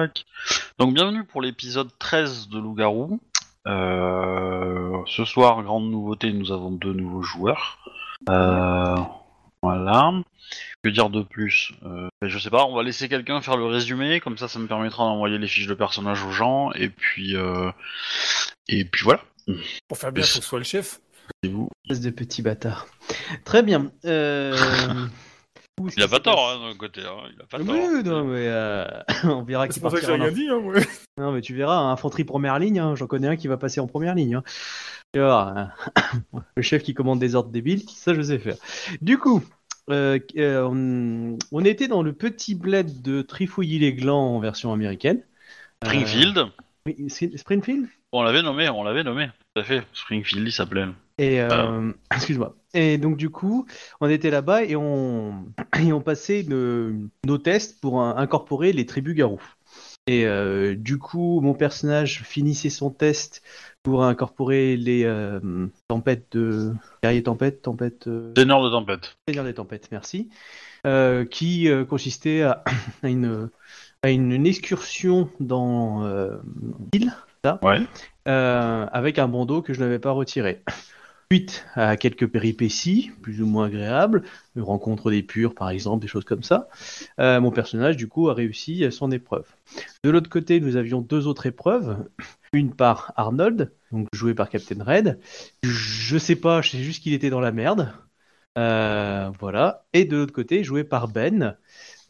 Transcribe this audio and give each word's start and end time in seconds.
Tac. 0.00 0.24
Donc, 0.78 0.94
bienvenue 0.94 1.24
pour 1.24 1.42
l'épisode 1.42 1.90
13 1.98 2.48
de 2.48 2.58
Loup-Garou. 2.58 3.20
Euh, 3.66 4.96
ce 5.06 5.26
soir, 5.26 5.62
grande 5.62 5.90
nouveauté, 5.90 6.32
nous 6.32 6.52
avons 6.52 6.70
deux 6.70 6.94
nouveaux 6.94 7.20
joueurs. 7.20 7.78
Euh, 8.30 8.96
voilà. 9.62 10.12
Que 10.82 10.88
dire 10.88 11.10
de 11.10 11.22
plus? 11.22 11.72
Euh, 11.84 12.08
Je 12.22 12.38
sais 12.38 12.48
pas, 12.48 12.64
on 12.64 12.74
va 12.74 12.82
laisser 12.82 13.10
quelqu'un 13.10 13.42
faire 13.42 13.58
le 13.58 13.66
résumé, 13.66 14.20
comme 14.20 14.38
ça, 14.38 14.48
ça 14.48 14.58
me 14.58 14.66
permettra 14.66 15.04
d'envoyer 15.04 15.36
les 15.36 15.46
fiches 15.46 15.66
de 15.66 15.74
personnages 15.74 16.24
aux 16.24 16.32
gens, 16.32 16.72
et 16.72 16.88
puis, 16.88 17.36
euh, 17.36 17.70
et 18.68 18.86
puis 18.86 19.02
voilà. 19.04 19.20
Pour 19.86 19.98
faire 19.98 20.12
bien, 20.12 20.22
faut 20.22 20.38
que 20.38 20.42
ce 20.44 20.48
soit 20.48 20.60
le 20.60 20.64
chef. 20.64 21.00
Et 21.42 21.48
vous 21.48 21.68
Espèce 21.84 22.00
de 22.00 22.10
petit 22.10 22.40
bâtard. 22.40 22.86
Très 23.44 23.62
bien. 23.62 23.92
Où 25.80 25.88
est-ce 25.88 25.96
Il 25.98 26.02
a 26.02 26.08
pas 26.08 26.20
tort, 26.20 26.48
hein, 26.50 26.70
d'un 26.70 26.76
côté. 26.76 27.00
Hein. 27.00 27.28
Il 27.34 27.40
a 27.42 27.46
pas 27.46 27.58
Oui, 27.58 28.02
tort. 28.04 28.12
non, 28.12 28.24
mais 28.24 28.46
euh, 28.46 28.84
on 29.24 29.42
verra 29.42 29.66
qui 29.66 29.74
C'est 29.74 29.80
pour 29.80 29.90
ça 29.90 29.96
que 29.96 30.02
j'ai 30.02 30.08
partira. 30.08 30.26
rien 30.28 30.34
dit, 30.34 30.48
hein, 30.48 30.60
moi. 30.60 30.74
Non, 31.18 31.32
mais 31.32 31.40
tu 31.40 31.54
verras, 31.54 31.76
hein, 31.78 31.92
infanterie 31.92 32.24
première 32.24 32.58
ligne, 32.58 32.78
hein, 32.78 32.94
j'en 32.96 33.06
connais 33.06 33.28
un 33.28 33.36
qui 33.36 33.48
va 33.48 33.56
passer 33.56 33.80
en 33.80 33.86
première 33.86 34.14
ligne. 34.14 34.36
Hein. 34.36 34.42
Tu 35.12 35.20
hein. 35.20 35.70
le 36.56 36.62
chef 36.62 36.82
qui 36.82 36.94
commande 36.94 37.18
des 37.18 37.34
ordres 37.34 37.50
débiles, 37.50 37.82
ça 37.88 38.14
je 38.14 38.22
sais 38.22 38.38
faire. 38.38 38.56
Du 39.00 39.18
coup, 39.18 39.42
euh, 39.90 40.18
euh, 40.36 40.68
on, 40.70 41.38
on 41.50 41.64
était 41.64 41.88
dans 41.88 42.02
le 42.02 42.12
petit 42.12 42.54
bled 42.54 43.02
de 43.02 43.22
Trifouilly-les-Glands 43.22 44.36
en 44.36 44.40
version 44.40 44.72
américaine. 44.72 45.22
Springfield, 45.84 46.38
Euh, 46.38 46.44
oui, 46.86 47.08
c'est- 47.08 47.36
Springfield? 47.36 47.86
On 48.12 48.22
l'avait 48.22 48.42
nommé, 48.42 48.68
on 48.68 48.82
l'avait 48.84 49.02
nommé. 49.04 49.28
Tout 49.54 49.60
à 49.60 49.64
fait. 49.64 49.82
Springfield, 49.92 50.46
il 50.46 50.52
s'appelait. 50.52 50.86
Et 51.20 51.40
euh, 51.40 51.92
excuse-moi. 52.14 52.56
Et 52.72 52.96
donc 52.98 53.16
du 53.18 53.28
coup, 53.30 53.66
on 54.00 54.08
était 54.08 54.30
là-bas 54.30 54.64
et 54.64 54.74
on 54.74 55.44
et 55.78 55.92
on 55.92 56.00
passait 56.00 56.44
nos 56.48 57.38
tests 57.38 57.78
pour 57.80 58.00
un- 58.00 58.16
incorporer 58.16 58.72
les 58.72 58.86
tribus 58.86 59.14
garous. 59.14 59.42
Et 60.06 60.26
euh, 60.26 60.74
du 60.74 60.98
coup, 60.98 61.40
mon 61.42 61.52
personnage 61.52 62.22
finissait 62.24 62.70
son 62.70 62.90
test 62.90 63.42
pour 63.82 64.02
incorporer 64.02 64.76
les 64.78 65.04
euh, 65.04 65.40
tempêtes 65.88 66.26
de 66.32 66.72
guerrier 67.02 67.22
tempête, 67.22 67.60
tempête, 67.62 68.06
euh, 68.06 68.32
Seigneur 68.36 68.62
de 68.62 68.70
tempête. 68.70 69.16
Seigneur 69.28 69.44
des 69.44 69.54
tempêtes, 69.54 69.88
merci, 69.92 70.30
qui 71.30 71.68
consistait 71.88 72.42
à, 72.42 72.64
à 73.02 73.08
une 73.08 73.50
à 74.02 74.08
une, 74.10 74.32
une 74.32 74.46
excursion 74.46 75.28
dans 75.38 76.02
l'île, 76.94 77.12
ça, 77.44 77.60
Ouais. 77.62 77.80
avec 78.24 79.18
un 79.18 79.28
bandeau 79.28 79.60
que 79.60 79.74
je 79.74 79.80
n'avais 79.80 79.98
pas 79.98 80.12
retiré. 80.12 80.62
Suite 81.32 81.64
à 81.76 81.96
quelques 81.96 82.26
péripéties, 82.26 83.12
plus 83.22 83.40
ou 83.40 83.46
moins 83.46 83.66
agréables, 83.66 84.24
une 84.56 84.62
rencontre 84.62 85.12
des 85.12 85.22
purs 85.22 85.54
par 85.54 85.70
exemple, 85.70 86.02
des 86.02 86.08
choses 86.08 86.24
comme 86.24 86.42
ça, 86.42 86.68
euh, 87.20 87.40
mon 87.40 87.52
personnage 87.52 87.96
du 87.96 88.08
coup 88.08 88.28
a 88.28 88.34
réussi 88.34 88.90
son 88.90 89.12
épreuve. 89.12 89.46
De 90.02 90.10
l'autre 90.10 90.28
côté, 90.28 90.58
nous 90.58 90.74
avions 90.74 91.00
deux 91.00 91.28
autres 91.28 91.46
épreuves. 91.46 92.04
Une 92.52 92.74
par 92.74 93.12
Arnold, 93.14 93.72
donc 93.92 94.08
joué 94.12 94.34
par 94.34 94.50
Captain 94.50 94.82
Red. 94.82 95.20
Je 95.62 96.18
sais 96.18 96.34
pas, 96.34 96.62
je 96.62 96.70
sais 96.70 96.82
juste 96.82 97.00
qu'il 97.00 97.12
était 97.12 97.30
dans 97.30 97.38
la 97.38 97.52
merde. 97.52 97.92
Euh, 98.58 99.30
voilà. 99.38 99.86
Et 99.92 100.04
de 100.04 100.16
l'autre 100.16 100.32
côté, 100.32 100.64
joué 100.64 100.82
par 100.82 101.06
Ben, 101.06 101.56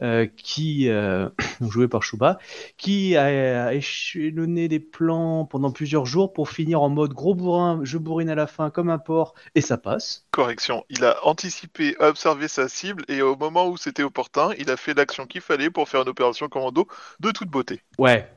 euh, 0.02 0.26
qui 0.26 0.88
euh, 0.88 1.28
joué 1.60 1.88
par 1.88 2.02
Shuba, 2.02 2.38
qui 2.76 3.16
a, 3.16 3.66
a 3.66 3.74
échelonné 3.74 4.68
des 4.68 4.80
plans 4.80 5.44
pendant 5.44 5.70
plusieurs 5.72 6.06
jours 6.06 6.32
pour 6.32 6.48
finir 6.50 6.82
en 6.82 6.88
mode 6.88 7.12
gros 7.12 7.34
bourrin, 7.34 7.80
je 7.82 7.98
bourrine 7.98 8.30
à 8.30 8.34
la 8.34 8.46
fin 8.46 8.70
comme 8.70 8.90
un 8.90 8.98
porc, 8.98 9.34
et 9.54 9.60
ça 9.60 9.76
passe. 9.78 10.26
Correction, 10.30 10.84
il 10.90 11.04
a 11.04 11.16
anticipé, 11.26 11.96
observé 12.00 12.48
sa 12.48 12.68
cible 12.68 13.04
et 13.08 13.22
au 13.22 13.36
moment 13.36 13.68
où 13.68 13.76
c'était 13.76 14.02
opportun, 14.02 14.50
il 14.58 14.70
a 14.70 14.76
fait 14.76 14.94
l'action 14.94 15.26
qu'il 15.26 15.40
fallait 15.40 15.70
pour 15.70 15.88
faire 15.88 16.02
une 16.02 16.08
opération 16.08 16.48
commando 16.48 16.86
de 17.20 17.30
toute 17.30 17.48
beauté. 17.48 17.80
Ouais. 17.98 18.28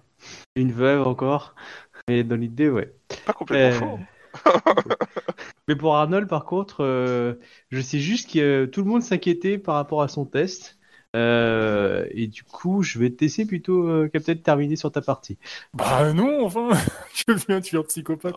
Une 0.56 0.72
veuve 0.72 1.06
encore. 1.08 1.56
Mais 2.08 2.24
dans 2.24 2.36
l'idée, 2.36 2.70
ouais. 2.70 2.94
Pas 3.26 3.34
complètement 3.34 3.96
Euh, 3.96 3.98
faux. 3.98 4.00
Mais 5.68 5.76
pour 5.76 5.96
Arnold, 5.96 6.28
par 6.28 6.46
contre, 6.46 6.84
euh, 6.84 7.36
je 7.72 7.82
sais 7.82 8.00
juste 8.00 8.32
que 8.34 8.64
euh, 8.64 8.68
tout 8.68 8.82
le 8.82 8.90
monde 8.90 9.04
s'inquiétait 9.04 9.58
par 9.58 9.76
rapport 9.76 10.02
à 10.02 10.08
son 10.08 10.26
test. 10.26 10.78
Euh, 11.16 12.06
et 12.12 12.28
du 12.28 12.44
coup, 12.44 12.82
je 12.82 12.98
vais 12.98 13.12
te 13.12 13.24
laisser 13.24 13.46
plutôt, 13.46 13.88
euh, 13.88 14.10
Captain, 14.12 14.36
terminer 14.36 14.76
sur 14.76 14.92
ta 14.92 15.02
partie. 15.02 15.38
Bah 15.74 16.12
non, 16.14 16.44
enfin, 16.46 16.70
je 17.14 17.34
viens 17.48 17.60
de 17.60 17.64
tuer 17.66 17.78
un 17.78 17.84
psychopathe. 17.84 18.36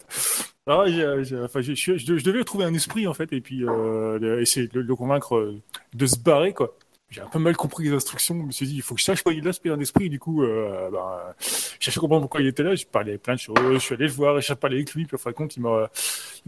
Ah, 0.66 0.84
j'ai- 0.88 1.38
enfin, 1.42 1.60
je, 1.60 1.74
je- 1.74 1.96
je 1.96 2.24
devais 2.24 2.44
trouver 2.44 2.64
un 2.64 2.74
esprit 2.74 3.06
en 3.06 3.14
fait 3.14 3.32
et 3.32 3.40
puis 3.40 3.64
euh, 3.64 4.40
essayer 4.40 4.66
de 4.68 4.80
le, 4.80 4.96
convaincre 4.96 5.36
euh, 5.36 5.62
de 5.94 6.06
se 6.06 6.18
barrer 6.18 6.52
quoi. 6.52 6.76
J'ai 7.08 7.20
un 7.20 7.28
peu 7.28 7.38
mal 7.38 7.56
compris 7.56 7.84
les 7.84 7.92
instructions. 7.92 8.34
Je 8.40 8.42
me 8.46 8.50
suis 8.50 8.66
dit, 8.66 8.74
il 8.74 8.82
faut 8.82 8.94
que 8.94 9.00
je 9.00 9.04
sache 9.04 9.22
quoi 9.22 9.32
il 9.32 9.46
a 9.46 9.52
ce 9.52 9.68
un 9.68 9.78
esprit. 9.78 10.08
Du 10.10 10.18
coup, 10.18 10.42
euh, 10.42 10.90
ben, 10.90 11.34
j'ai 11.38 11.50
cherché 11.78 11.98
à 11.98 12.00
comprendre 12.00 12.22
pourquoi 12.22 12.40
il 12.40 12.48
était 12.48 12.64
là. 12.64 12.74
J'ai 12.74 12.84
parlé 12.84 13.16
plein 13.16 13.34
de 13.34 13.38
choses. 13.38 13.54
Je 13.72 13.78
suis 13.78 13.94
allé 13.94 14.06
le 14.06 14.12
voir, 14.12 14.40
j'ai 14.40 14.54
parlé 14.56 14.76
avec 14.78 14.92
lui. 14.92 15.04
Puis 15.06 15.14
en 15.14 15.18
fin 15.18 15.30
de 15.30 15.36
compte, 15.36 15.56
il 15.56 15.62
m'a, 15.62 15.88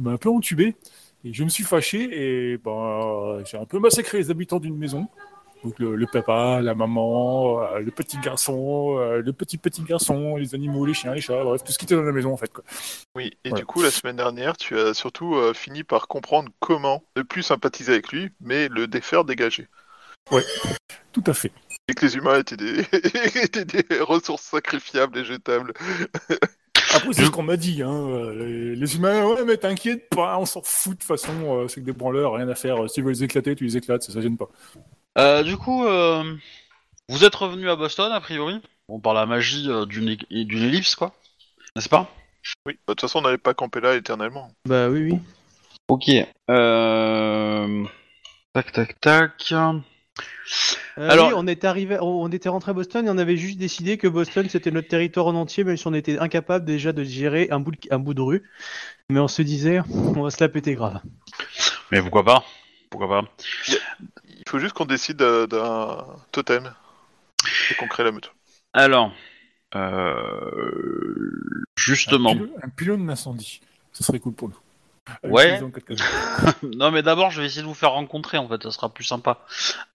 un 0.06 0.16
peu 0.16 0.28
entubé. 0.30 0.74
Et 1.24 1.32
je 1.32 1.44
me 1.44 1.48
suis 1.48 1.62
fâché 1.64 2.52
et 2.52 2.58
ben, 2.58 3.38
j'ai 3.44 3.56
un 3.56 3.64
peu 3.66 3.78
massacré 3.78 4.18
les 4.18 4.30
habitants 4.30 4.58
d'une 4.58 4.76
maison. 4.76 5.08
Donc 5.64 5.78
le, 5.78 5.96
le 5.96 6.06
papa, 6.06 6.60
la 6.62 6.74
maman, 6.74 7.62
euh, 7.62 7.80
le 7.80 7.90
petit 7.90 8.18
garçon, 8.18 8.96
euh, 8.98 9.20
le 9.20 9.32
petit 9.32 9.58
petit 9.58 9.82
garçon, 9.82 10.36
les 10.36 10.54
animaux, 10.54 10.86
les 10.86 10.94
chiens, 10.94 11.14
les 11.14 11.20
chats, 11.20 11.42
bref, 11.42 11.64
tout 11.64 11.72
ce 11.72 11.78
qui 11.78 11.84
était 11.84 11.96
dans 11.96 12.02
la 12.02 12.12
maison 12.12 12.32
en 12.32 12.36
fait. 12.36 12.52
Quoi. 12.52 12.62
Oui, 13.16 13.32
et 13.44 13.48
Voilà. 13.50 13.60
du 13.62 13.66
coup, 13.66 13.82
la 13.82 13.90
semaine 13.90 14.16
dernière, 14.16 14.56
tu 14.56 14.78
as 14.78 14.94
surtout 14.94 15.34
euh, 15.34 15.52
fini 15.54 15.82
par 15.82 16.06
comprendre 16.06 16.50
comment 16.60 17.02
ne 17.16 17.22
plus 17.22 17.42
sympathiser 17.42 17.92
avec 17.92 18.12
lui, 18.12 18.30
mais 18.40 18.68
le 18.68 18.86
défaire 18.86 19.24
dégager. 19.24 19.66
Tout 21.12 21.24
à 21.26 21.32
fait. 21.32 21.50
Et 21.88 21.94
que 21.94 22.04
les 22.04 22.16
humains 22.16 22.38
étaient 22.38 22.56
des, 22.56 22.80
étaient 23.42 23.64
des 23.64 24.00
ressources 24.00 24.42
sacrifiables 24.42 25.18
et 25.18 25.24
jetables. 25.24 25.72
Après, 26.94 27.12
c'est 27.12 27.24
ce 27.24 27.30
qu'on 27.30 27.42
m'a 27.42 27.56
dit. 27.56 27.82
Hein. 27.82 28.30
Les, 28.34 28.76
les 28.76 28.96
humains, 28.96 29.24
ouais, 29.24 29.44
mais 29.44 29.56
t'inquiète 29.56 30.08
pas, 30.10 30.38
on 30.38 30.44
s'en 30.46 30.62
fout 30.62 30.92
de 30.92 30.98
toute 30.98 31.06
façon. 31.06 31.66
c'est 31.68 31.80
que 31.80 31.86
des 31.86 31.92
branleurs, 31.92 32.34
rien 32.34 32.48
à 32.48 32.54
faire. 32.54 32.88
Si 32.88 32.96
tu 32.96 33.02
veux 33.02 33.10
les 33.10 33.24
éclater, 33.24 33.56
tu 33.56 33.64
les 33.64 33.76
éclates, 33.76 34.02
ça, 34.02 34.12
ça 34.12 34.20
gêne 34.20 34.36
pas. 34.36 34.48
Euh, 35.18 35.42
du 35.42 35.56
coup, 35.56 35.84
euh, 35.84 36.34
vous 37.08 37.24
êtes 37.24 37.34
revenu 37.34 37.68
à 37.68 37.76
Boston, 37.76 38.12
a 38.12 38.20
priori 38.20 38.60
Bon, 38.88 39.00
par 39.00 39.14
la 39.14 39.26
magie 39.26 39.68
euh, 39.68 39.84
d'une 39.84 40.08
é- 40.08 40.44
d'une 40.44 40.62
ellipse, 40.62 40.94
quoi. 40.94 41.12
N'est-ce 41.76 41.88
pas? 41.88 42.10
Oui, 42.64 42.74
bah, 42.86 42.92
de 42.92 42.94
toute 42.94 43.00
façon, 43.02 43.18
on 43.18 43.22
n'allait 43.22 43.36
pas 43.38 43.52
camper 43.54 43.80
là 43.80 43.94
éternellement. 43.96 44.50
Bah 44.66 44.88
oui, 44.88 45.10
oui. 45.12 45.18
Ok. 45.88 46.10
Euh... 46.50 47.84
Tac, 48.54 48.72
tac, 48.72 49.00
tac. 49.00 49.52
Euh, 49.52 49.80
Alors- 50.96 51.28
oui, 51.28 51.34
on 51.36 51.46
était 51.46 51.66
arrivé, 51.66 51.98
on 52.00 52.22
on 52.24 52.28
était 52.28 52.48
rentré 52.48 52.70
à 52.70 52.74
Boston 52.74 53.06
et 53.06 53.10
on 53.10 53.18
avait 53.18 53.36
juste 53.36 53.58
décidé 53.58 53.98
que 53.98 54.08
Boston 54.08 54.48
c'était 54.48 54.70
notre 54.70 54.88
territoire 54.88 55.26
en 55.26 55.34
entier, 55.34 55.62
même 55.64 55.76
si 55.76 55.86
on 55.86 55.94
était 55.94 56.18
incapable 56.18 56.64
déjà 56.64 56.92
de 56.92 57.04
gérer 57.04 57.48
un 57.50 57.60
bout 57.60 57.72
de, 57.72 57.78
un 57.90 57.98
bout 57.98 58.14
de 58.14 58.20
rue. 58.22 58.42
Mais 59.10 59.20
on 59.20 59.28
se 59.28 59.42
disait, 59.42 59.80
on 60.16 60.22
va 60.22 60.30
se 60.30 60.42
la 60.42 60.48
péter 60.48 60.74
grave. 60.74 61.00
Mais 61.92 62.00
pourquoi 62.00 62.24
pas? 62.24 62.44
Pourquoi 62.90 63.08
pas? 63.08 63.28
Il 64.48 64.52
faut 64.52 64.60
juste 64.60 64.72
qu'on 64.72 64.86
décide 64.86 65.20
euh, 65.20 65.46
d'un 65.46 66.06
totem 66.32 66.72
et 67.70 67.74
qu'on 67.74 67.86
crée 67.86 68.02
la 68.02 68.12
meute. 68.12 68.32
Alors, 68.72 69.12
euh... 69.74 71.30
justement. 71.76 72.30
Un, 72.30 72.34
pylône- 72.34 72.50
un 72.62 72.68
pylône 72.70 73.06
d'incendie. 73.06 73.60
Ça 73.92 74.04
serait 74.04 74.20
cool 74.20 74.32
pour 74.32 74.48
nous. 74.48 74.56
Avec 75.22 75.36
Ouais. 75.36 75.60
non, 76.62 76.90
mais 76.90 77.02
d'abord, 77.02 77.30
je 77.30 77.42
vais 77.42 77.46
essayer 77.46 77.60
de 77.60 77.66
vous 77.66 77.74
faire 77.74 77.90
rencontrer, 77.90 78.38
en 78.38 78.48
fait, 78.48 78.62
ça 78.62 78.70
sera 78.70 78.88
plus 78.88 79.04
sympa. 79.04 79.44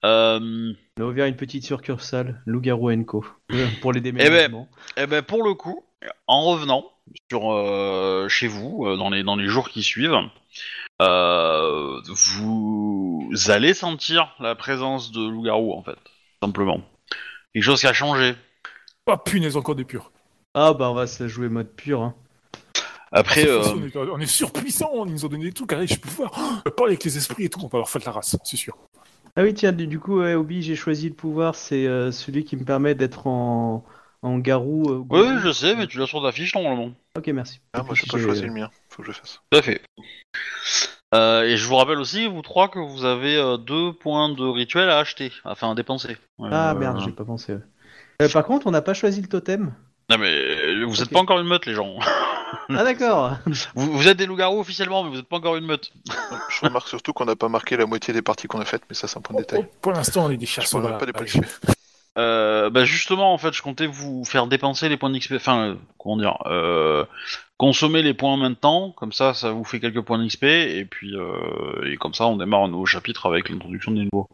Euh... 0.05 0.71
On 0.99 1.01
a 1.01 1.05
ouvert 1.07 1.25
une 1.25 1.35
petite 1.35 1.65
succursale, 1.65 2.39
Loup-Garou 2.45 2.95
Co. 3.05 3.25
Euh, 3.53 3.67
pour 3.81 3.91
les 3.91 4.01
ben, 4.01 4.15
déménagements. 4.15 4.69
Eh 4.97 5.07
ben, 5.07 5.23
pour 5.23 5.43
le 5.43 5.55
coup, 5.55 5.83
en 6.27 6.43
revenant 6.43 6.85
sur 7.31 7.51
euh, 7.51 8.27
chez 8.29 8.47
vous 8.47 8.85
euh, 8.85 8.97
dans 8.97 9.09
les 9.09 9.23
dans 9.23 9.35
les 9.35 9.47
jours 9.47 9.69
qui 9.69 9.81
suivent, 9.81 10.19
euh, 11.01 12.01
vous 12.07 13.29
allez 13.47 13.73
sentir 13.73 14.35
la 14.39 14.55
présence 14.55 15.11
de 15.11 15.27
loup-garou 15.27 15.73
en 15.73 15.83
fait, 15.83 15.97
simplement. 16.41 16.81
Quelque 17.53 17.63
chose 17.63 17.81
qui 17.81 17.87
a 17.87 17.93
changé. 17.93 18.35
Ah 19.07 19.17
punaise, 19.17 19.57
encore 19.57 19.75
des 19.75 19.83
purs. 19.83 20.11
Ah 20.53 20.73
bah 20.73 20.89
on 20.89 20.93
va 20.93 21.07
se 21.07 21.23
la 21.23 21.29
jouer 21.29 21.49
mode 21.49 21.69
pur. 21.75 22.01
Hein. 22.01 22.15
Après, 23.11 23.47
euh, 23.47 23.61
on, 23.75 23.85
est, 23.85 23.95
on 23.95 24.19
est 24.19 24.25
surpuissants, 24.25 25.05
ils 25.05 25.11
nous 25.11 25.25
ont 25.25 25.29
donné 25.29 25.45
des 25.45 25.53
trucs, 25.53 25.71
allez, 25.71 25.85
je 25.85 25.99
peux 25.99 26.09
voir. 26.09 26.31
Oh, 26.65 26.71
parler 26.71 26.93
avec 26.93 27.03
les 27.03 27.15
esprits 27.15 27.45
et 27.45 27.49
tout, 27.49 27.59
on 27.63 27.67
va 27.67 27.77
leur 27.77 27.89
faire 27.89 28.01
de 28.01 28.05
la 28.07 28.11
race, 28.11 28.35
c'est 28.43 28.57
sûr. 28.57 28.75
Ah 29.35 29.43
oui 29.43 29.53
tiens, 29.53 29.71
du 29.71 29.85
du 29.85 29.99
coup, 29.99 30.19
ouais, 30.19 30.33
Obi, 30.33 30.63
j'ai 30.63 30.75
choisi 30.75 31.09
le 31.09 31.15
pouvoir, 31.15 31.53
c'est 31.53 31.85
euh, 31.85 32.11
celui 32.11 32.43
qui 32.43 32.55
me 32.55 32.65
permet 32.65 32.95
d'être 32.95 33.27
en, 33.27 33.83
en 34.23 34.37
garou. 34.39 34.83
euh, 34.89 35.03
oui, 35.09 35.39
je 35.43 35.51
sais, 35.51 35.75
mais 35.75 35.85
tu 35.87 35.99
l'as 35.99 36.07
sur 36.07 36.23
ta 36.23 36.31
fiche 36.31 36.55
normalement. 36.55 36.91
Ok, 37.17 37.27
merci. 37.27 37.59
Ah, 37.73 37.83
moi, 37.83 37.93
j'ai 37.93 38.07
pas 38.09 38.17
choisi 38.17 38.41
le 38.41 38.51
mien. 38.51 38.69
Faut 38.89 39.03
que 39.03 39.11
je 39.11 39.17
fasse. 39.17 39.39
Tout 39.51 39.57
à 39.59 39.61
fait. 39.61 39.81
Euh, 41.13 41.43
et 41.43 41.57
je 41.57 41.67
vous 41.67 41.75
rappelle 41.75 41.99
aussi, 41.99 42.27
vous 42.27 42.41
trois, 42.41 42.69
que 42.69 42.79
vous 42.79 43.05
avez 43.05 43.35
euh, 43.37 43.57
deux 43.57 43.93
points 43.93 44.29
de 44.29 44.43
rituel 44.43 44.89
à 44.89 44.97
acheter, 44.97 45.31
enfin 45.45 45.71
à 45.71 45.75
dépenser. 45.75 46.17
Ah 46.41 46.71
Euh, 46.71 46.73
merde, 46.75 47.01
j'ai 47.05 47.11
pas 47.11 47.23
pensé. 47.25 47.57
Euh, 48.21 48.29
par 48.29 48.43
contre, 48.45 48.65
on 48.65 48.71
n'a 48.71 48.81
pas 48.81 48.95
choisi 48.95 49.21
le 49.21 49.27
totem. 49.27 49.73
Non 50.09 50.17
mais 50.17 50.27
euh, 50.33 50.85
vous 50.85 51.01
êtes 51.01 51.07
Ok. 51.07 51.13
pas 51.13 51.19
encore 51.19 51.39
une 51.39 51.47
meute, 51.47 51.65
les 51.65 51.73
gens. 51.75 51.97
Ah 52.69 52.83
d'accord. 52.83 53.37
Vous, 53.75 53.91
vous 53.91 54.07
êtes 54.07 54.17
des 54.17 54.25
loups-garous 54.25 54.59
officiellement, 54.59 55.03
mais 55.03 55.09
vous 55.11 55.19
êtes 55.19 55.27
pas 55.27 55.37
encore 55.37 55.55
une 55.55 55.65
meute. 55.65 55.91
Je 56.49 56.61
remarque 56.65 56.87
surtout 56.87 57.11
qu'on 57.13 57.25
n'a 57.25 57.35
pas 57.35 57.47
marqué 57.49 57.77
la 57.77 57.85
moitié 57.85 58.13
des 58.13 58.21
parties 58.21 58.47
qu'on 58.47 58.59
a 58.59 58.65
faites, 58.65 58.83
mais 58.89 58.95
ça, 58.95 59.07
c'est 59.07 59.17
un 59.17 59.21
point 59.21 59.35
de 59.35 59.41
détail. 59.41 59.67
Pour 59.81 59.91
l'instant, 59.91 60.25
on 60.25 60.29
est 60.31 60.37
des 60.37 60.45
Je 60.45 60.61
ne 60.61 60.65
sauvages. 60.65 60.97
pas 60.99 61.13
policiers. 61.13 61.41
Euh, 62.17 62.69
bah 62.69 62.85
justement, 62.85 63.33
en 63.33 63.37
fait, 63.37 63.53
je 63.53 63.61
comptais 63.61 63.87
vous 63.87 64.23
faire 64.23 64.47
dépenser 64.47 64.87
les 64.89 64.97
points 64.97 65.09
d'XP. 65.09 65.33
Enfin, 65.33 65.69
euh, 65.69 65.75
comment 65.97 66.17
dire 66.17 66.37
euh, 66.45 67.05
Consommer 67.57 68.01
les 68.01 68.13
points 68.13 68.37
maintenant, 68.37 68.91
comme 68.91 69.13
ça, 69.13 69.33
ça 69.33 69.51
vous 69.51 69.63
fait 69.63 69.79
quelques 69.79 70.01
points 70.01 70.23
d'XP, 70.23 70.43
et 70.43 70.85
puis 70.89 71.15
euh, 71.15 71.91
et 71.91 71.97
comme 71.97 72.13
ça, 72.13 72.27
on 72.27 72.37
démarre 72.37 72.63
un 72.63 72.67
nouveau 72.67 72.85
chapitre 72.85 73.25
avec 73.25 73.49
l'introduction 73.49 73.91
des 73.91 74.07
nouveaux. 74.11 74.27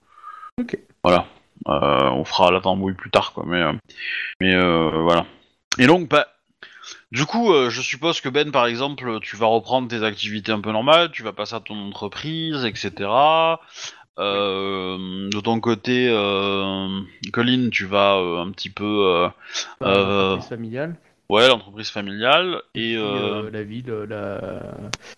Ok. 0.60 0.78
Voilà. 1.04 1.28
On 1.66 2.24
fera 2.26 2.52
la 2.52 2.62
tambouille 2.62 2.96
plus 2.96 3.12
tard, 3.12 3.34
quoi. 3.34 3.44
Mais 3.46 3.64
mais 4.40 4.56
euh, 4.56 4.90
voilà. 5.02 5.26
Et 5.78 5.88
donc, 5.88 6.10
bah. 6.10 6.28
Du 7.12 7.26
coup, 7.26 7.52
je 7.70 7.82
suppose 7.82 8.22
que 8.22 8.30
Ben, 8.30 8.52
par 8.52 8.66
exemple, 8.68 9.20
tu 9.22 9.36
vas 9.36 9.48
reprendre 9.48 9.88
tes 9.88 10.04
activités 10.04 10.52
un 10.52 10.60
peu 10.60 10.72
normales, 10.72 11.12
tu 11.12 11.24
vas 11.24 11.34
passer 11.34 11.56
à 11.56 11.60
ton 11.60 11.76
entreprise, 11.76 12.66
etc. 12.66 13.10
Euh, 14.18 15.30
de 15.30 15.40
ton 15.40 15.60
côté, 15.60 16.08
euh, 16.10 16.88
Colin, 17.32 17.70
tu 17.72 17.86
vas 17.86 18.18
euh, 18.18 18.42
un 18.42 18.52
petit 18.52 18.70
peu, 18.70 18.84
euh, 18.86 19.30
Euh, 19.82 20.34
Entreprise 20.34 20.50
familiale. 20.50 20.96
ouais, 21.30 21.48
l'entreprise 21.48 21.90
familiale 21.90 22.62
et. 22.76 22.96
Euh, 22.98 23.44
euh, 23.46 23.50
la 23.52 23.64
ville, 23.64 23.90
la... 24.10 24.62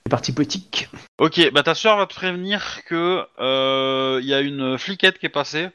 les 0.05 0.09
parties 0.09 0.33
poétiques. 0.33 0.89
Ok, 1.17 1.51
bah 1.53 1.63
ta 1.63 1.73
soeur 1.73 1.97
va 1.97 2.05
te 2.05 2.13
prévenir 2.13 2.83
que 2.85 3.23
euh, 3.39 4.19
il 4.21 4.27
y 4.27 4.33
a 4.33 4.41
une 4.41 4.77
fliquette 4.77 5.17
qui 5.19 5.25
est 5.25 5.29
passée 5.29 5.69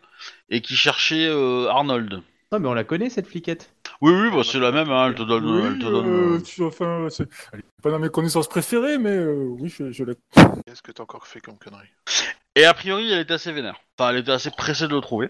et 0.50 0.60
qui 0.60 0.76
cherchait 0.76 1.26
euh, 1.26 1.68
Arnold. 1.68 2.22
Non, 2.52 2.60
mais 2.60 2.68
on 2.68 2.74
la 2.74 2.84
connaît 2.84 3.10
cette 3.10 3.26
fliquette. 3.26 3.72
Oui, 4.02 4.12
oui, 4.12 4.30
bah 4.30 4.42
c'est 4.44 4.58
la 4.58 4.72
même, 4.72 4.90
hein, 4.90 5.06
elle 5.08 5.14
te 5.14 5.22
donne. 5.22 5.44
Oui, 5.46 5.62
elle 5.66 5.78
te 5.78 5.84
donne 5.84 6.06
euh, 6.06 6.36
euh, 6.36 6.40
tu- 6.40 6.62
enfin, 6.62 7.06
c'est 7.10 7.26
elle 7.52 7.60
est 7.60 7.82
pas 7.82 7.90
dans 7.90 7.98
mes 7.98 8.08
connaissances 8.10 8.48
préférées, 8.48 8.98
mais 8.98 9.10
euh, 9.16 9.46
oui, 9.58 9.68
je, 9.68 9.90
je 9.90 10.04
la. 10.04 10.12
Qu'est-ce 10.66 10.82
que 10.82 10.92
t'as 10.92 11.02
encore 11.02 11.26
fait 11.26 11.40
comme 11.40 11.58
connerie? 11.58 11.88
Et 12.54 12.64
a 12.64 12.74
priori, 12.74 13.10
elle 13.12 13.20
était 13.20 13.34
assez 13.34 13.52
vénère. 13.52 13.76
Enfin, 13.98 14.10
elle 14.10 14.18
était 14.18 14.32
assez 14.32 14.50
pressée 14.50 14.86
de 14.88 14.94
le 14.94 15.00
trouver. 15.00 15.28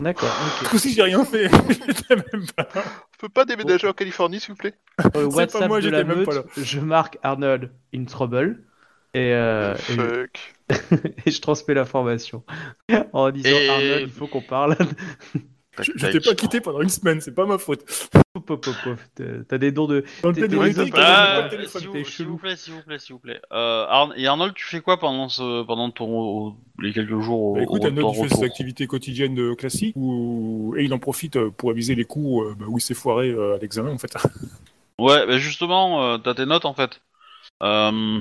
D'accord, 0.00 0.30
ok. 0.62 0.74
Aussi, 0.74 0.92
j'ai 0.92 1.02
rien 1.02 1.24
fait. 1.24 1.48
J'étais 1.68 2.14
même 2.16 2.46
pas 2.56 2.68
là. 2.74 2.82
On 2.86 3.18
peut 3.18 3.28
pas 3.28 3.44
déménager 3.44 3.88
en 3.88 3.92
Californie, 3.92 4.38
s'il 4.38 4.50
vous 4.50 4.56
plaît? 4.56 4.74
Sur 5.00 5.06
le 5.06 5.12
C'est 5.12 5.28
pas 5.30 5.36
WhatsApp 5.36 5.68
moi, 5.68 5.80
de 5.80 5.88
la 5.88 5.98
j'étais 5.98 6.08
même 6.08 6.18
meute, 6.18 6.26
pas 6.28 6.34
là. 6.36 6.42
je 6.56 6.78
marque 6.78 7.18
Arnold 7.24 7.72
in 7.92 8.04
trouble. 8.04 8.62
Et, 9.14 9.32
euh, 9.32 9.74
et, 9.74 9.78
Fuck. 9.94 10.54
et 11.26 11.30
je 11.32 11.40
transmets 11.40 11.74
l'information 11.74 12.44
en 13.12 13.30
disant 13.32 13.48
Et- 13.48 13.68
Arnold, 13.68 14.02
il 14.02 14.10
faut 14.12 14.28
qu'on 14.28 14.42
parle. 14.42 14.76
Je, 15.82 15.92
t'ai 16.10 16.20
pas 16.20 16.34
quitté 16.34 16.60
pendant 16.60 16.80
une 16.80 16.88
semaine, 16.88 17.20
c'est 17.20 17.34
pas 17.34 17.46
ma 17.46 17.58
faute. 17.58 17.84
Pop, 18.32 18.46
pop, 18.46 18.60
pop. 18.84 18.98
T'as- 19.48 19.58
des 19.58 19.72
dons 19.72 19.86
de. 19.86 20.04
Dans 20.22 20.28
le 20.30 20.34
T'es- 20.34 20.48
téléphone. 20.48 20.72
s'il 21.66 21.88
vous, 21.88 21.94
s'il 21.96 22.04
chelou. 22.06 22.30
vous 22.32 22.36
plaît, 22.38 22.56
s'il 22.56 22.72
vous 22.74 22.82
plaît, 22.82 22.98
s'il 22.98 23.12
vous 23.14 23.18
plaît. 23.18 23.40
Euh, 23.52 23.86
Arn- 23.88 24.12
Et 24.16 24.26
Arnold, 24.26 24.54
tu 24.54 24.64
fais 24.64 24.80
quoi 24.80 24.98
pendant 24.98 25.28
ce, 25.28 25.62
pendant 25.64 25.90
ton, 25.90 26.54
les 26.80 26.92
quelques 26.92 27.18
jours 27.20 27.40
au, 27.42 27.54
Bah, 27.56 27.62
écoute, 27.62 27.82
au- 27.82 27.86
Arnold, 27.86 28.06
il 28.10 28.14
fait 28.16 28.22
retour? 28.24 28.38
ses 28.38 28.44
activités 28.44 28.86
quotidiennes 28.86 29.38
euh, 29.40 29.54
classiques 29.54 29.94
où... 29.96 30.74
et 30.78 30.84
il 30.84 30.92
en 30.94 30.98
profite 30.98 31.36
euh, 31.36 31.50
pour 31.50 31.70
aviser 31.70 31.94
les 31.94 32.04
coups 32.04 32.46
euh, 32.46 32.54
bah, 32.58 32.66
où 32.68 32.78
il 32.78 32.82
s'est 32.82 32.94
foiré 32.94 33.28
euh, 33.30 33.56
à 33.56 33.58
l'examen 33.58 33.90
en 33.92 33.98
fait. 33.98 34.12
Ouais, 35.00 35.24
bah 35.28 35.38
justement, 35.38 36.02
euh, 36.04 36.18
t'as 36.18 36.34
tes 36.34 36.44
notes 36.44 36.64
en 36.64 36.74
fait, 36.74 37.00
euh, 37.62 38.18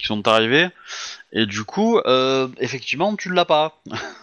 qui 0.00 0.06
sont 0.08 0.26
arrivées, 0.26 0.66
et 1.32 1.46
du 1.46 1.62
coup, 1.62 1.98
euh, 1.98 2.48
effectivement, 2.58 3.14
tu 3.14 3.32
l'as 3.32 3.44
pas. 3.44 3.80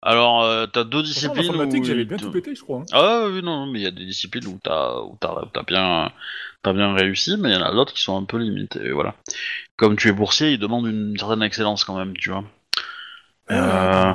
Alors, 0.00 0.44
euh, 0.44 0.66
t'as 0.66 0.84
deux 0.84 1.02
disciplines 1.02 1.44
informatique, 1.50 1.82
où 1.82 1.84
j'avais 1.86 2.02
il 2.02 2.08
bien 2.08 2.16
tout 2.18 2.30
pété, 2.30 2.54
je 2.54 2.62
crois. 2.62 2.80
hein. 2.80 2.84
Ah 2.92 3.24
oui, 3.26 3.42
non, 3.42 3.66
non, 3.66 3.72
mais 3.72 3.80
il 3.80 3.82
y 3.82 3.86
a 3.86 3.90
des 3.90 4.04
disciplines 4.04 4.46
où 4.46 4.58
t'as 4.62 5.00
où 5.00 5.16
t'as 5.20 5.34
t'as 5.52 5.62
bien 5.64 6.12
t'as 6.62 6.72
bien 6.72 6.94
réussi, 6.94 7.36
mais 7.36 7.50
il 7.50 7.54
y 7.54 7.56
en 7.56 7.62
a 7.62 7.72
d'autres 7.72 7.92
qui 7.92 8.02
sont 8.02 8.16
un 8.16 8.24
peu 8.24 8.38
limites. 8.38 8.76
Et 8.76 8.92
voilà. 8.92 9.14
Comme 9.76 9.96
tu 9.96 10.08
es 10.08 10.12
boursier, 10.12 10.52
ils 10.52 10.58
demandent 10.58 10.86
une 10.86 11.16
certaine 11.18 11.42
excellence 11.42 11.82
quand 11.84 11.96
même, 11.98 12.16
tu 12.16 12.30
vois. 12.30 12.44
Euh, 13.50 13.54
Euh, 13.56 14.12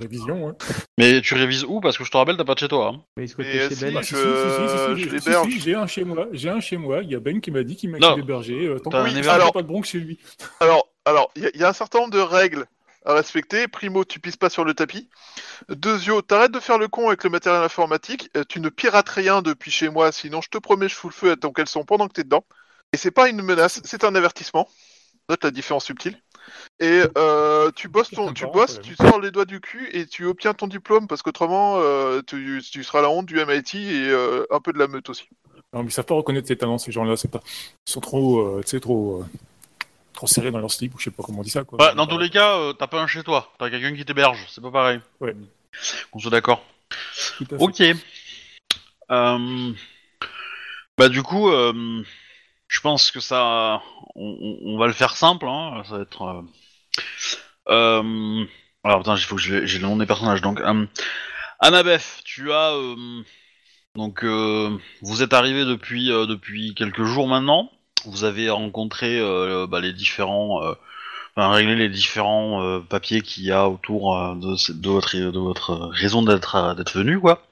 révision, 0.00 0.48
hein. 0.48 0.56
Mais 0.98 1.20
tu 1.22 1.34
révises 1.34 1.64
où? 1.64 1.80
Parce 1.80 1.96
que 1.96 2.04
je 2.04 2.10
te 2.10 2.16
rappelle, 2.16 2.36
t'as 2.36 2.44
pas 2.44 2.54
de 2.54 2.58
chez 2.58 2.68
toi. 2.68 2.92
hein. 2.94 3.00
Mais 3.16 3.24
Et, 3.24 3.28
chez 3.28 3.36
Ben 3.80 3.94
Bah, 3.94 4.02
si, 4.02 4.14
je 4.14 5.18
si, 5.20 5.52
si, 5.52 5.60
j'ai 5.60 5.74
un 5.76 5.86
chez 5.86 6.04
moi, 6.04 6.26
j'ai 6.32 6.50
un 6.50 6.60
chez 6.60 6.76
moi. 6.76 7.02
Il 7.02 7.10
y 7.10 7.14
a 7.14 7.20
Ben 7.20 7.40
qui 7.40 7.50
m'a 7.50 7.62
dit 7.62 7.76
qu'il 7.76 7.90
m'a 7.90 7.98
hébergeait. 8.18 8.66
Euh, 8.66 8.78
tant 8.80 8.90
il 9.06 9.28
Alors- 9.28 9.52
pas 9.52 9.62
de 9.62 9.66
bronx 9.68 9.88
chez 9.88 9.98
lui. 10.00 10.18
Alors, 10.60 10.88
alors, 11.06 11.30
il 11.36 11.44
y, 11.44 11.50
il 11.54 11.60
y 11.60 11.64
a 11.64 11.68
un 11.68 11.72
certain 11.72 12.00
nombre 12.00 12.12
de 12.12 12.20
règles 12.20 12.66
à 13.04 13.14
respecter. 13.14 13.68
Primo, 13.68 14.04
tu 14.04 14.20
pisses 14.20 14.36
pas 14.36 14.50
sur 14.50 14.64
le 14.64 14.74
tapis. 14.74 15.08
Deuxio, 15.68 16.22
t'arrêtes 16.22 16.52
de 16.52 16.60
faire 16.60 16.78
le 16.78 16.88
con 16.88 17.08
avec 17.08 17.24
le 17.24 17.30
matériel 17.30 17.62
informatique. 17.62 18.30
Euh, 18.36 18.44
tu 18.48 18.60
ne 18.60 18.68
pirates 18.68 19.08
rien 19.08 19.42
depuis 19.42 19.70
chez 19.70 19.88
moi, 19.88 20.12
sinon 20.12 20.40
je 20.40 20.48
te 20.48 20.58
promets, 20.58 20.88
je 20.88 20.94
fous 20.94 21.08
le 21.08 21.14
feu 21.14 21.30
à 21.32 21.36
ton 21.36 21.52
caleçon 21.52 21.84
pendant 21.84 22.08
que 22.08 22.14
t'es 22.14 22.24
dedans. 22.24 22.44
Et 22.92 22.96
c'est 22.96 23.10
pas 23.10 23.28
une 23.28 23.42
menace, 23.42 23.80
c'est 23.84 24.04
un 24.04 24.14
avertissement. 24.14 24.68
Note 25.28 25.44
la 25.44 25.50
différence 25.50 25.84
subtile. 25.84 26.20
Et 26.80 27.02
euh, 27.16 27.70
tu 27.76 27.88
bosses, 27.88 28.10
ton, 28.10 28.32
tu 28.32 28.42
parents, 28.42 28.54
bosses, 28.54 28.80
tu 28.80 28.96
sors 28.96 29.20
les 29.20 29.30
doigts 29.30 29.44
du 29.44 29.60
cul 29.60 29.88
et 29.92 30.06
tu 30.06 30.24
obtiens 30.24 30.54
ton 30.54 30.66
diplôme 30.66 31.06
parce 31.06 31.22
qu'autrement, 31.22 31.76
euh, 31.78 32.20
tu, 32.26 32.60
tu 32.68 32.82
seras 32.82 33.02
la 33.02 33.10
honte 33.10 33.26
du 33.26 33.36
MIT 33.36 33.76
et 33.76 34.08
euh, 34.08 34.44
un 34.50 34.60
peu 34.60 34.72
de 34.72 34.78
la 34.78 34.88
meute 34.88 35.08
aussi. 35.08 35.28
Non, 35.72 35.82
mais 35.82 35.90
ils 35.90 35.92
savent 35.92 36.06
pas 36.06 36.14
reconnaître 36.14 36.48
ses 36.48 36.56
talents, 36.56 36.78
ces 36.78 36.90
gens-là. 36.90 37.16
C'est 37.16 37.30
pas. 37.30 37.40
Ils 37.86 37.92
sont 37.92 38.00
trop, 38.00 38.60
trop, 38.80 39.20
euh, 39.20 39.24
trop 40.20 40.26
serrés 40.26 40.50
dans 40.50 40.58
leur 40.58 40.70
slip 40.70 40.94
ou 40.94 40.98
je 40.98 41.04
sais 41.04 41.10
pas 41.10 41.22
comment 41.22 41.40
on 41.40 41.42
dit 41.42 41.48
ça. 41.48 41.64
Quoi. 41.64 41.82
Ouais, 41.82 41.94
dans 41.94 42.06
tous 42.06 42.18
les 42.18 42.28
cas, 42.28 42.58
euh, 42.58 42.74
t'as 42.74 42.86
pas 42.86 43.00
un 43.00 43.06
chez 43.06 43.22
toi. 43.22 43.50
T'as 43.58 43.70
quelqu'un 43.70 43.96
qui 43.96 44.04
t'héberge. 44.04 44.44
C'est 44.50 44.60
pas 44.60 44.70
pareil. 44.70 45.00
Ouais. 45.18 45.34
On 46.12 46.18
soit 46.18 46.30
d'accord. 46.30 46.62
Ok. 47.58 47.80
Euh, 49.10 49.72
Bah 50.98 51.08
du 51.08 51.22
coup, 51.22 51.48
euh, 51.48 52.04
je 52.68 52.80
pense 52.80 53.10
que 53.10 53.18
ça, 53.20 53.80
on, 54.14 54.76
va 54.78 54.86
le 54.86 54.92
faire 54.92 55.16
simple. 55.16 55.46
Hein. 55.48 55.82
Ça 55.88 55.96
va 55.96 56.02
être. 56.02 56.44
Alors 57.66 58.98
putain, 58.98 59.16
il 59.16 59.22
faut 59.22 59.36
que 59.36 59.42
j'ai 59.42 59.78
le 59.78 59.86
nom 59.86 59.96
des 59.96 60.06
personnages. 60.06 60.42
Donc, 60.42 60.60
Annabeth, 61.60 62.20
tu 62.24 62.52
as 62.52 62.74
donc 63.94 64.22
vous 64.22 65.22
êtes 65.22 65.32
arrivé 65.32 65.64
depuis 65.64 66.08
depuis 66.08 66.74
quelques 66.74 67.04
jours 67.04 67.26
maintenant. 67.26 67.70
Vous 68.06 68.24
avez 68.24 68.50
rencontré 68.50 69.18
euh, 69.18 69.66
bah, 69.66 69.80
les 69.80 69.92
différents, 69.92 70.62
euh, 70.64 70.74
enfin, 71.36 71.50
réglé 71.50 71.76
les 71.76 71.88
différents 71.88 72.62
euh, 72.62 72.80
papiers 72.80 73.22
qu'il 73.22 73.44
y 73.44 73.52
a 73.52 73.68
autour 73.68 74.16
de, 74.36 75.38
votre 75.38 75.74
raison 75.92 76.22
d'être 76.22 76.74
d'être 76.76 76.96
venu 76.96 77.20
quoi. 77.20 77.42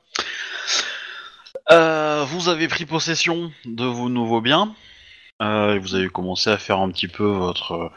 Vous 1.70 2.48
avez 2.48 2.68
pris 2.68 2.86
possession 2.86 3.52
de 3.64 3.84
vos 3.84 4.08
nouveaux 4.08 4.40
biens. 4.40 4.74
Vous 5.40 5.94
avez 5.94 6.08
commencé 6.08 6.50
à 6.50 6.58
faire 6.58 6.78
un 6.78 6.90
petit 6.90 7.08
peu 7.08 7.24
votre 7.24 7.90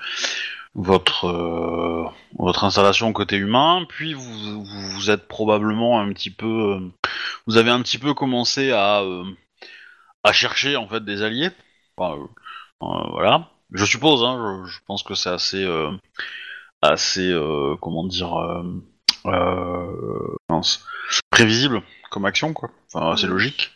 votre 0.75 2.11
votre 2.37 2.63
installation 2.63 3.13
côté 3.13 3.37
humain. 3.37 3.85
Puis 3.89 4.13
vous, 4.13 4.63
vous 4.63 5.09
êtes 5.09 5.27
probablement 5.27 5.99
un 5.99 6.11
petit 6.13 6.29
peu 6.29 6.79
vous 7.47 7.57
avez 7.57 7.71
un 7.71 7.81
petit 7.81 7.97
peu 7.97 8.13
commencé 8.13 8.71
à 8.71 9.03
à 10.23 10.33
chercher 10.33 10.75
en 10.75 10.87
fait 10.87 11.03
des 11.03 11.21
alliés. 11.23 11.49
Enfin, 11.97 12.17
euh, 12.19 12.25
voilà. 12.81 13.49
Je 13.71 13.85
suppose. 13.85 14.23
Hein, 14.23 14.63
je, 14.65 14.71
je 14.71 14.79
pense 14.85 15.03
que 15.03 15.15
c'est 15.15 15.29
assez 15.29 15.63
euh, 15.63 15.91
assez 16.81 17.31
euh, 17.31 17.75
comment 17.79 18.05
dire 18.05 18.35
euh, 18.35 18.63
euh, 19.25 20.35
prévisible 21.29 21.81
comme 22.09 22.25
action 22.25 22.53
quoi. 22.53 22.71
Enfin 22.93 23.15
c'est 23.15 23.27
logique. 23.27 23.71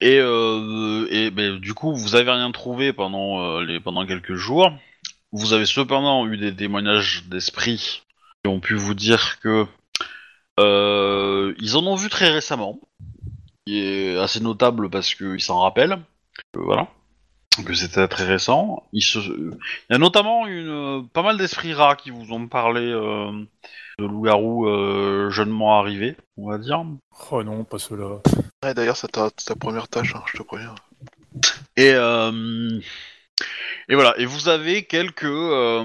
Et, 0.00 0.18
euh, 0.18 1.06
et 1.10 1.30
ben, 1.30 1.58
du 1.58 1.74
coup 1.74 1.94
vous 1.94 2.14
avez 2.14 2.30
rien 2.30 2.50
trouvé 2.52 2.92
pendant 2.92 3.40
euh, 3.40 3.64
les 3.64 3.80
pendant 3.80 4.06
quelques 4.06 4.34
jours. 4.34 4.72
Vous 5.32 5.52
avez 5.52 5.66
cependant 5.66 6.26
eu 6.26 6.36
des 6.38 6.54
témoignages 6.54 7.24
d'esprit 7.28 8.02
qui 8.42 8.50
ont 8.50 8.60
pu 8.60 8.74
vous 8.74 8.94
dire 8.94 9.38
que 9.40 9.66
euh, 10.58 11.54
ils 11.58 11.76
en 11.76 11.86
ont 11.86 11.94
vu 11.94 12.08
très 12.08 12.30
récemment, 12.30 12.80
qui 13.64 13.78
est 13.78 14.16
assez 14.18 14.40
notable 14.40 14.90
parce 14.90 15.14
qu'ils 15.14 15.40
s'en 15.40 15.60
rappellent. 15.60 16.00
Euh, 16.56 16.62
voilà 16.64 16.88
que 17.64 17.74
c'était 17.74 18.08
très 18.08 18.24
récent. 18.24 18.84
Il, 18.92 19.02
se... 19.02 19.18
Il 19.18 19.52
y 19.90 19.94
a 19.94 19.98
notamment 19.98 20.46
une, 20.46 21.06
pas 21.12 21.22
mal 21.22 21.36
d'esprits 21.36 21.74
rats 21.74 21.96
qui 21.96 22.10
vous 22.10 22.32
ont 22.32 22.48
parlé 22.48 22.80
euh, 22.80 23.30
de 23.98 24.04
loups-garous 24.04 24.66
euh, 24.66 25.30
jeunement 25.30 25.78
arrivés, 25.78 26.16
on 26.36 26.50
va 26.50 26.58
dire. 26.58 26.84
Oh 27.30 27.42
non, 27.42 27.64
pas 27.64 27.78
cela. 27.78 28.20
Ouais, 28.62 28.74
d'ailleurs, 28.74 28.96
c'est 28.96 29.12
ta, 29.12 29.30
ta 29.30 29.54
première 29.54 29.88
tâche, 29.88 30.14
hein, 30.14 30.22
je 30.32 30.38
te 30.38 30.42
préviens. 30.42 30.74
Et, 31.76 31.92
euh, 31.94 32.80
et 33.88 33.94
voilà. 33.94 34.14
Et 34.18 34.26
vous 34.26 34.48
avez 34.48 34.84
quelques, 34.84 35.24
euh, 35.24 35.84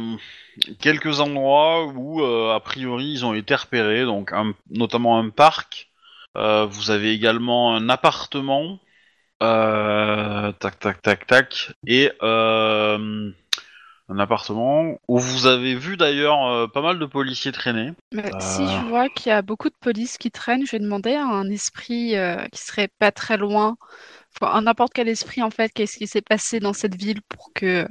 quelques 0.79 1.20
endroits 1.20 1.86
où, 1.86 2.22
euh, 2.22 2.53
a 2.53 2.60
priori, 2.60 3.12
ils 3.12 3.25
ont 3.25 3.34
été 3.34 3.55
repérés, 3.55 4.05
donc 4.05 4.34
un- 4.34 4.53
notamment 4.72 5.17
un 5.20 5.29
parc. 5.29 5.89
Euh, 6.38 6.65
vous 6.65 6.91
avez 6.91 7.12
également 7.12 7.75
un 7.75 7.88
appartement. 7.88 8.79
Euh, 9.44 10.51
tac, 10.54 10.80
tac, 10.80 11.01
tac, 11.01 11.27
tac. 11.27 11.72
Et 11.88 12.12
euh, 12.22 13.32
un 14.08 14.20
appartement 14.20 15.00
où 15.08 15.18
vous 15.20 15.48
avez 15.48 15.75
vu 15.75 15.98
d'ailleurs 15.98 16.46
euh, 16.48 16.68
pas 16.68 16.82
mal 16.82 17.00
de 17.00 17.06
policiers 17.06 17.51
traîner. 17.51 17.92
Mais 18.12 18.34
Euh. 18.34 18.39
Si 18.39 18.68
je 18.68 18.88
vois 18.88 19.10
qu'il 19.10 19.30
y 19.30 19.34
a 19.34 19.42
beaucoup 19.42 19.70
de 19.70 19.75
police 19.80 20.18
qui 20.18 20.32
traînent, 20.32 20.65
je 20.65 20.72
vais 20.72 20.80
demander 20.80 21.15
à 21.15 21.25
un 21.25 21.50
esprit 21.50 22.15
euh, 22.15 22.46
qui 22.51 22.62
serait 22.62 22.89
pas 23.00 23.12
très 23.12 23.38
loin, 23.38 23.77
enfin, 24.39 24.54
à 24.54 24.62
n'importe 24.62 24.94
quel 24.94 25.08
esprit 25.10 25.42
en 25.42 25.50
fait, 25.50 25.72
qu'est-ce 25.74 25.98
qui 25.98 26.08
s'est 26.08 26.22
passé 26.22 26.60
dans 26.60 26.74
cette 26.74 26.96
ville 26.96 27.22
pour 27.24 27.51
que 27.54 27.88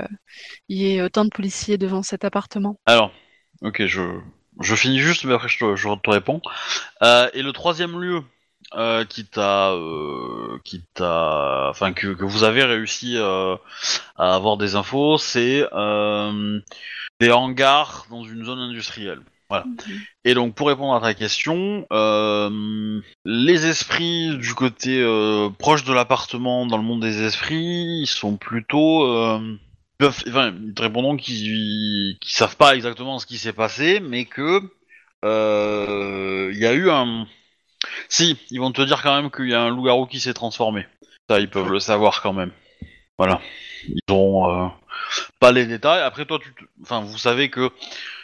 il 0.68 0.78
y 0.78 0.94
ait 0.94 1.02
autant 1.02 1.24
de 1.24 1.30
policiers 1.30 1.78
devant 1.78 2.02
cet 2.02 2.24
appartement? 2.24 2.78
Alors, 2.86 3.12
ok, 3.62 3.86
je, 3.86 4.02
je 4.60 4.74
finis 4.76 5.00
juste, 5.00 5.24
mais 5.24 5.34
après 5.34 5.48
je 5.48 5.58
te, 5.58 5.76
je 5.76 5.88
te 6.02 6.10
réponds. 6.10 6.40
Et 7.02 7.42
le 7.42 7.52
troisième 7.52 8.00
lieu 8.00 8.22
euh, 8.76 9.04
qui 9.04 9.24
t'a, 9.24 9.72
euh, 9.72 10.58
qui 10.64 10.82
t'a, 10.94 11.68
enfin 11.70 11.92
que, 11.92 12.08
que 12.08 12.24
vous 12.24 12.44
avez 12.44 12.64
réussi 12.64 13.16
euh, 13.16 13.56
à 14.16 14.34
avoir 14.34 14.56
des 14.56 14.74
infos, 14.74 15.18
c'est 15.18 15.66
euh, 15.72 16.60
des 17.20 17.30
hangars 17.30 18.06
dans 18.10 18.24
une 18.24 18.44
zone 18.44 18.58
industrielle. 18.58 19.20
Et 20.24 20.34
donc 20.34 20.54
pour 20.56 20.66
répondre 20.66 20.94
à 20.94 21.00
ta 21.00 21.14
question, 21.14 21.86
euh, 21.92 23.00
les 23.24 23.66
esprits 23.66 24.36
du 24.38 24.52
côté 24.54 25.00
proche 25.58 25.84
de 25.84 25.92
l'appartement 25.92 26.66
dans 26.66 26.76
le 26.76 26.82
monde 26.82 27.02
des 27.02 27.22
esprits, 27.22 28.00
ils 28.02 28.08
sont 28.08 28.36
plutôt 28.36 29.06
ils 29.38 29.58
peuvent, 29.98 30.24
enfin, 30.28 30.52
ils 30.60 30.74
te 30.74 30.82
répondront 30.82 31.16
qu'ils 31.16 32.18
qu'ils 32.18 32.34
savent 32.34 32.56
pas 32.56 32.74
exactement 32.74 33.20
ce 33.20 33.26
qui 33.26 33.38
s'est 33.38 33.52
passé, 33.52 34.00
mais 34.00 34.24
que 34.24 34.60
il 35.22 36.58
y 36.58 36.66
a 36.66 36.72
eu 36.72 36.90
un. 36.90 37.26
Si, 38.08 38.38
ils 38.50 38.60
vont 38.60 38.72
te 38.72 38.82
dire 38.82 39.02
quand 39.02 39.14
même 39.14 39.30
qu'il 39.30 39.48
y 39.48 39.54
a 39.54 39.62
un 39.62 39.70
loup-garou 39.70 40.06
qui 40.06 40.20
s'est 40.20 40.34
transformé. 40.34 40.86
Ça, 41.28 41.40
ils 41.40 41.48
peuvent 41.48 41.70
le 41.70 41.80
savoir 41.80 42.20
quand 42.22 42.32
même. 42.32 42.52
Voilà. 43.18 43.40
Ils 43.88 44.12
ont 44.12 44.50
euh, 44.50 44.68
pas 45.40 45.52
les 45.52 45.66
détails. 45.66 46.02
Après, 46.02 46.26
toi, 46.26 46.38
tu, 46.40 46.52
enfin, 46.82 47.00
vous 47.00 47.18
savez 47.18 47.48
que 47.50 47.70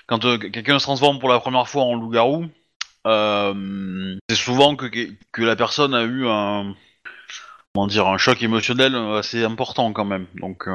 quand 0.07 0.25
euh, 0.25 0.39
quelqu'un 0.39 0.79
se 0.79 0.85
transforme 0.85 1.19
pour 1.19 1.29
la 1.29 1.41
première 1.41 1.69
fois 1.69 1.85
en 1.85 1.95
loup-garou, 1.95 2.47
euh, 3.07 4.17
c'est 4.29 4.37
souvent 4.37 4.77
que, 4.77 4.87
que 5.33 5.43
la 5.43 5.57
personne 5.57 5.95
a 5.95 6.03
eu 6.03 6.27
un 6.27 6.75
comment 7.73 7.87
dire 7.87 8.09
un 8.09 8.19
choc 8.19 8.43
émotionnel 8.43 8.97
assez 8.97 9.45
important 9.45 9.93
quand 9.93 10.05
même. 10.05 10.27
Donc, 10.35 10.69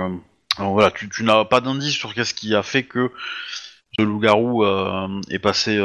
voilà, 0.57 0.91
tu, 0.91 1.23
n'as 1.23 1.43
pas 1.43 1.59
d'indice 1.59 1.93
sur 1.93 2.13
qu'est-ce 2.13 2.33
qui 2.33 2.55
a 2.55 2.63
fait 2.63 2.83
que 2.83 3.11
ce 3.99 4.03
loup-garou 4.03 4.65
est 5.29 5.39
passé, 5.39 5.77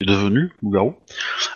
est 0.00 0.06
devenu 0.06 0.52
loup-garou. 0.62 0.96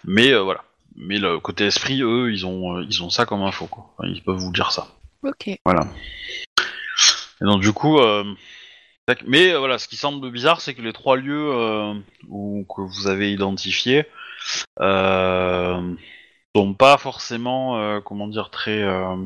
Mais 0.04 0.32
euh, 0.32 0.42
voilà. 0.42 0.64
Mais 0.96 1.18
le 1.18 1.38
côté 1.40 1.66
esprit, 1.66 2.02
eux, 2.02 2.32
ils 2.32 2.46
ont, 2.46 2.78
euh, 2.78 2.86
ils 2.88 3.02
ont 3.02 3.10
ça 3.10 3.26
comme 3.26 3.42
info, 3.42 3.66
quoi. 3.66 3.92
Enfin, 3.98 4.08
ils 4.08 4.22
peuvent 4.22 4.38
vous 4.38 4.52
dire 4.52 4.72
ça. 4.72 4.88
Ok. 5.22 5.50
Voilà. 5.64 5.86
Et 7.42 7.44
donc 7.44 7.60
du 7.60 7.72
coup, 7.72 7.98
euh, 7.98 8.24
mais 9.26 9.52
euh, 9.52 9.58
voilà, 9.58 9.78
ce 9.78 9.88
qui 9.88 9.96
semble 9.96 10.30
bizarre, 10.30 10.60
c'est 10.60 10.74
que 10.74 10.82
les 10.82 10.92
trois 10.92 11.16
lieux 11.16 11.52
euh, 11.52 11.94
où, 12.28 12.64
que 12.64 12.80
vous 12.80 13.06
avez 13.06 13.30
identifiés 13.32 14.06
euh, 14.80 15.94
sont 16.54 16.74
pas 16.74 16.96
forcément, 16.96 17.78
euh, 17.78 18.00
comment 18.00 18.26
dire, 18.26 18.50
très 18.50 18.82
euh, 18.82 19.16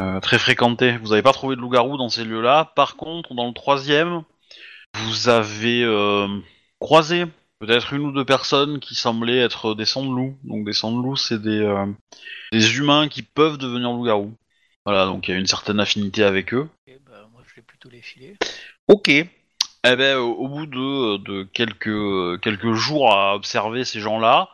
euh, 0.00 0.20
très 0.20 0.38
fréquentés. 0.38 0.96
Vous 0.98 1.08
n'avez 1.08 1.22
pas 1.22 1.32
trouvé 1.32 1.56
de 1.56 1.60
loup-garou 1.60 1.96
dans 1.96 2.08
ces 2.08 2.24
lieux-là. 2.24 2.72
Par 2.76 2.96
contre, 2.96 3.34
dans 3.34 3.48
le 3.48 3.52
troisième, 3.52 4.22
vous 4.94 5.28
avez 5.28 5.82
euh, 5.82 6.28
croisé 6.78 7.24
peut-être 7.60 7.92
une 7.92 8.06
ou 8.06 8.12
deux 8.12 8.24
personnes 8.24 8.80
qui 8.80 8.94
semblaient 8.94 9.38
être 9.38 9.74
des 9.74 9.84
sangs 9.84 10.04
de 10.04 10.14
loup. 10.14 10.36
Donc 10.44 10.64
des 10.64 10.72
sangs 10.72 10.96
de 10.96 11.02
loup, 11.02 11.16
c'est 11.16 11.40
des 11.40 11.60
euh, 11.60 11.86
des 12.52 12.76
humains 12.76 13.08
qui 13.08 13.22
peuvent 13.22 13.58
devenir 13.58 13.92
loup-garou. 13.92 14.34
Voilà, 14.84 15.06
donc 15.06 15.28
il 15.28 15.32
y 15.32 15.34
a 15.34 15.38
une 15.38 15.46
certaine 15.46 15.78
affinité 15.78 16.24
avec 16.24 16.52
eux. 16.54 16.68
Ok, 16.88 16.94
bah, 17.06 17.28
moi 17.32 17.42
je 17.46 17.54
vais 17.54 17.62
plutôt 17.62 17.90
les 17.90 18.02
filer. 18.02 18.36
Ok. 18.88 19.08
Eh 19.08 19.96
ben, 19.96 20.18
au, 20.18 20.32
au 20.32 20.48
bout 20.48 20.66
de, 20.66 21.16
de 21.18 21.42
quelques, 21.42 22.40
quelques 22.42 22.72
jours 22.72 23.14
à 23.14 23.34
observer 23.34 23.84
ces 23.84 24.00
gens-là, 24.00 24.50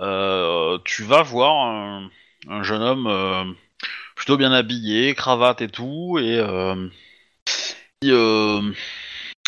euh, 0.00 0.78
tu 0.84 1.04
vas 1.04 1.22
voir 1.22 1.66
un, 1.66 2.10
un 2.48 2.62
jeune 2.62 2.82
homme 2.82 3.06
euh, 3.06 3.44
plutôt 4.14 4.36
bien 4.36 4.52
habillé, 4.52 5.14
cravate 5.14 5.62
et 5.62 5.68
tout, 5.68 6.18
et 6.20 6.38
euh, 6.38 6.86
qui, 7.46 8.10
euh, 8.10 8.60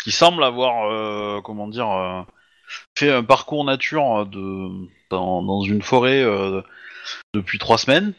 qui 0.03 0.11
semble 0.11 0.43
avoir, 0.43 0.91
euh, 0.91 1.39
comment 1.41 1.67
dire, 1.67 1.91
euh, 1.91 2.21
fait 2.97 3.11
un 3.11 3.23
parcours 3.23 3.63
nature 3.65 4.25
de, 4.25 4.87
dans, 5.09 5.43
dans 5.43 5.61
une 5.61 5.81
forêt 5.81 6.23
euh, 6.23 6.61
depuis 7.33 7.59
trois 7.59 7.77
semaines, 7.77 8.13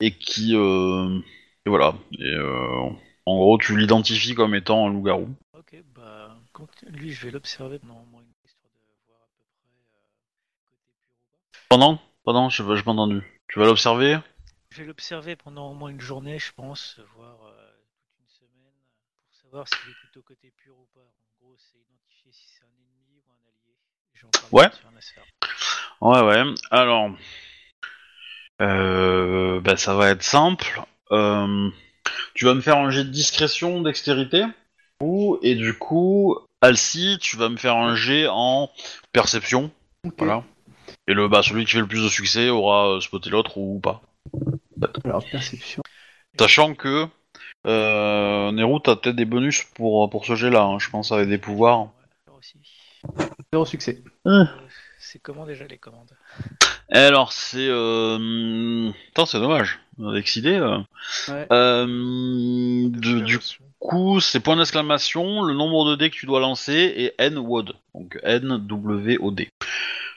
et 0.00 0.16
qui, 0.16 0.54
euh, 0.54 1.20
et 1.66 1.70
voilà, 1.70 1.94
et 2.18 2.24
euh, 2.24 2.90
en 3.26 3.36
gros, 3.36 3.58
tu 3.58 3.76
l'identifies 3.76 4.34
comme 4.34 4.54
étant 4.54 4.86
un 4.86 4.92
loup-garou. 4.92 5.28
Ok, 5.52 5.76
bah, 5.94 6.36
lui 6.88 7.12
je 7.12 7.26
vais 7.26 7.30
l'observer 7.30 7.78
pendant 7.78 8.00
au 8.02 8.06
moins 8.06 8.22
une 8.22 8.32
histoire 8.44 8.72
de 8.72 8.94
voir 9.06 9.20
à 9.20 9.28
peu 9.36 9.44
près 9.44 9.70
côté 9.70 9.96
pur 10.70 11.14
ou 11.14 11.34
pas. 11.52 11.66
Pendant 11.68 12.00
Pendant, 12.24 12.50
je 12.50 12.62
n'ai 12.62 12.82
pas 12.82 12.90
entendu. 12.90 13.22
Tu 13.48 13.58
vas 13.58 13.64
l'observer? 13.64 14.18
Je 14.70 14.82
vais 14.82 14.86
l'observer 14.86 15.36
pendant 15.36 15.70
au 15.70 15.74
moins 15.74 15.90
une 15.90 16.00
journée, 16.00 16.38
je 16.38 16.52
pense, 16.52 17.00
voire 17.16 17.42
euh, 17.44 17.72
toute 17.96 18.20
une 18.20 18.28
semaine, 18.28 18.76
pour 19.24 19.34
savoir 19.34 19.66
s'il 19.66 19.90
est 19.90 19.98
plutôt 20.00 20.22
côté 20.22 20.52
pur 20.56 20.78
ou 20.78 20.86
pas. 20.94 21.00
En 21.00 21.44
gros, 21.44 21.56
c'est 21.58 21.78
identifier 21.78 22.30
si 22.30 22.46
c'est 22.54 22.64
un 22.64 22.68
ennemi 22.68 23.18
ou 23.26 23.32
un 23.32 23.42
allié. 23.48 23.74
J'en 23.74 23.88
parle 23.96 24.09
Ouais. 24.52 24.68
Ouais, 26.00 26.20
ouais. 26.22 26.44
Alors, 26.70 27.10
euh, 28.60 29.60
bah, 29.60 29.76
ça 29.76 29.94
va 29.94 30.10
être 30.10 30.22
simple. 30.22 30.82
Euh, 31.12 31.68
tu 32.34 32.44
vas 32.44 32.54
me 32.54 32.60
faire 32.60 32.78
un 32.78 32.90
jet 32.90 33.04
de 33.04 33.10
discrétion, 33.10 33.80
dextérité. 33.82 34.44
Ou- 35.02 35.38
Et 35.42 35.54
du 35.54 35.76
coup, 35.76 36.38
Alcy, 36.60 37.18
tu 37.20 37.36
vas 37.36 37.48
me 37.48 37.56
faire 37.56 37.76
un 37.76 37.94
jet 37.94 38.26
en 38.28 38.70
perception. 39.12 39.70
Voilà. 40.18 40.42
Et 41.06 41.14
le, 41.14 41.28
bah, 41.28 41.42
celui 41.42 41.64
qui 41.64 41.72
fait 41.72 41.80
le 41.80 41.86
plus 41.86 42.02
de 42.02 42.08
succès 42.08 42.48
aura 42.48 42.96
euh, 42.96 43.00
spoté 43.00 43.30
l'autre 43.30 43.58
ou 43.58 43.80
pas. 43.80 44.02
Alors, 45.04 45.24
perception. 45.30 45.82
Sachant 46.38 46.74
que 46.74 47.06
euh, 47.66 48.52
Nero, 48.52 48.78
t'as 48.78 48.96
peut-être 48.96 49.16
des 49.16 49.24
bonus 49.24 49.64
pour, 49.74 50.08
pour 50.08 50.24
ce 50.24 50.34
jet-là, 50.34 50.62
hein, 50.62 50.78
je 50.78 50.88
pense, 50.90 51.12
avec 51.12 51.28
des 51.28 51.38
pouvoirs. 51.38 51.80
Ouais, 51.80 51.88
alors 52.26 52.38
aussi. 52.38 52.58
Zéro 53.52 53.64
succès. 53.64 54.04
Euh, 54.28 54.44
c'est 55.00 55.18
comment 55.20 55.44
déjà 55.44 55.66
les 55.66 55.76
commandes? 55.76 56.16
Et 56.92 56.98
alors, 56.98 57.32
c'est... 57.32 57.66
Euh... 57.68 58.92
Putain, 59.06 59.26
c'est 59.26 59.40
dommage. 59.40 59.80
Avec 59.98 60.36
idée. 60.36 60.54
Euh... 60.54 60.78
Ouais. 61.26 61.46
Euh, 61.50 62.88
du, 62.90 63.22
du 63.22 63.38
coup, 63.80 64.20
c'est 64.20 64.38
point 64.38 64.56
d'exclamation, 64.56 65.42
le 65.42 65.54
nombre 65.54 65.90
de 65.90 65.96
dés 65.96 66.10
que 66.10 66.14
tu 66.14 66.26
dois 66.26 66.38
lancer 66.38 66.72
et 66.72 67.14
N-WOD. 67.18 67.74
Donc 67.92 68.20
N-W-O-D. 68.22 69.48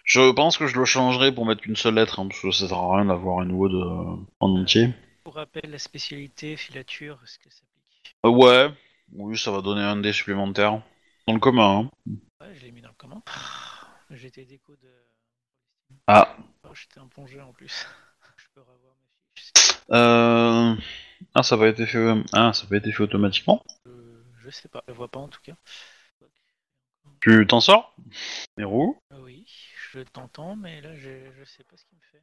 Je 0.04 0.32
pense 0.34 0.58
que 0.60 0.68
je 0.68 0.78
le 0.78 0.86
changerai 0.86 1.32
pour 1.32 1.48
mettre 1.48 1.62
qu'une 1.62 1.76
seule 1.76 1.96
lettre, 1.96 2.20
hein, 2.20 2.28
parce 2.28 2.40
que 2.40 2.52
ça 2.52 2.68
sert 2.68 2.78
à 2.78 2.98
rien 2.98 3.06
d'avoir 3.06 3.42
une 3.42 3.54
WOD 3.54 3.74
euh, 3.74 4.16
en 4.42 4.50
entier. 4.60 4.90
Pour 5.24 5.36
rappel, 5.36 5.72
la 5.72 5.80
spécialité 5.80 6.56
filature, 6.56 7.18
est-ce 7.24 7.40
que 7.40 7.50
ça 7.50 7.64
pique 8.04 8.16
Euh, 8.26 8.30
ouais, 8.30 8.70
oui, 9.14 9.36
ça 9.40 9.50
va 9.50 9.62
donner 9.62 9.82
un 9.82 9.96
dé 9.96 10.14
supplémentaire. 10.14 10.84
Dans 11.26 11.34
le 11.34 11.40
commun, 11.40 11.90
hein. 12.08 12.14
Ouais, 12.44 12.54
je 12.56 12.66
l'ai 12.66 12.72
mis 12.72 12.82
dans 12.82 12.90
le 12.90 12.96
comment 12.98 13.24
J'étais 14.10 14.44
déco 14.44 14.76
de. 14.76 14.92
Ah. 16.08 16.36
Oh, 16.64 16.74
J'étais 16.74 17.00
un 17.00 17.08
plongeur 17.08 17.48
en 17.48 17.54
plus. 17.54 17.88
je 18.38 18.46
peux 18.54 18.60
revoir 18.60 18.96
ma 18.96 19.08
fiche. 19.34 19.52
Euh... 19.92 20.76
Ah, 21.36 21.44
ça 21.44 21.56
n'a 21.56 21.62
pas 21.62 21.70
été 21.70 21.86
fait... 21.86 22.24
Ah, 22.34 22.52
ça 22.52 22.68
pas 22.68 22.76
été 22.76 22.92
fait 22.92 23.04
automatiquement. 23.04 23.64
Euh, 23.88 24.26
je 24.40 24.50
sais 24.50 24.68
pas, 24.68 24.84
je 24.90 24.94
vois 24.94 25.08
pas 25.08 25.20
en 25.20 25.30
tout 25.30 25.40
cas. 25.42 25.54
Tu 27.22 27.48
t'en 27.48 27.62
sors? 27.62 27.96
Nero 28.58 29.02
Ah 29.10 29.22
oui, 29.22 29.46
je 29.94 30.02
t'entends, 30.02 30.58
mais 30.58 30.82
là 30.82 30.94
je, 30.96 31.32
je 31.40 31.44
sais 31.46 31.64
pas 31.64 31.78
ce 31.78 31.86
qu'il 31.86 31.98
me 31.98 32.04
fait. 32.12 32.22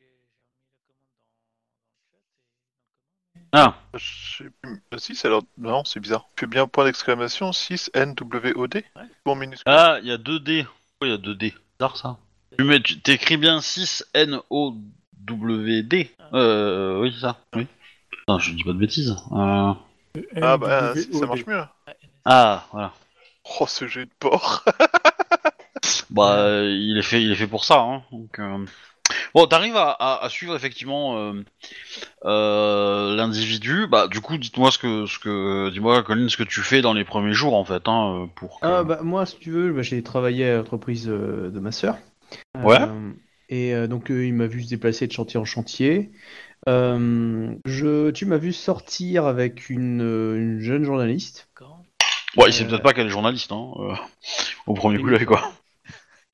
J'ai 0.00 0.10
j'ai 0.10 0.26
remis 0.26 0.74
la 0.74 0.90
commande 0.90 1.22
dans, 1.30 1.70
dans 1.70 1.78
le 1.78 1.94
chat 2.02 2.16
et 2.16 2.18
dans 2.18 2.58
le 3.20 3.30
commande. 3.30 3.45
Ah, 3.58 3.74
Je 3.94 4.44
sais 4.44 4.50
plus. 4.60 4.82
Ah, 4.92 4.98
si, 4.98 5.14
ça 5.14 5.28
a 5.28 5.30
l'air. 5.30 5.40
Non, 5.56 5.82
c'est 5.84 5.98
bizarre. 5.98 6.26
Tu 6.36 6.40
fais 6.40 6.46
bien 6.46 6.66
point 6.66 6.84
d'exclamation 6.84 7.52
6 7.52 7.90
NWOD. 7.94 8.82
Bon 9.24 9.34
minuscule. 9.34 9.72
Ah, 9.72 9.98
il 10.02 10.08
y 10.08 10.12
a 10.12 10.18
2 10.18 10.40
dés. 10.40 10.64
Pourquoi 10.64 11.08
il 11.08 11.10
y 11.10 11.14
a 11.14 11.18
2 11.18 11.34
dés 11.34 11.54
bizarre 11.78 11.96
ça. 11.96 12.18
Tu 12.58 12.64
mets, 12.64 12.80
tu 12.80 13.00
t'écris 13.00 13.38
bien 13.38 13.62
6 13.62 14.04
N 14.12 14.40
O 14.50 14.74
W 15.24 15.82
D. 15.82 16.10
Euh, 16.34 17.00
oui, 17.00 17.12
c'est 17.14 17.22
ça. 17.22 17.38
Oui. 17.54 17.66
Non, 18.28 18.38
je 18.38 18.52
dis 18.52 18.62
pas 18.62 18.72
de 18.72 18.78
bêtises. 18.78 19.16
Euh... 19.32 19.72
Ah 20.42 20.56
bah, 20.58 20.94
si, 20.94 21.12
ça 21.14 21.26
marche 21.26 21.46
mieux. 21.46 21.62
Ah, 22.26 22.66
voilà. 22.72 22.92
Oh, 23.60 23.66
ce 23.66 23.86
jeu 23.86 24.04
de 24.04 24.10
porc. 24.18 24.64
Bah, 26.10 26.36
euh, 26.36 26.70
il 26.70 26.96
est 26.98 27.02
fait, 27.02 27.22
il 27.22 27.30
est 27.30 27.36
fait 27.36 27.46
pour 27.46 27.64
ça. 27.64 27.80
Hein. 27.80 28.02
Donc, 28.10 28.38
euh... 28.38 28.64
bon, 29.36 29.46
t'arrives 29.46 29.76
à, 29.76 29.90
à, 29.90 30.24
à 30.24 30.28
suivre 30.30 30.56
effectivement 30.56 31.18
euh, 31.18 31.44
euh, 32.24 33.14
l'individu. 33.16 33.86
Bah, 33.86 34.08
du 34.08 34.20
coup, 34.20 34.38
dites-moi 34.38 34.70
ce 34.70 34.78
que, 34.78 35.06
ce 35.06 35.18
que, 35.18 35.70
dis-moi, 35.70 36.02
Colin, 36.02 36.28
ce 36.28 36.36
que 36.36 36.42
tu 36.42 36.60
fais 36.60 36.80
dans 36.82 36.94
les 36.94 37.04
premiers 37.04 37.34
jours 37.34 37.54
en 37.54 37.64
fait, 37.64 37.86
hein, 37.86 38.28
pour. 38.36 38.60
que- 38.60 38.66
Ah, 38.66 38.82
bah, 38.82 39.00
moi, 39.02 39.26
si 39.26 39.36
tu 39.38 39.50
veux, 39.50 39.72
bah, 39.72 39.82
j'ai 39.82 40.02
travaillé 40.02 40.48
à 40.48 40.56
l'entreprise 40.56 41.08
euh, 41.08 41.50
de 41.50 41.60
ma 41.60 41.70
sœur. 41.72 41.98
Ouais. 42.62 42.80
Euh, 42.80 43.12
et 43.48 43.74
euh, 43.74 43.86
donc, 43.86 44.10
euh, 44.10 44.26
il 44.26 44.34
m'a 44.34 44.46
vu 44.46 44.62
se 44.62 44.68
déplacer 44.70 45.06
de 45.06 45.12
chantier 45.12 45.38
en 45.38 45.44
chantier. 45.44 46.10
Euh, 46.68 47.54
je, 47.64 48.10
tu 48.10 48.26
m'as 48.26 48.38
vu 48.38 48.52
sortir 48.52 49.26
avec 49.26 49.70
une, 49.70 50.00
une 50.00 50.60
jeune 50.60 50.82
journaliste. 50.82 51.48
Ouais, 52.36 52.48
il 52.48 52.52
sait 52.52 52.64
euh, 52.64 52.68
peut-être 52.68 52.82
pas 52.82 52.92
qu'elle 52.92 53.06
est 53.06 53.10
journaliste. 53.10 53.52
Hein. 53.52 53.70
euh, 53.78 53.94
Au 54.66 54.74
premier 54.74 54.98
coup, 54.98 55.06
là, 55.06 55.24
quoi. 55.24 55.52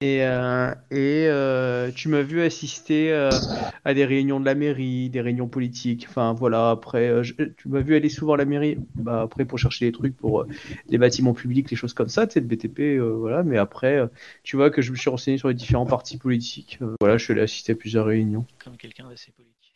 Et, 0.02 0.24
euh, 0.24 0.72
et 0.90 1.26
euh, 1.28 1.92
tu 1.94 2.08
m'as 2.08 2.22
vu 2.22 2.42
assister 2.42 3.12
euh, 3.12 3.38
à 3.84 3.94
des 3.94 4.04
réunions 4.04 4.40
de 4.40 4.44
la 4.44 4.56
mairie, 4.56 5.08
des 5.10 5.20
réunions 5.20 5.46
politiques. 5.46 6.06
Enfin 6.08 6.32
voilà, 6.32 6.70
après, 6.70 7.08
euh, 7.08 7.22
je- 7.22 7.34
tu 7.34 7.68
m'as 7.68 7.82
vu 7.82 7.94
aller 7.94 8.08
souvent 8.08 8.34
à 8.34 8.36
la 8.36 8.44
mairie. 8.44 8.78
Bah, 8.96 9.22
après, 9.22 9.44
pour 9.44 9.60
chercher 9.60 9.86
des 9.86 9.92
trucs 9.92 10.16
pour 10.16 10.40
euh, 10.40 10.48
les 10.88 10.98
bâtiments 10.98 11.34
publics, 11.34 11.70
les 11.70 11.76
choses 11.76 11.94
comme 11.94 12.08
ça, 12.08 12.26
tu 12.26 12.32
sais, 12.32 12.40
de 12.40 12.46
BTP, 12.46 12.80
euh, 12.98 13.14
voilà. 13.16 13.44
Mais 13.44 13.58
après, 13.58 13.96
euh, 13.98 14.08
tu 14.42 14.56
vois 14.56 14.70
que 14.70 14.82
je 14.82 14.90
me 14.90 14.96
suis 14.96 15.08
renseigné 15.08 15.38
sur 15.38 15.46
les 15.46 15.54
différents 15.54 15.86
partis 15.86 16.18
politiques. 16.18 16.78
Euh, 16.82 16.96
voilà, 17.00 17.16
je 17.16 17.22
suis 17.22 17.32
allé 17.32 17.42
assister 17.42 17.72
à 17.72 17.76
plusieurs 17.76 18.06
réunions. 18.06 18.44
Comme 18.64 18.76
quelqu'un 18.76 19.08
d'assez 19.08 19.30
politique. 19.30 19.72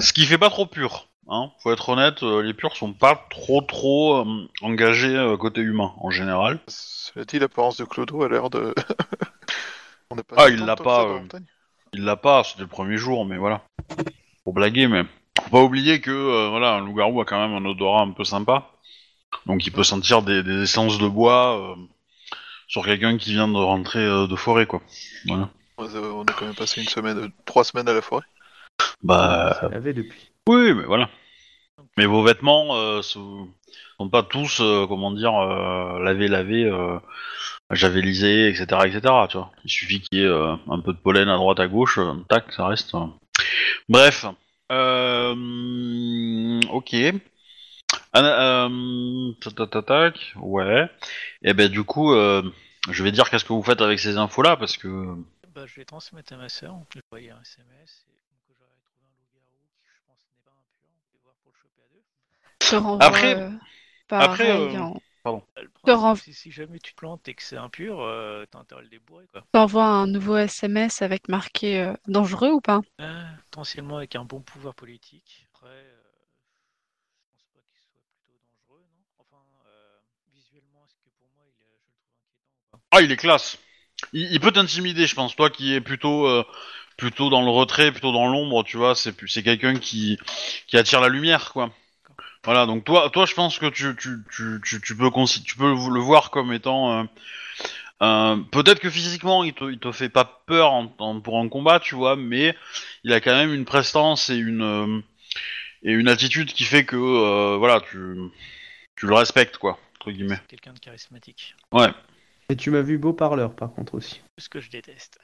Ce 0.00 0.12
qui 0.12 0.24
fait 0.24 0.38
pas 0.38 0.50
trop 0.50 0.66
pur. 0.66 1.08
Hein. 1.28 1.50
Faut 1.62 1.70
être 1.72 1.88
honnête, 1.90 2.22
euh, 2.22 2.42
les 2.42 2.54
purs 2.54 2.74
sont 2.74 2.94
pas 2.94 3.26
trop 3.30 3.60
trop 3.60 4.16
euh, 4.16 4.48
engagés 4.62 5.14
euh, 5.14 5.36
côté 5.36 5.60
humain 5.60 5.92
en 5.98 6.10
général. 6.10 6.58
Cela 6.66 7.24
dit, 7.26 7.38
l'apparence 7.38 7.76
de 7.76 7.84
Clodo 7.84 8.22
a 8.22 8.28
l'air 8.28 8.50
de. 8.50 8.74
On 10.10 10.16
pas 10.16 10.36
Ah, 10.38 10.48
il 10.48 10.64
l'a 10.64 10.76
pas, 10.76 11.04
euh. 11.04 11.20
Il 11.92 12.04
l'a 12.04 12.16
pas, 12.16 12.44
c'était 12.44 12.62
le 12.62 12.66
premier 12.68 12.96
jour, 12.96 13.24
mais 13.24 13.36
voilà. 13.36 13.62
Pour 14.44 14.54
blaguer, 14.54 14.88
mais 14.88 15.04
faut 15.42 15.50
pas 15.50 15.62
oublier 15.62 16.00
que 16.00 16.10
euh, 16.10 16.48
voilà, 16.48 16.74
un 16.76 16.80
loup-garou 16.80 17.20
a 17.20 17.24
quand 17.24 17.38
même 17.40 17.54
un 17.56 17.68
odorat 17.68 18.02
un 18.02 18.12
peu 18.12 18.24
sympa. 18.24 18.70
Donc 19.46 19.66
il 19.66 19.72
peut 19.72 19.84
sentir 19.84 20.22
des, 20.22 20.42
des 20.42 20.62
essences 20.62 20.98
de 20.98 21.08
bois 21.08 21.58
euh, 21.58 21.76
sur 22.66 22.84
quelqu'un 22.84 23.16
qui 23.18 23.32
vient 23.32 23.48
de 23.48 23.56
rentrer 23.56 24.00
euh, 24.04 24.26
de 24.26 24.36
forêt, 24.36 24.66
quoi. 24.66 24.80
Voilà. 25.26 25.50
On 25.76 26.22
a- 26.24 26.32
quand 26.32 26.46
même 26.46 26.54
passé 26.54 26.80
une 26.80 26.88
semaine, 26.88 27.18
euh, 27.18 27.28
trois 27.44 27.64
semaines 27.64 27.88
à 27.88 27.92
la 27.92 28.02
forêt. 28.02 28.24
Bah 29.02 29.56
Ça 29.60 29.68
l'avait 29.68 29.92
depuis. 29.92 30.30
oui, 30.48 30.72
mais 30.74 30.84
voilà. 30.84 31.08
Mais 31.96 32.06
vos 32.06 32.22
vêtements 32.22 32.76
euh, 32.76 33.02
sont 33.02 33.48
pas 34.10 34.22
tous, 34.22 34.60
euh, 34.60 34.86
comment 34.88 35.12
dire, 35.12 35.34
euh, 35.34 36.02
lavés, 36.02 36.28
lavés, 36.28 36.64
javelisés, 37.70 38.48
etc., 38.48 38.66
etc. 38.86 39.00
Tu 39.28 39.36
vois. 39.36 39.50
Il 39.64 39.70
suffit 39.70 40.00
qu'il 40.00 40.18
y 40.18 40.22
ait 40.22 40.26
euh, 40.26 40.54
un 40.68 40.80
peu 40.80 40.92
de 40.92 40.98
pollen 40.98 41.28
à 41.28 41.36
droite, 41.36 41.60
à 41.60 41.68
gauche, 41.68 41.98
euh, 41.98 42.14
tac, 42.28 42.52
ça 42.52 42.66
reste. 42.66 42.94
euh. 42.94 43.06
Bref. 43.88 44.26
Euh, 44.70 46.60
ok. 46.70 46.94
Ah, 48.12 48.66
euh, 48.66 49.32
tac, 49.40 49.54
tac, 49.54 49.70
tac, 49.70 49.86
tac, 49.86 50.32
ouais. 50.36 50.88
Et 51.42 51.52
ben 51.54 51.68
du 51.70 51.84
coup, 51.84 52.12
euh, 52.12 52.42
je 52.90 53.02
vais 53.04 53.12
dire 53.12 53.28
qu'est-ce 53.30 53.44
que 53.44 53.52
vous 53.52 53.62
faites 53.62 53.80
avec 53.80 53.98
ces 53.98 54.16
infos-là, 54.16 54.56
parce 54.56 54.76
que 54.76 55.14
Bah, 55.54 55.64
je 55.66 55.76
vais 55.76 55.84
transmettre 55.84 56.32
à 56.32 56.36
ma 56.36 56.48
sœur. 56.48 56.74
Je 56.92 56.98
vais 56.98 57.02
envoyer 57.10 57.30
un 57.30 57.40
SMS. 57.42 58.06
Et 58.08 58.54
donc, 58.54 58.56
j'aurais 58.58 58.76
trouvé 58.80 59.06
un 59.06 59.16
loup-garou 59.20 59.64
qui, 59.72 59.86
je 59.86 60.00
pense, 60.06 60.20
n'est 60.30 60.44
pas 60.44 60.52
impur. 60.52 60.88
On 60.96 61.16
va 61.16 61.22
voir 61.24 61.34
pour 61.42 61.52
le 61.52 61.58
choper 61.60 61.82
à 61.82 61.88
deux. 61.92 62.02
Je 62.62 62.70
te 62.70 62.76
renvoie, 62.76 63.04
Après- 63.06 63.36
euh, 63.36 63.50
après, 64.10 64.50
euh, 64.50 64.80
en- 64.80 65.00
Le 65.56 66.16
c'est 66.16 66.32
si 66.32 66.50
jamais 66.50 66.78
tu 66.78 66.92
te 66.92 66.96
plantes 66.96 67.28
et 67.28 67.34
que 67.34 67.42
c'est 67.42 67.56
impur, 67.56 68.00
euh, 68.00 68.44
t'as 68.50 68.58
intérêt 68.58 68.80
à 68.80 68.84
le 68.84 68.88
débourrer, 68.88 69.26
quoi. 69.32 69.44
je 69.46 69.58
t'envoie 69.58 69.84
un 69.84 70.06
nouveau 70.06 70.36
SMS 70.36 71.02
avec 71.02 71.28
marqué 71.28 71.80
euh, 71.80 71.94
dangereux 72.06 72.50
ou 72.50 72.60
pas? 72.60 72.80
Euh, 73.00 73.24
potentiellement 73.50 73.96
avec 73.98 74.14
un 74.16 74.24
bon 74.24 74.40
pouvoir 74.40 74.74
politique. 74.74 75.46
Après, 75.54 75.66
euh, 75.68 76.02
je 77.16 77.30
pense 77.32 77.46
pas 77.54 77.60
qu'il 77.70 77.80
soit 77.80 78.02
plutôt 78.12 78.38
dangereux, 78.44 78.84
non? 78.92 79.04
Enfin, 79.18 79.42
euh, 79.66 79.98
visuellement, 80.32 80.84
est-ce 80.84 80.96
que 80.96 81.10
pour 81.18 81.28
moi, 81.34 81.44
il, 81.46 81.62
est- 81.62 81.80
je 81.86 81.90
le 81.90 81.98
trouve 82.04 82.18
inquiétant 82.28 82.76
ou 82.76 82.90
pas? 82.90 82.90
Ah, 82.90 83.00
il 83.02 83.12
est 83.12 83.16
classe. 83.16 83.58
Il, 84.12 84.32
il 84.32 84.40
peut 84.40 84.52
t'intimider, 84.52 85.06
je 85.06 85.14
pense. 85.14 85.36
Toi 85.36 85.50
qui 85.50 85.74
es 85.74 85.80
plutôt, 85.80 86.26
euh, 86.28 86.44
plutôt 86.96 87.30
dans 87.30 87.42
le 87.42 87.50
retrait, 87.50 87.92
plutôt 87.92 88.12
dans 88.12 88.26
l'ombre, 88.28 88.64
tu 88.64 88.76
vois, 88.76 88.94
c'est 88.94 89.12
plus- 89.12 89.28
c'est 89.28 89.42
quelqu'un 89.42 89.76
qui, 89.78 90.18
qui 90.68 90.76
attire 90.78 91.00
la 91.00 91.08
lumière, 91.08 91.52
quoi. 91.52 91.72
Voilà, 92.44 92.66
donc 92.66 92.84
toi, 92.84 93.10
toi, 93.10 93.26
je 93.26 93.34
pense 93.34 93.58
que 93.58 93.66
tu, 93.66 93.94
tu, 93.96 94.18
tu, 94.30 94.60
tu, 94.64 94.80
tu 94.80 94.96
peux, 94.96 95.08
consi- 95.08 95.42
tu 95.42 95.56
peux 95.56 95.68
le 95.70 96.00
voir 96.00 96.30
comme 96.30 96.52
étant. 96.52 97.00
euh, 97.00 97.04
euh, 98.02 98.36
Peut-être 98.52 98.78
que 98.80 98.90
physiquement, 98.90 99.44
il 99.44 99.52
te, 99.54 99.64
il 99.64 99.78
te 99.78 99.90
fait 99.92 100.08
pas 100.08 100.42
peur 100.46 100.72
en- 100.72 100.94
en- 100.98 101.20
pour 101.20 101.38
un 101.38 101.48
combat, 101.48 101.80
tu 101.80 101.94
vois, 101.94 102.16
mais 102.16 102.56
il 103.04 103.12
a 103.12 103.20
quand 103.20 103.34
même 103.34 103.52
une 103.52 103.64
prestance 103.64 104.30
et 104.30 104.36
une, 104.36 104.62
euh, 104.62 105.00
et 105.82 105.92
une 105.92 106.08
attitude 106.08 106.52
qui 106.52 106.64
fait 106.64 106.84
que, 106.84 106.96
euh, 106.96 107.56
voilà, 107.58 107.80
tu, 107.80 108.16
tu 108.96 109.06
le 109.06 109.14
respectes, 109.14 109.58
quoi, 109.58 109.78
entre 109.96 110.12
guillemets. 110.12 110.40
Quelqu'un 110.48 110.72
de 110.72 110.78
charismatique. 110.78 111.54
Ouais. 111.72 111.88
Et 112.50 112.56
tu 112.56 112.70
m'as 112.70 112.82
vu 112.82 112.98
beau 112.98 113.12
parleur, 113.12 113.54
par 113.54 113.72
contre, 113.72 113.94
aussi. 113.94 114.22
Ce 114.38 114.48
que 114.48 114.60
je 114.60 114.70
déteste. 114.70 115.18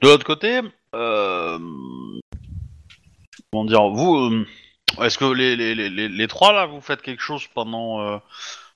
De 0.00 0.08
l'autre 0.08 0.24
côté, 0.24 0.60
euh... 0.94 1.58
comment 3.52 3.64
dire, 3.64 3.86
vous, 3.88 4.16
euh, 4.16 4.46
est-ce 5.00 5.18
que 5.18 5.24
les, 5.24 5.56
les, 5.56 5.74
les, 5.74 5.88
les, 5.88 6.08
les 6.08 6.28
trois 6.28 6.52
là, 6.52 6.66
vous 6.66 6.80
faites 6.80 7.02
quelque 7.02 7.22
chose 7.22 7.46
pendant 7.54 8.00
euh, 8.00 8.18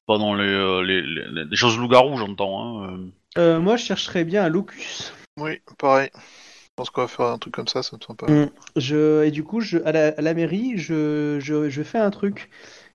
pendant 0.06 0.34
les, 0.34 0.44
euh, 0.44 0.82
les, 0.82 1.02
les, 1.02 1.24
les- 1.30 1.44
des 1.46 1.56
choses 1.56 1.78
loup-garou, 1.78 2.16
j'entends. 2.16 2.82
Hein, 2.84 2.88
euh. 3.36 3.40
Euh, 3.40 3.60
moi, 3.60 3.76
je 3.76 3.84
chercherais 3.84 4.24
bien 4.24 4.44
un 4.44 4.48
locus. 4.48 5.12
Oui, 5.38 5.60
pareil. 5.78 6.10
Je 6.14 6.70
pense 6.76 6.90
qu'on 6.90 7.02
va 7.02 7.08
faire 7.08 7.26
un 7.26 7.38
truc 7.38 7.54
comme 7.54 7.68
ça, 7.68 7.82
ça 7.82 7.96
me 7.96 8.02
semble 8.02 8.16
pas. 8.18 8.30
Mm. 8.30 8.50
Je, 8.76 9.24
et 9.24 9.30
du 9.30 9.44
coup, 9.44 9.60
je, 9.60 9.78
à, 9.84 9.92
la, 9.92 10.08
à 10.08 10.20
la 10.22 10.34
mairie, 10.34 10.74
je, 10.76 11.38
je, 11.40 11.68
je 11.68 11.82
fais 11.82 11.98
un 11.98 12.10
truc. 12.10 12.50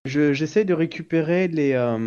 Je- 0.06 0.34
J'essaie 0.34 0.66
de 0.66 0.74
récupérer 0.74 1.48
les, 1.48 1.74
euh, 1.74 1.98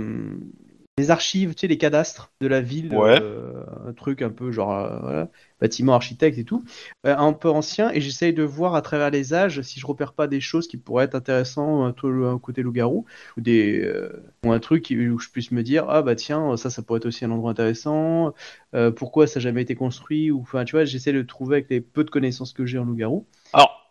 les 0.97 1.11
archives, 1.11 1.55
tu 1.55 1.63
sais, 1.63 1.67
les 1.67 1.79
cadastres 1.79 2.31
de 2.41 2.47
la 2.47 2.61
ville. 2.61 2.95
Ouais. 2.95 3.21
euh, 3.21 3.65
un 3.87 3.93
truc 3.93 4.23
un 4.23 4.31
peu 4.31 4.53
genre, 4.53 4.73
euh, 4.73 4.99
voilà, 5.01 5.29
bâtiment 5.61 5.95
architecte 5.95 6.39
et 6.39 6.45
tout. 6.45 6.65
euh, 7.05 7.17
un 7.17 7.33
peu 7.33 7.49
ancien. 7.51 7.91
Et 7.91 8.01
j'essaye 8.01 8.33
de 8.33 8.45
voir 8.45 8.77
à 8.77 8.83
travers 8.83 9.11
les 9.11 9.35
âges 9.35 9.61
si 9.63 9.81
je 9.81 9.87
repère 9.87 10.13
pas 10.13 10.29
des 10.29 10.41
choses 10.41 10.69
qui 10.69 10.77
pourraient 10.77 11.07
être 11.07 11.17
intéressantes, 11.17 11.97
un, 12.05 12.39
côté 12.39 12.63
loup-garou. 12.63 13.07
Ou, 13.37 13.41
des, 13.41 13.81
euh, 13.81 14.23
ou 14.45 14.53
un 14.53 14.61
truc 14.61 14.87
où 14.97 15.19
je 15.19 15.29
puisse 15.31 15.51
me 15.51 15.65
dire, 15.65 15.87
ah 15.89 16.03
bah 16.03 16.15
tiens, 16.15 16.57
ça, 16.57 16.71
ça 16.71 16.83
pourrait 16.83 16.99
être 16.99 17.07
aussi 17.07 17.25
un 17.25 17.31
endroit 17.33 17.51
intéressant. 17.51 18.33
Euh, 18.75 18.93
pourquoi 18.93 19.27
ça 19.27 19.41
n'a 19.41 19.45
jamais 19.45 19.63
été 19.63 19.75
construit 19.75 20.31
ou 20.31 20.41
enfin 20.43 20.65
tu 20.65 20.73
vois 20.77 20.85
j'essaie 20.85 21.13
de 21.13 21.23
trouver 21.23 21.57
avec 21.57 21.71
les 21.71 21.81
peu 21.81 22.05
de 22.05 22.11
connaissances 22.11 22.53
que 22.53 22.67
j'ai 22.67 22.79
en 22.79 22.85
loup-garou 22.85 23.27
Alors, 23.53 23.89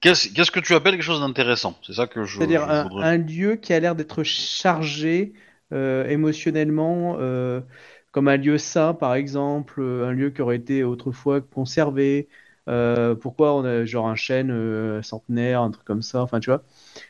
qu'est-ce 0.00 0.50
que 0.50 0.60
tu 0.60 0.74
appelles 0.74 0.92
quelque 0.94 1.02
chose 1.02 1.20
d'intéressant? 1.20 1.78
C'est 1.86 1.94
ça 1.94 2.06
que 2.06 2.24
je. 2.24 2.36
c'est-à-dire 2.36 2.66
je 2.66 2.70
un, 2.70 2.82
voudrais- 2.84 3.06
un 3.06 3.16
lieu 3.16 3.56
qui 3.56 3.72
a 3.72 3.80
l'air 3.80 3.94
d'être 3.94 4.22
chargé 4.22 5.32
émotionnellement 5.72 7.16
euh, 7.20 7.60
comme 8.12 8.28
un 8.28 8.36
lieu 8.36 8.58
sain 8.58 8.94
par 8.94 9.14
exemple 9.14 9.80
euh, 9.80 10.08
un 10.08 10.12
lieu 10.12 10.30
qui 10.30 10.42
aurait 10.42 10.56
été 10.56 10.84
autrefois 10.84 11.40
conservé 11.40 12.28
euh, 12.68 13.14
pourquoi 13.14 13.54
on 13.54 13.64
a 13.64 13.84
genre 13.86 14.08
un 14.08 14.14
chêne 14.14 14.50
euh, 14.50 15.02
centenaire 15.02 15.62
un 15.62 15.70
truc 15.70 15.84
comme 15.84 16.02
ça 16.02 16.22
enfin 16.22 16.40
tu 16.40 16.50
vois 16.50 16.62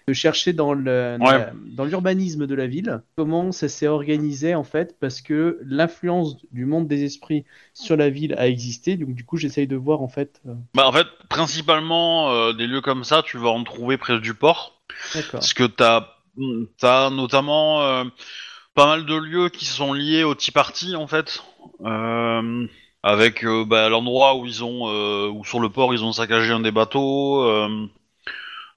de 0.06 0.12
chercher 0.12 0.52
dans 0.52 0.74
Ouais. 0.74 1.52
l'urbanisme 1.84 2.46
de 2.46 2.54
la 2.54 2.66
ville 2.66 3.02
comment 3.16 3.52
ça 3.52 3.68
s'est 3.68 3.88
organisé 3.88 4.54
en 4.54 4.64
fait 4.64 4.96
parce 5.00 5.20
que 5.20 5.58
l'influence 5.64 6.36
du 6.52 6.64
monde 6.66 6.88
des 6.88 7.04
esprits 7.04 7.44
sur 7.74 7.96
la 7.96 8.10
ville 8.10 8.34
a 8.38 8.48
existé 8.48 8.96
donc 8.96 9.14
du 9.14 9.24
coup 9.24 9.36
j'essaye 9.36 9.66
de 9.66 9.76
voir 9.76 10.02
en 10.02 10.08
fait 10.08 10.40
euh, 10.46 10.54
Bah, 10.74 10.86
en 10.86 10.92
fait, 10.92 11.06
principalement 11.28 12.30
euh, 12.30 12.52
des 12.52 12.66
lieux 12.66 12.80
comme 12.80 13.04
ça, 13.04 13.22
tu 13.22 13.38
vas 13.38 13.48
en 13.48 13.64
trouver 13.64 13.96
près 13.96 14.20
du 14.20 14.34
port. 14.34 14.80
Parce 15.38 15.54
que 15.54 15.64
t'as 15.64 16.14
as 16.82 17.10
notamment 17.10 17.82
euh, 17.82 18.04
pas 18.78 18.86
mal 18.86 19.06
de 19.06 19.16
lieux 19.16 19.48
qui 19.48 19.64
sont 19.64 19.92
liés 19.92 20.22
au 20.22 20.36
Tea 20.36 20.52
Party 20.52 20.94
en 20.94 21.08
fait, 21.08 21.42
Euh, 21.84 22.66
avec 23.02 23.44
euh, 23.44 23.64
bah, 23.64 23.88
l'endroit 23.88 24.36
où 24.36 24.46
ils 24.46 24.62
ont, 24.62 24.88
euh, 24.88 25.28
où 25.28 25.44
sur 25.44 25.58
le 25.58 25.68
port 25.68 25.92
ils 25.94 26.04
ont 26.04 26.12
saccagé 26.12 26.52
un 26.52 26.60
des 26.60 26.70
bateaux, 26.70 27.44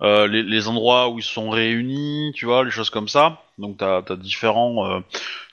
les, 0.01 0.67
endroits 0.67 1.09
où 1.09 1.19
ils 1.19 1.23
se 1.23 1.31
sont 1.31 1.51
réunis, 1.51 2.31
tu 2.33 2.45
vois, 2.45 2.63
les 2.63 2.71
choses 2.71 2.89
comme 2.89 3.07
ça. 3.07 3.43
Donc 3.59 3.77
t'as 3.77 4.01
as 4.09 4.15
différents 4.15 5.03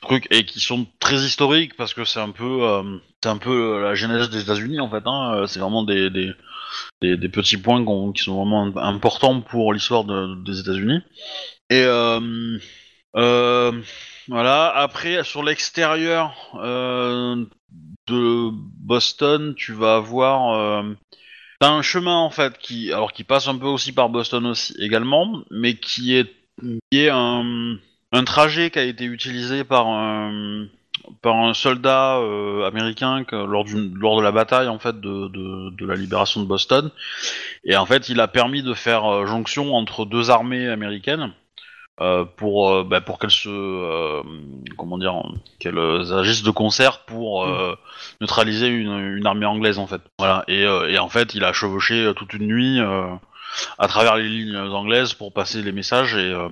trucs 0.00 0.26
et 0.30 0.46
qui 0.46 0.60
sont 0.60 0.86
très 0.98 1.16
historiques 1.16 1.76
parce 1.76 1.92
que 1.92 2.06
c'est 2.06 2.20
un 2.20 2.30
peu, 2.30 2.82
c'est 3.22 3.28
un 3.28 3.36
peu 3.36 3.82
la 3.82 3.94
genèse 3.94 4.30
des 4.30 4.40
États-Unis 4.40 4.80
en 4.80 4.88
fait. 4.88 5.02
Hein, 5.04 5.44
c'est 5.46 5.60
vraiment 5.60 5.82
des, 5.82 6.08
des 6.08 6.32
des, 7.02 7.28
petits 7.28 7.58
points 7.58 7.84
qui 8.14 8.22
sont 8.22 8.36
vraiment 8.36 8.74
importants 8.78 9.42
pour 9.42 9.74
l'histoire 9.74 10.04
de- 10.04 10.42
des 10.42 10.60
États-Unis. 10.60 11.00
Et 11.68 11.84
voilà. 14.28 14.68
Après, 14.68 15.24
sur 15.24 15.42
l'extérieur 15.42 16.34
euh, 16.62 17.44
de 18.06 18.50
Boston, 18.52 19.54
tu 19.56 19.72
vas 19.72 19.96
avoir 19.96 20.54
euh, 20.54 20.94
un 21.60 21.82
chemin 21.82 22.16
en 22.16 22.30
fait 22.30 22.58
qui, 22.58 22.92
alors 22.92 23.12
qui 23.12 23.24
passe 23.24 23.48
un 23.48 23.56
peu 23.56 23.66
aussi 23.66 23.92
par 23.92 24.10
Boston 24.10 24.46
aussi 24.46 24.74
également, 24.78 25.42
mais 25.50 25.74
qui 25.74 26.14
est 26.14 26.30
qui 26.90 26.98
est 26.98 27.10
un, 27.10 27.76
un 28.12 28.24
trajet 28.24 28.70
qui 28.70 28.78
a 28.78 28.84
été 28.84 29.04
utilisé 29.04 29.64
par 29.64 29.86
un 29.86 30.66
par 31.22 31.36
un 31.36 31.54
soldat 31.54 32.18
euh, 32.18 32.66
américain 32.66 33.24
lors, 33.32 33.64
lors 33.94 34.18
de 34.18 34.22
la 34.22 34.32
bataille 34.32 34.68
en 34.68 34.78
fait 34.78 35.00
de, 35.00 35.28
de, 35.28 35.70
de 35.70 35.86
la 35.86 35.94
libération 35.94 36.42
de 36.42 36.46
Boston 36.46 36.90
et 37.64 37.76
en 37.76 37.86
fait 37.86 38.08
il 38.10 38.20
a 38.20 38.28
permis 38.28 38.62
de 38.62 38.74
faire 38.74 39.26
jonction 39.26 39.74
entre 39.74 40.04
deux 40.04 40.30
armées 40.30 40.68
américaines 40.68 41.32
euh, 42.00 42.24
pour 42.24 42.70
euh, 42.70 42.84
bah, 42.84 43.00
pour 43.00 43.18
qu'elles 43.18 43.30
se 43.30 43.48
euh, 43.48 44.22
comment 44.76 44.98
dire 44.98 45.14
qu'elles 45.58 45.78
agissent 46.12 46.42
de 46.44 46.50
concert 46.50 47.04
pour 47.04 47.44
euh, 47.44 47.74
neutraliser 48.20 48.68
une, 48.68 49.16
une 49.16 49.26
armée 49.26 49.46
anglaise 49.46 49.78
en 49.78 49.86
fait 49.86 50.00
voilà 50.18 50.44
et, 50.48 50.64
euh, 50.64 50.88
et 50.88 50.98
en 50.98 51.08
fait 51.08 51.34
il 51.34 51.44
a 51.44 51.52
chevauché 51.52 51.94
euh, 52.04 52.12
toute 52.12 52.32
une 52.34 52.46
nuit 52.46 52.78
euh, 52.80 53.06
à 53.78 53.88
travers 53.88 54.16
les 54.16 54.28
lignes 54.28 54.56
anglaises 54.56 55.14
pour 55.14 55.32
passer 55.32 55.62
les 55.62 55.72
messages 55.72 56.14
et 56.14 56.32
euh, 56.32 56.48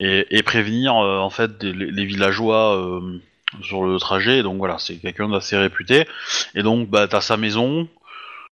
et, 0.00 0.26
et 0.30 0.42
prévenir 0.42 0.94
euh, 0.96 1.18
en 1.20 1.30
fait 1.30 1.56
des- 1.58 1.72
les, 1.72 1.90
les 1.90 2.04
villageois 2.04 2.76
euh, 2.76 3.20
sur 3.62 3.84
le 3.84 3.98
trajet. 3.98 4.42
Donc 4.42 4.58
voilà, 4.58 4.78
c'est 4.78 4.96
quelqu'un 4.98 5.28
d'assez 5.28 5.56
réputé. 5.56 6.06
Et 6.54 6.62
donc 6.62 6.88
bah 6.90 7.08
t'as 7.08 7.22
sa 7.22 7.36
maison, 7.38 7.88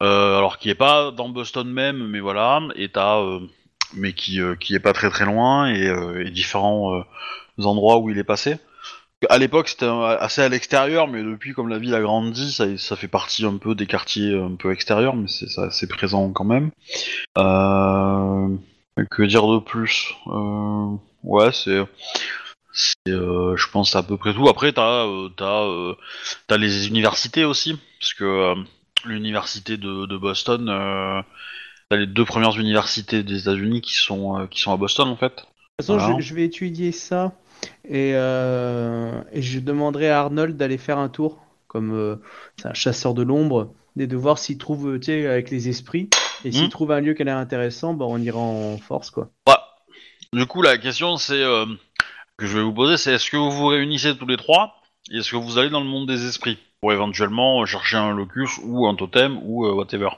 euh, 0.01 0.37
alors 0.37 0.57
qui 0.57 0.69
est 0.69 0.75
pas 0.75 1.11
dans 1.11 1.29
Boston 1.29 1.67
même, 1.69 2.07
mais 2.07 2.19
voilà, 2.19 2.61
et 2.75 2.89
t'as 2.89 3.19
euh, 3.19 3.39
mais 3.93 4.13
qui 4.13 4.41
euh, 4.41 4.55
qui 4.55 4.75
est 4.75 4.79
pas 4.79 4.93
très 4.93 5.09
très 5.09 5.25
loin 5.25 5.67
et, 5.67 5.87
euh, 5.87 6.29
différents 6.29 6.95
euh, 6.95 7.03
endroits 7.63 7.97
où 7.99 8.09
il 8.09 8.17
est 8.17 8.23
passé. 8.23 8.57
À 9.29 9.39
l'époque, 9.39 9.67
c'était 9.67 9.87
assez 9.87 10.43
à 10.43 10.49
l'extérieur, 10.49 11.07
mais 11.07 11.23
depuis, 11.23 11.53
comme 11.53 11.69
la 11.69 11.79
ville 11.79 11.95
a 11.95 12.01
grandi, 12.01 12.51
ça, 12.51 12.77
ça 12.77 12.95
fait 12.95 13.07
partie 13.07 13.45
un 13.45 13.57
peu 13.57 13.73
des 13.73 13.87
quartiers 13.87 14.37
un 14.37 14.55
peu 14.55 14.71
extérieurs, 14.71 15.15
mais 15.15 15.27
c'est 15.27 15.47
c'est 15.71 15.87
présent 15.87 16.31
quand 16.31 16.43
même. 16.43 16.69
Que 19.09 19.23
dire 19.23 19.47
de 19.47 19.57
plus? 19.57 20.13
Ouais, 21.23 21.51
c'est, 21.51 21.81
je 23.07 23.71
pense, 23.71 23.95
à 23.95 24.03
peu 24.03 24.17
près 24.17 24.35
tout. 24.35 24.47
Après, 24.49 24.71
t'as, 24.71 25.07
t'as 25.35 26.57
les 26.57 26.87
universités 26.87 27.43
aussi, 27.43 27.75
parce 27.99 28.13
que 28.13 28.53
l'université 29.05 29.77
de, 29.77 30.17
Boston, 30.17 30.69
t'as 31.89 31.97
les 31.97 32.07
deux 32.07 32.25
premières 32.25 32.57
universités 32.59 33.23
des 33.23 33.41
États-Unis 33.41 33.81
qui 33.81 33.93
sont, 33.93 34.39
euh, 34.39 34.47
qui 34.47 34.59
sont 34.59 34.71
à 34.71 34.77
Boston 34.77 35.07
en 35.07 35.15
fait. 35.15 35.27
De 35.27 35.31
toute 35.41 35.47
façon, 35.81 35.97
Voilà. 35.97 36.15
je, 36.19 36.25
je 36.27 36.33
vais 36.35 36.43
étudier 36.43 36.91
ça 36.91 37.33
et, 37.87 38.11
euh, 38.15 39.21
et 39.31 39.41
je 39.41 39.59
demanderai 39.59 40.09
à 40.09 40.19
Arnold 40.21 40.57
d'aller 40.57 40.77
faire 40.77 40.97
un 40.97 41.09
tour, 41.09 41.39
comme 41.67 41.93
euh, 41.93 42.15
c'est 42.57 42.67
un 42.67 42.73
chasseur 42.73 43.13
de 43.13 43.23
l'ombre, 43.23 43.73
et 43.99 44.07
de 44.07 44.15
voir 44.17 44.37
s'il 44.37 44.57
trouve, 44.57 44.99
tu 44.99 45.05
sais, 45.05 45.27
avec 45.27 45.49
les 45.49 45.69
esprits, 45.69 46.09
et 46.45 46.51
s'il 46.51 46.65
Hmm. 46.65 46.69
trouve 46.69 46.91
un 46.91 46.99
lieu 46.99 47.13
qui 47.13 47.23
a 47.23 47.25
l'air 47.25 47.37
intéressant, 47.37 47.93
bah, 47.93 48.05
on 48.07 48.19
ira 48.19 48.37
en 48.39 48.77
force, 48.77 49.09
quoi. 49.09 49.29
Ouais. 49.47 49.55
Du 50.33 50.45
coup, 50.45 50.61
la 50.61 50.77
question 50.77 51.17
c'est 51.17 51.41
que 52.37 52.45
je 52.45 52.57
vais 52.57 52.63
vous 52.63 52.73
poser, 52.73 52.97
c'est 52.97 53.13
est-ce 53.13 53.31
que 53.31 53.37
vous 53.37 53.49
vous 53.51 53.67
réunissez 53.67 54.15
tous 54.17 54.27
les 54.27 54.37
trois 54.37 54.75
et 55.11 55.17
est-ce 55.17 55.31
que 55.31 55.37
vous 55.37 55.57
allez 55.57 55.69
dans 55.69 55.79
le 55.79 55.87
monde 55.87 56.07
des 56.07 56.27
esprits 56.27 56.59
pour 56.81 56.91
éventuellement 56.93 57.65
chercher 57.65 57.95
un 57.97 58.13
locus 58.13 58.59
ou 58.63 58.85
un 58.87 58.93
totem 58.95 59.39
ou 59.43 59.65
whatever? 59.67 60.09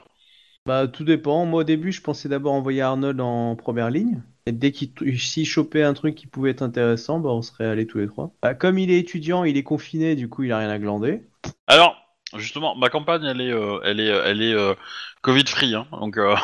Bah, 0.66 0.86
tout 0.88 1.04
dépend. 1.04 1.46
Moi, 1.46 1.60
au 1.60 1.64
début, 1.64 1.92
je 1.92 2.00
pensais 2.00 2.28
d'abord 2.28 2.52
envoyer 2.52 2.82
Arnold 2.82 3.20
en 3.20 3.56
première 3.56 3.90
ligne. 3.90 4.22
Et 4.46 4.52
dès 4.52 4.72
qu'il 4.72 4.90
s'il 5.18 5.46
chopait 5.46 5.82
un 5.82 5.94
truc 5.94 6.14
qui 6.14 6.26
pouvait 6.26 6.50
être 6.50 6.62
intéressant, 6.62 7.18
bah, 7.18 7.30
on 7.30 7.42
serait 7.42 7.66
allés 7.66 7.86
tous 7.86 7.98
les 7.98 8.06
trois. 8.06 8.32
Bah, 8.42 8.54
comme 8.54 8.78
il 8.78 8.90
est 8.90 8.98
étudiant, 8.98 9.44
il 9.44 9.56
est 9.56 9.62
confiné, 9.62 10.16
du 10.16 10.28
coup, 10.28 10.42
il 10.44 10.52
a 10.52 10.58
rien 10.58 10.70
à 10.70 10.78
glander. 10.78 11.22
Alors, 11.66 11.96
justement, 12.36 12.74
ma 12.76 12.88
campagne 12.88 13.24
elle 13.24 13.40
est, 13.40 13.52
euh, 13.52 13.80
elle 13.84 14.00
est, 14.00 14.06
elle 14.08 14.42
est 14.42 14.54
euh, 14.54 14.74
Covid 15.22 15.44
free, 15.46 15.74
hein, 15.74 15.86
donc. 15.92 16.16
euh, 16.18 16.34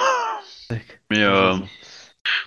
mais 1.10 1.22
euh, 1.22 1.54
ouais, 1.56 1.62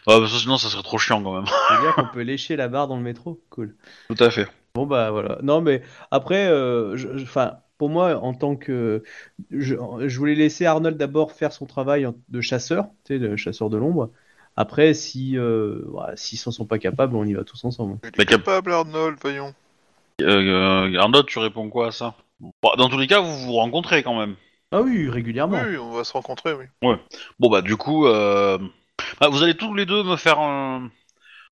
parce 0.06 0.32
que 0.32 0.40
sinon, 0.40 0.58
ça 0.58 0.70
serait 0.70 0.84
trop 0.84 0.98
chiant 0.98 1.22
quand 1.24 1.34
même. 1.36 1.46
C'est-à-dire 1.48 1.96
qu'on 1.96 2.08
peut 2.08 2.22
lécher 2.22 2.56
la 2.56 2.68
barre 2.68 2.88
dans 2.88 2.98
le 2.98 3.04
métro. 3.04 3.42
Cool. 3.50 3.76
Tout 4.10 4.24
à 4.24 4.30
fait. 4.30 4.48
Bon 4.76 4.86
bah 4.86 5.10
voilà. 5.12 5.40
Non 5.42 5.62
mais 5.62 5.82
après, 6.12 6.48
euh, 6.48 6.96
enfin 7.24 7.58
pour 7.80 7.90
moi 7.90 8.18
en 8.18 8.34
tant 8.36 8.56
que, 8.56 9.04
je, 9.50 9.76
je 10.06 10.20
voulais 10.20 10.36
laisser 10.36 10.66
Arnold 10.66 10.98
d'abord 10.98 11.32
faire 11.32 11.54
son 11.54 11.66
travail 11.66 12.08
de 12.28 12.42
chasseur, 12.42 12.90
tu 13.06 13.14
sais, 13.14 13.20
de 13.20 13.36
chasseur 13.38 13.72
de 13.72 13.78
l'ombre. 13.78 14.12
Après, 14.58 14.94
si 14.94 15.38
euh, 15.38 15.82
voilà, 15.88 16.16
s'ils 16.18 16.38
s'en 16.38 16.52
sont 16.52 16.66
pas 16.66 16.78
capables, 16.78 17.16
on 17.16 17.24
y 17.24 17.34
va 17.34 17.46
tous 17.46 17.64
ensemble. 17.64 17.98
Il 18.04 18.22
est 18.22 18.26
capable, 18.26 18.74
Arnold, 18.74 19.18
voyons. 19.22 19.56
Euh, 20.22 20.92
euh, 20.92 21.00
Arnaud, 21.00 21.24
tu 21.24 21.40
réponds 21.40 21.70
quoi 21.70 21.88
à 21.88 21.92
ça? 21.92 22.16
Bon, 22.42 22.52
Dans 22.78 22.90
tous 22.90 22.98
les 22.98 23.08
cas, 23.08 23.22
vous 23.22 23.38
vous 23.38 23.54
rencontrez 23.54 24.04
quand 24.04 24.20
même. 24.20 24.36
Ah 24.74 24.82
oui, 24.82 25.10
régulièrement. 25.10 25.60
Oui, 25.66 25.78
on 25.78 25.92
va 25.92 26.04
se 26.04 26.12
rencontrer, 26.12 26.54
oui. 26.54 26.66
Bon 27.40 27.50
bah 27.50 27.62
du 27.62 27.78
coup, 27.78 28.08
euh... 28.08 28.58
bah, 29.22 29.30
vous 29.30 29.42
allez 29.42 29.56
tous 29.56 29.74
les 29.74 29.86
deux 29.86 30.04
me 30.04 30.18
faire 30.18 30.40
un... 30.40 30.92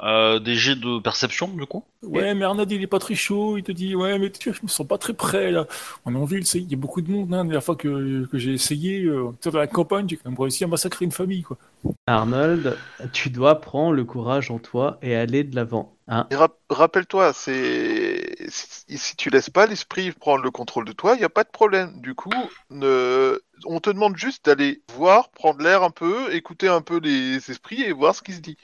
euh, 0.02 0.40
des 0.40 0.56
jets 0.56 0.76
de 0.76 1.00
perception 1.00 1.48
du 1.50 1.66
coup? 1.66 1.84
Ouais, 2.04 2.36
mais 2.36 2.46
Arnaud, 2.46 2.66
il 2.70 2.82
est 2.82 2.88
pas 2.88 3.00
très 3.00 3.16
chaud. 3.16 3.58
Il 3.58 3.64
te 3.64 3.72
dit, 3.72 3.96
ouais, 3.96 4.20
mais 4.20 4.32
tu, 4.32 4.54
je 4.54 4.62
me 4.62 4.68
sens 4.68 4.88
pas 4.88 4.98
très 5.00 5.14
prêt, 5.14 5.52
là. 5.52 5.66
On 6.06 6.14
est 6.14 6.18
en 6.18 6.26
ville, 6.26 6.44
il 6.54 6.70
y 6.72 6.74
a 6.76 6.78
beaucoup 6.78 7.02
de 7.02 7.12
monde, 7.12 7.34
hein. 7.34 7.38
La 7.38 7.44
dernière 7.44 7.64
fois 7.64 7.76
que, 7.76 8.26
que 8.28 8.38
j'ai 8.38 8.54
essayé, 8.54 9.04
euh, 9.04 9.32
tu 9.42 9.46
sais, 9.50 9.52
dans 9.52 9.58
la 9.60 9.68
campagne, 9.68 10.08
j'ai 10.08 10.18
quand 10.18 10.30
même 10.30 10.40
réussi 10.40 10.64
à 10.64 10.68
massacrer 10.68 11.06
une 11.06 11.12
famille, 11.12 11.42
quoi. 11.42 11.58
Arnold, 12.06 12.86
tu 13.14 13.30
dois 13.30 13.62
prendre 13.62 13.94
le 13.94 14.04
courage 14.06 14.52
en 14.52 14.60
toi 14.60 14.98
et 15.02 15.16
aller 15.16 15.44
de 15.46 15.56
l'avant. 15.56 15.98
Hein 16.08 16.30
Et 16.30 16.36
rap- 16.36 16.60
rappelle-toi, 16.70 17.32
c'est 17.34 18.36
si, 18.50 18.98
si 18.98 19.16
tu 19.16 19.30
laisses 19.30 19.50
pas 19.50 19.66
l'esprit 19.66 20.12
prendre 20.12 20.44
le 20.44 20.52
contrôle 20.52 20.84
de 20.86 20.92
toi, 20.92 21.14
il 21.16 21.20
n'y 21.20 21.24
a 21.24 21.30
pas 21.30 21.46
de 21.46 21.50
problème. 21.50 22.02
Du 22.02 22.16
coup, 22.16 22.52
ne... 22.70 23.40
on 23.66 23.80
te 23.80 23.90
demande 23.90 24.18
juste 24.18 24.44
d'aller 24.46 24.84
voir, 24.94 25.30
prendre 25.32 25.62
l'air 25.62 25.84
un 25.84 25.90
peu, 25.90 26.34
écouter 26.36 26.68
un 26.68 26.82
peu 26.82 27.00
les 27.00 27.38
esprits 27.50 27.82
et 27.82 27.94
voir 27.94 28.14
ce 28.14 28.22
qui 28.22 28.34
se 28.34 28.42
dit. 28.42 28.58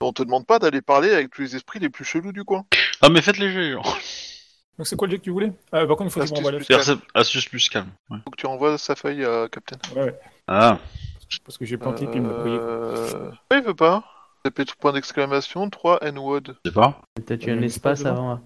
On 0.00 0.12
te 0.12 0.22
demande 0.22 0.46
pas 0.46 0.58
d'aller 0.58 0.82
parler 0.82 1.10
avec 1.10 1.30
tous 1.30 1.42
les 1.42 1.56
esprits 1.56 1.78
les 1.78 1.88
plus 1.88 2.04
chelous 2.04 2.32
du 2.32 2.44
coin. 2.44 2.64
Ah 3.02 3.08
mais 3.08 3.22
faites 3.22 3.38
les 3.38 3.50
jets. 3.50 3.72
genre. 3.72 3.96
Donc, 4.78 4.86
c'est 4.86 4.94
quoi 4.96 5.06
le 5.08 5.12
jet 5.12 5.18
que 5.18 5.24
tu 5.24 5.30
voulais? 5.30 5.52
Ah, 5.72 5.86
Par 5.86 5.96
contre, 5.96 6.04
il 6.04 6.10
faut 6.10 6.20
que 6.20 6.26
tu 6.26 6.34
m'envoies 6.34 6.52
la 6.52 6.58
plus. 6.58 6.66
Percep- 6.66 7.00
Astuce 7.14 7.48
plus 7.48 7.68
calme. 7.70 7.88
ouais. 8.10 8.18
Faut 8.24 8.30
que 8.30 8.36
tu 8.36 8.46
envoies 8.46 8.76
sa 8.76 8.94
feuille 8.94 9.24
à 9.24 9.48
Captain. 9.50 9.78
Ouais, 9.94 10.02
ouais. 10.04 10.18
Ah. 10.48 10.78
Parce 11.44 11.56
que 11.58 11.64
j'ai 11.64 11.76
planté, 11.78 12.06
puis 12.06 12.16
il 12.16 12.22
m'a 12.22 12.34
envoyé. 12.34 12.56
Euh... 12.60 13.30
Oui, 13.50 13.58
il 13.58 13.62
veut 13.64 13.74
pas. 13.74 14.04
Tapez 14.44 14.64
tout 14.66 14.76
point 14.78 14.92
d'exclamation, 14.92 15.68
3 15.70 16.04
N-Word. 16.04 16.40
Je 16.64 16.70
sais 16.70 16.74
pas. 16.74 17.00
Peut-être 17.14 17.48
a 17.48 17.52
un 17.52 17.62
espace 17.62 18.04
avant, 18.04 18.40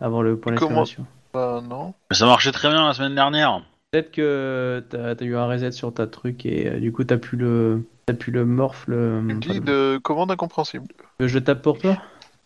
avant 0.00 0.22
le 0.22 0.38
point 0.38 0.54
Comment- 0.56 0.82
d'exclamation. 0.82 1.06
Bah 1.32 1.62
non. 1.66 1.94
Mais 2.10 2.16
ça 2.16 2.26
marchait 2.26 2.52
très 2.52 2.68
bien 2.68 2.86
la 2.86 2.92
semaine 2.94 3.14
dernière. 3.14 3.62
Peut-être 3.92 4.10
que 4.10 4.84
t'as 4.90 5.12
as 5.14 5.24
eu 5.24 5.36
un 5.36 5.46
reset 5.46 5.70
sur 5.70 5.94
ta 5.94 6.06
truc 6.06 6.44
et 6.44 6.66
euh, 6.68 6.80
du 6.80 6.92
coup 6.92 7.04
t'as 7.04 7.16
pu 7.18 7.36
le 7.36 7.84
pu 8.14 8.30
le 8.30 8.44
morph 8.44 8.84
le. 8.86 9.18
Tu 9.20 9.34
me 9.34 9.38
enfin, 9.38 9.52
dis 9.52 9.60
le- 9.60 9.64
de 9.94 9.98
commande 9.98 10.30
incompréhensible. 10.30 10.86
Je 11.18 11.38
tape 11.38 11.62
pour 11.62 11.78
toi. 11.78 11.96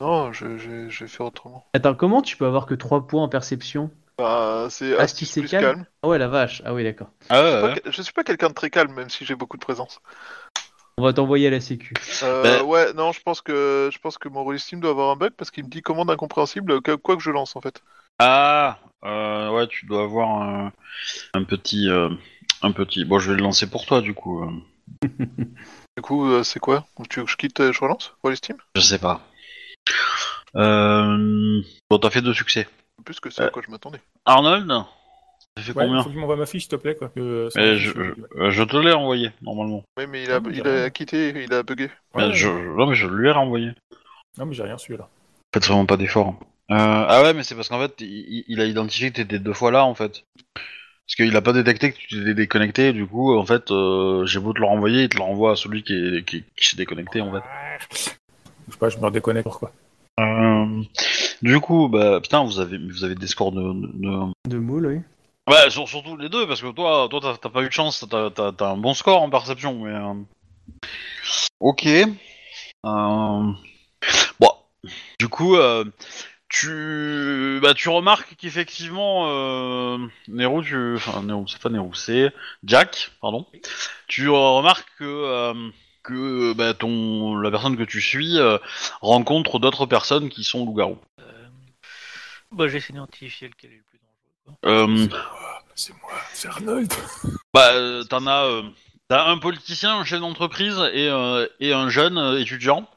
Non, 0.01 0.33
je, 0.33 0.57
je, 0.57 0.89
je 0.89 1.05
vais 1.05 1.09
faire 1.11 1.27
autrement. 1.27 1.67
Attends, 1.75 1.95
comment 1.95 2.23
tu 2.23 2.39
peux 2.39 2.47
avoir 2.47 2.65
que 2.65 2.75
3 2.75 3.07
points 3.07 3.23
en 3.23 3.29
perception 3.29 3.91
Bah, 4.17 4.69
c'est 4.71 4.97
Ah, 4.97 5.03
astuce 5.03 5.31
c'est 5.31 5.43
plus 5.43 5.51
calme. 5.51 5.65
calme. 5.65 5.87
Ah 6.03 6.09
ouais, 6.09 6.19
la 6.19 6.29
vache. 6.29 6.63
Ah 6.65 6.73
oui, 6.73 6.85
d'accord. 6.85 7.11
Ah 7.29 7.43
Je 7.43 7.47
suis 7.47 7.55
ouais, 7.55 7.61
pas 7.61 7.75
ouais. 7.75 7.93
Je 7.93 8.03
suis 8.03 8.13
pas 8.15 8.25
quelqu'un 8.25 8.49
de 8.49 8.55
très 8.55 8.71
calme, 8.71 8.95
même 8.95 9.11
si 9.11 9.27
j'ai 9.27 9.35
beaucoup 9.35 9.59
de 9.59 9.63
présence. 9.63 10.01
On 10.97 11.03
va 11.03 11.13
t'envoyer 11.13 11.49
à 11.49 11.51
la 11.51 11.61
sécu. 11.61 11.93
Euh, 12.23 12.43
Ben- 12.43 12.63
Ouais, 12.65 12.93
non, 12.95 13.13
je 13.13 13.21
pense 13.21 13.43
que 13.43 13.91
je 13.93 13.99
pense 13.99 14.17
que 14.17 14.29
mon 14.31 14.57
Steam 14.57 14.81
doit 14.81 14.91
avoir 14.91 15.11
un 15.11 15.17
bug 15.17 15.33
parce 15.37 15.51
qu'il 15.51 15.65
me 15.65 15.69
dit 15.69 15.83
commande 15.83 16.11
incompréhensible 16.11 16.81
quoi 16.81 17.17
que 17.17 17.23
je 17.23 17.31
lance 17.31 17.55
en 17.57 17.61
fait. 17.61 17.83
Ah. 18.19 18.79
Euh, 19.05 19.51
ouais, 19.51 19.67
tu 19.67 19.85
dois 19.87 20.03
avoir 20.03 20.43
un, 20.43 20.73
un 21.35 21.45
petit, 21.45 21.89
euh, 21.91 22.11
un 22.63 22.73
petit. 22.73 23.05
Bon, 23.07 23.19
je 23.19 23.31
vais 23.31 23.37
le 23.37 23.43
lancer 23.43 23.69
pour 23.69 23.85
toi 23.87 24.01
du 24.03 24.13
coup. 24.15 24.43
Euh. 25.05 25.09
Du 25.97 26.03
coup, 26.03 26.27
euh, 26.31 26.43
c'est 26.43 26.61
quoi 26.61 26.87
Tu 27.09 27.21
veux 27.21 27.25
que 27.27 27.31
je 27.31 27.37
quitte 27.37 27.61
et 27.61 27.73
je 27.73 27.81
relance 27.81 28.15
Steam 28.35 28.57
Je 28.75 28.81
sais 28.81 28.99
pas. 28.99 29.21
Euh... 30.57 31.63
Bon, 31.91 31.99
t'as 31.99 32.11
fait 32.11 32.23
deux 32.23 32.35
succès. 32.35 32.69
Plus 33.05 33.21
que 33.21 33.31
c'est 33.31 33.43
à 33.43 33.47
Euh. 33.47 33.51
quoi 33.51 33.63
je 33.65 33.71
m'attendais. 33.71 34.01
Arnold, 34.25 34.67
t'as 35.55 35.63
fait 35.63 35.73
Ouais, 35.73 35.87
combien 35.87 36.03
faut 36.03 36.09
que 36.09 36.15
tu 36.15 36.21
m'envoies 36.21 36.37
ma 36.37 36.47
fiche, 36.47 36.63
s'il 36.65 36.71
te 36.71 36.77
plaît, 36.77 36.95
quoi. 36.95 37.09
que 37.09 37.49
ça 37.51 37.61
Mais 37.61 37.73
me 37.73 37.77
je, 37.77 37.91
fiche, 37.91 37.95
je, 38.35 38.41
euh, 38.41 38.51
je 38.51 38.63
te 38.63 38.77
l'ai 38.77 38.93
envoyé 38.93 39.31
normalement. 39.43 39.83
Oui, 39.99 40.07
mais 40.09 40.25
il 40.25 40.31
a, 40.31 40.41
il 40.53 40.93
quitté, 40.93 41.31
il 41.45 41.53
a 41.55 41.63
bugué. 41.63 41.85
Ouais, 42.15 42.29
Mais 42.29 42.33
je, 42.35 42.49
non, 42.49 42.87
mais 42.87 42.95
je 42.95 43.07
lui 43.07 43.29
ai 43.29 43.33
renvoyé. 43.33 43.73
Non, 44.39 44.47
mais 44.47 44.55
j'ai 44.55 44.63
rien 44.63 44.79
su, 44.79 44.97
là. 44.97 45.09
Faites 45.55 45.67
vraiment 45.67 45.87
pas 45.87 45.97
d'effort. 45.97 46.35
Euh, 46.71 46.77
ah 46.77 47.23
ouais, 47.23 47.35
mais 47.35 47.43
c'est 47.43 47.57
parce 47.57 47.69
qu'en 47.69 47.81
fait, 47.81 47.95
il, 48.01 48.45
il 48.47 48.61
a 48.61 48.65
identifié 48.65 49.11
que 49.11 49.17
t'étais 49.17 49.41
deux 49.41 49.53
fois 49.53 49.73
là, 49.73 49.85
en 49.85 49.95
fait. 49.95 50.25
Parce 51.11 51.29
qu'il 51.29 51.37
a 51.37 51.43
pas 51.43 51.53
détecté 51.53 51.91
que 51.91 51.99
tu 51.99 52.07
t'étais 52.21 52.35
déconnecté, 52.35 52.93
du 52.93 53.05
coup, 53.05 53.37
en 53.37 53.45
fait, 53.45 53.73
euh, 53.73 54.25
j'ai 54.27 54.39
beau 54.39 54.53
te 54.53 54.61
le 54.61 54.67
renvoyer, 54.67 55.03
il 55.05 55.09
te 55.09 55.17
le 55.17 55.25
renvoie 55.25 55.53
à 55.53 55.57
celui 55.57 55.83
qui 55.83 55.93
est- 55.95 56.25
qui, 56.25 56.45
qui 56.57 56.67
s'est 56.69 56.77
déconnecté, 56.77 57.21
en 57.21 57.33
fait. 57.33 57.43
Je 57.91 58.73
sais 58.73 58.79
pas, 58.79 58.89
je 58.91 58.97
me 58.99 59.03
redéconnecte, 59.07 59.49
quoi. 59.49 59.73
Euh, 60.21 60.83
du 61.43 61.59
coup, 61.59 61.89
bah, 61.89 62.21
putain, 62.21 62.45
vous 62.45 62.61
avez, 62.61 62.79
vous 62.79 63.03
avez 63.03 63.17
des 63.17 63.27
scores 63.27 63.51
de... 63.51 63.61
de, 63.61 63.89
de- 64.07 64.33
De 64.51 64.59
moule, 64.59 64.87
oui. 64.87 65.01
Ouais, 65.53 65.69
sur- 65.71 65.89
surtout 65.89 66.17
les 66.17 66.29
deux, 66.29 66.47
parce 66.47 66.61
que 66.63 66.71
toi, 66.71 67.09
toi, 67.11 67.19
t'as- 67.21 67.37
t'as 67.39 67.49
pas 67.49 67.63
eu 67.63 67.67
de 67.69 67.73
chance, 67.73 68.07
t'as 68.09 68.31
t'as- 68.31 68.53
t'as 68.53 68.71
un 68.71 68.77
bon 68.77 68.95
score 68.95 69.21
en 69.21 69.31
perception, 69.31 69.83
mais... 69.85 69.91
euh, 69.91 70.15
Ok. 71.59 71.87
Euh, 71.87 73.53
Bon, 74.39 74.51
du 75.19 75.29
coup, 75.29 75.57
euh, 75.57 75.85
tu, 76.51 77.61
bah, 77.63 77.75
tu 77.75 77.89
remarques 77.89 78.35
qu'effectivement, 78.37 79.29
euh, 79.29 79.99
Nero, 80.29 80.63
tu, 80.63 80.97
enfin, 80.97 81.23
Nero, 81.23 81.47
c'est 81.47 81.63
pas 81.63 81.71
Nero, 81.71 81.95
c'est 81.95 82.33
Jack, 82.65 83.13
pardon. 83.21 83.47
Tu 84.09 84.29
remarques 84.29 84.89
que 84.99 85.05
euh, 85.05 85.71
que 86.03 86.53
bah, 86.55 86.75
ton, 86.75 87.37
la 87.37 87.51
personne 87.53 87.77
que 87.77 87.85
tu 87.85 88.01
suis 88.01 88.39
euh, 88.39 88.59
rencontre 89.01 89.61
d'autres 89.61 89.87
personnes 89.87 90.29
qui 90.29 90.43
sont 90.43 90.65
loups-garous. 90.67 90.99
Euh, 91.21 91.47
bah, 92.51 92.67
j'essaie 92.67 92.93
d'identifier 92.93 93.49
lequel 93.49 93.71
est 93.71 93.77
le 93.77 93.85
plus 93.89 94.01
dangereux. 94.67 95.09
Euh, 95.11 95.17
C'est 95.77 95.93
moi, 96.03 96.13
c'est 96.33 96.49
Arnold. 96.49 96.93
bah, 97.55 97.73
t'en 98.09 98.27
as, 98.27 98.45
euh, 98.47 98.63
t'as 99.09 99.25
un 99.29 99.39
politicien, 99.39 99.99
un 99.99 100.05
chef 100.05 100.19
d'entreprise 100.19 100.79
et, 100.93 101.09
euh, 101.09 101.47
et 101.61 101.73
un 101.73 101.89
jeune 101.89 102.19
euh, 102.19 102.41
étudiant. 102.41 102.89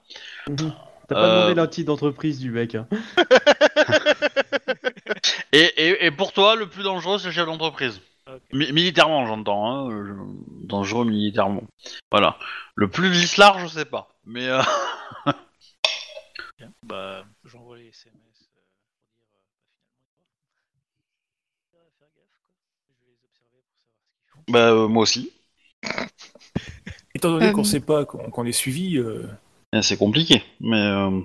T'as 1.07 1.15
pas 1.15 1.27
demandé 1.29 1.51
euh, 1.51 1.55
la 1.55 1.67
petite 1.67 1.87
d'entreprise 1.87 2.39
du 2.39 2.51
mec. 2.51 2.75
hein. 2.75 2.87
Et, 5.51 5.59
et- 5.77 6.05
et 6.05 6.11
pour 6.11 6.33
toi, 6.33 6.55
le 6.55 6.67
plus 6.67 6.81
dangereux, 6.83 7.19
c'est 7.19 7.27
le 7.27 7.31
chef 7.33 7.45
d'entreprise. 7.45 8.01
Militairement, 8.51 9.25
j'entends. 9.27 9.67
hein, 9.67 9.91
euh, 9.91 10.15
dangereux 10.63 11.05
militairement. 11.05 11.63
Voilà. 12.11 12.37
Le 12.75 12.89
plus 12.89 13.09
lisse 13.11 13.37
large, 13.37 13.61
je 13.63 13.67
sais 13.67 13.85
pas. 13.85 14.09
Mais 14.25 14.47
euh, 14.47 14.61
Bah, 16.83 17.23
j'envoie 17.45 17.77
les 17.77 17.87
SMS 17.89 18.15
euh, 18.55 18.61
Je 22.89 23.05
vais 23.05 23.11
les 23.11 23.19
observer 23.25 23.59
pour 23.69 23.75
savoir 23.83 24.01
ce 24.09 24.15
qu'ils 24.17 24.31
font. 24.31 24.43
Bah, 24.49 24.87
moi 24.87 25.03
aussi. 25.03 25.31
Étant 27.15 27.29
donné 27.31 27.51
qu'on 27.51 27.63
sait 27.63 27.79
pas 27.79 28.05
qu'on 28.05 28.45
est 28.45 28.51
suivi, 28.51 28.97
c'est 29.81 29.97
compliqué, 29.97 30.43
mais... 30.59 30.77
euh, 30.79 31.19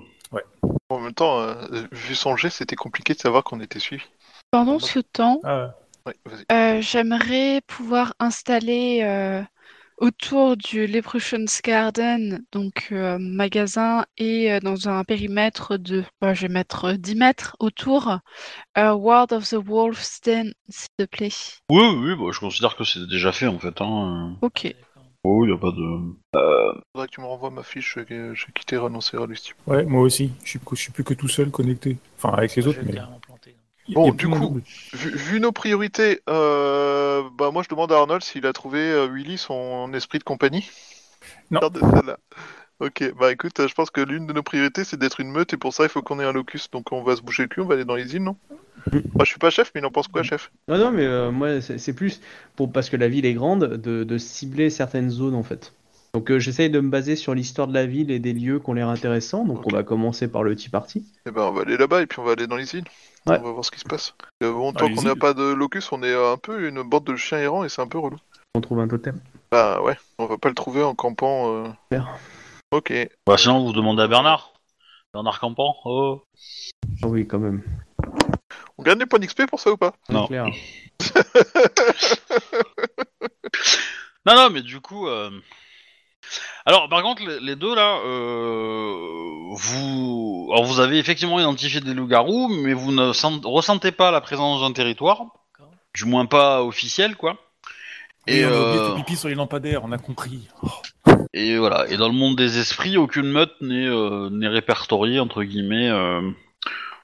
En 0.89 0.99
même 0.99 1.13
temps, 1.13 1.39
euh, 1.41 1.53
vu 1.91 2.15
son 2.15 2.35
jet, 2.35 2.49
c'était 2.49 2.75
compliqué 2.75 3.13
de 3.13 3.19
savoir 3.19 3.43
qu'on 3.43 3.59
était 3.61 3.79
suivi. 3.79 4.03
Pendant 4.51 4.79
ce 4.79 4.99
temps, 4.99 5.39
ah, 5.43 5.75
Ouais, 6.05 6.15
vas-y. 6.25 6.45
euh, 6.51 6.81
j'aimerais 6.81 7.61
pouvoir 7.67 8.13
installer 8.19 9.01
euh, 9.03 9.43
autour 9.97 10.57
du 10.57 10.87
Leprechauns 10.87 11.45
Garden, 11.63 12.41
donc 12.51 12.87
euh, 12.91 13.17
magasin, 13.19 14.05
et 14.17 14.51
euh, 14.51 14.59
dans 14.61 14.89
un 14.89 15.03
périmètre 15.03 15.77
de, 15.77 16.03
bah, 16.21 16.33
je 16.33 16.43
vais 16.47 16.53
mettre 16.53 16.85
euh, 16.85 16.93
10 16.97 17.15
mètres 17.15 17.55
autour, 17.59 18.17
euh, 18.77 18.91
World 18.93 19.33
of 19.33 19.47
the 19.49 19.57
Wolf's 19.63 20.21
Den, 20.21 20.53
s'il 20.69 20.87
te 20.97 21.03
plaît. 21.03 21.29
Oui, 21.69 21.83
oui, 21.97 22.15
bah, 22.15 22.31
je 22.31 22.39
considère 22.39 22.75
que 22.75 22.83
c'est 22.83 23.05
déjà 23.07 23.31
fait, 23.31 23.47
en 23.47 23.59
fait. 23.59 23.79
Hein. 23.81 24.37
Ok. 24.41 24.73
Oh, 25.23 25.45
y 25.45 25.51
a 25.51 25.57
pas 25.57 25.71
de... 25.71 26.15
Faudrait 26.93 27.07
que 27.07 27.11
tu 27.13 27.21
me 27.21 27.25
renvoies 27.25 27.49
ma 27.49 27.63
fiche, 27.63 27.97
j'ai 28.07 28.31
j'ai 28.33 28.51
quitté 28.53 28.77
renoncer 28.77 29.17
à 29.17 29.25
Lusty. 29.25 29.53
ouais, 29.67 29.83
moi 29.83 30.01
aussi. 30.01 30.31
Je 30.43 30.49
suis, 30.51 30.59
je 30.71 30.75
suis 30.75 30.91
plus 30.91 31.03
que 31.03 31.13
tout 31.13 31.27
seul 31.27 31.51
connecté. 31.51 31.97
Enfin, 32.17 32.33
avec 32.37 32.55
les 32.55 32.63
Moi, 32.63 32.71
autres, 32.71 32.79
mais. 32.85 32.93
planté, 33.21 33.55
Bon, 33.89 34.11
du 34.11 34.29
coup. 34.29 34.61
Vu, 34.93 35.15
vu 35.15 35.39
nos 35.39 35.51
priorités, 35.51 36.21
euh, 36.29 37.23
bah 37.37 37.51
moi 37.51 37.63
je 37.63 37.69
demande 37.69 37.91
à 37.91 37.97
Arnold 37.97 38.23
s'il 38.23 38.45
a 38.45 38.53
trouvé 38.53 38.79
euh, 38.79 39.07
Willy 39.07 39.37
son 39.37 39.91
esprit 39.93 40.19
de 40.19 40.23
compagnie. 40.23 40.69
Non. 41.51 41.59
Ok, 42.79 43.13
bah 43.19 43.31
écoute, 43.31 43.59
euh, 43.59 43.67
je 43.67 43.73
pense 43.73 43.89
que 43.89 43.99
l'une 43.99 44.25
de 44.25 44.31
nos 44.31 44.43
priorités 44.43 44.85
c'est 44.85 44.97
d'être 44.97 45.19
une 45.19 45.31
meute 45.31 45.53
et 45.53 45.57
pour 45.57 45.73
ça 45.73 45.83
il 45.83 45.89
faut 45.89 46.01
qu'on 46.01 46.19
ait 46.19 46.25
un 46.25 46.31
locus. 46.31 46.71
Donc 46.71 46.91
on 46.93 47.03
va 47.03 47.15
se 47.15 47.21
bouger 47.21 47.43
le 47.43 47.49
cul, 47.49 47.59
on 47.61 47.65
va 47.65 47.73
aller 47.75 47.83
dans 47.85 47.95
les 47.95 48.15
îles, 48.15 48.23
non? 48.23 48.37
Moi 48.93 49.25
je 49.25 49.25
suis 49.25 49.39
pas 49.39 49.49
chef, 49.49 49.71
mais 49.75 49.81
il 49.81 49.85
en 49.85 49.91
pense 49.91 50.07
quoi, 50.07 50.23
chef? 50.23 50.49
Non, 50.69 50.77
non, 50.77 50.91
mais 50.91 51.05
euh, 51.05 51.31
moi, 51.31 51.59
c'est 51.61 51.93
plus 51.93 52.21
pour, 52.55 52.71
parce 52.71 52.89
que 52.89 52.95
la 52.95 53.09
ville 53.09 53.25
est 53.25 53.33
grande, 53.33 53.65
de, 53.65 54.05
de 54.05 54.17
cibler 54.17 54.69
certaines 54.69 55.09
zones 55.09 55.35
en 55.35 55.43
fait. 55.43 55.73
Donc 56.13 56.31
euh, 56.31 56.39
j'essaye 56.39 56.69
de 56.69 56.79
me 56.79 56.89
baser 56.89 57.17
sur 57.17 57.35
l'histoire 57.35 57.67
de 57.67 57.73
la 57.73 57.85
ville 57.85 58.09
et 58.11 58.19
des 58.19 58.33
lieux 58.33 58.59
qui 58.59 58.69
ont 58.69 58.73
l'air 58.73 58.87
intéressants. 58.87 59.43
Donc 59.43 59.67
on 59.67 59.75
va 59.75 59.83
commencer 59.83 60.29
par 60.29 60.43
le 60.43 60.55
Tea 60.55 60.69
Party. 60.69 61.05
Eh 61.27 61.31
ben 61.31 61.41
on 61.41 61.51
va 61.51 61.63
aller 61.63 61.75
là-bas 61.75 62.01
et 62.01 62.07
puis 62.07 62.19
on 62.19 62.23
va 62.23 62.31
aller 62.31 62.47
dans 62.47 62.55
les 62.55 62.73
îles. 62.75 62.85
Ouais. 63.27 63.37
On 63.41 63.43
va 63.43 63.51
voir 63.51 63.65
ce 63.65 63.71
qui 63.71 63.79
se 63.81 63.85
passe. 63.85 64.15
Euh, 64.41 64.53
bon, 64.53 64.71
tant 64.71 64.87
qu'on 64.91 65.01
n'a 65.01 65.17
pas 65.17 65.33
de 65.33 65.43
locus, 65.43 65.91
on 65.91 66.01
est 66.01 66.15
un 66.15 66.37
peu 66.37 66.67
une 66.67 66.81
bande 66.81 67.03
de 67.03 67.17
chiens 67.17 67.39
errants 67.39 67.65
et 67.65 67.69
c'est 67.69 67.81
un 67.81 67.87
peu 67.87 67.99
relou. 67.99 68.17
On 68.55 68.61
trouve 68.61 68.79
un 68.79 68.87
totem. 68.87 69.19
Bah 69.51 69.81
ouais, 69.83 69.97
on 70.17 70.25
va 70.25 70.37
pas 70.37 70.47
le 70.49 70.55
trouver 70.55 70.81
en 70.81 70.95
campant. 70.95 71.65
euh. 71.91 71.99
Ok. 72.71 72.93
Bah, 73.25 73.37
sinon, 73.37 73.65
vous 73.65 73.73
demandez 73.73 74.03
à 74.03 74.07
Bernard. 74.07 74.53
Bernard 75.13 75.39
Campan, 75.39 75.75
oh. 75.85 76.21
Ah 77.03 77.07
oui, 77.07 77.27
quand 77.27 77.39
même. 77.39 77.63
On 78.77 78.83
gagne 78.83 78.99
des 78.99 79.05
points 79.07 79.19
d'XP 79.19 79.47
pour 79.47 79.59
ça 79.59 79.71
ou 79.71 79.77
pas? 79.77 79.93
Non. 80.09 80.27
clair. 80.27 80.45
Non, 84.25 84.35
non, 84.35 84.49
mais 84.51 84.61
du 84.61 84.79
coup... 84.81 85.07
euh, 85.07 85.31
Alors, 86.65 86.89
par 86.89 87.01
contre, 87.01 87.23
les, 87.25 87.39
les 87.39 87.55
deux, 87.55 87.73
là, 87.73 87.99
euh, 88.05 88.93
vous... 89.55 90.49
Alors, 90.51 90.65
vous 90.65 90.79
avez 90.79 90.99
effectivement 90.99 91.39
identifié 91.39 91.79
des 91.79 91.93
loups-garous, 91.93 92.49
mais 92.49 92.73
vous 92.73 92.91
ne 92.91 93.13
sent- 93.13 93.41
ressentez 93.45 93.91
pas 93.91 94.11
la 94.11 94.21
présence 94.21 94.61
d'un 94.61 94.73
territoire. 94.73 95.21
Du 95.95 96.05
moins 96.05 96.25
pas 96.27 96.63
officiel, 96.63 97.15
quoi. 97.15 97.37
Et 98.27 98.41
Et, 98.41 98.45
on 98.45 98.49
a 98.49 98.51
oublié 98.51 98.79
euh, 98.79 98.89
de 98.91 98.95
pipi 98.97 99.15
sur 99.15 99.29
les 99.29 99.35
lampadaires, 99.35 99.83
on 99.83 99.91
a 99.91 99.97
compris. 99.97 100.47
Oh, 100.61 100.69
Et 101.33 101.57
voilà. 101.57 101.87
Et 101.89 101.97
dans 101.97 102.07
le 102.07 102.13
monde 102.15 102.35
des 102.37 102.57
esprits, 102.59 102.97
aucune 102.97 103.31
meute 103.31 103.59
n'est 103.61 103.87
euh, 103.87 104.29
n'est 104.31 104.47
répertoriée 104.47 105.19
entre 105.19 105.43
guillemets 105.43 105.89
euh, 105.89 106.31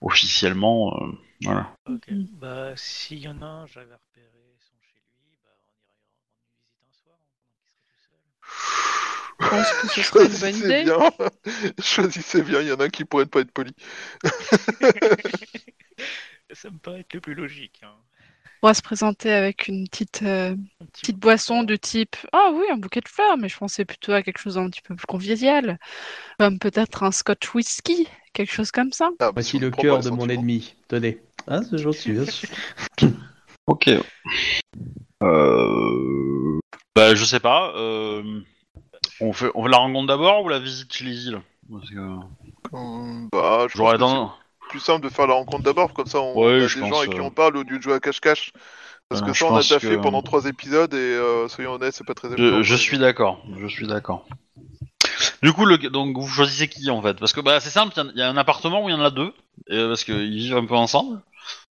officiellement. 0.01 0.93
euh, 1.01 1.11
voilà. 1.43 1.73
Ok. 1.87 2.09
Bah, 2.09 2.73
s'il 2.75 3.19
y 3.19 3.27
en 3.27 3.41
a 3.41 3.45
un, 3.45 3.65
j'avais 3.67 3.93
repéré 3.95 4.55
son 4.59 4.75
chez 4.81 4.99
lui, 5.19 5.37
bah, 5.43 5.49
on 5.59 5.67
irait 5.77 5.93
rendre 6.01 6.25
une 6.33 6.51
visite 6.51 6.81
un 6.87 6.91
soir, 6.93 7.17
hein, 7.21 7.35
pendant 7.43 7.71
qu'il 7.77 7.97
serait 8.01 8.19
tout 8.19 8.41
seul. 8.49 9.39
Je 9.39 9.47
pense 9.47 9.73
que 9.73 9.87
ce 9.87 10.01
serait 10.03 10.25
une 10.27 10.37
bonne 10.37 10.55
Choisissez 10.55 10.71
idée. 10.71 10.83
bien. 10.83 10.97
Choisissez 11.81 12.41
bien, 12.43 12.61
il 12.61 12.67
y 12.67 12.71
en 12.71 12.79
a 12.79 12.85
un 12.85 12.89
qui 12.89 13.05
pourrait 13.05 13.25
ne 13.25 13.29
pas 13.29 13.41
être 13.41 13.51
poli. 13.51 13.73
Ça 16.53 16.69
me 16.71 16.77
paraît 16.79 17.01
être 17.01 17.13
le 17.13 17.21
plus 17.21 17.33
logique. 17.35 17.81
Hein. 17.83 17.95
Va 18.65 18.73
se 18.73 18.81
présenter 18.81 19.31
avec 19.31 19.67
une 19.67 19.87
petite, 19.87 20.21
euh, 20.23 20.53
Un 20.81 20.85
petit 20.85 21.01
petite 21.01 21.15
de 21.17 21.21
boisson 21.21 21.61
du 21.61 21.77
type 21.77 22.15
Ah 22.31 22.49
oui, 22.51 22.63
un 22.71 22.77
bouquet 22.77 22.99
de 22.99 23.07
fleurs, 23.07 23.37
mais 23.37 23.47
je 23.47 23.55
pensais 23.57 23.85
plutôt 23.85 24.11
à 24.11 24.23
quelque 24.23 24.39
chose 24.39 24.55
d'un 24.55 24.69
petit 24.71 24.81
peu 24.81 24.95
plus 24.95 25.05
convivial. 25.05 25.77
Comme 26.39 26.57
peut-être 26.57 27.03
un 27.03 27.11
scotch 27.11 27.53
whisky, 27.53 28.07
quelque 28.33 28.51
chose 28.51 28.71
comme 28.71 28.91
ça. 28.91 29.11
Ah, 29.19 29.29
Voici 29.31 29.59
le 29.59 29.69
cœur 29.69 29.99
de 29.99 30.09
mon 30.09 30.27
ennemi. 30.27 30.73
Tenez. 30.87 31.21
Ah, 31.47 31.61
c'est 31.69 31.77
gentil. 31.77 32.17
Ok. 33.67 33.89
Euh... 35.23 36.59
Bah 36.95 37.15
je 37.15 37.25
sais 37.25 37.39
pas. 37.39 37.73
euh, 37.75 38.41
On 39.21 39.33
fait 39.33 39.49
on 39.55 39.63
fait 39.65 39.69
la 39.71 39.77
rencontre 39.77 40.07
d'abord 40.07 40.43
ou 40.43 40.49
la 40.49 40.59
visite 40.59 40.91
chez 40.93 41.03
les 41.05 41.27
îles? 41.27 41.41
Parce 41.71 41.89
que 41.89 42.17
Hum, 42.73 43.29
Bah, 43.31 43.67
je 43.69 43.77
j'aurais 43.77 43.97
tendance. 43.97 44.31
C'est 44.65 44.69
plus 44.69 44.79
simple 44.79 45.03
de 45.03 45.09
faire 45.09 45.27
la 45.27 45.33
rencontre 45.35 45.63
d'abord, 45.63 45.93
comme 45.93 46.07
ça 46.07 46.19
on 46.21 46.39
Ouais, 46.39 46.61
a 46.63 46.67
des 46.67 46.85
gens 46.85 46.99
avec 46.99 47.11
qui 47.11 47.19
euh. 47.19 47.23
on 47.23 47.31
parle 47.31 47.57
au 47.57 47.63
lieu 47.63 47.77
de 47.77 47.81
jouer 47.83 47.93
à 47.93 47.99
cache-cache. 47.99 48.51
Parce 49.09 49.21
que 49.21 49.33
je 49.33 49.39
ça, 49.39 49.45
on 49.45 49.55
a 49.55 49.61
déjà 49.61 49.79
fait 49.79 49.97
pendant 49.97 50.21
trois 50.21 50.45
épisodes 50.45 50.93
et 50.93 50.97
euh, 50.97 51.47
soyons 51.47 51.73
honnêtes, 51.73 51.93
c'est 51.93 52.05
pas 52.05 52.15
très 52.15 52.29
Je, 52.35 52.63
je 52.63 52.75
suis 52.75 52.97
d'accord. 52.97 53.43
Je 53.59 53.67
suis 53.67 53.87
d'accord. 53.87 54.25
Du 55.41 55.53
coup, 55.53 55.65
le, 55.65 55.77
donc 55.77 56.17
vous 56.17 56.27
choisissez 56.27 56.67
qui 56.67 56.89
en 56.89 57.01
fait? 57.01 57.15
Parce 57.19 57.33
que 57.33 57.41
bah 57.41 57.59
c'est 57.59 57.69
simple. 57.69 57.93
Il 57.95 57.99
y 57.99 58.01
a- 58.01 58.11
il 58.15 58.19
y, 58.19 58.21
a 58.21 58.29
un 58.29 58.37
appartement 58.37 58.83
où 58.83 58.89
il 58.89 58.93
y 58.93 58.95
en 58.95 59.01
a 59.01 59.11
deux, 59.11 59.33
euh, 59.71 59.89
parce 59.89 60.03
qu'ils 60.03 60.29
vivent 60.35 60.57
un 60.57 60.65
peu 60.65 60.75
ensemble. 60.75 61.21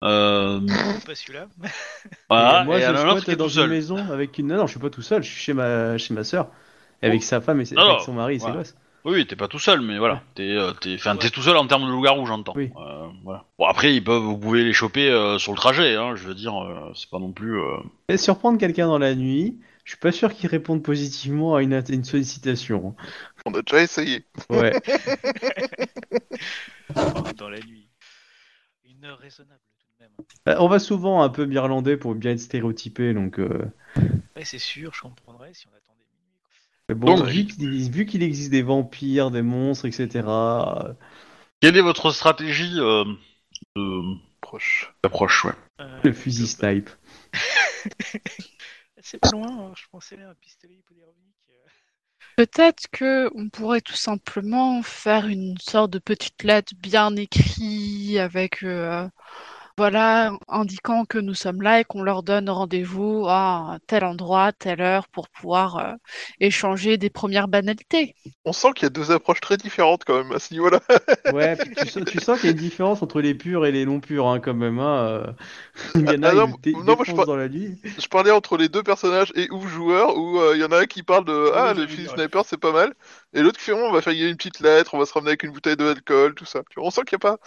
Euh, 0.05 0.61
Pas 1.07 1.15
celui-là. 1.15 1.47
voilà, 2.29 2.59
Et 2.61 2.65
moi, 2.65 2.79
et 2.79 2.81
il 2.81 2.83
y 2.83 2.87
je 2.87 2.91
en 2.91 2.95
a 2.95 3.01
un 3.01 3.09
autre 3.09 3.25
qui 3.25 3.27
squatte 3.27 3.29
est 3.33 3.37
dans 3.37 3.47
tout 3.47 3.51
une 3.51 3.55
seul. 3.55 3.69
maison 3.69 4.11
avec 4.11 4.39
une. 4.39 4.49
Non, 4.49 4.57
non, 4.57 4.67
je 4.67 4.73
suis 4.73 4.81
pas 4.81 4.91
tout 4.91 5.03
seul. 5.03 5.23
Je 5.23 5.31
suis 5.31 5.41
chez 5.41 5.53
ma 5.55 5.99
chez 5.99 6.15
ma 6.15 6.25
sœur, 6.25 6.51
Et 7.03 7.07
avec 7.07 7.23
sa 7.23 7.41
femme 7.41 7.61
et 7.61 7.65
ses- 7.65 7.77
avec 7.77 8.01
son 8.01 8.13
mari 8.15 8.37
et 8.37 8.39
ses 8.39 8.47
voilà. 8.47 8.59
gosses. 8.59 8.75
Oui, 9.05 9.27
t'es 9.27 9.37
pas 9.37 9.49
tout 9.49 9.59
seul, 9.59 9.83
mais 9.83 9.99
voilà. 9.99 10.23
T'es, 10.35 10.49
euh, 10.51 10.73
t'es, 10.73 10.95
enfin, 10.95 11.17
t'es 11.17 11.25
Ouais. 11.25 11.31
tout 11.31 11.43
seul 11.43 11.57
en 11.59 11.67
termes 11.67 11.85
de 11.87 11.91
loup-garou, 11.91 12.25
j'entends. 12.27 12.55
Oui. 12.57 12.71
Euh, 12.77 13.07
voilà. 13.23 13.45
Bon, 13.59 13.67
après, 13.67 13.95
ils 13.95 14.03
peuvent, 14.03 14.23
vous 14.23 14.39
pouvez 14.39 14.65
les 14.65 14.73
choper 14.73 15.11
euh, 15.11 15.39
sur 15.39 15.53
le 15.53 15.59
trajet, 15.59 15.95
hein, 15.97 16.15
je 16.17 16.27
veux 16.27 16.35
dire, 16.35 16.57
euh, 16.57 16.91
c'est 16.95 17.11
pas 17.11 17.19
non 17.19 17.31
plus. 17.33 17.59
euh, 17.61 17.77
Et 18.09 18.17
surprendre 18.17 18.59
quelqu'un 18.59 18.87
dans 18.87 18.99
la 18.99 19.15
nuit, 19.15 19.61
je 19.85 19.91
suis 19.93 19.99
pas 20.01 20.11
sûr 20.13 20.33
qu'il 20.33 20.49
réponde 20.49 20.83
positivement 20.83 21.55
à 21.55 21.63
une, 21.63 21.75
at- 21.75 21.83
une 21.91 22.05
sollicitation. 22.05 22.97
On 23.45 23.53
a 23.53 23.61
déjà 23.61 23.83
essayé. 23.83 24.25
Ouais. 24.49 24.73
Dans 27.37 27.49
la 27.51 27.59
nuit. 27.61 27.89
Une 28.85 29.05
heure 29.05 29.19
raisonnable 29.19 29.61
tout 29.79 29.87
de 29.99 30.03
même. 30.05 30.13
Bah, 30.47 30.57
On 30.61 30.69
va 30.69 30.79
souvent 30.79 31.23
un 31.23 31.29
peu 31.29 31.47
irlandais 31.53 31.97
pour 31.99 32.15
bien 32.15 32.31
être 32.33 32.41
stéréotypé, 32.41 33.13
donc. 33.13 33.39
euh, 33.39 33.71
Ouais, 34.37 34.45
c'est 34.45 34.59
sûr, 34.59 34.95
je 34.95 35.03
comprendrais 35.03 35.53
si 35.53 35.67
on 35.67 35.71
quoi. 35.71 35.94
Mais 36.89 36.95
bon, 36.95 37.15
Donc- 37.17 37.27
vu 37.27 37.47
qu'il 37.47 37.91
vu 37.91 38.07
qu'il 38.07 38.23
existe 38.23 38.51
des 38.51 38.63
vampires, 38.63 39.31
des 39.31 39.43
monstres, 39.43 39.87
etc. 39.87 40.27
euh, 40.27 40.93
Quelle 41.61 41.77
est 41.77 41.81
votre 41.83 42.11
stratégie 42.11 42.79
euh, 42.79 43.05
de- 43.77 44.17
Proche. 44.41 44.93
d'approche, 45.03 45.45
ouais 45.47 45.53
Euh, 45.81 46.01
le 46.05 46.13
fusil 46.13 46.47
snipe. 46.47 46.91
C'est 49.03 49.19
pas 49.19 49.31
loin, 49.33 49.49
hein, 49.69 49.73
je 49.77 49.85
pensais 49.91 50.21
à 50.23 50.31
un 50.31 50.35
pistolet 50.35 50.75
hypodermique. 50.75 51.49
euh. 51.51 51.69
Peut-être 52.37 52.87
que 52.91 53.31
on 53.35 53.49
pourrait 53.49 53.81
tout 53.83 53.95
simplement 53.97 54.83
faire 54.83 55.27
une 55.27 55.57
sorte 55.59 55.91
de 55.91 55.99
petite 55.99 56.43
lettre 56.43 56.73
bien 56.79 57.15
écrite 57.17 58.17
avec 58.19 58.63
euh, 58.63 59.09
voilà 59.77 60.33
indiquant 60.49 61.05
que 61.05 61.19
nous 61.19 61.35
sommes 61.35 61.63
là 61.63 61.81
et 61.81 61.85
qu'on 61.85 62.03
leur 62.03 62.23
donne 62.23 62.49
rendez-vous 62.51 63.27
à 63.29 63.79
tel 63.87 64.05
endroit, 64.05 64.53
telle 64.53 64.81
heure 64.81 65.09
pour 65.09 65.29
pouvoir 65.29 65.77
euh, 65.79 65.95
échanger 66.41 66.97
des 66.97 67.11
premières 67.11 67.49
banalités. 67.49 68.15
On 68.45 68.53
sent 68.53 68.69
qu'il 68.75 68.85
y 68.85 68.87
a 68.87 68.91
deux 68.91 69.11
approches 69.11 69.41
très 69.41 69.57
différentes 69.57 70.05
quand 70.05 70.23
même 70.23 70.33
à 70.33 70.39
ce 70.39 70.53
niveau-là. 70.53 70.81
Ouais, 71.31 71.57
tu, 71.57 71.87
sens, 71.89 72.05
tu 72.07 72.19
sens 72.21 72.39
qu'il 72.39 72.51
y 72.51 72.53
a 72.53 72.53
une 72.53 72.59
différence 72.61 73.03
entre 73.03 73.23
les 73.23 73.35
purs 73.35 73.65
et 73.65 73.73
les 73.73 73.87
non 73.87 74.01
purs, 74.01 74.29
hein, 74.29 74.41
quand 74.41 74.53
même. 74.53 74.79
Hein. 74.79 75.07
euh. 75.09 75.33
Il 75.95 76.11
y 76.11 76.15
en 76.17 76.23
a, 76.23 76.31
Ah, 76.31 76.35
non, 76.35 76.95
moi, 76.97 77.05
je 77.05 77.13
par- 77.15 77.25
dans 77.27 77.37
la 77.37 77.49
nuit. 77.49 77.81
Je 77.99 78.07
parlais 78.09 78.31
entre 78.31 78.59
les 78.59 78.69
deux 78.69 78.83
personnages 78.83 79.33
et 79.35 79.51
ou 79.51 79.67
joueurs 79.67 80.17
où 80.17 80.39
euh, 80.39 80.55
il 80.55 80.61
y 80.61 80.65
en 80.65 80.71
a 80.73 80.81
un 80.81 80.87
qui 80.87 81.03
parle 81.03 81.25
de 81.25 81.51
Ah 81.55 81.69
ah 81.71 81.73
oui, 81.73 81.81
le 81.81 81.87
vu, 81.87 82.07
sniper 82.07 82.45
c'est 82.45 82.59
pas 82.59 82.73
mal 82.73 82.93
et 83.33 83.41
l'autre 83.43 83.59
qui 83.59 83.65
fait 83.65 83.73
on 83.73 83.91
va 83.93 84.03
faire 84.03 84.13
une 84.13 84.37
petite 84.37 84.61
lettre, 84.61 84.95
on 84.95 84.99
va 84.99 85.07
se 85.07 85.13
ramener 85.15 85.31
avec 85.31 85.43
une 85.45 85.53
bouteille 85.53 85.77
d'alcool, 85.77 86.35
tout 86.35 86.45
ça. 86.45 86.63
Tu 86.71 86.79
vois, 86.79 86.87
on 86.89 86.91
sent 86.91 87.03
qu'il 87.07 87.19
n'y 87.23 87.27
a 87.27 87.37
pas. 87.37 87.39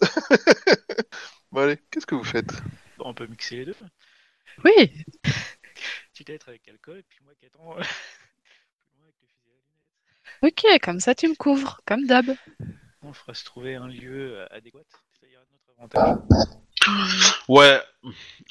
bon 1.54 1.60
allez, 1.60 1.78
qu'est-ce 1.90 2.06
que 2.06 2.14
vous 2.14 2.24
faites? 2.24 2.52
Bon, 2.98 3.06
on 3.06 3.14
peut 3.14 3.26
mixer 3.26 3.56
les 3.56 3.64
deux. 3.66 3.76
Oui, 4.64 4.90
Petite 6.12 6.28
lettre 6.28 6.48
avec 6.48 6.68
alcool, 6.68 6.98
et 6.98 7.02
puis 7.08 7.18
moi 7.24 7.32
qui 7.38 7.46
attends 7.46 7.58
plus 7.74 8.92
loin 8.94 9.04
avec 9.04 9.14
le 9.20 9.26
fusil 9.28 9.50
à 9.50 10.42
lunettes. 10.42 10.74
ok, 10.74 10.80
comme 10.82 11.00
ça 11.00 11.14
tu 11.14 11.28
me 11.28 11.34
couvres, 11.34 11.80
comme 11.86 12.06
d'hab. 12.06 12.26
On 13.02 13.12
fera 13.12 13.34
se 13.34 13.44
trouver 13.44 13.74
un 13.74 13.88
lieu 13.88 14.36
euh, 14.38 14.46
adéquat, 14.50 14.80
c'est-à-dire 15.12 15.40
notre 15.52 15.96
avantage. 15.98 16.18
Ouais. 17.48 17.80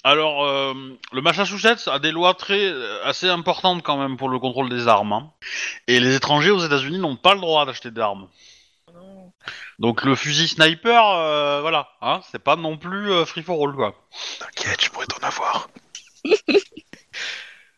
Alors, 0.04 0.44
euh, 0.46 0.74
le 1.12 1.22
Massachusetts 1.22 1.88
a 1.88 2.00
des 2.00 2.12
lois 2.12 2.34
très 2.34 2.66
euh, 2.66 3.04
assez 3.06 3.30
importantes 3.30 3.84
quand 3.84 3.98
même 3.98 4.18
pour 4.18 4.30
le 4.30 4.39
contrôle 4.39 4.70
des 4.70 4.88
armes. 4.88 5.13
hein. 5.13 5.32
Et 5.88 6.00
les 6.00 6.16
étrangers 6.16 6.50
aux 6.52 6.63
États-Unis 6.66 7.00
n'ont 7.00 7.16
pas 7.16 7.34
le 7.36 7.42
droit 7.42 7.66
d'acheter 7.66 7.92
d'armes. 7.92 8.28
Donc 9.79 10.03
le 10.03 10.15
fusil 10.15 10.47
sniper, 10.47 11.06
euh, 11.10 11.62
voilà, 11.62 11.89
hein, 12.01 12.21
c'est 12.32 12.39
pas 12.43 12.56
non 12.56 12.77
plus 12.77 13.12
euh, 13.12 13.25
free 13.25 13.43
for 13.43 13.62
all 13.67 13.75
quoi. 13.75 13.95
T'inquiète, 14.39 14.84
je 14.84 14.89
pourrais 14.89 15.08
t'en 15.08 15.25
avoir. 15.25 15.69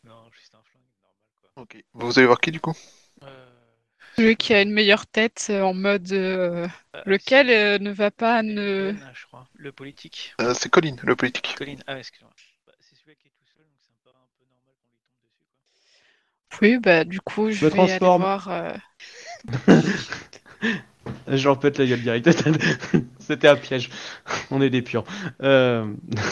Non, 0.03 0.29
Ok. 1.55 1.77
Vous 1.93 2.19
allez 2.19 2.27
voir 2.27 2.39
qui 2.41 2.51
du 2.51 2.59
coup? 2.59 2.73
Euh, 3.23 3.49
Celui 4.17 4.35
qui 4.35 4.53
a 4.53 4.61
une 4.61 4.71
meilleure 4.73 5.07
tête 5.07 5.47
euh, 5.49 5.61
en 5.61 5.73
mode 5.73 6.11
euh, 6.11 6.67
euh, 6.95 7.01
lequel 7.05 7.47
c'est- 7.47 7.57
euh, 7.57 7.79
ne 7.79 7.91
va 7.91 8.11
pas 8.11 8.43
ne. 8.43 8.93
Je 9.13 9.25
crois. 9.25 9.47
Le 9.55 9.71
politique. 9.71 10.35
Euh, 10.41 10.53
C'est 10.53 10.69
Colin, 10.69 10.95
le 11.01 11.15
politique. 11.15 11.55
Colin. 11.57 11.77
Ah, 11.87 11.97
excuse-moi. 11.97 12.31
Bah, 12.67 12.73
c'est 12.81 12.95
celui 12.97 13.15
qui 13.15 13.27
est 13.27 13.31
tout 13.31 13.45
seul, 13.55 13.63
donc 13.63 13.97
paraît 14.03 14.17
un 14.17 14.27
peu 14.37 14.45
normal 14.51 14.75
qu'on 14.83 14.91
lui 14.91 14.99
tombe 14.99 15.31
dessus. 15.31 15.55
Quoi. 16.49 16.59
Oui, 16.61 16.77
bah 16.77 17.03
du 17.05 17.21
coup, 17.21 17.49
je 17.51 17.65
vais 17.67 17.79
aller 17.81 17.99
transforme. 17.99 18.21
voir. 18.21 18.47
euh, 18.49 18.73
Je 21.27 21.43
leur 21.43 21.59
pète 21.59 21.77
la 21.79 21.85
gueule 21.85 22.01
direct. 22.01 22.29
C'était 23.19 23.47
un 23.47 23.55
piège. 23.55 23.89
On 24.51 24.61
est 24.61 24.69
des 24.69 24.81
pions. 24.81 25.03
Euh, 25.41 25.85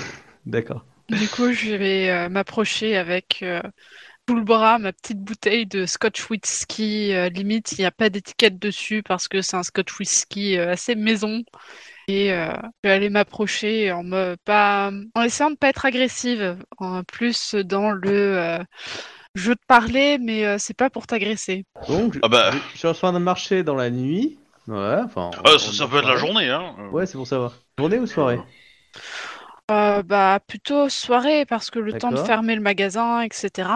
D'accord. 0.46 0.86
Du 1.10 1.30
coup, 1.30 1.52
je 1.52 1.74
vais 1.76 2.10
euh, 2.10 2.30
m'approcher 2.30 2.96
avec 2.98 3.40
euh, 3.44 3.62
tout 4.28 4.36
le 4.36 4.44
bras 4.44 4.80
ma 4.80 4.94
petite 4.94 5.20
bouteille 5.22 5.66
de 5.68 5.86
Scotch 5.86 6.30
whisky. 6.30 7.14
euh, 7.14 7.30
limite, 7.30 7.74
il 7.74 7.80
n'y 7.82 7.86
a 7.86 7.92
pas 7.92 8.10
d'étiquette 8.10 8.60
dessus 8.60 9.04
parce 9.04 9.28
que 9.28 9.42
c'est 9.42 9.58
un 9.58 9.64
Scotch 9.64 10.00
whisky 10.00 10.58
euh, 10.58 10.72
assez 10.74 10.96
maison. 10.96 11.44
Et 12.08 12.34
euh, 12.34 12.54
je 12.84 12.90
vais 12.90 12.96
aller 12.96 13.10
m'approcher 13.10 13.92
en 13.94 14.04
me 14.04 14.38
pas 14.46 14.92
en 15.16 15.24
essayant 15.24 15.52
de 15.52 15.58
pas 15.58 15.70
être 15.70 15.86
agressive, 15.86 16.58
en 16.80 17.04
plus 17.04 17.56
dans 17.56 17.92
le 17.92 18.10
euh, 18.12 18.60
jeu 19.36 19.56
de 19.56 19.62
parler, 19.68 20.20
mais 20.20 20.46
euh, 20.46 20.58
c'est 20.60 20.76
pas 20.78 20.90
pour 20.92 21.08
t'agresser. 21.08 21.66
Donc, 21.88 22.14
je, 22.16 22.20
Ah 22.22 22.28
bah. 22.30 22.52
je- 22.52 22.60
je 22.74 22.78
suis 22.78 22.88
en 22.88 22.94
train 22.94 23.14
de 23.14 23.20
marcher 23.20 23.64
dans 23.64 23.76
la 23.76 23.90
nuit. 23.90 24.38
Ouais, 24.68 24.98
enfin. 25.04 25.32
Euh, 25.46 25.58
ça, 25.58 25.88
peut 25.88 25.98
être 25.98 26.08
la 26.08 26.16
journée, 26.18 26.50
hein. 26.50 26.76
euh. 26.80 26.90
Ouais, 26.90 27.06
c'est 27.06 27.18
pour 27.18 27.28
savoir. 27.28 27.54
Journée 27.78 28.00
ou 28.00 28.08
soirée 28.08 28.40
Euh, 29.72 30.04
bah 30.04 30.40
plutôt 30.46 30.90
soirée 30.90 31.46
parce 31.46 31.70
que 31.72 31.80
le 31.80 31.94
temps 31.94 32.10
de 32.10 32.16
D'accord. 32.16 32.28
fermer 32.28 32.56
le 32.56 32.62
magasin, 32.62 33.22
etc. 33.22 33.70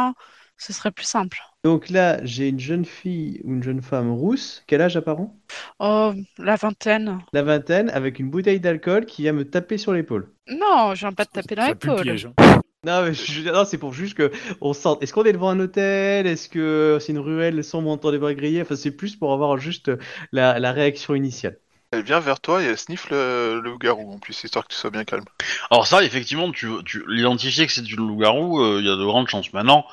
Ce 0.57 0.73
serait 0.73 0.91
plus 0.91 1.05
simple. 1.05 1.37
Donc 1.63 1.89
là, 1.89 2.19
j'ai 2.23 2.49
une 2.49 2.59
jeune 2.59 2.85
fille 2.85 3.41
ou 3.43 3.53
une 3.53 3.63
jeune 3.63 3.81
femme 3.81 4.11
rousse. 4.11 4.63
Quel 4.67 4.81
âge 4.81 4.97
apparent 4.97 5.35
Oh, 5.79 6.13
la 6.37 6.55
vingtaine. 6.55 7.19
La 7.33 7.43
vingtaine, 7.43 7.89
avec 7.89 8.19
une 8.19 8.29
bouteille 8.29 8.59
d'alcool 8.59 9.05
qui 9.05 9.21
vient 9.23 9.33
me 9.33 9.49
taper 9.49 9.77
sur 9.77 9.93
l'épaule. 9.93 10.31
Non, 10.49 10.93
je 10.95 11.01
viens 11.01 11.11
pas 11.13 11.25
de 11.25 11.29
taper 11.29 11.55
dans 11.55 11.65
Ça 11.65 11.75
pue 11.75 11.87
le 11.87 11.93
l'épaule. 11.93 12.03
piège. 12.05 12.25
hein. 12.37 12.56
Non, 12.83 13.03
mais 13.03 13.13
je- 13.13 13.41
non, 13.49 13.65
c'est 13.65 13.77
pour 13.77 13.93
juste 13.93 14.13
que 14.15 14.31
on 14.61 14.73
sente. 14.73 15.01
Est-ce 15.03 15.13
qu'on 15.13 15.23
est 15.25 15.33
devant 15.33 15.49
un 15.49 15.59
hôtel? 15.59 16.25
Est-ce 16.27 16.47
que 16.49 16.97
c'est 17.01 17.11
une 17.11 17.19
ruelle 17.19 17.63
sombre 17.63 17.89
entre 17.89 18.11
des 18.11 18.17
bras 18.19 18.33
grillés 18.33 18.61
Enfin, 18.61 18.75
c'est 18.75 18.91
plus 18.91 19.15
pour 19.15 19.33
avoir 19.33 19.57
juste 19.57 19.91
la, 20.31 20.59
la 20.59 20.71
réaction 20.71 21.15
initiale. 21.15 21.59
Elle 21.91 22.03
vient 22.03 22.19
vers 22.19 22.39
toi 22.39 22.61
et 22.61 22.65
elle 22.65 22.77
sniffe 22.77 23.09
le, 23.09 23.59
le 23.63 23.77
garou 23.77 24.11
en 24.13 24.19
plus, 24.19 24.41
histoire 24.43 24.65
que 24.67 24.73
tu 24.73 24.79
sois 24.79 24.89
bien 24.89 25.03
calme. 25.05 25.23
Alors 25.71 25.87
ça, 25.87 26.03
effectivement, 26.03 26.51
tu, 26.51 26.67
tu 26.85 27.03
l'identifier 27.07 27.65
que 27.65 27.71
c'est 27.73 27.89
une 27.89 28.07
loup-garou, 28.07 28.61
euh, 28.61 28.79
il 28.81 28.85
y 28.85 28.89
a 28.89 28.95
de 28.95 29.03
grandes 29.05 29.27
chances. 29.29 29.51
Maintenant, 29.53 29.85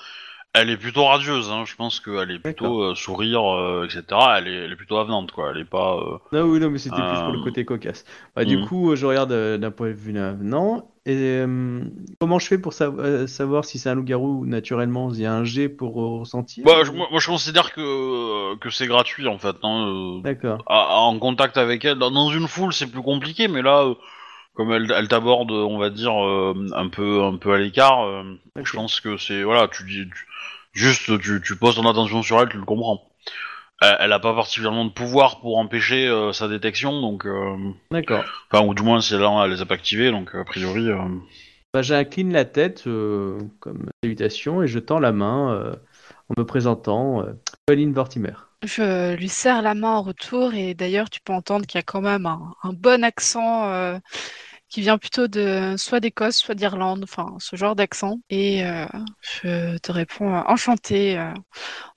elle 0.54 0.70
est 0.70 0.76
plutôt 0.78 1.04
radieuse, 1.06 1.50
hein. 1.50 1.64
je 1.66 1.76
pense 1.76 2.00
qu'elle 2.00 2.30
est 2.32 2.40
plutôt 2.40 2.82
euh, 2.82 2.94
sourire, 2.96 3.44
euh, 3.54 3.86
etc. 3.86 4.38
Elle 4.38 4.48
est, 4.48 4.64
elle 4.66 4.72
est 4.72 4.76
plutôt 4.76 4.98
avenante, 4.98 5.32
quoi. 5.32 5.50
Elle 5.52 5.58
est 5.62 5.64
pas... 5.66 5.96
euh, 5.98 6.18
Non, 6.32 6.42
oui, 6.50 6.58
non, 6.60 6.70
mais 6.70 6.78
c'était 6.78 7.04
plus 7.04 7.22
pour 7.22 7.32
le 7.32 7.38
côté 7.38 7.64
cocasse. 7.64 8.04
Bah, 8.34 8.44
Du 8.44 8.58
hmm. 8.58 8.60
coup, 8.60 8.94
je 8.96 9.06
regarde 9.06 9.32
euh, 9.32 9.56
d'un 9.58 9.70
point 9.70 9.88
de 9.88 9.92
vue 9.94 10.18
avenant. 10.18 10.93
Et 11.06 11.16
euh, 11.16 11.84
comment 12.18 12.38
je 12.38 12.46
fais 12.46 12.56
pour 12.58 12.72
sa- 12.72 12.86
euh, 12.86 13.26
savoir 13.26 13.64
si 13.66 13.78
c'est 13.78 13.90
un 13.90 13.94
loup-garou 13.94 14.46
naturellement 14.46 15.12
Il 15.12 15.20
y 15.20 15.26
a 15.26 15.34
un 15.34 15.44
G 15.44 15.68
pour 15.68 16.00
euh, 16.00 16.18
ressentir 16.20 16.64
Bah, 16.64 16.80
ou- 16.80 16.84
je- 16.84 16.92
moi, 16.92 17.08
je 17.18 17.26
considère 17.26 17.72
que, 17.74 18.56
que 18.56 18.70
c'est 18.70 18.86
gratuit, 18.86 19.28
en 19.28 19.38
fait. 19.38 19.54
hein, 19.62 19.86
euh, 19.88 20.20
D'accord. 20.22 20.62
en 20.66 21.18
contact 21.18 21.58
avec 21.58 21.84
elle, 21.84 21.98
dans, 21.98 22.30
une 22.30 22.48
foule, 22.48 22.72
c'est 22.72 22.86
plus 22.90 23.02
compliqué, 23.02 23.48
mais 23.48 23.60
là, 23.60 23.82
euh, 23.84 23.94
comme 24.54 24.72
elle, 24.72 24.90
elle 24.96 25.08
t'aborde, 25.08 25.50
on 25.50 25.76
va 25.78 25.90
dire, 25.90 26.14
euh, 26.24 26.54
un 26.74 26.88
peu 26.88 27.22
un 27.22 27.36
peu 27.36 27.52
à 27.52 27.58
l'écart, 27.58 28.02
euh, 28.06 28.22
Ok. 28.58 28.66
je 28.66 28.72
pense 28.72 29.00
que 29.00 29.18
c'est... 29.18 29.42
Voilà, 29.42 29.68
tu 29.68 29.84
dis... 29.84 30.08
tu- 30.08 30.26
juste, 30.72 31.20
tu, 31.20 31.40
tu 31.44 31.56
poses 31.56 31.76
ton 31.76 31.86
attention 31.88 32.22
sur 32.22 32.40
elle, 32.40 32.48
tu 32.48 32.56
le 32.56 32.64
comprends. 32.64 33.02
Elle, 33.84 33.96
elle 34.00 34.12
a 34.12 34.18
pas 34.18 34.34
particulièrement 34.34 34.84
de 34.84 34.90
pouvoir 34.90 35.40
pour 35.40 35.58
empêcher 35.58 36.06
euh, 36.08 36.32
sa 36.32 36.48
détection, 36.48 37.00
donc... 37.00 37.26
euh, 37.26 37.56
D'accord. 37.90 38.24
Enfin, 38.50 38.64
ou 38.66 38.74
du 38.74 38.82
moins, 38.82 39.00
si 39.00 39.14
elle, 39.14 39.22
elle 39.22 39.50
les 39.50 39.60
a 39.60 39.66
pas 39.66 39.74
activés, 39.74 40.10
donc 40.10 40.34
a 40.34 40.44
priori... 40.44 40.88
euh, 40.88 40.98
Bah, 41.72 41.82
J'incline 41.82 42.32
la 42.32 42.44
tête 42.44 42.86
euh, 42.86 43.38
comme 43.60 43.88
salutation 44.02 44.62
et 44.62 44.68
je 44.68 44.78
tends 44.78 45.00
la 45.00 45.12
main 45.12 45.52
euh, 45.52 45.74
en 46.28 46.40
me 46.40 46.46
présentant 46.46 47.22
euh, 47.22 47.32
Pauline 47.66 47.92
Vortimer. 47.92 48.34
Je 48.62 49.14
lui 49.16 49.28
serre 49.28 49.60
la 49.60 49.74
main 49.74 49.96
en 49.96 50.02
retour 50.02 50.54
et 50.54 50.72
d'ailleurs 50.74 51.10
tu 51.10 51.20
peux 51.20 51.34
entendre 51.34 51.66
qu'il 51.66 51.78
y 51.78 51.80
a 51.80 51.82
quand 51.82 52.00
même 52.00 52.24
un, 52.26 52.54
un 52.62 52.72
bon 52.72 53.04
accent 53.04 53.64
euh, 53.66 53.98
qui 54.74 54.80
vient 54.80 54.98
plutôt 54.98 55.28
de 55.28 55.76
soit 55.78 56.00
d'Écosse, 56.00 56.36
soit 56.36 56.56
d'Irlande, 56.56 57.04
enfin 57.04 57.36
ce 57.38 57.54
genre 57.54 57.76
d'accent. 57.76 58.18
Et 58.28 58.66
euh, 58.66 58.86
je 59.20 59.78
te 59.78 59.92
réponds 59.92 60.34
euh, 60.34 60.40
enchanté. 60.48 61.16
euh. 61.16 61.32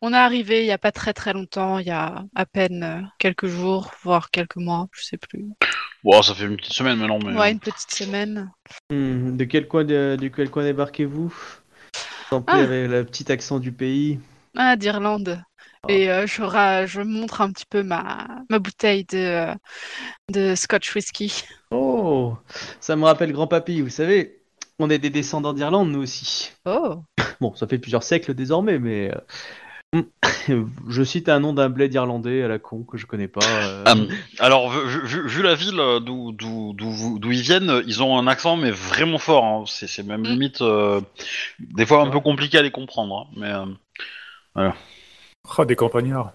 on 0.02 0.14
est 0.14 0.16
arrivé 0.18 0.60
il 0.62 0.66
n'y 0.66 0.72
a 0.72 0.78
pas 0.78 0.92
très 0.92 1.12
très 1.14 1.34
longtemps, 1.34 1.80
il 1.80 1.88
y 1.88 1.92
a 1.92 2.24
à 2.36 2.46
peine 2.46 2.84
euh, 2.84 3.02
quelques 3.18 3.48
jours, 3.48 3.90
voire 4.04 4.30
quelques 4.30 4.58
mois, 4.58 4.90
je 4.92 5.06
sais 5.06 5.18
plus. 5.18 5.44
Bon, 6.04 6.22
ça 6.22 6.36
fait 6.36 6.46
une 6.46 6.58
petite 6.58 6.74
semaine 6.74 7.00
maintenant, 7.00 7.18
mais... 7.26 7.36
Ouais, 7.36 7.52
une 7.52 7.60
petite 7.60 7.90
semaine. 7.90 8.52
Hmm, 8.92 9.36
de 9.36 9.44
quel 9.46 9.68
coin 9.68 9.84
de, 9.84 10.16
de 10.22 10.28
quel 10.28 10.52
coin 10.52 10.64
débarquez-vous? 10.64 11.34
Tant 12.30 12.42
pis 12.44 12.54
Ah. 12.54 12.58
avec 12.58 12.92
le 12.92 13.04
petit 13.06 13.32
accent 13.32 13.58
du 13.60 13.72
pays. 13.72 14.20
Ah, 14.56 14.76
d'Irlande. 14.76 15.42
Et 15.90 16.10
euh, 16.12 16.28
je, 16.28 16.42
ra- 16.42 16.86
je 16.86 17.02
montre 17.02 17.42
un 17.42 17.52
petit 17.52 17.66
peu 17.70 17.84
ma, 17.84 18.28
ma 18.50 18.60
bouteille 18.60 19.06
de, 19.06 19.18
euh, 19.18 19.54
de 20.32 20.56
Scotch 20.56 20.94
whisky. 20.96 21.44
Oh, 21.72 22.36
ça 22.80 22.96
me 22.96 23.06
rappelle 23.06 23.32
grand-papy, 23.32 23.82
vous 23.82 23.90
savez, 23.90 24.42
on 24.80 24.90
est 24.90 25.00
des 25.00 25.10
descendants 25.10 25.54
d'Irlande, 25.54 25.90
nous 25.92 26.02
aussi. 26.04 26.52
Oh. 26.66 27.04
Bon, 27.42 27.54
ça 27.56 27.68
fait 27.68 27.78
plusieurs 27.78 28.02
siècles 28.04 28.34
désormais, 28.34 28.80
mais 28.80 29.12
euh, 29.96 30.02
je 30.90 31.04
cite 31.04 31.30
un 31.30 31.40
nom 31.40 31.54
d'un 31.54 31.70
bled 31.70 31.94
irlandais 31.94 32.42
à 32.44 32.48
la 32.48 32.58
con 32.60 32.84
que 32.84 32.98
je 32.98 33.06
connais 33.06 33.28
pas. 33.28 33.46
euh. 33.46 33.84
Alors, 34.40 34.72
vu, 34.72 35.06
vu- 35.06 35.28
vu 35.28 35.42
la 35.44 35.54
ville 35.56 35.80
d'où 36.04 36.32
d'où- 36.32 36.74
d'où 36.74 36.90
vous- 36.90 37.20
d'où 37.20 37.32
ils 37.32 37.42
viennent, 37.42 37.82
ils 37.86 38.02
ont 38.02 38.18
un 38.18 38.26
accent, 38.28 38.58
mais 38.58 38.72
vraiment 38.72 39.20
fort. 39.20 39.46
hein. 39.46 39.64
C'est 39.68 39.88
c'est 39.88 40.04
même 40.04 40.22
Mm. 40.22 40.26
limite, 40.26 40.62
euh, 40.62 41.00
des 41.60 41.86
fois 41.86 42.02
un 42.02 42.10
peu 42.10 42.20
compliqué 42.20 42.58
à 42.58 42.62
les 42.64 42.72
comprendre. 42.72 43.30
hein. 43.32 43.34
Mais 43.38 43.52
euh, 44.64 44.72
Ah, 45.58 45.66
des 45.66 45.76
campagnards. 45.76 46.34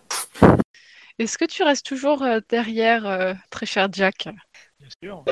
Est-ce 1.18 1.38
que 1.38 1.44
tu 1.44 1.62
restes 1.62 1.86
toujours 1.86 2.22
euh, 2.22 2.40
derrière, 2.48 3.06
euh, 3.06 3.34
très 3.50 3.66
cher 3.66 3.88
Jack? 3.92 4.28
Bien 4.80 4.88
sûr. 5.02 5.24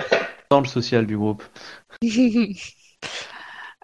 Dans 0.50 0.60
le 0.60 0.66
social 0.66 1.06
du 1.06 1.16
groupe. 1.16 1.42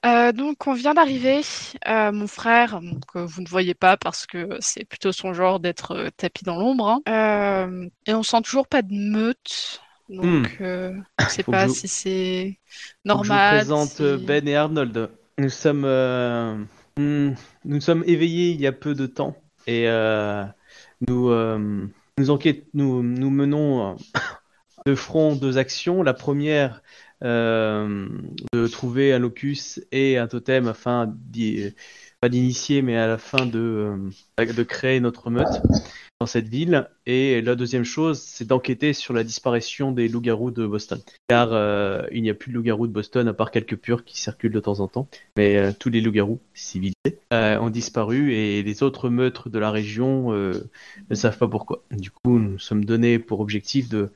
Euh, 0.04 0.30
donc, 0.30 0.66
on 0.66 0.74
vient 0.74 0.94
d'arriver. 0.94 1.40
Euh, 1.88 2.12
mon 2.12 2.26
frère, 2.26 2.80
que 3.12 3.18
vous 3.18 3.42
ne 3.42 3.48
voyez 3.48 3.74
pas 3.74 3.96
parce 3.96 4.26
que 4.26 4.56
c'est 4.60 4.84
plutôt 4.84 5.10
son 5.10 5.32
genre 5.32 5.58
d'être 5.58 5.92
euh, 5.92 6.10
tapis 6.16 6.44
dans 6.44 6.56
l'ombre. 6.56 6.88
hein. 6.88 7.00
Euh, 7.08 7.88
et 8.06 8.14
on 8.14 8.22
sent 8.22 8.42
toujours 8.42 8.68
pas 8.68 8.82
de 8.82 8.92
meute. 8.94 9.80
Donc, 10.08 10.58
euh, 10.60 10.92
je 11.18 11.24
sais 11.34 11.42
Faut 11.42 11.52
pas 11.52 11.66
je- 11.66 11.72
si 11.72 11.88
c'est 11.88 12.60
que 13.08 13.24
je 13.24 13.32
normal. 13.32 13.64
vous 13.64 13.66
présente 13.66 13.90
si- 13.90 14.02
Ben 14.26 14.46
et 14.46 14.54
Arnold. 14.56 15.10
Nous 15.38 15.48
sommes, 15.50 15.84
euh, 15.84 16.56
hmm, 16.98 17.34
nous 17.64 17.80
sommes 17.80 18.04
éveillés 18.06 18.50
il 18.52 18.60
y 18.60 18.66
a 18.66 18.72
peu 18.72 18.94
de 18.94 19.06
temps 19.06 19.36
et 19.66 19.88
euh, 19.88 20.44
nous, 21.08 21.30
euh, 21.30 21.88
nous, 22.18 22.40
nous, 22.74 23.02
nous 23.02 23.30
menons 23.30 23.92
euh, 23.92 23.94
de 24.86 24.94
front 24.94 25.34
deux 25.34 25.58
actions. 25.58 26.02
La 26.02 26.14
première, 26.14 26.82
de 27.22 28.66
trouver 28.70 29.12
un 29.12 29.18
locus 29.18 29.80
et 29.90 30.18
un 30.18 30.28
totem 30.28 30.68
afin 30.68 31.12
pas 32.20 32.28
d'initier, 32.28 32.82
mais 32.82 32.96
à 32.96 33.06
la 33.06 33.18
fin 33.18 33.46
de 33.46 34.62
créer 34.62 35.00
notre 35.00 35.30
meute 35.30 35.62
dans 36.20 36.26
cette 36.26 36.48
ville. 36.48 36.88
Et 37.04 37.42
la 37.42 37.54
deuxième 37.54 37.84
chose, 37.84 38.20
c'est 38.20 38.46
d'enquêter 38.46 38.92
sur 38.92 39.12
la 39.12 39.24
disparition 39.24 39.92
des 39.92 40.08
loups-garous 40.08 40.50
de 40.50 40.66
Boston. 40.66 41.00
Car 41.28 41.52
euh, 41.52 42.02
il 42.12 42.22
n'y 42.22 42.30
a 42.30 42.34
plus 42.34 42.50
de 42.50 42.56
loups-garous 42.56 42.86
de 42.86 42.92
Boston 42.92 43.28
à 43.28 43.34
part 43.34 43.50
quelques 43.50 43.76
purs 43.76 44.04
qui 44.04 44.18
circulent 44.18 44.52
de 44.52 44.60
temps 44.60 44.80
en 44.80 44.88
temps. 44.88 45.08
Mais 45.36 45.56
euh, 45.56 45.72
tous 45.78 45.90
les 45.90 46.00
loups-garous 46.00 46.40
civilisés 46.54 46.94
euh, 47.32 47.58
ont 47.58 47.70
disparu 47.70 48.32
et 48.32 48.62
les 48.62 48.82
autres 48.82 49.08
meurtres 49.10 49.50
de 49.50 49.58
la 49.58 49.70
région 49.70 50.32
euh, 50.32 50.52
ne 51.10 51.14
savent 51.14 51.38
pas 51.38 51.48
pourquoi. 51.48 51.84
Du 51.90 52.10
coup, 52.10 52.38
nous 52.38 52.58
sommes 52.58 52.84
donnés 52.84 53.18
pour 53.18 53.40
objectif 53.40 53.88
de 53.88 54.10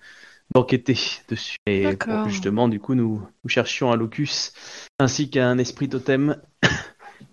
d'enquêter 0.55 0.97
dessus. 1.29 1.57
Et 1.67 1.97
pour- 1.97 2.29
justement, 2.29 2.69
du 2.69 2.81
coup, 2.81 2.95
nous, 2.95 3.23
nous 3.45 3.49
cherchions 3.49 3.93
un 3.93 3.97
locus 3.97 4.53
ainsi 4.99 5.31
qu'un 5.31 5.59
esprit 5.59 5.89
totem. 5.89 6.37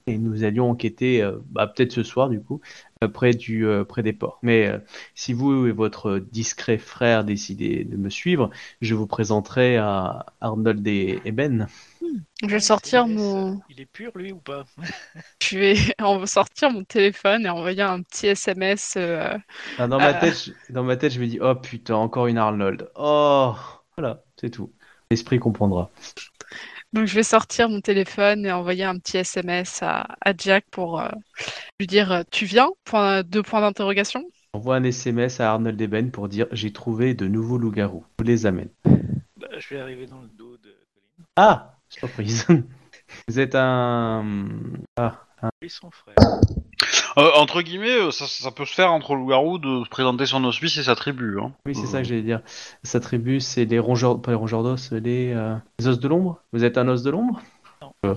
Et 0.09 0.17
nous 0.17 0.43
allions 0.45 0.69
enquêter, 0.69 1.21
euh, 1.21 1.37
bah, 1.49 1.67
peut-être 1.67 1.91
ce 1.91 2.01
soir 2.03 2.29
du 2.29 2.41
coup, 2.41 2.61
euh, 3.03 3.09
près, 3.09 3.33
du, 3.33 3.65
euh, 3.67 3.83
près 3.83 4.03
des 4.03 4.13
ports. 4.13 4.39
Mais 4.41 4.67
euh, 4.67 4.79
si 5.15 5.33
vous 5.33 5.67
et 5.67 5.71
votre 5.73 6.19
discret 6.19 6.77
frère 6.77 7.25
décidez 7.25 7.83
de 7.83 7.97
me 7.97 8.09
suivre, 8.09 8.49
je 8.81 8.95
vous 8.95 9.05
présenterai 9.07 9.75
à 9.77 10.25
Arnold 10.39 10.87
et, 10.87 11.21
et 11.25 11.31
Ben. 11.33 11.67
Je 12.41 12.47
vais 12.47 12.59
sortir 12.59 13.07
mon. 13.07 13.61
Il 13.69 13.81
est 13.81 13.85
pur, 13.85 14.11
lui, 14.15 14.31
ou 14.31 14.39
pas? 14.39 14.65
Je 15.41 15.57
vais 15.57 15.75
en- 16.01 16.25
sortir 16.25 16.71
mon 16.71 16.83
téléphone 16.83 17.45
et 17.45 17.49
envoyer 17.49 17.81
un 17.81 18.01
petit 18.01 18.27
SMS. 18.27 18.95
euh, 18.97 19.37
Ah, 19.77 19.87
dans, 19.87 19.99
ma 20.01 20.13
tête, 20.13 20.33
je, 20.35 20.51
dans 20.73 20.83
ma 20.83 20.97
tête, 20.97 21.11
je 21.13 21.19
me 21.21 21.27
dis, 21.27 21.39
oh 21.41 21.55
putain, 21.55 21.95
encore 21.95 22.27
une 22.27 22.37
Arnold. 22.37 22.89
Oh, 22.95 23.55
voilà, 23.97 24.23
c'est 24.39 24.49
tout. 24.49 24.73
L'esprit 25.11 25.39
comprendra. 25.39 25.91
Donc 26.97 27.05
je 27.05 27.13
vais 27.13 27.21
sortir 27.21 27.69
mon 27.69 27.79
téléphone 27.79 28.43
et 28.43 28.51
envoyer 28.51 28.83
un 28.83 28.97
petit 28.97 29.17
SMS 29.17 29.83
à, 29.83 30.07
à 30.19 30.33
Jack 30.35 30.65
pour 30.71 30.99
euh, 30.99 31.09
lui 31.79 31.85
dire 31.85 32.11
euh, 32.11 32.23
tu 32.31 32.45
viens? 32.45 32.69
Point, 32.85 33.21
Deux 33.21 33.43
points 33.43 33.61
d'interrogation. 33.61 34.23
Envoie 34.53 34.77
un 34.77 34.83
SMS 34.83 35.39
à 35.39 35.51
Arnold 35.51 35.79
Eben 35.79 36.09
pour 36.09 36.27
dire 36.27 36.47
j'ai 36.51 36.73
trouvé 36.73 37.13
de 37.13 37.27
nouveaux 37.27 37.59
loups-garous. 37.59 38.03
Je 38.17 38.23
vous 38.23 38.27
les 38.27 38.47
amène. 38.47 38.69
Bah, 38.83 39.47
je 39.59 39.75
vais 39.75 39.79
arriver 39.79 40.07
dans 40.07 40.21
le 40.21 40.27
dos 40.39 40.57
de 40.57 40.71
Colin. 40.71 41.25
Ah 41.35 41.75
Surprise. 41.87 42.47
Vous 43.27 43.39
êtes 43.39 43.53
un. 43.53 44.25
Ah, 44.95 45.19
Et 45.61 45.69
son 45.69 45.91
frère. 45.91 46.15
Euh, 47.17 47.31
entre 47.35 47.61
guillemets, 47.63 47.89
euh, 47.99 48.11
ça, 48.11 48.27
ça 48.27 48.51
peut 48.51 48.65
se 48.65 48.73
faire 48.75 48.91
entre 48.91 49.15
loup-garou 49.15 49.57
de 49.57 49.83
se 49.83 49.89
présenter 49.89 50.25
son 50.27 50.43
hospice 50.43 50.77
et 50.77 50.83
sa 50.83 50.95
tribu. 50.95 51.39
Hein. 51.41 51.51
oui, 51.65 51.73
c'est 51.73 51.87
ça 51.87 51.99
que 51.99 52.03
j'allais 52.07 52.21
dire. 52.21 52.41
Sa 52.83 52.99
tribu, 52.99 53.39
c'est 53.39 53.65
les 53.65 53.79
rongeurs, 53.79 54.21
pas 54.21 54.31
les 54.31 54.37
rongeurs 54.37 54.61
d'os, 54.63 54.91
les, 54.91 55.33
euh, 55.33 55.55
les 55.79 55.87
os 55.87 55.99
de 55.99 56.07
l'ombre. 56.07 56.39
Vous 56.53 56.63
êtes 56.63 56.77
un 56.77 56.87
os 56.87 57.01
de 57.01 57.09
l'ombre? 57.09 57.41
Non, 57.81 57.93
je 58.05 58.11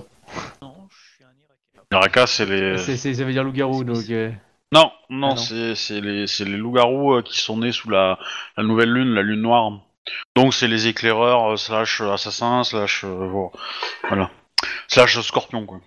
suis 0.97 1.23
un 1.23 1.29
Irakien. 1.29 1.83
Naraka, 1.91 2.27
c'est 2.27 2.45
les. 2.45 2.77
C'est- 2.77 2.95
c'est- 2.97 3.13
Ça 3.15 3.23
veut 3.23 3.31
dire 3.33 3.43
loup-garou, 3.43 3.83
donc. 3.83 4.03
euh, 4.11 4.31
Non, 4.71 4.91
non, 5.09 5.29
Ah 5.31 5.35
non. 5.35 5.35
c'est 5.35 5.75
c'est 5.75 5.99
les, 5.99 6.27
c'est 6.27 6.45
les 6.45 6.57
loups-garous 6.57 7.15
euh, 7.15 7.21
qui 7.23 7.37
sont 7.39 7.57
nés 7.57 7.71
sous 7.71 7.89
la, 7.89 8.17
la 8.55 8.63
nouvelle 8.63 8.89
lune, 8.93 9.13
la 9.13 9.21
lune 9.23 9.41
noire. 9.41 9.71
Donc 10.35 10.53
c'est 10.53 10.67
les 10.67 10.87
éclaireurs 10.87 11.53
euh, 11.53 11.57
slash 11.57 12.01
euh, 12.01 12.11
assassins 12.13 12.63
slash 12.63 13.03
euh, 13.03 13.27
vo- 13.27 13.51
voilà 14.07 14.29
slash 14.87 15.19
scorpion 15.21 15.65
quoi. 15.65 15.81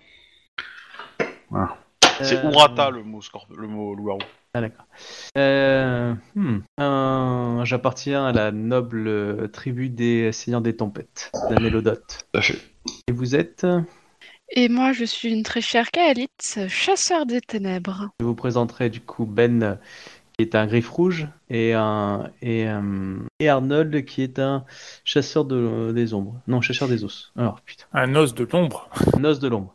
C'est 2.21 2.43
euh, 2.43 2.49
Urata 2.51 2.89
le 2.89 3.03
mot 3.03 3.21
scorp- 3.21 3.53
le 3.55 3.67
mot 3.67 3.93
loup-garou. 3.95 4.19
Ah, 4.53 4.61
d'accord. 4.61 4.85
Euh, 5.37 6.13
hmm, 6.35 6.59
un- 6.77 7.61
J'appartiens 7.65 8.25
à 8.25 8.31
la 8.31 8.51
noble 8.51 9.07
euh, 9.07 9.47
tribu 9.47 9.89
des 9.89 10.31
Seigneurs 10.31 10.61
des 10.61 10.75
Tempêtes, 10.75 11.31
la 11.49 11.59
Mélodote. 11.59 12.25
Tout 12.33 12.39
à 12.39 12.41
fait. 12.41 12.57
Et 13.07 13.11
vous 13.11 13.35
êtes 13.35 13.65
Et 14.49 14.69
moi, 14.69 14.93
je 14.93 15.03
suis 15.03 15.33
une 15.33 15.43
très 15.43 15.61
chère 15.61 15.91
Kaelite, 15.91 16.59
chasseur 16.69 17.25
des 17.25 17.41
ténèbres. 17.41 18.09
Je 18.19 18.25
vous 18.25 18.35
présenterai 18.35 18.89
du 18.89 19.01
coup 19.01 19.25
Ben, 19.25 19.61
euh, 19.63 19.75
qui 20.37 20.43
est 20.43 20.55
un 20.55 20.67
griffe 20.67 20.89
rouge, 20.89 21.27
et, 21.49 21.73
un, 21.73 22.29
et, 22.41 22.67
euh, 22.67 23.17
et 23.39 23.49
Arnold, 23.49 24.05
qui 24.05 24.21
est 24.21 24.39
un 24.39 24.63
chasseur 25.03 25.43
de, 25.45 25.91
des 25.93 26.13
ombres. 26.13 26.39
Non, 26.47 26.61
chasseur 26.61 26.87
des 26.87 27.03
os. 27.03 27.31
Alors, 27.37 27.59
putain, 27.61 27.85
Un 27.93 28.15
os 28.15 28.33
de 28.35 28.47
l'ombre. 28.51 28.89
un 29.17 29.23
os 29.25 29.39
de 29.39 29.47
l'ombre. 29.49 29.74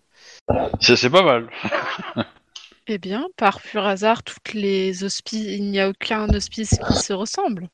C'est 0.81 1.11
pas 1.11 1.23
mal. 1.23 1.49
Eh 2.87 2.99
bien, 2.99 3.27
par 3.37 3.61
pur 3.61 3.85
hasard, 3.87 4.23
toutes 4.23 4.53
les 4.55 5.05
hospices, 5.05 5.47
il 5.47 5.71
n'y 5.71 5.81
a 5.81 5.89
aucun 5.89 6.29
hospice 6.29 6.79
qui 6.89 6.95
se 6.97 7.13
ressemble. 7.13 7.69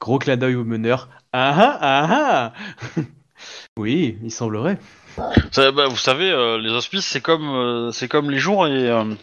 Gros 0.00 0.18
clin 0.18 0.36
d'œil 0.36 0.56
au 0.56 0.64
meneur. 0.64 1.08
Ah 1.32 1.54
ah 1.56 1.78
ah 1.80 2.52
ah 2.96 3.00
Oui, 3.78 4.18
il 4.22 4.30
semblerait. 4.30 4.78
Ça, 5.50 5.70
bah, 5.72 5.86
vous 5.88 5.96
savez, 5.96 6.30
euh, 6.30 6.58
les 6.58 6.70
hospices 6.70 7.06
c'est 7.06 7.20
comme 7.20 7.48
euh, 7.48 7.90
c'est 7.92 8.08
comme 8.08 8.30
les 8.30 8.38
jours 8.38 8.66
et 8.66 8.88
euh, 8.90 9.14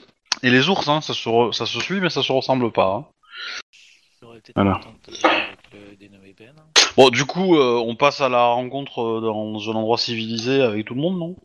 et 0.44 0.50
les 0.50 0.70
ours, 0.70 0.88
hein, 0.88 1.02
ça 1.02 1.14
se 1.14 1.28
re- 1.28 1.52
ça 1.52 1.66
se 1.66 1.80
suit 1.80 2.00
mais 2.00 2.10
ça 2.10 2.24
se 2.24 2.32
ressemble 2.32 2.72
pas. 2.72 2.96
hein. 2.96 3.06
Voilà. 4.56 4.80
Bon, 6.98 7.10
du 7.10 7.26
coup, 7.26 7.56
euh, 7.56 7.82
on 7.86 7.96
passe 7.96 8.22
à 8.22 8.30
la 8.30 8.44
rencontre 8.46 9.22
dans 9.22 9.58
un 9.70 9.76
endroit 9.76 9.98
civilisé 9.98 10.62
avec 10.62 10.86
tout 10.86 10.96
le 10.96 11.02
monde, 11.02 11.18
non? 11.20 11.36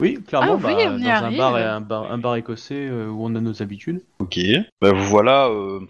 Oui, 0.00 0.22
clairement, 0.26 0.52
Ah 0.52 0.56
oui, 0.56 0.62
bah, 0.62 0.68
on 0.90 0.98
y 0.98 1.02
dans 1.02 1.08
un 1.08 1.12
arrive. 1.12 1.38
bar, 1.38 1.58
et 1.58 1.62
un, 1.64 1.80
bar, 1.80 2.10
un 2.12 2.18
bar 2.18 2.36
écossais 2.36 2.86
euh, 2.88 3.08
où 3.08 3.24
on 3.26 3.34
a 3.34 3.40
nos 3.40 3.62
habitudes. 3.62 4.02
Ok. 4.18 4.38
Bah, 4.80 4.92
vous 4.92 5.04
voilà 5.04 5.48
euh, 5.48 5.80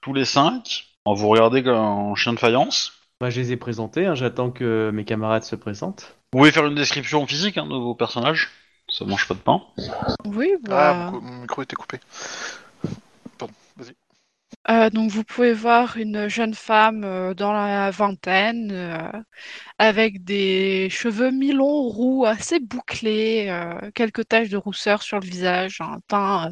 tous 0.00 0.12
les 0.14 0.24
cinq. 0.24 0.86
Vous 1.04 1.28
regardez 1.28 1.62
comme 1.62 1.76
un 1.76 2.14
chien 2.16 2.32
de 2.32 2.38
faïence. 2.38 2.92
Bah, 3.20 3.30
je 3.30 3.40
les 3.40 3.52
ai 3.52 3.56
présentés, 3.56 4.06
hein, 4.06 4.14
j'attends 4.14 4.50
que 4.50 4.90
mes 4.92 5.04
camarades 5.04 5.44
se 5.44 5.56
présentent. 5.56 6.16
Vous 6.32 6.40
pouvez 6.40 6.52
faire 6.52 6.66
une 6.66 6.74
description 6.74 7.26
physique 7.26 7.56
hein, 7.58 7.66
de 7.66 7.74
vos 7.74 7.94
personnages. 7.94 8.50
Ça 8.88 9.04
mange 9.04 9.26
pas 9.26 9.34
de 9.34 9.40
pain. 9.40 9.62
Oui, 10.26 10.52
Ah, 10.68 10.68
bah. 10.68 11.10
mon, 11.12 11.20
mon 11.20 11.40
micro 11.42 11.62
était 11.62 11.76
coupé. 11.76 11.98
Euh, 14.68 14.90
donc 14.90 15.10
vous 15.12 15.22
pouvez 15.22 15.52
voir 15.52 15.96
une 15.96 16.26
jeune 16.28 16.54
femme 16.54 17.04
euh, 17.04 17.34
dans 17.34 17.52
la 17.52 17.90
vingtaine 17.92 18.72
euh, 18.72 19.12
avec 19.78 20.24
des 20.24 20.88
cheveux 20.90 21.30
mi-longs 21.30 21.88
roux 21.88 22.24
assez 22.26 22.58
bouclés, 22.58 23.48
quelques 23.94 24.26
taches 24.28 24.48
de 24.48 24.56
rousseur 24.56 25.02
sur 25.02 25.20
le 25.20 25.26
visage, 25.26 25.80
un 25.80 26.00
teint 26.08 26.50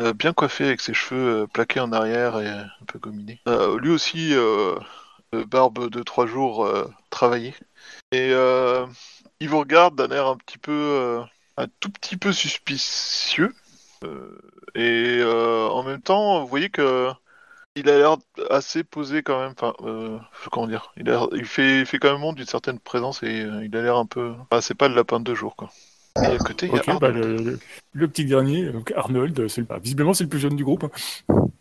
euh, 0.01 0.12
bien 0.12 0.32
coiffé 0.32 0.64
avec 0.64 0.80
ses 0.80 0.92
cheveux 0.92 1.42
euh, 1.42 1.47
plaqués 1.47 1.78
en 1.78 1.92
arrière 1.92 2.40
et 2.40 2.49
un 2.49 2.68
peu 2.88 2.99
gominés. 2.99 3.40
Euh, 3.47 3.78
lui 3.78 3.90
aussi, 3.90 4.34
barbe 5.32 5.88
de 5.90 6.03
trois 6.03 6.26
jours 6.26 6.68
travaillée. 7.11 7.55
Et 8.11 8.30
il 9.40 9.49
vous 9.49 9.59
regarde 9.59 9.97
d'un 9.97 10.14
air 10.14 10.26
un 10.26 10.36
petit 10.36 10.59
peu, 10.59 11.22
un 11.57 11.66
tout 11.80 11.90
petit 11.90 12.16
peu 12.16 12.32
suspicieux. 12.32 13.55
Et 14.74 15.22
en 15.24 15.82
même 15.84 16.03
temps, 16.03 16.40
vous 16.40 16.49
voyez 16.49 16.70
que 16.70 17.12
il 17.77 17.89
a 17.89 17.99
l'air 17.99 18.16
assez 18.51 18.85
posé 18.85 19.22
quand 19.22 19.41
même. 19.41 19.53
Enfin, 19.57 19.75
euh, 19.83 20.18
comment 20.51 20.66
dire 20.66 20.93
Il, 20.97 21.09
a- 21.11 21.27
il 21.35 21.45
fait, 21.45 21.81
il 21.81 21.87
fait 21.87 21.99
quand 21.99 22.12
même 22.12 22.20
montre 22.20 22.37
d'une 22.37 22.47
certaine 22.47 22.79
présence 22.79 23.22
et 23.22 23.43
euh, 23.43 23.64
il 23.64 23.77
a 23.77 23.83
l'air 23.83 23.97
un 23.97 24.07
peu. 24.07 24.35
Enfin, 24.51 24.61
c'est 24.61 24.75
pas 24.75 24.89
le 24.89 24.95
lapin 24.95 25.18
de 25.20 25.25
deux 25.25 25.35
jours 25.35 25.57
quoi. 25.57 25.70
Et 26.16 26.27
à 26.37 26.39
côté, 26.39 26.68
il 26.68 26.75
y 26.75 26.79
a 26.79 26.99
bah, 27.01 27.11
le, 27.11 27.37
le- 27.37 27.59
le 27.93 28.09
petit 28.09 28.25
dernier, 28.25 28.70
donc 28.70 28.93
Arnold, 28.97 29.49
c'est 29.49 29.61
le- 29.61 29.66
bah, 29.66 29.79
visiblement 29.83 30.14
c'est 30.14 30.25
le 30.25 30.31
plus 30.31 30.39
jeune 30.39 30.55
du 30.57 30.62
groupe. 30.64 30.85
hein. 30.85 30.91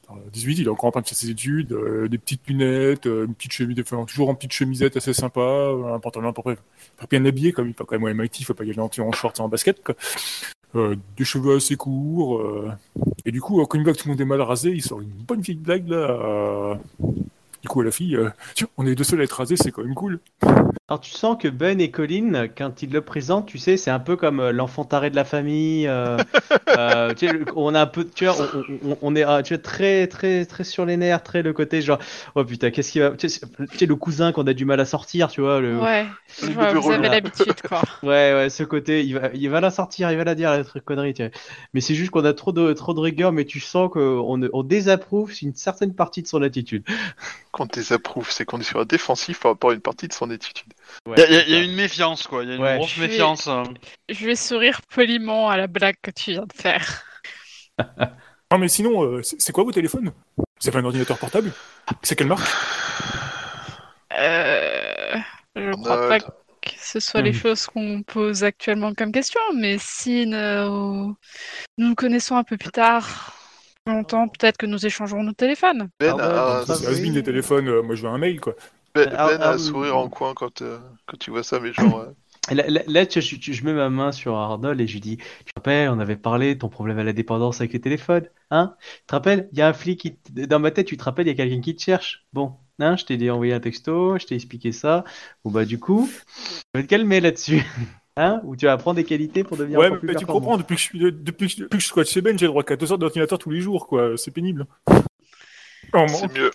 Alors, 0.08 0.22
18, 0.32 0.60
il 0.60 0.66
est 0.68 0.70
encore 0.70 0.86
en 0.86 0.92
train 0.92 1.02
de 1.02 1.08
faire 1.08 1.18
ses 1.18 1.32
études, 1.32 1.72
euh, 1.72 2.08
des 2.08 2.20
petites 2.20 2.48
lunettes, 2.48 3.08
euh, 3.08 3.26
une 3.26 3.34
petite 3.34 3.52
chemise, 3.54 3.80
enfin, 3.80 4.06
toujours 4.06 4.30
en 4.30 4.36
petite 4.36 4.54
chemisette 4.54 4.96
assez 4.96 5.12
sympa, 5.14 5.42
euh, 5.42 5.96
un 5.96 6.00
pantalon 6.00 6.30
à 6.30 6.34
peu 6.34 6.44
près 6.44 6.58
bien 7.10 7.26
habillé, 7.26 7.52
comme 7.52 7.68
il 7.68 7.74
faut 7.74 7.84
quand 7.86 7.96
même 7.96 8.04
au 8.04 8.08
MIT, 8.10 8.42
il 8.42 8.46
faut 8.46 8.54
pas 8.54 8.64
y 8.64 8.70
aller 8.70 8.80
en, 8.80 8.90
en 9.00 9.12
short 9.12 9.40
et 9.40 9.42
en 9.42 9.50
basket. 9.50 9.84
Quoi. 9.84 9.96
Euh, 10.76 10.96
des 11.18 11.24
cheveux 11.24 11.58
assez 11.58 11.76
courts. 11.76 12.40
euh, 12.40 12.72
et 13.26 13.32
du 13.32 13.40
coup, 13.42 13.62
euh, 13.62 13.66
quand 13.66 13.78
il 13.78 13.84
voit 13.84 13.94
que 13.94 14.00
tout 14.00 14.08
le 14.08 14.14
monde 14.14 14.22
est 14.22 14.26
mal 14.26 14.42
rasé, 14.42 14.72
il 14.72 14.82
sort 14.82 15.02
une 15.02 15.10
bonne 15.10 15.42
vieille 15.42 15.58
blague 15.58 15.88
là. 15.88 16.80
Du 17.64 17.70
coup, 17.70 17.80
à 17.82 17.86
la 17.86 17.92
fille, 17.92 18.18
euh, 18.18 18.30
tiens, 18.56 18.68
on 18.78 18.86
est 18.86 18.90
les 18.90 18.96
deux 18.96 19.06
seuls 19.06 19.22
à 19.22 19.24
être 19.24 19.32
rasés, 19.38 19.56
c'est 19.56 19.72
quand 19.72 19.84
même 19.84 19.96
cool. 19.96 20.20
Alors 20.90 21.00
tu 21.00 21.12
sens 21.12 21.38
que 21.40 21.48
Ben 21.48 21.80
et 21.80 21.90
Colin, 21.92 22.48
quand 22.58 22.84
ils 22.84 22.92
le 22.92 23.00
présentent, 23.00 23.46
tu 23.48 23.58
sais, 23.58 23.78
c'est 23.78 23.90
un 23.90 24.00
peu 24.02 24.18
comme 24.18 24.42
euh, 24.42 24.52
l'enfant 24.52 24.84
taré 24.84 25.10
de 25.10 25.16
la 25.16 25.24
famille. 25.24 25.88
euh, 25.88 26.18
euh, 26.78 27.14
tu 27.14 27.26
sais, 27.28 27.34
on 27.56 27.74
a 27.74 27.82
un 27.82 27.86
peu, 27.86 28.06
tu 28.06 28.26
vois, 28.26 28.36
on, 28.54 28.90
on- 28.92 28.98
on 29.02 29.16
est, 29.16 29.44
tu 29.44 29.54
vois, 29.54 29.64
très, 29.64 30.08
très, 30.08 30.46
très 30.46 30.66
sur 30.66 30.86
les 30.86 30.98
nerfs, 30.98 31.24
très 31.24 31.42
le 31.42 31.54
côté 31.54 31.82
genre, 31.82 32.00
oh 32.36 32.44
putain, 32.44 32.70
qu'est-ce 32.70 32.92
qu'il 32.92 33.02
va, 33.02 33.12
tu 33.12 33.30
sais, 33.30 33.40
c'est- 33.40 33.68
tu 33.72 33.78
sais, 33.78 33.86
le 33.86 33.96
cousin 33.96 34.34
qu'on 34.34 34.46
a 34.46 34.54
du 34.54 34.66
mal 34.66 34.82
à 34.82 34.86
sortir, 34.86 35.30
tu 35.30 35.40
vois, 35.40 35.62
le, 35.62 35.80
Ouais, 35.80 36.06
Le 36.42 36.80
vous 36.80 36.92
avez 36.92 37.08
l'habitude 37.10 37.62
quoi. 37.68 37.82
ouais, 38.04 38.34
ouais, 38.34 38.50
ce 38.50 38.64
côté, 38.64 39.06
il 39.06 39.14
va, 39.18 39.30
il 39.34 39.50
va 39.50 39.62
la 39.62 39.72
sortir, 39.72 40.12
il 40.12 40.18
va 40.18 40.26
la 40.26 40.36
dire 40.36 40.52
la 40.52 40.64
truc 40.66 40.84
connerie, 40.84 41.14
tu 41.14 41.24
vois. 41.24 41.32
Mais 41.74 41.80
c'est 41.80 41.96
juste 41.96 42.12
qu'on 42.12 42.26
a 42.26 42.34
trop 42.34 42.52
de, 42.52 42.74
trop 42.74 42.94
de 42.94 43.00
rigueur, 43.00 43.32
mais 43.32 43.46
tu 43.46 43.62
sens 43.62 43.90
qu'on 43.90 44.50
on 44.52 44.64
désapprouve 44.64 45.32
une 45.42 45.56
certaine 45.56 45.94
partie 45.96 46.22
de 46.22 46.28
son 46.28 46.42
attitude. 46.42 46.84
Qu'on 47.54 47.68
désapprouve, 47.68 48.30
c'est 48.32 48.46
qu'on 48.46 48.60
est 48.60 48.64
sur 48.64 48.80
un 48.80 48.86
défensif 48.86 49.40
par 49.40 49.52
rapport 49.52 49.70
à 49.70 49.74
une 49.76 49.80
partie 49.80 50.08
de 50.08 50.14
son 50.14 50.30
étude. 50.32 50.58
Il 51.06 51.20
y, 51.20 51.22
a- 51.22 51.30
y 51.32 51.36
a- 51.38 51.48
y 51.50 51.54
a 51.56 51.60
une 51.62 51.76
méfiance, 51.76 52.26
quoi. 52.28 52.44
Il 52.44 52.50
y 52.50 52.52
a 52.52 52.56
une 52.56 52.62
Ouais. 52.64 52.78
grosse 52.78 52.96
Je 52.96 53.02
méfiance. 53.02 53.48
hein. 53.48 53.64
Je 54.10 54.26
vais 54.26 54.36
sourire 54.36 54.82
poliment 54.94 55.50
à 55.50 55.56
la 55.56 55.68
blague 55.68 55.96
que 56.02 56.10
tu 56.12 56.32
viens 56.32 56.46
de 56.48 56.54
faire. 56.54 57.04
Non, 58.52 58.60
mais 58.60 58.68
sinon, 58.68 59.04
euh, 59.04 59.24
c'est 59.24 59.42
c'est 59.42 59.52
quoi 59.52 59.64
vos 59.64 59.72
téléphones? 59.72 60.12
Vous 60.38 60.68
avez 60.68 60.78
un 60.78 60.86
ordinateur 60.86 61.18
portable? 61.18 61.52
C'est 62.04 62.16
quelle 62.16 62.28
marque? 62.28 62.48
Euh, 64.14 65.16
je 65.56 65.62
ne 65.62 65.74
crois 65.74 66.08
pas 66.08 66.20
que 66.20 66.28
ce 66.78 67.00
soit 67.00 67.22
les 67.22 67.32
Mhm. 67.32 67.38
choses 67.38 67.66
qu'on 67.66 68.04
pose 68.04 68.44
actuellement 68.44 68.94
comme 68.94 69.12
question, 69.12 69.40
mais 69.56 69.78
si 69.80 70.28
nous 70.28 70.38
nous 71.78 71.88
nous 71.90 71.96
connaissons 71.96 72.36
un 72.36 72.44
peu 72.44 72.58
plus 72.58 72.70
tard, 72.72 73.36
longtemps, 73.88 74.28
peut-être 74.28 74.58
que 74.58 74.66
nous 74.66 74.86
échangerons 74.86 75.24
nos 75.24 75.34
téléphones. 75.34 75.90
Ben 76.00 76.16
Ah 76.18 76.18
ouais, 76.18 76.42
a, 76.42 76.66
has-been 76.68 77.14
des 77.14 77.24
téléphones, 77.24 77.68
euh, 77.68 77.82
moi 77.82 77.96
je 77.96 78.02
veux 78.04 78.10
un 78.10 78.18
mail 78.18 78.40
quoi. 78.40 78.56
Ben, 78.96 79.08
Ah, 79.12 79.18
Ben 79.28 79.42
a 79.42 79.50
ah, 79.50 79.54
un 79.54 79.58
sourire 79.60 79.98
en 79.98 80.10
coin 80.10 80.34
quand, 80.34 80.62
euh, 80.64 80.80
quand 81.06 81.18
tu 81.18 81.30
vois 81.32 81.44
ça, 81.44 81.60
mais 81.60 81.74
genre. 81.74 81.98
euh, 82.00 82.12
Là, 82.52 82.68
là, 82.68 82.82
là, 82.88 83.06
tu- 83.06 83.22
je, 83.22 83.38
je- 83.40 83.54
je 83.54 83.64
mets 83.66 83.74
ma 83.74 83.90
main 83.90 84.12
sur 84.12 84.36
Arnold 84.36 84.80
et 84.82 84.88
je 84.88 84.94
lui 84.94 85.00
dis, 85.02 85.18
tu 85.18 85.24
te 85.46 85.52
rappelles, 85.56 85.90
on 85.90 86.00
avait 86.00 86.18
parlé 86.18 86.56
de 86.56 86.60
ton 86.60 86.70
problème 86.70 87.00
à 87.00 87.04
la 87.04 87.14
dépendance 87.14 87.62
avec 87.62 87.72
les 87.74 87.80
téléphones, 87.82 88.30
hein? 88.52 88.76
Tu 88.82 89.06
te 89.08 89.16
rappelles, 89.16 89.50
il 89.54 89.58
y 89.60 89.62
a 89.62 89.68
un 89.70 89.74
flic 89.74 90.00
qui, 90.02 90.16
t- 90.18 90.46
dans 90.48 90.60
ma 90.60 90.72
tête, 90.72 90.88
tu 90.88 90.98
te 90.98 91.04
rappelles, 91.04 91.28
il 91.28 91.30
y 91.30 91.34
a 91.34 91.36
quelqu'un 91.36 91.62
qui 91.62 91.76
te 91.76 91.82
cherche. 91.82 92.26
Bon, 92.34 92.58
hein, 92.80 92.98
je 92.98 93.06
t'ai 93.06 93.16
dit 93.18 93.30
envoyer 93.30 93.54
un 93.54 93.60
texto, 93.62 94.18
je 94.20 94.26
t'ai 94.26 94.36
expliqué 94.36 94.72
ça. 94.74 95.04
Bon 95.46 95.52
bah 95.52 95.64
du 95.66 95.80
coup, 95.80 96.18
je 96.76 96.82
vais 96.82 96.86
te 96.86 96.90
calmer 96.90 97.22
là-dessus. 97.22 97.64
Hein 98.16 98.42
Ou 98.44 98.56
tu 98.56 98.66
vas 98.66 98.74
apprendre 98.74 98.96
des 98.98 99.04
qualités 99.04 99.44
pour 99.44 99.58
devenir 99.58 99.80
Ouais, 99.80 99.88
encore 99.88 99.96
mais 99.96 100.00
plus 100.00 100.14
bah, 100.14 100.20
tu 100.20 100.26
comprends, 100.26 100.58
depuis 100.58 100.76
que 100.76 100.82
je 100.82 100.86
suis, 100.86 101.00
depuis 101.00 101.48
que 101.48 101.54
je, 101.54 101.58
depuis 101.64 101.78
que 101.78 101.84
je 101.84 101.88
squatte 101.88 102.08
chez 102.08 102.22
Ben, 102.22 102.38
j'ai 102.38 102.46
le 102.46 102.50
droit 102.52 102.62
à 102.62 102.66
14 102.66 102.92
heures 102.92 102.98
d'ordinateur 103.00 103.40
tous 103.40 103.50
les 103.50 103.60
jours, 103.60 103.88
quoi. 103.88 104.16
C'est 104.18 104.32
pénible. 104.32 104.68
Oh, 105.94 106.06
C'est 106.08 106.28
mon- 106.28 106.34
mieux. 106.34 106.52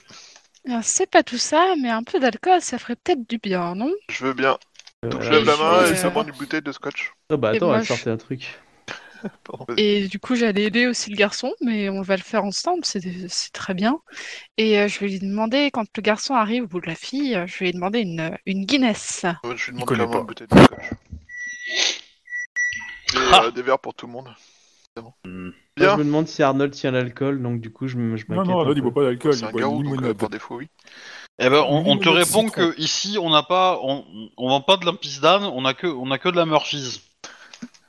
Alors, 0.68 0.84
C'est 0.84 1.10
pas 1.10 1.22
tout 1.22 1.38
ça, 1.38 1.74
mais 1.80 1.90
un 1.90 2.02
peu 2.04 2.20
d'alcool, 2.20 2.60
ça 2.60 2.78
ferait 2.78 2.96
peut-être 2.96 3.28
du 3.28 3.38
bien, 3.38 3.74
non? 3.74 3.90
Je 4.10 4.24
veux 4.24 4.34
bien. 4.34 4.56
Donc 5.02 5.22
je 5.22 5.28
Euh, 5.28 5.32
lève 5.38 5.46
la 5.46 5.56
main 5.56 5.82
et 5.84 5.96
ça 5.96 6.08
euh, 6.08 6.10
prend 6.10 6.24
une 6.24 6.32
bouteille 6.32 6.62
de 6.62 6.72
scotch. 6.72 7.12
oh, 7.30 7.36
bah 7.36 7.54
Et 7.54 7.56
attends, 7.56 7.74
elle 7.74 7.82
je- 7.82 7.88
sortait 7.88 8.10
un 8.10 8.16
truc. 8.16 8.58
Pardon. 9.44 9.66
Et 9.76 10.06
du 10.08 10.18
coup, 10.20 10.34
j'allais 10.36 10.64
aider 10.64 10.86
aussi 10.86 11.10
le 11.10 11.16
garçon, 11.16 11.52
mais 11.60 11.88
on 11.88 12.02
va 12.02 12.16
le 12.16 12.22
faire 12.22 12.44
ensemble, 12.44 12.84
c'est 12.84 13.00
c'est 13.28 13.52
très 13.52 13.74
bien. 13.74 13.98
Et 14.58 14.78
euh, 14.78 14.88
je 14.88 14.98
vais 15.00 15.08
lui 15.08 15.18
demander, 15.18 15.70
quand 15.72 15.86
le 15.96 16.02
garçon 16.02 16.34
arrive 16.34 16.64
au 16.64 16.68
bout 16.68 16.80
de 16.80 16.86
la 16.86 16.94
fille, 16.94 17.34
euh, 17.34 17.46
je 17.46 17.58
vais 17.58 17.66
lui 17.66 17.72
demander 17.72 18.00
une, 18.00 18.36
une 18.46 18.64
Guinness. 18.64 19.24
Ouais, 19.44 19.56
je 19.56 19.70
lui 19.72 19.82
demande 19.84 20.14
une 20.14 20.26
bouteille 20.26 20.46
de 20.48 20.56
scotch. 20.58 20.90
Et 21.68 23.16
Ah. 23.32 23.42
euh, 23.44 23.50
des 23.50 23.62
verres 23.62 23.78
pour 23.78 23.94
tout 23.94 24.06
le 24.06 24.12
monde. 24.12 24.28
Hmm. 25.24 25.44
Moi, 25.44 25.52
Bien. 25.76 25.92
je 25.92 25.98
me 25.98 26.04
demande 26.04 26.26
si 26.26 26.42
Arnold 26.42 26.72
tient 26.72 26.90
l'alcool, 26.90 27.40
donc 27.40 27.60
du 27.60 27.70
coup, 27.72 27.86
je 27.86 27.96
m- 27.96 28.16
je 28.16 28.24
Non, 28.28 28.36
m'inquiète. 28.38 28.48
non, 28.50 28.56
un 28.58 28.60
Arnold, 28.62 28.78
il 28.78 28.82
peu. 28.82 28.90
boit 28.90 29.02
pas 29.04 29.08
d'alcool, 29.08 29.32
C'est 29.34 29.40
il 29.40 29.44
un 29.44 29.50
boit 29.52 29.60
garou, 29.60 29.76
une 29.76 29.82
donc 29.84 29.92
euh, 29.92 29.96
limonade. 29.96 30.16
par 30.18 30.28
défaut, 30.28 30.56
oui. 30.56 30.68
Eh 31.38 31.48
ben, 31.48 31.64
on, 31.68 31.78
on 31.86 31.96
te 31.98 32.04
Limonade 32.04 32.24
répond 32.26 32.48
citron. 32.48 32.50
que 32.50 32.80
ici, 32.80 33.16
on 33.20 33.30
n'a 33.30 33.44
pas, 33.44 33.78
on, 33.82 34.04
on 34.36 34.48
vend 34.48 34.60
pas 34.60 34.76
de 34.76 34.84
la 34.86 34.92
pisdane, 34.92 35.44
on 35.44 35.64
a 35.64 35.74
que, 35.74 35.86
on 35.86 36.10
a 36.10 36.18
que 36.18 36.28
de 36.28 36.36
la 36.36 36.46
Murphy's. 36.46 37.00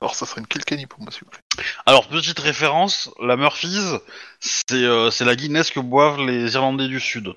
Alors 0.02 0.14
ça 0.16 0.26
serait 0.28 0.40
une 0.42 0.48
Kilkenny 0.48 0.86
pour 0.86 1.02
moi, 1.02 1.12
s'il 1.12 1.24
vous 1.26 1.32
plaît. 1.32 1.42
Alors, 1.86 2.08
petite 2.08 2.40
référence, 2.40 3.10
la 3.22 3.36
Murphy's, 3.36 3.96
c'est 4.40 4.76
euh, 4.76 5.10
c'est 5.12 5.26
la 5.26 5.36
Guinness 5.36 5.72
que 5.72 5.80
boivent 5.82 6.22
les 6.26 6.54
Irlandais 6.54 6.88
du 6.88 7.00
Sud. 7.02 7.34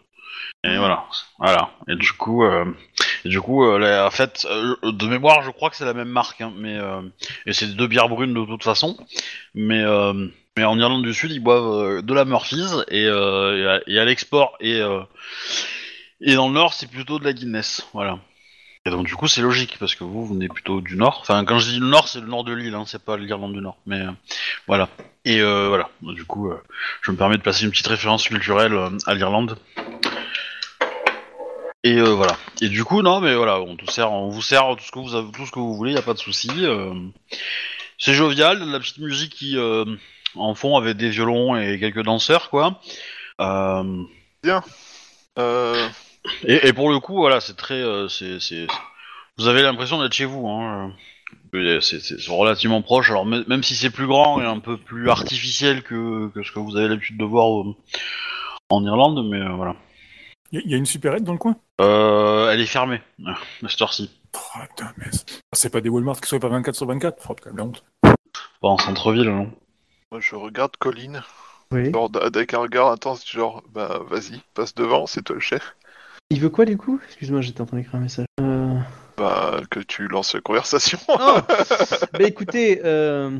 Et 0.65 0.77
voilà, 0.77 1.05
voilà. 1.39 1.71
Et 1.89 1.97
du 1.97 2.13
coup, 2.13 2.45
euh, 2.45 2.65
du 3.25 3.41
coup, 3.41 3.65
euh, 3.65 4.07
en 4.07 4.11
fait, 4.13 4.47
euh, 4.49 4.77
de 4.83 5.07
mémoire, 5.07 5.43
je 5.43 5.51
crois 5.51 5.71
que 5.71 5.77
c'est 5.77 5.85
la 5.85 5.95
même 5.95 6.09
marque, 6.09 6.41
hein, 6.41 6.53
mais 6.57 6.79
et 7.47 7.53
c'est 7.53 7.75
deux 7.75 7.89
bières 7.89 8.09
brunes 8.09 8.33
de 8.33 8.45
toute 8.45 8.63
façon. 8.63 8.97
Mais 9.55 9.85
en 9.85 10.79
Irlande 10.79 11.03
du 11.03 11.15
Sud, 11.15 11.33
ils 11.33 11.41
boivent 11.41 12.03
de 12.03 12.15
la 12.15 12.25
Murphy's 12.25 12.77
et, 12.89 13.09
à, 13.09 14.05
l'export 14.05 14.57
et 14.61 14.79
dans 14.81 16.47
le 16.47 16.55
Nord, 16.55 16.75
c'est 16.75 16.89
plutôt 16.89 17.19
de 17.19 17.25
la 17.25 17.33
Guinness, 17.33 17.89
voilà. 17.93 18.21
Et 18.85 18.91
donc 18.91 19.07
du 19.07 19.15
coup, 19.15 19.29
c'est 19.29 19.43
logique 19.43 19.77
parce 19.79 19.95
que 19.95 20.05
vous, 20.05 20.27
venez 20.27 20.49
plutôt 20.49 20.81
du 20.81 20.97
Nord. 20.97 21.19
Enfin, 21.23 21.45
quand 21.45 21.59
je 21.59 21.71
dis 21.71 21.79
le 21.81 21.87
Nord, 21.87 22.07
c'est 22.07 22.21
le 22.21 22.27
Nord 22.27 22.45
de 22.45 22.53
l'île, 22.53 22.75
hein, 22.75 22.85
c'est 22.87 23.05
pas 23.05 23.17
l'Irlande 23.17 23.53
du 23.53 23.61
Nord, 23.61 23.79
mais 23.87 24.03
voilà. 24.69 24.89
Et 25.25 25.43
voilà, 25.43 25.89
du 26.03 26.25
coup, 26.25 26.53
je 27.01 27.11
me 27.11 27.17
permets 27.17 27.39
de 27.39 27.43
passer 27.43 27.65
une 27.65 27.73
petite 27.73 27.89
référence 27.89 28.29
culturelle 28.29 28.79
à 29.07 29.15
l'Irlande. 29.15 29.59
Et 31.85 31.97
euh, 31.99 32.11
voilà. 32.15 32.37
Et 32.61 32.69
du 32.69 32.85
coup, 32.85 33.03
non, 33.03 33.21
mais 33.21 33.35
voilà, 33.35 33.61
on, 33.61 33.77
te 33.77 33.91
sert, 33.91 34.13
on 34.13 34.29
vous 34.29 34.43
sert 34.43 34.77
tout 34.77 34.85
ce 34.85 34.93
que 34.93 34.99
vous, 35.01 35.15
avez, 35.15 35.31
tout 35.33 35.47
ce 35.47 35.51
que 35.51 35.59
vous 35.59 35.75
voulez, 35.75 35.93
y 35.95 35.99
a 35.99 36.03
pas 36.03 36.15
de 36.15 36.19
souci. 36.19 36.49
euh. 36.59 36.95
c'est 37.99 38.15
jovial, 38.15 38.59
la 38.71 38.79
petite 38.79 38.99
musique 38.99 39.33
qui, 39.35 39.57
euh, 39.57 39.85
en 40.37 40.55
fond, 40.55 40.77
avec 40.77 40.97
des 40.97 41.11
violons 41.11 41.57
et 41.57 41.79
quelques 41.81 42.03
danseurs, 42.05 42.51
quoi. 42.51 42.81
Euh, 43.41 44.03
Euh, 45.39 45.89
et, 46.45 46.69
et 46.69 46.73
pour 46.73 46.91
le 46.91 47.01
coup, 47.01 47.15
voilà, 47.15 47.41
c'est 47.41 47.57
très, 47.57 47.81
euh, 47.83 48.09
c'est, 48.09 48.39
c'est, 48.39 48.67
vous 49.39 49.49
avez 49.49 49.63
l'impression 49.63 50.01
d'être 50.01 50.13
chez 50.13 50.25
vous. 50.27 50.47
Hein. 50.49 50.93
C'est, 51.81 52.01
c'est- 52.01 52.31
relativement 52.31 52.83
proche. 52.83 53.11
Alors 53.11 53.25
même, 53.27 53.45
même 53.49 53.63
si 53.63 53.75
c'est 53.75 53.91
plus 53.91 54.07
grand 54.07 54.41
et 54.41 54.45
un 54.45 54.59
peu 54.59 54.77
plus 54.77 55.09
artificiel 55.11 55.83
que, 55.83 56.29
que 56.29 56.43
ce 56.43 56.53
que 56.53 56.59
vous 56.59 56.77
avez 56.77 56.89
l'habitude 56.89 57.17
de 57.17 57.25
voir 57.25 57.63
euh, 57.63 57.75
en 58.69 58.85
Irlande, 58.85 59.27
mais 59.31 59.43
voilà. 59.55 59.75
Il 60.53 60.61
y, 60.67 60.71
y 60.71 60.75
a 60.75 60.77
une 60.77 60.87
supérette 60.87 61.25
dans 61.25 61.33
le 61.33 61.39
coin? 61.39 61.57
Euh, 61.81 62.51
elle 62.51 62.61
est 62.61 62.67
fermée, 62.67 63.01
euh, 63.27 63.31
à 63.65 63.69
cette 63.69 63.81
heure-ci. 63.83 64.11
Oh, 64.35 64.59
putain, 64.69 64.93
mais 64.99 65.07
c'est- 65.11 65.41
c'est 65.53 65.71
pas 65.71 65.81
des 65.81 65.89
Walmart 65.89 66.21
qui 66.21 66.29
sont 66.29 66.39
pas 66.39 66.49
24 66.49 66.75
sur 66.75 66.87
24 66.87 67.17
Oh, 67.29 67.35
putain, 67.35 67.51
la 67.57 67.65
honte. 67.65 67.83
Pas 68.03 68.69
en 68.69 68.79
centre-ville, 68.79 69.25
non. 69.31 69.51
moi, 70.11 70.21
je 70.21 70.35
regarde 70.35 70.77
Colline, 70.79 71.23
Oui. 71.73 71.91
genre, 71.93 72.11
avec 72.23 72.55
un 72.55 72.59
regard 72.59 72.91
intense, 72.91 73.29
genre, 73.29 73.63
bah 73.73 74.01
vas-y, 74.09 74.41
passe 74.55 74.75
devant, 74.75 75.07
c'est 75.07 75.23
toi 75.23 75.35
le 75.35 75.41
chef. 75.41 75.75
Il 76.31 76.41
veut 76.41 76.51
quoi 76.51 76.65
du 76.65 76.77
coup? 76.77 77.01
Excuse-moi, 77.07 77.41
j'étais 77.41 77.61
en 77.63 77.67
train 77.67 77.77
d'écrire 77.79 77.97
un 77.97 78.01
message. 78.03 78.27
Euh... 78.41 78.79
Bah, 79.19 79.61
que 79.71 79.81
tu 79.81 80.09
lances 80.09 80.35
la 80.35 80.41
conversation. 80.41 80.99
Oh 81.09 81.39
bah 82.13 82.25
écoutez, 82.25 82.81
euh, 82.85 83.39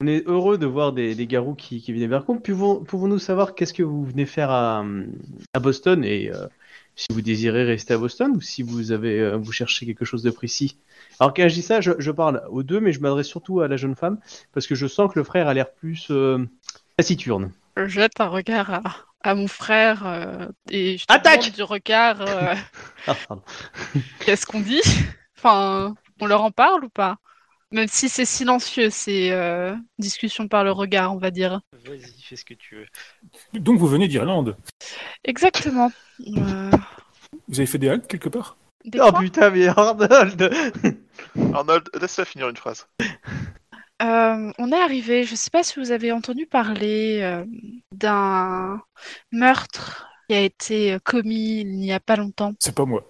on 0.00 0.06
est 0.06 0.26
heureux 0.26 0.58
de 0.58 0.66
voir 0.66 0.92
des, 0.92 1.14
des 1.14 1.26
garous 1.26 1.54
qui, 1.54 1.80
qui 1.80 1.92
viennent 1.92 2.10
vers 2.10 2.24
nous. 2.28 2.40
Pouvons, 2.40 2.82
pouvons-nous 2.84 3.18
savoir 3.18 3.54
qu'est-ce 3.54 3.72
que 3.72 3.82
vous 3.82 4.04
venez 4.04 4.26
faire 4.26 4.50
à, 4.50 4.84
à 5.52 5.60
Boston 5.60 6.04
et 6.04 6.30
euh, 6.30 6.46
si 6.96 7.06
vous 7.10 7.22
désirez 7.22 7.64
rester 7.64 7.94
à 7.94 7.98
Boston 7.98 8.32
ou 8.36 8.40
si 8.40 8.62
vous 8.62 8.92
avez 8.92 9.20
euh, 9.20 9.36
vous 9.36 9.52
cherchez 9.52 9.86
quelque 9.86 10.04
chose 10.04 10.22
de 10.22 10.30
précis? 10.30 10.76
Alors 11.20 11.32
quand 11.34 11.48
je 11.48 11.54
dis 11.54 11.62
ça, 11.62 11.80
je, 11.80 11.92
je 11.98 12.10
parle 12.10 12.42
aux 12.50 12.62
deux, 12.62 12.80
mais 12.80 12.92
je 12.92 13.00
m'adresse 13.00 13.26
surtout 13.28 13.60
à 13.60 13.68
la 13.68 13.76
jeune 13.76 13.94
femme 13.94 14.18
parce 14.52 14.66
que 14.66 14.74
je 14.74 14.86
sens 14.86 15.12
que 15.12 15.18
le 15.18 15.24
frère 15.24 15.48
a 15.48 15.54
l'air 15.54 15.72
plus 15.72 16.08
euh, 16.10 16.44
taciturne. 16.96 17.52
Je 17.76 17.86
jette 17.86 18.20
un 18.20 18.28
regard 18.28 18.72
à, 18.72 18.82
à 19.22 19.34
mon 19.34 19.48
frère 19.48 20.06
euh, 20.06 20.48
et 20.70 20.98
je 20.98 21.06
te 21.06 21.12
Attaque! 21.12 21.52
du 21.52 21.62
regard 21.62 22.18
Ah, 23.06 23.16
qu'est-ce 24.20 24.46
qu'on 24.46 24.60
dit? 24.60 24.80
Enfin, 25.36 25.94
on 26.20 26.26
leur 26.26 26.42
en 26.42 26.50
parle 26.50 26.84
ou 26.84 26.88
pas? 26.88 27.18
Même 27.74 27.88
si 27.88 28.08
c'est 28.08 28.24
silencieux, 28.24 28.88
c'est 28.88 29.32
euh, 29.32 29.74
discussion 29.98 30.46
par 30.46 30.62
le 30.62 30.70
regard, 30.70 31.12
on 31.12 31.18
va 31.18 31.32
dire. 31.32 31.60
Vas-y, 31.84 32.22
fais 32.22 32.36
ce 32.36 32.44
que 32.44 32.54
tu 32.54 32.76
veux. 32.76 32.86
Donc 33.60 33.80
vous 33.80 33.88
venez 33.88 34.06
d'Irlande. 34.06 34.56
Exactement. 35.24 35.90
Euh, 36.20 36.70
Vous 37.48 37.58
avez 37.58 37.66
fait 37.66 37.78
des 37.78 37.88
haltes 37.88 38.06
quelque 38.06 38.28
part? 38.28 38.56
Des 38.84 39.00
Oh 39.02 39.10
putain, 39.10 39.50
mais 39.50 39.66
Arnold 39.66 40.54
Arnold, 41.52 41.90
laisse-la 42.00 42.24
finir 42.24 42.48
une 42.48 42.56
phrase. 42.56 42.86
Euh, 44.02 44.52
on 44.56 44.70
est 44.70 44.80
arrivé, 44.80 45.24
je 45.24 45.32
ne 45.32 45.36
sais 45.36 45.50
pas 45.50 45.64
si 45.64 45.80
vous 45.80 45.90
avez 45.90 46.12
entendu 46.12 46.46
parler 46.46 47.22
euh, 47.22 47.44
d'un 47.90 48.80
meurtre 49.32 50.06
qui 50.28 50.36
a 50.36 50.42
été 50.42 50.98
commis 51.02 51.62
il 51.62 51.76
n'y 51.76 51.92
a 51.92 51.98
pas 51.98 52.14
longtemps. 52.14 52.52
C'est 52.60 52.74
pas 52.76 52.84
moi. 52.84 53.04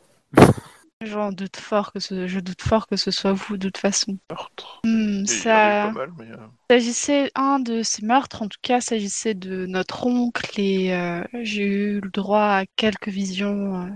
J'en 1.04 1.32
doute 1.32 1.56
fort 1.56 1.92
que 1.92 2.00
ce, 2.00 2.26
je 2.26 2.40
doute 2.40 2.62
fort 2.62 2.86
que 2.86 2.96
ce 2.96 3.10
soit 3.10 3.32
vous 3.32 3.56
de 3.56 3.68
toute 3.68 3.78
façon. 3.78 4.18
Meurtre. 4.30 4.80
Hmm, 4.84 5.24
ça 5.26 5.92
mal, 5.92 6.10
mais... 6.18 6.30
euh, 6.30 6.36
s'agissait 6.70 7.30
un 7.34 7.60
de 7.60 7.82
ces 7.82 8.04
meurtres, 8.04 8.42
en 8.42 8.48
tout 8.48 8.58
cas, 8.62 8.80
s'agissait 8.80 9.34
de 9.34 9.66
notre 9.66 10.06
oncle 10.06 10.58
et 10.60 10.94
euh, 10.94 11.22
j'ai 11.42 11.64
eu 11.64 12.00
le 12.00 12.10
droit 12.10 12.42
à 12.42 12.64
quelques 12.76 13.08
visions. 13.08 13.82
euh. 13.84 13.88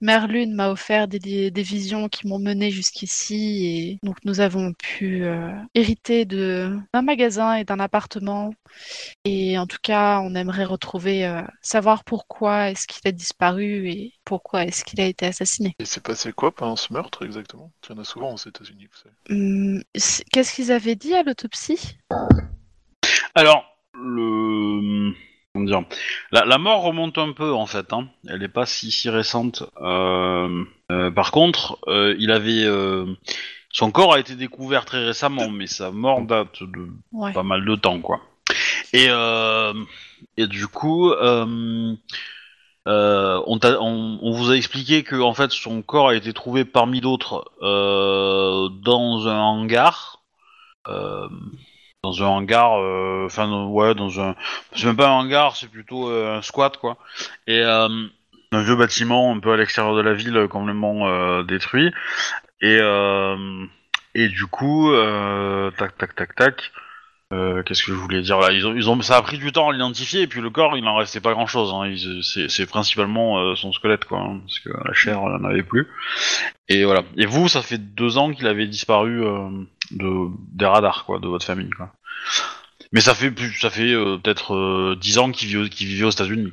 Merlune 0.00 0.54
m'a 0.54 0.70
offert 0.70 1.08
des, 1.08 1.18
des- 1.18 1.50
des 1.50 1.62
visions 1.62 2.08
qui 2.08 2.26
m'ont 2.28 2.38
mené 2.38 2.70
jusqu'ici 2.70 3.66
et 3.66 3.98
donc 4.06 4.16
nous 4.24 4.40
avons 4.40 4.72
pu 4.74 5.24
euh, 5.24 5.50
hériter 5.74 6.24
de 6.24 6.78
d'un 6.94 7.02
magasin 7.02 7.54
et 7.56 7.64
d'un 7.64 7.80
appartement 7.80 8.52
et 9.24 9.58
en 9.58 9.66
tout 9.66 9.78
cas, 9.82 10.20
on 10.20 10.34
aimerait 10.34 10.64
retrouver, 10.64 11.26
euh, 11.26 11.42
savoir 11.62 12.04
pourquoi 12.04 12.70
est-ce 12.70 12.86
qu'il 12.86 13.06
a 13.08 13.12
disparu 13.12 13.88
et 13.88 14.12
pourquoi 14.24 14.64
est-ce 14.64 14.84
qu'il 14.84 15.00
a 15.00 15.06
été 15.06 15.26
assassiné. 15.26 15.74
Il 15.78 15.86
s'est 15.86 16.00
passé 16.00 16.32
quoi 16.42 16.50
pendant 16.52 16.74
ce 16.74 16.92
meurtre 16.92 17.24
exactement 17.24 17.70
Il 17.88 17.94
y 17.94 17.96
en 17.96 18.00
a 18.00 18.04
souvent 18.04 18.32
aux 18.34 18.36
États-Unis, 18.36 18.88
vous 18.90 18.98
savez. 18.98 19.14
Hmm, 19.40 19.80
Qu'est-ce 20.32 20.52
qu'ils 20.52 20.72
avaient 20.72 20.96
dit 20.96 21.14
à 21.14 21.22
l'autopsie? 21.22 21.96
Alors, 23.36 23.64
le. 23.94 25.12
Comment 25.54 25.64
dire 25.66 25.84
la, 26.32 26.44
la 26.44 26.58
mort 26.58 26.82
remonte 26.82 27.16
un 27.18 27.32
peu 27.32 27.52
en 27.52 27.66
fait, 27.66 27.92
hein. 27.92 28.08
elle 28.26 28.40
n'est 28.40 28.48
pas 28.48 28.66
si, 28.66 28.90
si 28.90 29.08
récente. 29.08 29.62
Euh, 29.80 30.64
euh, 30.90 31.10
par 31.12 31.30
contre, 31.30 31.78
euh, 31.86 32.16
il 32.18 32.32
avait. 32.32 32.64
euh, 32.64 33.06
Son 33.70 33.92
corps 33.92 34.14
a 34.14 34.18
été 34.18 34.34
découvert 34.34 34.84
très 34.84 35.04
récemment, 35.04 35.48
mais 35.48 35.68
sa 35.68 35.92
mort 35.92 36.22
date 36.22 36.62
de 36.64 36.88
Ouais. 37.12 37.32
pas 37.32 37.44
mal 37.44 37.64
de 37.64 37.76
temps, 37.76 38.00
quoi. 38.00 38.20
Et, 38.92 39.06
euh, 39.10 39.72
et 40.36 40.48
du 40.48 40.66
coup, 40.66 41.12
euh, 42.88 43.40
on, 43.46 43.58
on, 43.62 44.18
on 44.22 44.32
vous 44.32 44.50
a 44.50 44.56
expliqué 44.56 45.02
que 45.02 45.16
en 45.16 45.34
fait 45.34 45.50
son 45.52 45.82
corps 45.82 46.08
a 46.08 46.14
été 46.14 46.32
trouvé 46.32 46.64
parmi 46.64 47.00
d'autres 47.00 47.50
euh, 47.62 48.68
dans 48.82 49.28
un 49.28 49.38
hangar. 49.38 50.22
Euh, 50.88 51.28
dans 52.02 52.20
un 52.24 52.26
hangar, 52.26 52.80
euh, 52.80 53.26
enfin 53.26 53.48
ouais, 53.66 53.94
dans 53.94 54.20
un, 54.20 54.34
c'est 54.74 54.86
même 54.86 54.96
pas 54.96 55.06
un 55.06 55.12
hangar, 55.12 55.54
c'est 55.54 55.68
plutôt 55.68 56.10
euh, 56.10 56.38
un 56.38 56.42
squat 56.42 56.76
quoi. 56.76 56.98
Et 57.46 57.60
euh, 57.60 57.88
un 58.50 58.62
vieux 58.62 58.74
bâtiment 58.74 59.32
un 59.32 59.38
peu 59.38 59.52
à 59.52 59.56
l'extérieur 59.56 59.94
de 59.94 60.00
la 60.00 60.12
ville, 60.12 60.48
complètement 60.50 61.42
détruit. 61.44 61.92
Et 62.60 62.80
et 64.14 64.28
du 64.28 64.46
coup, 64.46 64.92
tac 65.78 65.96
tac 65.96 66.14
tac 66.14 66.34
tac. 66.34 66.72
Euh, 67.32 67.62
Qu'est-ce 67.62 67.82
que 67.82 67.92
je 67.92 67.96
voulais 67.96 68.20
dire 68.20 68.38
là 68.38 68.52
ils 68.52 68.66
ont, 68.66 68.74
ils 68.74 68.90
ont, 68.90 69.00
ça 69.00 69.16
a 69.16 69.22
pris 69.22 69.38
du 69.38 69.52
temps 69.52 69.70
à 69.70 69.72
l'identifier 69.72 70.22
et 70.22 70.26
puis 70.26 70.40
le 70.40 70.50
corps 70.50 70.76
il 70.76 70.86
en 70.86 70.96
restait 70.96 71.20
pas 71.20 71.32
grand 71.32 71.46
chose. 71.46 71.72
Hein. 71.72 71.94
C'est 72.48 72.66
principalement 72.66 73.38
euh, 73.40 73.54
son 73.54 73.72
squelette 73.72 74.04
quoi, 74.04 74.20
hein, 74.20 74.40
parce 74.40 74.58
que 74.60 74.68
la 74.86 74.92
chair 74.92 75.18
elle 75.24 75.40
en 75.40 75.44
avait 75.44 75.62
plus. 75.62 75.88
Et 76.68 76.84
voilà. 76.84 77.02
Et 77.16 77.26
vous, 77.26 77.48
ça 77.48 77.62
fait 77.62 77.78
deux 77.78 78.18
ans 78.18 78.32
qu'il 78.32 78.46
avait 78.46 78.66
disparu 78.66 79.24
euh, 79.24 79.48
de 79.92 80.28
des 80.52 80.66
radars 80.66 81.04
quoi, 81.06 81.18
de 81.18 81.28
votre 81.28 81.46
famille 81.46 81.70
quoi. 81.70 81.92
Mais 82.92 83.00
ça 83.00 83.14
fait 83.14 83.30
plus, 83.30 83.52
ça 83.58 83.70
fait 83.70 83.92
euh, 83.92 84.18
peut-être 84.18 84.54
euh, 84.54 84.96
dix 85.00 85.18
ans 85.18 85.30
qu'il 85.30 85.48
vit, 85.48 85.70
qu'il 85.70 85.86
vivait 85.86 86.04
aux 86.04 86.10
États-Unis. 86.10 86.52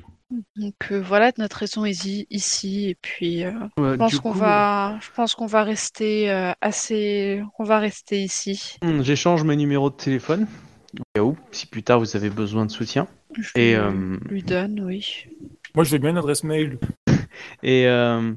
Donc 0.56 0.76
euh, 0.92 1.02
voilà 1.02 1.32
notre 1.38 1.58
raison 1.58 1.86
ici, 1.86 2.28
ici 2.30 2.90
et 2.90 2.96
puis 3.02 3.44
euh, 3.44 3.52
Ouais, 3.78 3.94
je 3.94 3.96
pense 3.96 4.20
qu'on 4.20 4.32
coup, 4.32 4.38
va, 4.38 5.00
je 5.02 5.08
pense 5.16 5.34
qu'on 5.34 5.48
va 5.48 5.64
rester 5.64 6.30
euh, 6.30 6.52
assez, 6.62 7.42
on 7.58 7.64
va 7.64 7.80
rester 7.80 8.22
ici. 8.22 8.78
J'échange 9.02 9.44
mes 9.44 9.56
numéros 9.56 9.90
de 9.90 9.96
téléphone, 9.96 10.48
au 10.98 11.04
cas 11.14 11.22
où, 11.24 11.38
si 11.52 11.68
plus 11.68 11.84
tard 11.84 12.00
vous 12.00 12.16
avez 12.16 12.30
besoin 12.30 12.66
de 12.66 12.72
soutien. 12.72 13.08
Je 13.38 13.50
Et, 13.56 13.72
lui- 13.72 13.76
euh, 13.76 14.18
lui 14.30 14.44
donne, 14.44 14.82
oui. 14.82 15.26
Moi, 15.76 15.84
je 15.84 15.92
veux 15.92 15.98
bien 16.00 16.10
une 16.10 16.18
adresse 16.18 16.44
mail. 16.44 16.80
Et 17.64 17.88
euh, 17.88 18.34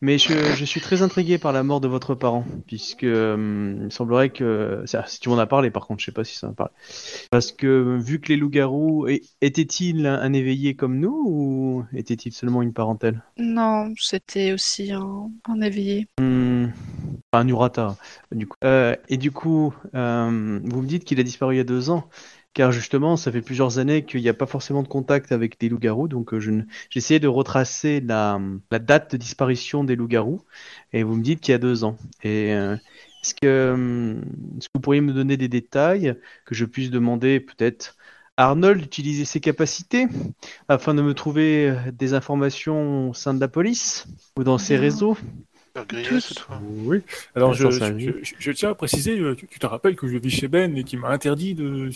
mais 0.00 0.18
je, 0.18 0.32
je 0.54 0.64
suis 0.64 0.80
très 0.80 1.02
intrigué 1.02 1.38
par 1.38 1.52
la 1.52 1.62
mort 1.62 1.80
de 1.80 1.88
votre 1.88 2.14
parent, 2.14 2.44
puisque 2.66 3.04
euh, 3.04 3.76
il 3.84 3.92
semblerait 3.92 4.30
que 4.30 4.82
si 4.86 5.20
tu 5.20 5.28
m'en 5.28 5.38
as 5.38 5.46
parlé, 5.46 5.70
par 5.70 5.86
contre, 5.86 6.00
je 6.00 6.06
sais 6.06 6.12
pas 6.12 6.24
si 6.24 6.36
ça 6.36 6.48
en 6.48 6.52
parlé, 6.52 6.72
parce 7.30 7.52
que 7.52 7.98
vu 7.98 8.20
que 8.20 8.28
les 8.28 8.36
loups-garous 8.36 9.06
était-il 9.40 10.06
un, 10.06 10.20
un 10.20 10.32
éveillé 10.32 10.74
comme 10.74 10.98
nous 10.98 11.24
ou 11.26 11.84
était-il 11.92 12.32
seulement 12.32 12.62
une 12.62 12.72
parentèle? 12.72 13.22
Non, 13.38 13.92
c'était 13.98 14.52
aussi 14.52 14.92
un, 14.92 15.30
un 15.48 15.60
éveillé. 15.60 16.06
Hmm, 16.18 16.66
Un 17.32 17.48
urata, 17.48 17.96
du 18.32 18.46
coup. 18.46 18.56
Euh, 18.64 18.96
et 19.08 19.16
du 19.16 19.30
coup, 19.30 19.74
vous 19.92 19.98
me 20.00 20.86
dites 20.86 21.04
qu'il 21.04 21.20
a 21.20 21.22
disparu 21.22 21.54
il 21.54 21.58
y 21.58 21.60
a 21.60 21.64
deux 21.64 21.90
ans. 21.90 22.08
Car 22.52 22.72
justement, 22.72 23.16
ça 23.16 23.30
fait 23.30 23.42
plusieurs 23.42 23.78
années 23.78 24.04
qu'il 24.04 24.20
n'y 24.22 24.28
a 24.28 24.34
pas 24.34 24.46
forcément 24.46 24.82
de 24.82 24.88
contact 24.88 25.30
avec 25.30 25.56
les 25.62 25.68
loups-garous, 25.68 26.08
donc 26.08 26.34
euh, 26.34 26.40
je 26.40 26.50
ne- 26.50 26.62
j'ai 26.90 26.98
essayé 26.98 27.20
de 27.20 27.28
retracer 27.28 28.00
la, 28.00 28.40
la 28.72 28.78
date 28.80 29.12
de 29.12 29.16
disparition 29.16 29.84
des 29.84 29.94
loups-garous, 29.96 30.42
et 30.92 31.04
vous 31.04 31.14
me 31.16 31.22
dites 31.22 31.40
qu'il 31.40 31.52
y 31.52 31.54
a 31.54 31.58
deux 31.58 31.84
ans. 31.84 31.96
Et 32.24 32.52
euh, 32.52 32.76
est-ce 33.22 33.34
que, 33.34 33.70
hum, 33.74 34.22
est-ce 34.58 34.66
que 34.68 34.72
vous 34.74 34.80
pourriez 34.80 35.00
me 35.00 35.12
donner 35.12 35.36
des 35.36 35.48
détails 35.48 36.16
que 36.44 36.54
je 36.56 36.64
puisse 36.64 36.90
demander 36.90 37.38
peut-être 37.40 37.96
à 38.36 38.46
Arnold 38.48 38.80
d'utiliser 38.80 39.24
ses 39.24 39.40
capacités 39.40 40.06
afin 40.68 40.94
de 40.94 41.02
me 41.02 41.14
trouver 41.14 41.70
euh, 41.70 41.92
des 41.92 42.14
informations 42.14 43.10
au 43.10 43.14
sein 43.14 43.32
de 43.34 43.40
la 43.40 43.48
police 43.48 44.06
ou 44.36 44.42
dans 44.44 44.58
ses 44.58 44.76
réseaux? 44.76 45.16
Tous. 46.08 46.34
Oui. 46.84 47.02
Alors, 47.34 47.54
je, 47.54 47.70
je, 47.70 47.98
je- 48.22 48.34
je 48.38 48.52
tiens 48.52 48.70
à 48.70 48.74
préciser, 48.74 49.18
euh, 49.18 49.34
tu, 49.36 49.46
tu 49.46 49.58
te 49.58 49.66
rappelles 49.66 49.96
que 49.96 50.08
je 50.08 50.16
vis 50.18 50.30
chez 50.30 50.48
Ben 50.48 50.76
et 50.76 50.84
qu'il 50.84 50.98
m'a 50.98 51.08
interdit 51.08 51.54
de. 51.54 51.90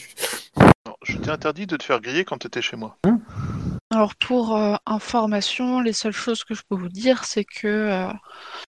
Non, 0.86 0.94
je 1.02 1.16
t'ai 1.18 1.30
interdit 1.30 1.66
de 1.66 1.76
te 1.76 1.82
faire 1.84 2.00
griller 2.00 2.24
quand 2.24 2.38
t'étais 2.38 2.62
chez 2.62 2.76
moi. 2.76 2.96
Alors 3.90 4.14
pour 4.16 4.56
euh, 4.56 4.74
information, 4.86 5.80
les 5.80 5.92
seules 5.92 6.12
choses 6.12 6.44
que 6.44 6.54
je 6.54 6.62
peux 6.68 6.76
vous 6.76 6.88
dire, 6.88 7.24
c'est 7.24 7.44
que 7.44 7.66
euh, 7.68 8.08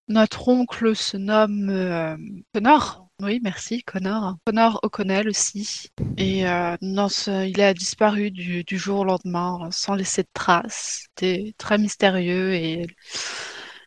notre 0.09 0.49
oncle 0.49 0.95
se 0.95 1.17
nomme 1.17 1.69
euh, 1.71 2.17
Connor. 2.53 3.03
Oui, 3.23 3.41
merci, 3.43 3.83
Connor. 3.83 4.37
Connor 4.45 4.79
O'Connell 4.83 5.29
aussi. 5.29 5.89
Et 6.19 6.47
euh, 6.47 6.77
non, 6.83 7.09
ce- 7.09 7.47
il 7.49 7.61
a 7.63 7.73
disparu 7.73 8.31
du, 8.31 8.63
du 8.63 8.77
jour 8.79 9.01
au 9.01 9.05
lendemain, 9.05 9.69
sans 9.73 9.95
laisser 9.95 10.23
de 10.23 10.29
traces. 10.35 11.07
C'était 11.09 11.55
très 11.57 11.79
mystérieux 11.79 12.53
et 12.55 12.87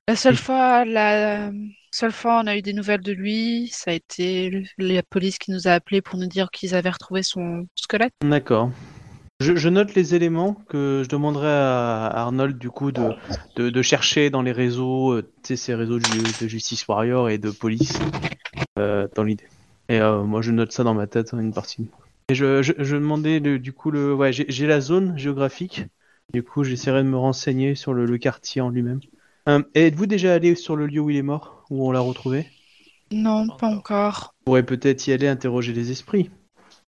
la 0.09 0.15
seule 0.15 0.37
fois, 0.37 0.85
la 0.85 1.51
seule 1.91 2.11
fois 2.11 2.41
on 2.43 2.47
a 2.47 2.57
eu 2.57 2.63
des 2.63 2.73
nouvelles 2.73 3.01
de 3.01 3.11
lui, 3.11 3.69
ça 3.71 3.91
a 3.91 3.93
été 3.93 4.63
la 4.79 5.03
police 5.03 5.37
qui 5.37 5.51
nous 5.51 5.67
a 5.67 5.71
appelés 5.73 6.01
pour 6.01 6.17
nous 6.17 6.25
dire 6.25 6.49
qu'ils 6.49 6.73
avaient 6.73 6.89
retrouvé 6.89 7.21
son 7.21 7.67
squelette. 7.75 8.13
D'accord. 8.23 8.71
Je, 9.39 9.55
je 9.55 9.69
note 9.69 9.93
les 9.93 10.15
éléments 10.15 10.55
que 10.67 11.01
je 11.03 11.09
demanderai 11.09 11.47
à 11.47 12.07
Arnold 12.07 12.57
du 12.57 12.71
coup 12.71 12.91
de, 12.91 13.13
de, 13.55 13.69
de 13.69 13.81
chercher 13.83 14.31
dans 14.31 14.41
les 14.41 14.51
réseaux, 14.51 15.13
euh, 15.13 15.21
tu 15.43 15.49
sais, 15.49 15.55
ces 15.55 15.75
réseaux 15.75 15.99
de, 15.99 16.03
ju- 16.03 16.33
de 16.33 16.47
Justice 16.47 16.87
Warrior 16.87 17.29
et 17.29 17.37
de 17.37 17.51
police 17.51 17.99
euh, 18.79 19.07
dans 19.15 19.23
l'idée. 19.23 19.47
Et 19.89 19.99
euh, 20.01 20.23
moi 20.23 20.41
je 20.41 20.51
note 20.51 20.71
ça 20.71 20.83
dans 20.83 20.95
ma 20.95 21.05
tête, 21.05 21.33
une 21.33 21.53
partie. 21.53 21.87
Et 22.29 22.35
je, 22.35 22.63
je, 22.63 22.73
je 22.79 22.95
demandais 22.95 23.39
le- 23.39 23.59
du 23.59 23.73
coup 23.73 23.91
le, 23.91 24.13
ouais, 24.15 24.33
j'ai 24.33 24.45
j'ai 24.49 24.65
la 24.65 24.81
zone 24.81 25.15
géographique. 25.19 25.85
Du 26.33 26.41
coup 26.43 26.63
j'essaierai 26.63 27.03
de 27.03 27.07
me 27.09 27.17
renseigner 27.17 27.75
sur 27.75 27.93
le, 27.93 28.05
le 28.07 28.17
quartier 28.17 28.61
en 28.61 28.69
lui-même. 28.69 28.99
Euh, 29.49 29.63
Êtes-vous 29.73 30.05
déjà 30.05 30.33
allé 30.33 30.55
sur 30.55 30.75
le 30.75 30.85
lieu 30.85 30.99
où 30.99 31.09
il 31.09 31.17
est 31.17 31.21
mort, 31.23 31.65
où 31.69 31.87
on 31.87 31.91
l'a 31.91 31.99
retrouvé? 31.99 32.47
Non, 33.11 33.47
Pas 33.47 33.67
encore. 33.67 34.35
On 34.41 34.45
pourrait 34.45 34.65
peut-être 34.65 35.07
y 35.07 35.11
aller 35.11 35.27
interroger 35.27 35.73
les 35.73 35.91
esprits. 35.91 36.29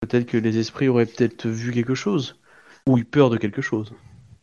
Peut-être 0.01 0.27
que 0.27 0.37
les 0.37 0.59
esprits 0.59 0.89
auraient 0.89 1.07
peut-être 1.07 1.49
vu 1.49 1.73
quelque 1.73 1.95
chose. 1.95 2.39
Ou 2.87 2.99
eu 2.99 3.05
peur 3.05 3.31
de 3.31 3.37
quelque 3.39 3.63
chose. 3.63 3.93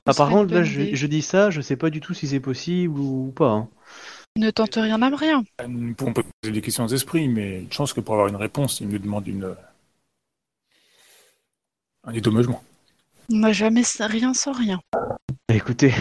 Ah, 0.06 0.14
contre, 0.14 0.54
là, 0.54 0.64
je, 0.64 1.06
dis 1.08 1.22
ça, 1.22 1.50
je 1.50 1.62
sais 1.62 1.76
pas 1.76 1.90
du 1.90 2.00
tout 2.00 2.14
si 2.14 2.28
c'est 2.28 2.40
possible 2.40 2.98
ou, 2.98 3.28
ou 3.28 3.32
pas. 3.32 3.52
hein. 3.52 3.70
Ne 4.38 4.52
tente 4.52 4.76
rien 4.76 5.02
à 5.02 5.16
rien. 5.16 5.44
Nous 5.68 5.94
pouvons 5.96 6.14
poser 6.14 6.54
des 6.54 6.62
questions 6.62 6.86
aux 6.86 6.94
esprits, 6.94 7.28
mais 7.28 7.62
une 7.62 7.72
chance 7.72 7.92
que 7.94 8.00
pour 8.00 8.14
avoir 8.14 8.30
une 8.30 8.36
réponse, 8.36 8.80
il 8.80 8.88
nous 8.88 9.00
demande 9.00 9.28
une. 9.28 9.56
un 12.04 12.12
dédommagement. 12.14 12.64
On 13.32 13.38
n'a 13.38 13.52
jamais 13.52 13.84
rien 14.00 14.34
sans 14.34 14.54
rien. 14.54 14.80
Bah, 14.94 15.56
Écoutez, 15.56 15.92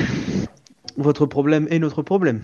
votre 0.96 1.26
problème 1.26 1.66
est 1.70 1.78
notre 1.78 2.02
problème. 2.02 2.40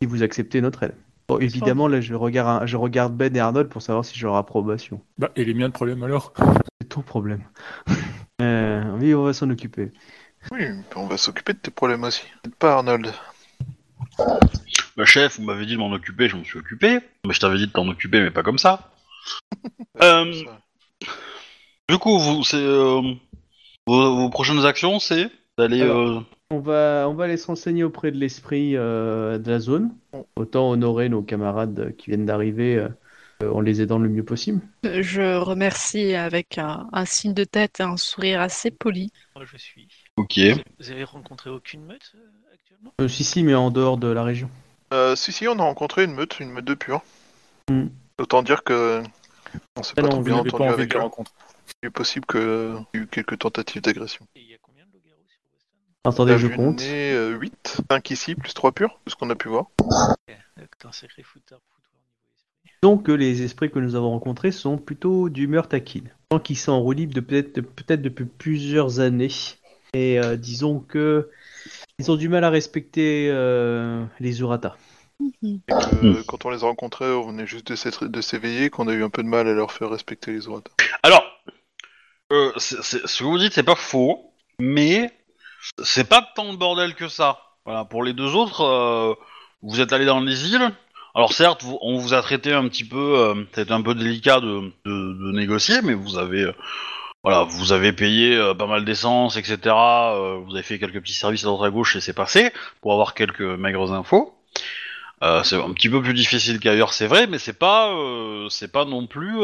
Si 0.00 0.06
vous 0.06 0.22
acceptez 0.22 0.60
notre 0.60 0.82
aide. 0.84 0.94
Bon, 1.28 1.38
évidemment, 1.38 1.88
là, 1.88 2.00
je 2.00 2.14
regarde, 2.14 2.66
je 2.66 2.76
regarde 2.76 3.16
Ben 3.16 3.34
et 3.34 3.40
Arnold 3.40 3.68
pour 3.68 3.82
savoir 3.82 4.04
si 4.04 4.16
j'aurai 4.16 4.38
approbation. 4.38 5.00
Bah, 5.18 5.30
et 5.34 5.44
les 5.44 5.54
miens 5.54 5.68
de 5.68 5.72
problème 5.72 6.02
alors 6.04 6.32
C'est 6.80 6.88
ton 6.88 7.02
problème. 7.02 7.42
Euh, 8.42 8.84
oui, 9.00 9.14
on 9.14 9.22
va 9.22 9.32
s'en 9.32 9.48
occuper. 9.48 9.92
Oui, 10.52 10.66
on 10.94 11.06
va 11.06 11.16
s'occuper 11.16 11.54
de 11.54 11.58
tes 11.58 11.70
problèmes 11.70 12.04
aussi. 12.04 12.20
Pas 12.58 12.74
Arnold. 12.74 13.10
Bah, 14.18 15.06
chef, 15.06 15.38
vous 15.38 15.44
m'avez 15.46 15.64
dit 15.64 15.72
de 15.72 15.78
m'en 15.78 15.90
occuper, 15.90 16.28
je 16.28 16.36
m'en 16.36 16.44
suis 16.44 16.58
occupé. 16.58 16.98
Mais 17.26 17.32
je 17.32 17.40
t'avais 17.40 17.56
dit 17.56 17.66
de 17.66 17.72
t'en 17.72 17.88
occuper, 17.88 18.20
mais 18.20 18.30
pas 18.30 18.42
comme 18.42 18.58
ça. 18.58 18.90
Euh. 20.02 20.30
Du 21.88 21.96
coup, 21.96 22.18
vous, 22.18 22.44
c'est 22.44 22.58
euh, 22.58 23.00
vos, 23.86 24.16
vos 24.16 24.28
prochaines 24.28 24.66
actions, 24.66 24.98
c'est 24.98 25.30
d'aller. 25.56 25.80
Alors. 25.80 26.22
On 26.50 26.60
va, 26.60 27.06
on 27.08 27.14
va 27.14 27.24
aller 27.24 27.36
se 27.36 27.46
renseigner 27.48 27.82
auprès 27.82 28.12
de 28.12 28.18
l'esprit 28.18 28.76
euh, 28.76 29.38
de 29.38 29.50
la 29.50 29.58
zone. 29.58 29.94
Autant 30.36 30.70
honorer 30.70 31.08
nos 31.08 31.22
camarades 31.22 31.94
qui 31.96 32.10
viennent 32.10 32.26
d'arriver 32.26 32.76
euh, 32.76 32.88
en 33.52 33.60
les 33.60 33.82
aidant 33.82 33.98
le 33.98 34.08
mieux 34.08 34.24
possible. 34.24 34.60
Je 34.84 35.36
remercie 35.36 36.14
avec 36.14 36.58
un, 36.58 36.88
un 36.92 37.04
signe 37.04 37.34
de 37.34 37.44
tête 37.44 37.80
et 37.80 37.82
un 37.82 37.96
sourire 37.96 38.40
assez 38.40 38.70
poli. 38.70 39.12
Moi, 39.34 39.44
je 39.44 39.56
suis. 39.56 39.88
Ok. 40.16 40.38
Vous 40.78 40.90
avez 40.90 41.04
rencontré 41.04 41.50
aucune 41.50 41.84
meute 41.84 42.12
euh, 42.14 42.54
actuellement? 42.54 42.92
Euh, 43.00 43.08
si, 43.08 43.24
si, 43.24 43.42
mais 43.42 43.54
en 43.54 43.70
dehors 43.70 43.98
de 43.98 44.08
la 44.08 44.22
région. 44.22 44.48
Euh, 44.94 45.16
si, 45.16 45.32
si, 45.32 45.48
on 45.48 45.58
a 45.58 45.62
rencontré 45.62 46.04
une 46.04 46.14
meute, 46.14 46.38
une 46.40 46.50
meute 46.50 46.64
de 46.64 46.74
pur. 46.74 47.02
Hmm. 47.68 47.88
Autant 48.18 48.42
dire 48.42 48.62
que 48.62 49.02
on 49.76 49.82
s'est 49.82 49.94
Ah 49.96 50.02
pas 50.02 50.08
non, 50.08 50.08
trop 50.10 50.22
bien 50.22 50.36
entendu 50.36 50.68
avec 50.68 50.94
eux. 50.94 51.00
Il 51.82 51.88
est 51.88 51.90
possible 51.90 52.24
qu'il 52.26 52.40
y 52.40 52.98
ait 52.98 53.00
eu 53.00 53.06
quelques 53.08 53.38
tentatives 53.40 53.82
d'agression. 53.82 54.26
Et 54.36 54.40
il 54.40 54.50
y 54.50 54.54
a 54.54 54.58
combien 54.62 54.84
de 54.86 54.92
loups-garous 54.92 55.26
sur 55.26 55.40
Boston 55.42 55.74
Attendez, 56.06 56.38
je 56.38 56.46
compte. 56.48 56.80
8, 56.82 57.82
5 57.90 58.10
ici, 58.10 58.34
plus 58.34 58.54
3 58.54 58.72
purs, 58.72 59.00
ce 59.06 59.14
qu'on 59.16 59.28
a 59.30 59.34
pu 59.34 59.48
voir. 59.48 59.66
Donc 62.82 63.04
que 63.06 63.12
les 63.12 63.42
esprits 63.42 63.70
que 63.70 63.78
nous 63.78 63.94
avons 63.94 64.10
rencontrés 64.10 64.52
sont 64.52 64.78
plutôt 64.78 65.28
d'humeur 65.28 65.68
taquine. 65.68 66.10
Tant 66.28 66.38
qu'ils 66.38 66.58
sont 66.58 66.72
en 66.72 66.80
roue 66.80 66.92
libre 66.92 67.14
de 67.14 67.20
peut-être 67.20 67.54
de- 67.56 67.60
peut-être 67.60 68.02
depuis 68.02 68.24
plusieurs 68.26 69.00
années. 69.00 69.30
Et 69.94 70.18
euh, 70.20 70.36
disons 70.36 70.80
que 70.80 71.30
ils 71.98 72.10
ont 72.10 72.16
du 72.16 72.28
mal 72.28 72.44
à 72.44 72.50
respecter 72.50 73.28
euh, 73.30 74.04
les 74.20 74.40
urata. 74.40 74.76
Et 75.42 75.60
que, 75.66 76.22
Quand 76.26 76.44
on 76.44 76.50
les 76.50 76.62
a 76.62 76.66
rencontrés, 76.66 77.10
on 77.10 77.28
venait 77.28 77.46
juste 77.46 77.72
de 77.72 78.20
s'éveiller, 78.20 78.68
qu'on 78.70 78.88
a 78.88 78.92
eu 78.92 79.02
un 79.02 79.10
peu 79.10 79.22
de 79.22 79.28
mal 79.28 79.48
à 79.48 79.54
leur 79.54 79.72
faire 79.72 79.88
respecter 79.90 80.32
les 80.32 80.46
orates. 80.46 80.68
Alors, 81.02 81.24
euh, 82.32 82.52
c'est- 82.58 82.82
c'est- 82.82 83.06
ce 83.06 83.18
que 83.20 83.24
vous 83.24 83.38
dites, 83.38 83.54
c'est 83.54 83.62
pas 83.62 83.74
faux, 83.76 84.32
mais 84.58 85.10
c'est 85.82 86.08
pas 86.08 86.22
tant 86.34 86.52
de 86.52 86.58
bordel 86.58 86.94
que 86.94 87.08
ça. 87.08 87.40
Voilà, 87.64 87.84
pour 87.84 88.02
les 88.04 88.12
deux 88.12 88.34
autres, 88.34 88.62
euh, 88.62 89.14
vous 89.62 89.80
êtes 89.80 89.92
allés 89.92 90.04
dans 90.04 90.20
les 90.20 90.52
îles. 90.52 90.70
Alors 91.14 91.32
certes, 91.32 91.64
on 91.80 91.96
vous 91.98 92.14
a 92.14 92.22
traité 92.22 92.52
un 92.52 92.68
petit 92.68 92.84
peu, 92.84 93.18
euh, 93.18 93.34
c'était 93.52 93.72
un 93.72 93.82
peu 93.82 93.94
délicat 93.94 94.40
de, 94.40 94.60
de- 94.84 95.32
de 95.32 95.32
négocier, 95.32 95.80
mais 95.82 95.94
vous 95.94 96.18
avez, 96.18 96.42
euh, 96.42 96.52
voilà, 97.24 97.42
vous 97.44 97.72
avez 97.72 97.92
payé 97.92 98.36
euh, 98.36 98.54
pas 98.54 98.66
mal 98.66 98.84
d'essence, 98.84 99.36
etc. 99.36 99.58
euh, 100.14 100.38
vous 100.44 100.52
avez 100.54 100.62
fait 100.62 100.78
quelques 100.78 101.00
petits 101.00 101.14
services 101.14 101.42
à 101.44 101.46
droite 101.46 101.68
à 101.68 101.70
gauche 101.70 101.96
et 101.96 102.00
c'est 102.00 102.12
passé 102.12 102.52
pour 102.82 102.92
avoir 102.92 103.14
quelques 103.14 103.40
maigres 103.40 103.92
infos. 103.92 104.34
Euh, 105.22 105.42
c'est 105.42 105.56
un 105.56 105.72
petit 105.72 105.88
peu 105.88 106.02
plus 106.02 106.12
difficile 106.12 106.60
qu'ailleurs, 106.60 106.92
c'est 106.92 107.06
vrai, 107.06 107.26
mais 107.26 107.38
c'est 107.38 107.58
pas, 107.58 107.90
c'est 108.50 108.70
pas 108.70 108.84
non 108.84 109.06
plus. 109.06 109.40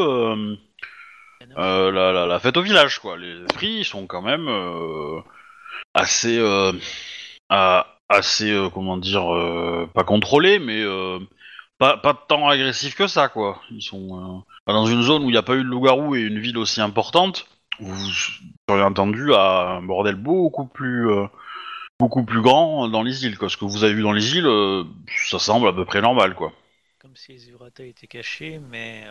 la, 1.57 1.91
la, 1.91 2.25
la 2.27 2.39
fête 2.39 2.55
au 2.57 2.61
village, 2.61 2.99
quoi. 2.99 3.17
Les 3.17 3.37
ils 3.63 3.83
sont 3.85 4.05
quand 4.07 4.21
même 4.21 4.47
assez, 5.93 6.37
euh, 6.37 6.73
assez, 8.09 8.51
euh, 8.51 8.69
comment 8.69 8.97
dire, 8.97 9.33
euh, 9.33 9.89
pas 9.93 10.03
contrôlés, 10.03 10.59
mais 10.59 10.83
pas, 11.77 11.97
pas 11.97 12.13
tant 12.13 12.47
agressifs 12.47 12.95
que 12.95 13.07
ça, 13.07 13.29
quoi. 13.29 13.61
Ils 13.71 13.81
sont 13.81 14.43
dans 14.67 14.85
une 14.85 15.01
zone 15.01 15.23
où 15.23 15.29
il 15.29 15.33
n'y 15.33 15.37
a 15.37 15.43
pas 15.43 15.55
eu 15.55 15.63
de 15.63 15.69
loup-garou 15.69 16.15
et 16.15 16.21
une 16.21 16.39
ville 16.39 16.57
aussi 16.57 16.81
importante. 16.81 17.47
Vous 17.79 18.11
seriez 18.69 18.83
entendu 18.83 19.33
à 19.33 19.77
un 19.77 19.81
bordel 19.81 20.15
beaucoup 20.15 20.65
plus, 20.65 21.09
beaucoup 21.99 22.23
plus 22.23 22.41
grand 22.41 22.87
dans 22.87 23.03
les 23.03 23.25
îles, 23.25 23.37
quoi. 23.37 23.49
Ce 23.49 23.57
que 23.57 23.65
vous 23.65 23.83
avez 23.83 23.93
vu 23.93 24.03
dans 24.03 24.11
les 24.11 24.35
îles, 24.35 24.85
ça 25.27 25.39
semble 25.39 25.67
à 25.67 25.73
peu 25.73 25.85
près 25.85 26.01
normal, 26.01 26.35
quoi. 26.35 26.53
Comme 26.99 27.15
si 27.15 27.33
les 27.33 27.49
Urata 27.49 27.83
étaient 27.83 28.07
cachés, 28.07 28.59
mais. 28.59 29.05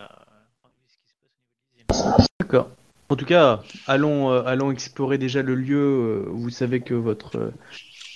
D'accord. 2.40 2.68
En 3.12 3.16
tout 3.16 3.26
cas, 3.26 3.60
allons, 3.86 4.30
euh, 4.32 4.42
allons 4.46 4.70
explorer 4.72 5.18
déjà 5.18 5.42
le 5.42 5.54
lieu. 5.54 5.76
euh, 5.76 6.24
Vous 6.30 6.48
savez 6.48 6.80
que 6.80 6.94
votre, 6.94 7.36
euh, 7.36 7.50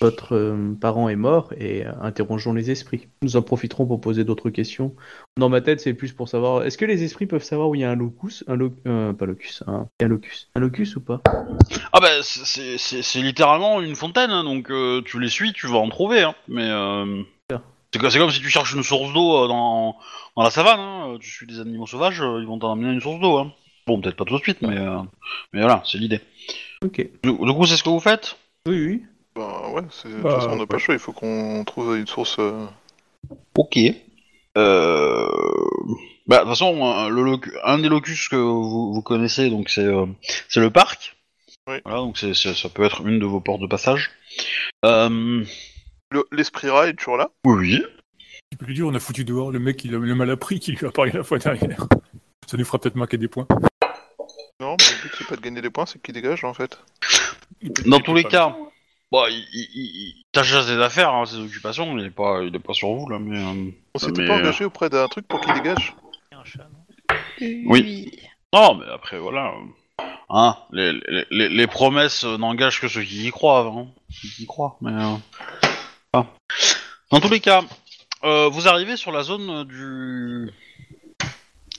votre 0.01 0.57
parent 0.81 1.07
est 1.07 1.15
mort 1.15 1.53
et 1.55 1.83
interrogeons 2.01 2.51
les 2.51 2.71
esprits. 2.71 3.07
Nous 3.21 3.35
en 3.35 3.43
profiterons 3.43 3.85
pour 3.85 4.01
poser 4.01 4.23
d'autres 4.23 4.49
questions. 4.49 4.95
Dans 5.37 5.49
ma 5.49 5.61
tête, 5.61 5.81
c'est 5.81 5.93
plus 5.93 6.13
pour 6.13 6.29
savoir 6.29 6.63
est-ce 6.63 6.79
que 6.79 6.85
les 6.85 7.03
esprits 7.03 7.27
peuvent 7.27 7.43
savoir 7.43 7.69
où 7.69 7.75
il 7.75 7.81
y 7.81 7.83
a 7.83 7.91
un 7.91 7.95
locus 7.95 8.43
Un 8.47 8.55
lo- 8.55 8.73
euh, 8.87 9.13
pas 9.13 9.27
locus, 9.27 9.63
a 9.67 9.85
un 10.01 10.07
locus. 10.07 10.49
Un 10.55 10.61
locus 10.61 10.95
ou 10.95 11.01
pas? 11.01 11.21
Ah 11.93 11.99
bah 11.99 12.09
c'est- 12.23 13.21
littéralement 13.21 13.81
une 13.81 13.95
fontaine, 13.95 14.31
hein, 14.31 14.43
donc 14.43 14.71
euh, 14.71 15.03
tu 15.05 15.19
les 15.19 15.29
suis, 15.29 15.53
tu 15.53 15.67
vas 15.67 15.77
en 15.77 15.89
trouver. 15.89 16.23
Hein, 16.23 16.33
mais 16.47 16.65
euh, 16.67 17.21
c'est 17.93 17.99
co- 17.99 18.09
c'est 18.09 18.17
comme 18.17 18.31
si 18.31 18.39
tu 18.41 18.49
cherches 18.49 18.73
une 18.73 18.81
source 18.81 19.13
d'eau 19.13 19.47
dans, 19.47 19.95
dans 20.35 20.41
la 20.43 20.49
savane. 20.49 20.79
Hein, 20.79 21.17
tu 21.19 21.29
suis 21.29 21.45
des 21.45 21.59
animaux 21.59 21.85
sauvages, 21.85 22.17
ils 22.39 22.47
vont 22.47 22.57
t'en 22.57 22.71
amener 22.71 22.91
une 22.93 23.01
source 23.01 23.19
d'eau. 23.19 23.45
Bon, 23.87 24.01
peut-être 24.01 24.17
pas 24.17 24.25
tout 24.25 24.35
de 24.37 24.41
suite, 24.43 24.61
mais, 24.61 24.77
euh, 24.77 24.99
mais 25.53 25.61
voilà, 25.61 25.81
c'est 25.85 25.97
l'idée. 25.97 26.19
Ok. 26.83 26.97
Du, 27.23 27.31
du 27.31 27.53
coup, 27.53 27.65
c'est 27.65 27.77
ce 27.77 27.83
que 27.83 27.89
vous 27.89 27.99
faites? 28.01 28.37
Oui, 28.67 28.85
oui. 28.85 29.03
Bah 29.35 29.69
ouais, 29.71 29.81
c'est- 29.91 30.09
de 30.09 30.13
toute 30.15 30.23
Bah, 30.23 30.39
façon, 30.39 30.49
on 30.51 30.55
n'a 30.57 30.65
pas 30.67 30.75
le 30.75 30.79
choix, 30.81 30.95
il 30.95 30.99
faut 30.99 31.13
qu'on 31.13 31.63
trouve 31.65 31.95
une 31.97 32.07
source. 32.07 32.35
euh, 32.39 32.65
Ok. 33.57 33.77
Euh... 34.57 35.27
Bah, 36.27 36.37
de 36.37 36.41
toute 36.41 36.49
façon, 36.49 36.83
un, 36.85 37.09
le 37.09 37.21
locu- 37.23 37.53
un 37.63 37.79
des 37.79 37.87
locus 37.89 38.27
que 38.29 38.35
vous, 38.35 38.93
vous 38.93 39.01
connaissez, 39.01 39.49
donc 39.49 39.69
c'est 39.69 39.85
euh, 39.85 40.05
c'est 40.49 40.59
le 40.59 40.69
parc. 40.69 41.15
Oui. 41.69 41.77
Voilà, 41.85 41.99
donc 41.99 42.17
c'est 42.17 42.33
c'est- 42.33 42.53
ça 42.53 42.67
peut 42.69 42.83
être 42.83 43.05
une 43.05 43.19
de 43.19 43.25
vos 43.25 43.39
portes 43.39 43.61
de 43.61 43.67
passage. 43.67 44.11
Euh... 44.85 45.43
le- 46.11 46.25
L'esprit 46.31 46.69
rat 46.69 46.87
est 46.89 46.93
toujours 46.93 47.17
là? 47.17 47.29
Oui, 47.45 47.55
oui. 47.57 47.83
Tu 48.51 48.57
peux 48.57 48.65
lui 48.65 48.73
dire, 48.75 48.87
on 48.87 48.93
a 48.95 48.99
foutu 48.99 49.23
dehors 49.23 49.51
le 49.51 49.59
mec 49.59 49.77
qui 49.77 49.87
l'a- 49.89 49.97
le 49.99 50.15
mal 50.15 50.29
appris 50.31 50.59
qui 50.59 50.71
lui 50.71 50.85
a 50.87 50.91
parlé 50.91 51.11
la 51.11 51.23
fois 51.23 51.37
dernière. 51.37 51.85
Ça 52.49 52.57
lui 52.57 52.63
fera 52.65 52.79
peut-être 52.79 52.95
marquer 52.95 53.17
des 53.17 53.27
points. 53.27 53.47
Non, 54.59 54.75
mais 54.79 54.85
le 54.95 55.01
but 55.03 55.15
c'est 55.17 55.27
pas 55.27 55.35
de 55.35 55.41
gagner 55.41 55.61
des 55.61 55.69
points, 55.69 55.85
c'est 55.85 56.01
qu'il 56.01 56.15
dégage 56.15 56.43
en 56.43 56.53
fait. 56.53 56.79
Dans 57.85 57.99
tous 57.99 58.15
les 58.15 58.23
cas, 58.23 58.55
bon, 59.11 59.25
il, 59.27 59.35
il, 59.53 59.67
il- 59.73 60.15
il 60.17 60.23
tâche 60.31 60.53
à 60.53 60.63
ses 60.63 60.79
affaires, 60.81 61.13
hein, 61.13 61.25
ses 61.27 61.37
occupations, 61.37 61.95
il 61.97 62.05
est 62.05 62.09
pas, 62.09 62.41
il 62.43 62.55
est 62.55 62.59
pas 62.59 62.73
sur 62.73 62.89
vous 62.93 63.07
là, 63.07 63.19
mais. 63.19 63.37
euh, 63.37 63.71
On 63.93 63.99
s'était 63.99 64.21
Mais, 64.21 64.27
pas 64.27 64.33
euh, 64.33 64.37
engagé 64.39 64.65
auprès 64.65 64.89
d'un 64.89 65.07
truc 65.07 65.27
pour 65.27 65.39
qu'il 65.41 65.53
dégage 65.53 65.93
un 66.31 66.43
chat, 66.43 66.67
non 66.71 67.47
Oui. 67.67 68.11
Non, 68.53 68.75
mais 68.75 68.85
après, 68.91 69.19
voilà. 69.19 69.47
euh, 69.53 70.05
Hein, 70.29 70.57
les, 70.71 70.91
les, 71.07 71.25
les, 71.31 71.49
les 71.49 71.67
promesses 71.67 72.23
euh, 72.25 72.37
n'engagent 72.37 72.81
que 72.81 72.87
ceux 72.89 73.01
qui 73.03 73.27
y 73.27 73.31
croient, 73.31 73.65
hein. 73.65 73.87
Ceux 74.11 74.27
qui 74.27 74.43
y 74.43 74.45
croient, 74.45 74.77
mais. 74.81 74.91
euh, 74.91 75.15
ah. 76.13 76.25
Dans 77.11 77.19
tous 77.21 77.29
les 77.29 77.39
cas, 77.39 77.61
euh, 78.23 78.49
vous 78.49 78.67
arrivez 78.67 78.97
sur 78.97 79.11
la 79.11 79.23
zone 79.23 79.49
euh, 79.49 79.63
du 79.63 80.51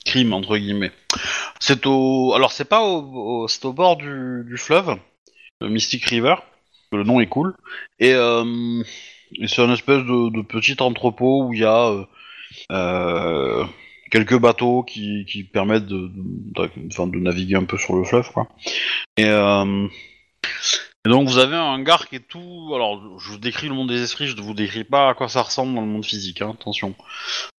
crime 0.06 0.32
entre 0.32 0.56
guillemets. 0.56 0.92
C'est 1.60 1.86
au, 1.86 2.32
alors 2.34 2.52
c'est 2.52 2.68
pas 2.68 2.82
au, 2.82 3.48
c'est 3.48 3.64
au 3.64 3.72
bord 3.72 3.96
du, 3.96 4.44
du 4.46 4.56
fleuve, 4.56 4.96
le 5.60 5.68
Mystic 5.68 6.04
River. 6.04 6.36
Le 6.92 7.02
nom 7.04 7.20
est 7.20 7.26
cool 7.26 7.54
et, 7.98 8.14
euh, 8.14 8.82
c'est 9.46 9.62
un 9.62 9.72
espèce 9.72 9.98
de, 9.98 10.30
de 10.30 10.42
petit 10.42 10.76
entrepôt 10.80 11.44
où 11.44 11.52
il 11.52 11.60
y 11.60 11.64
a 11.64 11.88
euh, 11.88 12.04
euh, 12.72 13.64
quelques 14.10 14.38
bateaux 14.38 14.82
qui, 14.82 15.26
qui 15.26 15.44
permettent 15.44 15.86
de, 15.86 16.10
de, 16.10 16.66
de- 16.66 17.18
naviguer 17.18 17.56
un 17.56 17.64
peu 17.64 17.76
sur 17.76 17.94
le 17.94 18.04
fleuve, 18.04 18.30
quoi. 18.32 18.48
Et, 19.18 19.28
donc 21.04 21.28
vous 21.28 21.38
avez 21.38 21.56
un 21.56 21.62
hangar 21.62 22.08
qui 22.08 22.16
est 22.16 22.28
tout. 22.28 22.72
Alors, 22.74 23.18
je 23.18 23.30
vous 23.30 23.38
décris 23.38 23.68
le 23.68 23.74
monde 23.74 23.88
des 23.88 24.02
esprits, 24.02 24.26
je 24.26 24.36
ne 24.36 24.40
vous 24.40 24.54
décris 24.54 24.84
pas 24.84 25.10
à 25.10 25.14
quoi 25.14 25.28
ça 25.28 25.42
ressemble 25.42 25.74
dans 25.74 25.82
le 25.82 25.86
monde 25.86 26.04
physique, 26.04 26.42
hein, 26.42 26.54
attention. 26.58 26.94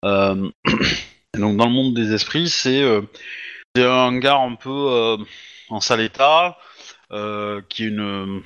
Et 0.04 0.08
donc 1.38 1.58
dans 1.58 1.66
le 1.66 1.72
monde 1.72 1.94
des 1.94 2.14
esprits, 2.14 2.50
c'est 2.50 2.84
c'est 3.76 3.84
un 3.86 3.90
hangar 4.08 4.42
un 4.42 4.56
peu 4.56 4.70
euh, 4.70 5.18
en 5.70 5.80
sale 5.82 6.02
état, 6.02 6.58
euh, 7.12 7.62
qui 7.70 7.84
est 7.84 7.88
une 7.88 8.44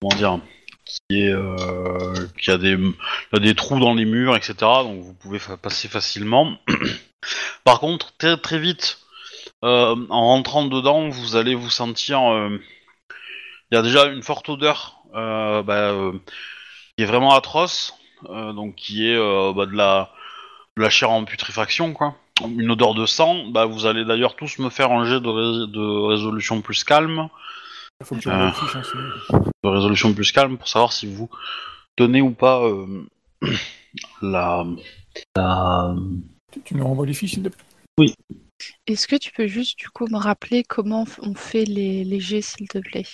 comment 0.00 0.16
dire, 0.16 0.40
qui 0.84 1.22
est 1.22 1.32
euh, 1.32 2.14
qui 2.38 2.50
a 2.50 2.58
des 2.58 3.54
trous 3.54 3.78
dans 3.80 3.94
les 3.94 4.04
murs, 4.04 4.36
etc. 4.36 4.54
Donc 4.84 5.02
vous 5.02 5.14
pouvez 5.14 5.38
passer 5.62 5.88
facilement. 5.88 6.58
Par 7.64 7.80
contre, 7.80 8.16
très 8.18 8.36
très 8.38 8.58
vite, 8.58 8.98
euh, 9.64 9.96
en 10.10 10.26
rentrant 10.28 10.64
dedans, 10.66 11.08
vous 11.08 11.36
allez 11.36 11.54
vous 11.54 11.70
sentir. 11.70 12.20
euh, 12.32 12.58
Il 13.70 13.74
y 13.76 13.78
a 13.78 13.82
déjà 13.82 14.06
une 14.06 14.22
forte 14.22 14.48
odeur 14.48 15.02
euh, 15.14 15.62
bah, 15.62 15.90
euh, 15.92 16.12
qui 16.96 17.04
est 17.04 17.06
vraiment 17.06 17.34
atroce, 17.34 17.94
euh, 18.30 18.52
donc 18.52 18.74
qui 18.76 19.08
est 19.08 19.16
euh, 19.16 19.52
bah, 19.54 19.66
de 19.66 19.72
la 19.76 20.12
de 20.76 20.82
la 20.82 20.90
chair 20.90 21.10
en 21.10 21.24
putréfaction, 21.24 21.92
quoi. 21.94 22.16
Une 22.44 22.70
odeur 22.70 22.94
de 22.94 23.06
sang. 23.06 23.46
Bah, 23.48 23.64
vous 23.64 23.86
allez 23.86 24.04
d'ailleurs 24.04 24.36
tous 24.36 24.58
me 24.58 24.68
faire 24.68 24.92
un 24.92 25.04
jet 25.04 25.20
de, 25.20 25.66
de 25.66 26.06
résolution 26.08 26.60
plus 26.60 26.84
calme, 26.84 27.28
faut 28.02 28.16
que 28.16 28.20
tu 28.20 28.28
me 28.28 28.52
fiche, 28.52 28.76
hein, 28.76 28.82
de 29.64 29.68
résolution 29.68 30.12
plus 30.12 30.32
calme 30.32 30.58
pour 30.58 30.68
savoir 30.68 30.92
si 30.92 31.06
vous 31.06 31.30
tenez 31.96 32.20
ou 32.20 32.30
pas 32.32 32.62
euh, 32.62 33.06
la 34.22 34.66
la 35.34 35.94
Tu- 36.52 36.60
Tu 36.62 36.74
nous 36.76 36.84
renvoies 36.84 37.06
les 37.06 37.14
fiches, 37.14 37.32
s'il 37.32 37.42
te 37.42 37.48
plaît? 37.48 38.12
Est-ce 38.86 39.08
que 39.08 39.16
tu 39.16 39.32
peux 39.32 39.46
juste 39.46 39.78
du 39.78 39.88
coup 39.88 40.06
me 40.08 40.18
rappeler 40.18 40.62
comment 40.62 41.06
on 41.22 41.34
fait 41.34 41.64
les, 41.64 42.04
les 42.04 42.20
jets, 42.20 42.42
s'il 42.42 42.68
te 42.68 42.78
plaît? 42.78 43.04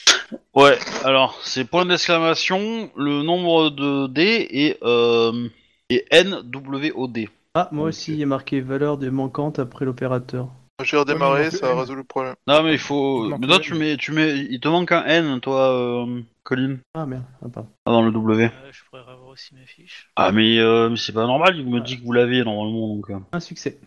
Ouais, 0.55 0.79
alors 1.05 1.39
c'est 1.43 1.65
point 1.65 1.87
d'exclamation, 1.87 2.91
le 2.97 3.23
nombre 3.23 3.71
de 3.71 4.07
D 4.09 4.47
et, 4.51 4.77
euh, 4.83 5.49
et 5.89 6.05
NWOD. 6.11 7.29
Ah, 7.55 7.69
moi 7.71 7.89
aussi, 7.89 8.13
il 8.13 8.19
y 8.19 8.23
a 8.23 8.27
marqué 8.27 8.61
valeur 8.63 8.97
des 8.97 9.11
manquantes 9.11 9.59
après 9.59 9.85
l'opérateur. 9.85 10.49
J'ai 10.83 10.97
redémarré, 10.97 11.51
ça 11.51 11.75
résolu 11.79 11.99
le 12.01 12.05
problème. 12.05 12.35
Non 12.49 12.63
mais 12.63 12.73
il 12.73 12.79
faut. 12.79 13.27
Il 13.29 13.37
Mais 13.39 13.47
toi 13.47 13.61
tu 13.61 13.75
mets, 13.75 13.97
tu 13.97 14.11
mets, 14.11 14.39
il 14.39 14.59
te 14.59 14.67
manque 14.69 14.91
un 14.91 15.05
N, 15.05 15.39
toi, 15.41 15.71
euh, 16.07 16.23
Colin, 16.43 16.79
Ah 16.95 17.07
merde, 17.07 17.23
ah, 17.45 17.49
pardon. 17.53 17.69
ah, 17.87 17.91
dans 17.93 18.03
le 18.03 18.11
W. 18.11 18.45
Euh, 18.47 18.49
Je 18.73 18.81
pourrais 18.91 19.03
revoir 19.03 19.29
aussi 19.29 19.55
ma 19.55 19.65
fiche. 19.67 20.11
Ah 20.17 20.33
mais, 20.33 20.59
euh, 20.59 20.89
mais 20.91 20.97
c'est 20.97 21.13
pas 21.13 21.27
normal, 21.27 21.57
il 21.57 21.69
me 21.69 21.79
dit 21.81 22.01
que 22.01 22.05
vous 22.05 22.13
l'avez 22.13 22.43
normalement 22.43 22.89
donc. 22.97 23.11
euh. 23.11 23.19
Un 23.33 23.39
succès. 23.41 23.79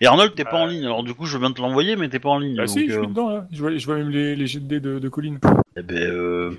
Et 0.00 0.06
Arnold, 0.06 0.34
t'es 0.34 0.44
pas 0.44 0.56
en 0.56 0.66
ligne, 0.66 0.84
alors 0.84 1.04
du 1.04 1.14
coup 1.14 1.26
je 1.26 1.34
veux 1.34 1.40
bien 1.40 1.52
te 1.52 1.60
l'envoyer, 1.60 1.94
mais 1.94 2.08
t'es 2.08 2.18
pas 2.18 2.30
en 2.30 2.38
ligne. 2.38 2.56
Ah 2.58 2.64
donc, 2.66 2.70
si, 2.70 2.88
je 2.88 2.94
euh, 2.94 2.98
suis 3.00 3.06
dedans, 3.08 3.28
là. 3.28 3.46
Je 3.52 3.60
vois, 3.60 3.76
je 3.76 3.86
vois 3.86 3.96
même 3.96 4.08
les, 4.08 4.34
les 4.34 4.46
jets 4.46 4.60
de 4.60 4.66
dés 4.66 4.80
de, 4.80 4.98
de 4.98 5.08
Colline. 5.08 5.38
Eh 5.76 5.82
ben, 5.82 5.96
euh, 5.98 6.56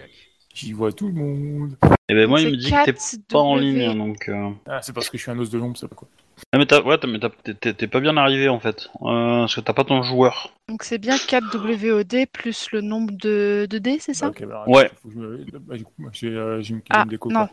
J'y 0.53 0.71
vois 0.73 0.91
tout 0.93 1.07
le 1.07 1.13
monde. 1.13 1.75
eh 2.07 2.13
ben 2.13 2.27
moi 2.29 2.39
il 2.39 2.51
me 2.51 2.55
dit 2.57 2.65
que 2.71 2.85
t'es 2.85 2.93
4 2.93 3.15
pas 3.29 3.39
en 3.39 3.55
ligne, 3.55 3.97
donc. 3.97 4.29
euh. 4.29 4.51
Ah, 4.67 4.81
c'est 4.81 4.93
parce 4.93 5.09
que 5.09 5.17
je 5.17 5.23
suis 5.23 5.31
un 5.31 5.39
os 5.39 5.49
de 5.49 5.57
l'ombre, 5.57 5.77
ça 5.77 5.87
va 5.87 5.95
quoi. 5.95 6.07
Ah 6.53 6.57
mais 6.57 6.65
t'as, 6.65 6.81
ouais, 6.81 6.97
t'as- 6.97 7.07
mais 7.07 7.19
t'as- 7.19 7.29
t'es- 7.29 7.53
t'es 7.53 7.73
t'es 7.73 7.87
pas 7.87 7.99
bien 7.99 8.17
arrivé 8.17 8.49
en 8.49 8.59
fait, 8.59 8.89
euh, 9.03 9.41
parce 9.41 9.55
que 9.55 9.61
t'as 9.61 9.73
pas 9.73 9.83
ton 9.83 10.03
joueur. 10.03 10.53
Donc 10.69 10.83
c'est 10.83 10.97
bien 10.97 11.17
4 11.17 11.55
WOD 11.57 12.25
plus 12.33 12.67
le 12.71 12.81
nombre 12.81 13.13
de, 13.13 13.67
de 13.69 13.77
dés, 13.77 13.99
c'est 13.99 14.13
ça? 14.13 14.27
Ok, 14.29 14.43
bah, 14.45 14.63
Ouais. 14.67 14.89
faut 15.01 15.09
que 15.09 15.13
je 15.13 15.19
me- 15.19 15.45
bah, 15.59 15.77
du 15.77 15.83
coup, 15.85 15.93
moi, 15.97 16.11
j'ai 16.13 16.29
euh, 16.29 16.61
j'ai 16.61 16.73
une 16.73 16.81
Ah, 16.89 17.05
des 17.05 17.17
copains. 17.17 17.39
non. 17.41 17.47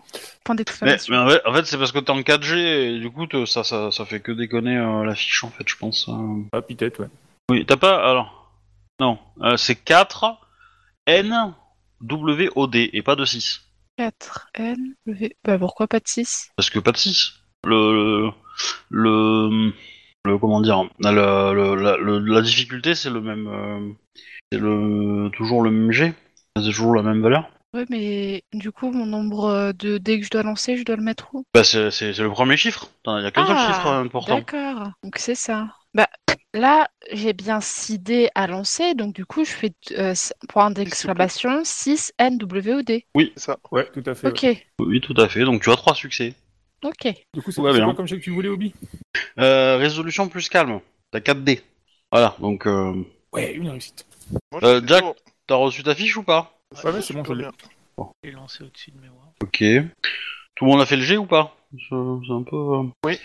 Point 0.44 0.54
Mais, 0.54 0.56
d'exclamation. 0.56 1.14
mais 1.14 1.20
en 1.20 1.28
fait, 1.28 1.40
en 1.46 1.52
fait, 1.54 1.64
c'est 1.66 1.78
parce 1.78 1.92
que 1.92 1.98
t'es 2.00 2.10
en 2.10 2.22
4G 2.22 2.56
et 2.94 2.98
du 2.98 3.10
coup 3.10 3.26
te- 3.26 3.46
ça, 3.46 3.62
ça, 3.64 3.90
ça 3.90 4.04
fait 4.04 4.20
que 4.20 4.32
déconner 4.32 4.76
euh, 4.76 5.04
la 5.04 5.14
fiche 5.14 5.44
en 5.44 5.50
fait, 5.50 5.68
je 5.68 5.76
pense. 5.76 6.08
euh. 6.08 6.42
Ah, 6.52 6.62
peut-être, 6.62 7.00
ouais. 7.00 7.08
Oui, 7.50 7.64
t'as 7.66 7.76
pas. 7.76 7.96
Alors. 8.08 8.34
Non, 9.00 9.18
euh, 9.42 9.56
c'est 9.56 9.76
4 9.76 10.38
N 11.06 11.54
W 12.00 12.50
O 12.56 12.66
D 12.66 12.90
et 12.92 13.02
pas 13.02 13.14
de 13.16 13.24
6. 13.24 13.60
4 13.96 14.48
N, 14.54 14.94
W. 15.06 15.36
Bah 15.44 15.58
pourquoi 15.58 15.86
pas 15.88 15.98
de 16.00 16.06
6 16.08 16.50
Parce 16.56 16.70
que 16.70 16.78
pas 16.78 16.92
de 16.92 16.96
6. 16.96 17.34
Le. 17.64 18.24
Le. 18.26 18.30
Le 18.90 19.72
comment 20.38 20.60
dire 20.60 20.84
La, 21.00 21.12
le- 21.12 21.74
la, 21.76 21.96
le- 21.96 22.18
la 22.18 22.40
difficulté, 22.42 22.94
c'est 22.94 23.10
le 23.10 23.20
même. 23.20 23.46
euh, 23.46 23.92
c'est 24.52 24.58
le. 24.58 25.30
Toujours 25.36 25.62
le 25.62 25.70
même 25.70 25.92
G. 25.92 26.12
C'est 26.56 26.64
toujours 26.64 26.94
la 26.94 27.02
même 27.02 27.22
valeur. 27.22 27.50
Ouais, 27.74 27.84
mais 27.90 28.42
du 28.54 28.72
coup, 28.72 28.90
mon 28.90 29.04
nombre 29.06 29.44
euh, 29.44 29.72
de 29.72 29.98
dés 29.98 30.18
que 30.18 30.24
je 30.24 30.30
dois 30.30 30.42
lancer, 30.42 30.76
je 30.76 30.84
dois 30.84 30.96
le 30.96 31.02
mettre 31.02 31.34
où? 31.34 31.44
Bah, 31.54 31.64
c'est 31.64 31.90
c'est- 31.90 32.12
c'est 32.14 32.22
le 32.22 32.30
premier 32.30 32.56
chiffre. 32.56 32.88
Il 33.06 33.22
y 33.22 33.26
a 33.26 33.30
qu'un 33.30 33.46
seul 33.46 33.56
Ah, 33.56 33.66
chiffre 33.66 33.86
euh, 33.86 34.02
important. 34.02 34.36
D'accord, 34.36 34.90
donc 35.04 35.16
c'est 35.18 35.34
ça. 35.34 35.68
Bah 35.94 36.08
là, 36.54 36.88
j'ai 37.12 37.32
bien 37.34 37.60
6 37.60 37.98
dés 37.98 38.30
à 38.34 38.46
lancer, 38.46 38.94
donc 38.94 39.14
du 39.14 39.26
coup, 39.26 39.44
je 39.44 39.50
fais 39.50 39.72
euh, 39.92 40.14
point 40.48 40.70
d'exclamation 40.70 41.60
6 41.64 42.12
NWOD. 42.18 43.02
C'est 43.14 43.38
ça. 43.38 43.58
Ouais, 43.70 43.86
tout 43.92 44.02
à 44.06 44.14
fait. 44.14 44.28
Ok, 44.28 44.42
ouais. 44.42 44.66
Oui, 44.80 45.00
tout 45.00 45.14
à 45.18 45.28
fait. 45.28 45.44
Donc 45.44 45.62
tu 45.62 45.70
as 45.70 45.76
3 45.76 45.94
succès. 45.94 46.34
Ok. 46.84 47.14
Du 47.34 47.42
coup, 47.42 47.50
c'est 47.50 47.60
quoi 47.60 47.94
comme 47.94 48.06
jet 48.06 48.18
que 48.18 48.22
tu 48.24 48.30
voulais, 48.30 48.48
Obi? 48.48 48.74
Euh, 49.38 49.76
résolution 49.76 50.28
plus 50.28 50.48
calme. 50.48 50.80
T'as 51.10 51.20
4 51.20 51.42
D. 51.42 51.62
Voilà, 52.10 52.34
donc. 52.40 52.66
Euh, 52.66 52.94
Ouais, 53.32 53.52
une 53.52 53.68
réussite. 53.68 54.06
Moi, 54.52 54.60
Euh, 54.64 54.80
Jack 54.86 55.04
T'as 55.46 55.54
reçu 55.56 55.82
ta 55.82 55.94
fiche 55.94 56.16
ou 56.16 56.22
pas? 56.22 56.58
Ouais, 56.84 56.90
ouais, 56.90 57.02
c'est 57.02 57.14
bon, 57.14 57.24
je 57.24 57.32
l'ai. 57.32 57.46
l'ai 58.22 58.30
lancé 58.32 58.64
au-dessus 58.64 58.90
de 58.90 59.00
mémoire. 59.00 59.28
Ok. 59.42 59.62
Tout 60.54 60.64
le 60.64 60.70
monde 60.70 60.80
a 60.80 60.86
fait 60.86 60.96
le 60.96 61.02
G 61.02 61.16
ou 61.16 61.24
pas? 61.26 61.56
C'est 61.88 61.94
un 61.94 62.42
peu. 62.42 62.56
euh, 62.56 62.82
Oui. 63.04 63.18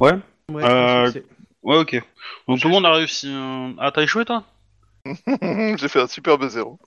Ouais 0.00 0.12
Ouais, 0.52 0.64
Euh. 0.64 1.10
Ouais, 1.62 1.78
ok. 1.78 2.00
Donc 2.46 2.60
tout 2.60 2.68
le 2.68 2.74
monde 2.74 2.86
a 2.86 2.92
réussi. 2.92 3.32
Ah, 3.78 3.90
t'as 3.92 4.02
échoué 4.02 4.24
toi? 4.24 4.44
J'ai 5.06 5.88
fait 5.88 6.00
un 6.00 6.06
superbe 6.06 6.46
zéro. 6.48 6.78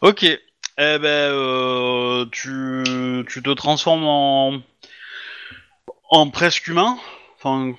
Ok. 0.00 0.24
Eh 0.24 0.38
ben, 0.76 1.06
euh, 1.06 2.26
tu, 2.32 2.82
tu 3.28 3.42
te 3.42 3.50
transformes 3.50 4.04
en. 4.04 4.60
En 6.14 6.30
presque 6.30 6.68
humain. 6.68 6.98
Enfin. 7.36 7.74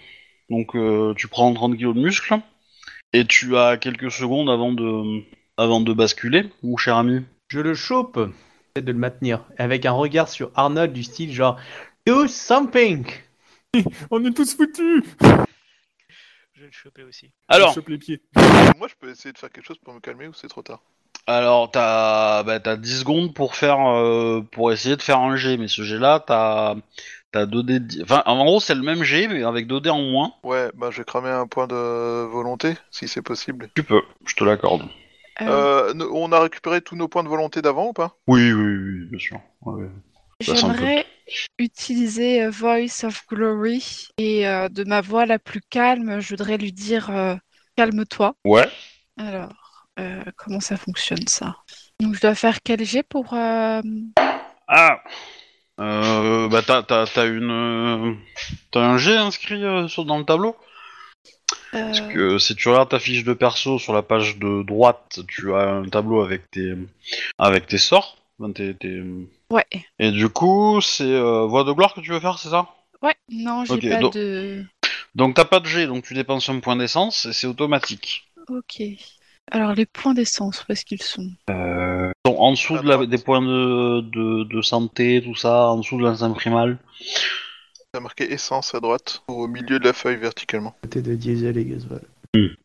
Donc, 0.50 0.76
euh, 0.76 1.14
tu 1.18 1.28
prends 1.28 1.52
30 1.54 1.78
kilos 1.78 1.96
de 1.96 2.02
muscle. 2.02 2.36
Et 3.14 3.26
tu 3.26 3.58
as 3.58 3.78
quelques 3.78 4.12
secondes 4.12 4.50
avant 4.50 4.74
de. 4.74 5.24
avant 5.58 5.82
de 5.82 5.94
basculer, 5.94 6.50
mon 6.64 6.78
cher 6.78 6.98
ami 6.98 7.24
Je 7.48 7.60
le 7.60 7.74
chope, 7.74 8.20
j'essaie 8.20 8.86
de 8.86 8.92
le 8.92 8.98
maintenir, 8.98 9.46
avec 9.58 9.86
un 9.86 9.94
regard 9.94 10.28
sur 10.28 10.52
Arnold 10.56 10.92
du 10.92 11.04
style 11.04 11.32
genre 11.32 11.58
Do 12.06 12.28
something 12.28 13.06
On 14.12 14.24
est 14.26 14.34
tous 14.34 14.56
foutus 14.56 15.04
Je 15.22 16.62
vais 16.62 16.66
le 16.66 16.72
choper 16.72 17.04
aussi. 17.04 17.32
Alors, 17.48 17.70
Je 17.70 17.76
chope 17.76 17.90
les 17.90 17.98
pieds. 17.98 18.22
Moi, 18.78 18.88
je 18.90 18.96
peux 19.00 19.10
essayer 19.10 19.32
de 19.32 19.38
faire 19.38 19.50
quelque 19.50 19.66
chose 19.66 19.80
pour 19.80 19.94
me 19.94 20.00
calmer 20.00 20.28
ou 20.28 20.34
c'est 20.34 20.50
trop 20.50 20.62
tard? 20.62 20.82
Alors 21.28 21.72
t'as 21.72 22.44
bah, 22.44 22.60
t'as 22.60 22.76
10 22.76 23.00
secondes 23.00 23.34
pour 23.34 23.56
faire 23.56 23.80
euh, 23.80 24.42
pour 24.52 24.72
essayer 24.72 24.96
de 24.96 25.02
faire 25.02 25.18
un 25.20 25.36
G, 25.36 25.58
mais 25.58 25.68
ce 25.68 25.82
G-là, 25.82 26.20
t'as 26.20 26.76
t'as 27.36 27.46
2 27.46 27.64
dés. 27.64 27.80
de 27.80 27.86
dix- 27.86 28.02
Enfin, 28.04 28.24
en 28.26 28.44
gros, 28.46 28.60
c'est 28.60 28.76
le 28.76 28.82
même 28.82 29.04
G, 29.04 29.28
mais 29.28 29.44
avec 29.44 29.68
2 29.68 29.82
dés 29.82 29.90
en 29.90 30.02
moins. 30.02 30.34
Ouais, 30.44 30.72
bah 30.76 30.90
je 30.92 31.00
vais 31.00 31.04
cramer 31.04 31.30
un 31.30 31.48
point 31.48 31.68
de 31.68 31.76
volonté, 31.76 32.74
si 32.92 33.08
c'est 33.08 33.22
possible. 33.22 33.70
Tu 33.76 33.84
peux, 33.84 34.02
je 34.26 34.36
te 34.36 34.44
l'accorde. 34.44 34.84
Euh, 35.42 35.90
Euh, 35.90 35.94
ne- 35.94 36.06
on 36.06 36.32
a 36.32 36.40
récupéré 36.40 36.80
tous 36.82 36.96
nos 36.96 37.10
points 37.10 37.24
de 37.24 37.28
volonté 37.28 37.62
d'avant 37.62 37.88
ou 37.88 37.94
pas? 37.94 38.16
Oui, 38.28 38.54
oui, 38.54 38.64
oui, 38.64 39.06
bien 39.10 39.20
sûr. 39.20 39.40
Ouais, 39.64 39.84
ouais. 39.84 39.90
ça 40.42 40.56
semble 40.56 40.76
J'aimerais 40.76 41.06
utiliser 41.60 42.44
euh, 42.44 42.50
Voice 42.50 43.04
of 43.04 43.26
Glory 43.28 44.08
et 44.18 44.48
euh, 44.48 44.70
de 44.70 44.86
ma 44.86 45.02
voix 45.02 45.26
la 45.26 45.40
plus 45.40 45.62
calme, 45.70 46.20
je 46.22 46.30
voudrais 46.30 46.58
lui 46.58 46.72
dire 46.72 47.10
euh, 47.10 47.36
calme-toi. 47.76 48.36
Ouais. 48.46 48.70
Alors, 49.18 49.88
euh, 50.00 50.24
comment 50.38 50.60
ça 50.62 50.78
fonctionne 50.78 51.28
ça? 51.28 51.56
Donc 52.00 52.16
je 52.16 52.22
dois 52.22 52.36
faire 52.36 52.60
quel 52.64 52.84
jet 52.86 53.04
pour 53.04 53.34
euh, 53.34 53.82
Ah 54.68 55.00
euh, 55.80 56.48
Bah 56.50 56.62
t'as 56.66 56.84
t'as 56.84 57.06
t'as 57.08 57.28
une 57.28 57.52
euh, 57.52 58.14
t'as 58.72 58.82
un 58.82 58.98
G 58.98 59.16
inscrit 59.16 59.64
euh, 59.64 59.88
sur 59.88 60.06
dans 60.06 60.18
le 60.18 60.26
tableau? 60.26 60.56
Parce 61.72 62.00
euh, 62.02 62.12
que 62.12 62.38
si 62.38 62.56
tu 62.56 62.70
regardes 62.70 62.90
ta 62.90 63.00
fiche 63.00 63.24
de 63.24 63.34
perso 63.34 63.78
sur 63.80 63.94
la 63.94 64.02
page 64.02 64.38
de 64.38 64.64
droite, 64.64 65.20
tu 65.28 65.54
as 65.54 65.70
un 65.70 65.86
tableau 65.90 66.22
avec 66.22 66.50
tes 66.52 66.74
avec 67.38 67.68
tes 67.68 67.78
sorts. 67.78 68.18
Enfin, 68.40 68.52
tes- 68.52 68.74
tes- 68.76 69.04
Ouais. 69.50 69.66
Et 70.00 70.12
du 70.12 70.28
coup, 70.30 70.82
c'est 70.82 71.04
euh, 71.04 71.46
voie 71.46 71.64
de 71.64 71.72
gloire 71.72 71.94
que 71.94 72.02
tu 72.02 72.12
veux 72.12 72.20
faire, 72.20 72.40
c'est 72.40 72.50
ça? 72.50 72.68
Ouais, 73.02 73.16
non, 73.30 73.64
j'ai 73.66 73.74
Ok, 73.74 73.90
pas 73.90 74.00
donc- 74.00 74.14
de. 74.14 74.64
Donc 75.14 75.36
t'as 75.36 75.46
pas 75.46 75.60
de 75.62 75.66
G, 75.68 75.88
donc 75.88 76.04
tu 76.06 76.14
dépenses 76.14 76.50
un 76.50 76.60
point 76.60 76.76
d'essence 76.76 77.26
et 77.26 77.34
c'est 77.34 77.48
automatique. 77.48 78.28
Ok. 78.50 78.82
Alors 79.52 79.74
les 79.74 79.86
points 79.86 80.14
d'essence, 80.14 80.66
où 80.68 80.72
est-ce 80.72 80.86
qu'ils 80.86 81.02
sont? 81.02 81.30
Euh, 81.50 82.12
donc, 82.26 82.36
en 82.40 82.52
dessous 82.52 82.78
de 82.80 82.88
la- 82.88 83.06
des 83.06 83.18
points 83.18 83.42
de, 83.42 84.02
de, 84.02 84.44
de 84.46 84.62
santé, 84.62 85.22
tout 85.24 85.36
ça, 85.36 85.68
en 85.70 85.78
dessous 85.78 85.98
de 85.98 86.04
l'instinct 86.04 86.32
primal. 86.32 86.80
T'as 87.92 88.00
marqué 88.00 88.32
essence 88.32 88.74
à 88.76 88.80
droite, 88.80 89.24
au 89.28 89.48
milieu 89.48 89.80
de 89.80 89.86
la 89.86 89.94
feuille 89.94 90.18
verticalement. 90.18 90.76
Côté 90.82 91.02
de 91.02 91.16
diesel 91.16 91.58
et 91.58 91.66
gasoil. 91.66 92.02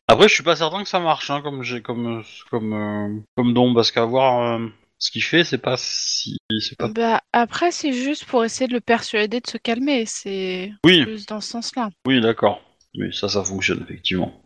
Après, 0.08 0.28
je 0.28 0.34
suis 0.34 0.42
pas 0.42 0.56
certain 0.56 0.82
que 0.82 0.88
ça 0.88 0.98
marche, 0.98 1.30
hein, 1.30 1.42
comme 1.42 1.62
j'ai 1.62 1.80
comme 1.80 2.24
comme 2.50 2.72
euh, 2.72 3.20
comme 3.36 3.54
don, 3.54 3.72
parce 3.72 3.92
qu'à 3.92 4.04
voir 4.04 4.58
euh, 4.58 4.66
ce 4.98 5.12
qu'il 5.12 5.22
fait, 5.22 5.44
c'est 5.44 5.58
pas 5.58 5.76
si 5.76 6.38
c'est 6.60 6.76
pas. 6.76 6.88
Bah 6.88 7.20
après 7.32 7.70
c'est 7.70 7.92
juste 7.92 8.24
pour 8.24 8.44
essayer 8.44 8.66
de 8.66 8.72
le 8.72 8.80
persuader 8.80 9.40
de 9.40 9.46
se 9.48 9.58
calmer, 9.58 10.06
c'est 10.06 10.72
Oui, 10.84 11.04
plus 11.04 11.26
dans 11.26 11.40
ce 11.40 11.50
sens-là. 11.50 11.90
oui, 12.06 12.20
d'accord. 12.20 12.60
Oui, 12.96 13.14
ça, 13.14 13.28
ça 13.28 13.44
fonctionne 13.44 13.82
effectivement. 13.84 14.42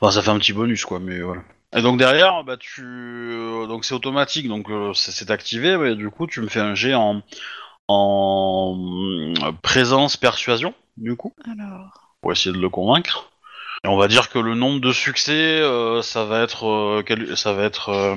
Enfin, 0.00 0.12
ça 0.12 0.22
fait 0.22 0.30
un 0.30 0.38
petit 0.38 0.52
bonus, 0.52 0.84
quoi, 0.84 1.00
mais 1.00 1.20
voilà. 1.20 1.42
Et 1.76 1.82
donc 1.82 1.98
derrière, 1.98 2.44
bah 2.44 2.56
tu, 2.56 2.82
euh, 2.82 3.66
donc 3.66 3.84
c'est 3.84 3.94
automatique, 3.94 4.48
donc 4.48 4.70
euh, 4.70 4.92
c'est 4.94 5.12
c'est 5.12 5.30
activé, 5.30 5.76
mais 5.76 5.94
du 5.96 6.10
coup, 6.10 6.26
tu 6.26 6.40
me 6.40 6.48
fais 6.48 6.60
un 6.60 6.74
jet 6.74 6.94
en 6.94 7.22
en 7.88 8.76
présence 9.62 10.16
persuasion, 10.16 10.74
du 10.96 11.16
coup. 11.16 11.34
Alors, 11.50 12.14
pour 12.20 12.32
essayer 12.32 12.54
de 12.54 12.60
le 12.60 12.68
convaincre. 12.68 13.30
Et 13.84 13.88
on 13.88 13.96
va 13.96 14.08
dire 14.08 14.28
que 14.30 14.38
le 14.38 14.54
nombre 14.54 14.80
de 14.80 14.92
succès, 14.92 15.60
euh, 15.60 16.02
ça 16.02 16.24
va 16.24 16.42
être, 16.42 16.66
euh, 16.66 17.02
quel- 17.06 17.36
ça 17.36 17.52
va 17.52 17.62
être, 17.64 17.90
euh, 17.90 18.16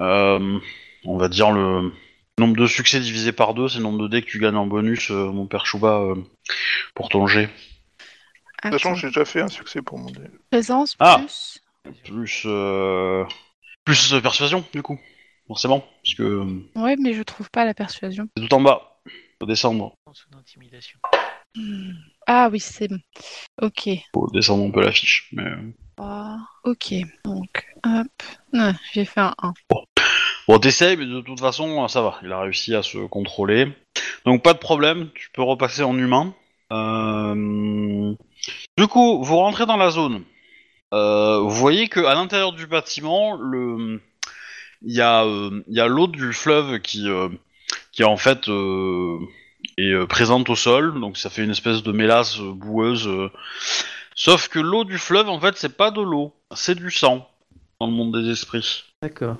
euh, 0.00 0.58
on 1.04 1.16
va 1.18 1.28
dire 1.28 1.50
le 1.50 1.92
nombre 2.38 2.56
de 2.56 2.66
succès 2.66 3.00
divisé 3.00 3.32
par 3.32 3.54
deux, 3.54 3.68
c'est 3.68 3.78
le 3.78 3.82
nombre 3.84 4.02
de 4.02 4.08
dés 4.08 4.22
que 4.22 4.26
tu 4.30 4.38
gagnes 4.38 4.56
en 4.56 4.66
bonus, 4.66 5.10
euh, 5.10 5.30
mon 5.32 5.46
père 5.46 5.66
Chouba, 5.66 5.98
euh, 5.98 6.14
pour 6.94 7.08
ton 7.08 7.26
jet. 7.26 7.50
attends. 8.62 8.78
Sachant 8.78 8.94
que 8.94 9.00
j'ai 9.00 9.08
déjà 9.08 9.24
fait 9.24 9.40
un 9.42 9.48
succès 9.48 9.82
pour 9.82 9.98
mon 9.98 10.10
dé. 10.10 10.20
présence 10.50 10.96
Ah. 11.00 11.18
plus. 11.18 11.58
Plus, 12.04 12.42
euh, 12.46 13.24
plus 13.84 14.12
euh, 14.14 14.20
persuasion, 14.20 14.64
du 14.72 14.82
coup, 14.82 14.98
forcément, 15.46 15.80
parce 16.02 16.14
que 16.14 16.22
euh, 16.22 16.70
Ouais, 16.76 16.96
mais 16.96 17.12
je 17.14 17.22
trouve 17.22 17.50
pas 17.50 17.64
la 17.64 17.74
persuasion. 17.74 18.28
c'est 18.36 18.46
tout 18.46 18.54
en 18.54 18.60
bas. 18.60 18.98
Faut 19.40 19.46
descendre, 19.46 19.92
d'intimidation. 20.30 20.98
Hmm. 21.56 21.92
Ah 22.26 22.48
oui, 22.50 22.60
c'est 22.60 22.88
bon. 22.88 22.98
Ok. 23.60 23.88
faut 24.14 24.30
descendre 24.32 24.64
un 24.64 24.70
peu 24.70 24.80
la 24.82 24.92
fiche. 24.92 25.28
Mais... 25.32 25.44
Ah, 25.98 26.38
ok. 26.64 26.94
Donc, 27.24 27.66
hop. 27.84 28.06
Ah, 28.54 28.72
J'ai 28.92 29.04
fait 29.04 29.20
un 29.20 29.34
1. 29.42 29.52
Bon, 30.48 30.58
t'essayes, 30.58 30.96
mais 30.96 31.06
de 31.06 31.20
toute 31.20 31.40
façon, 31.40 31.86
ça 31.88 32.00
va. 32.02 32.18
Il 32.22 32.32
a 32.32 32.40
réussi 32.40 32.74
à 32.74 32.82
se 32.82 32.98
contrôler. 32.98 33.66
Donc, 34.24 34.42
pas 34.42 34.54
de 34.54 34.58
problème. 34.58 35.10
Tu 35.14 35.30
peux 35.32 35.42
repasser 35.42 35.82
en 35.82 35.96
humain. 35.98 36.34
Euh, 36.72 38.14
Du 38.78 38.86
coup, 38.86 39.22
vous 39.22 39.36
rentrez 39.36 39.66
dans 39.66 39.76
la 39.76 39.90
zone. 39.90 40.24
Euh, 40.92 41.38
vous 41.38 41.50
voyez 41.50 41.88
que 41.88 42.00
à 42.00 42.14
l'intérieur 42.14 42.52
du 42.52 42.66
bâtiment, 42.66 43.34
le... 43.36 44.00
il 44.82 44.94
y 44.94 45.00
a, 45.00 45.24
euh, 45.24 45.62
il 45.68 45.74
y 45.74 45.80
a 45.80 45.86
l'eau 45.86 46.06
du 46.06 46.32
fleuve 46.32 46.80
qui, 46.80 47.08
euh, 47.08 47.28
qui 47.92 48.04
en 48.04 48.16
fait 48.16 48.48
euh, 48.48 49.18
est 49.78 50.06
présente 50.06 50.50
au 50.50 50.56
sol. 50.56 51.00
Donc, 51.00 51.16
ça 51.16 51.30
fait 51.30 51.44
une 51.44 51.50
espèce 51.50 51.82
de 51.82 51.92
mélasse 51.92 52.38
boueuse. 52.38 53.08
Sauf 54.14 54.48
que 54.48 54.58
l'eau 54.58 54.84
du 54.84 54.98
fleuve, 54.98 55.28
en 55.28 55.40
fait, 55.40 55.56
c'est 55.56 55.76
pas 55.76 55.90
de 55.90 56.02
l'eau, 56.02 56.34
c'est 56.54 56.74
du 56.74 56.90
sang 56.90 57.26
dans 57.80 57.86
le 57.86 57.92
monde 57.92 58.14
des 58.14 58.30
esprits. 58.30 58.84
D'accord. 59.00 59.36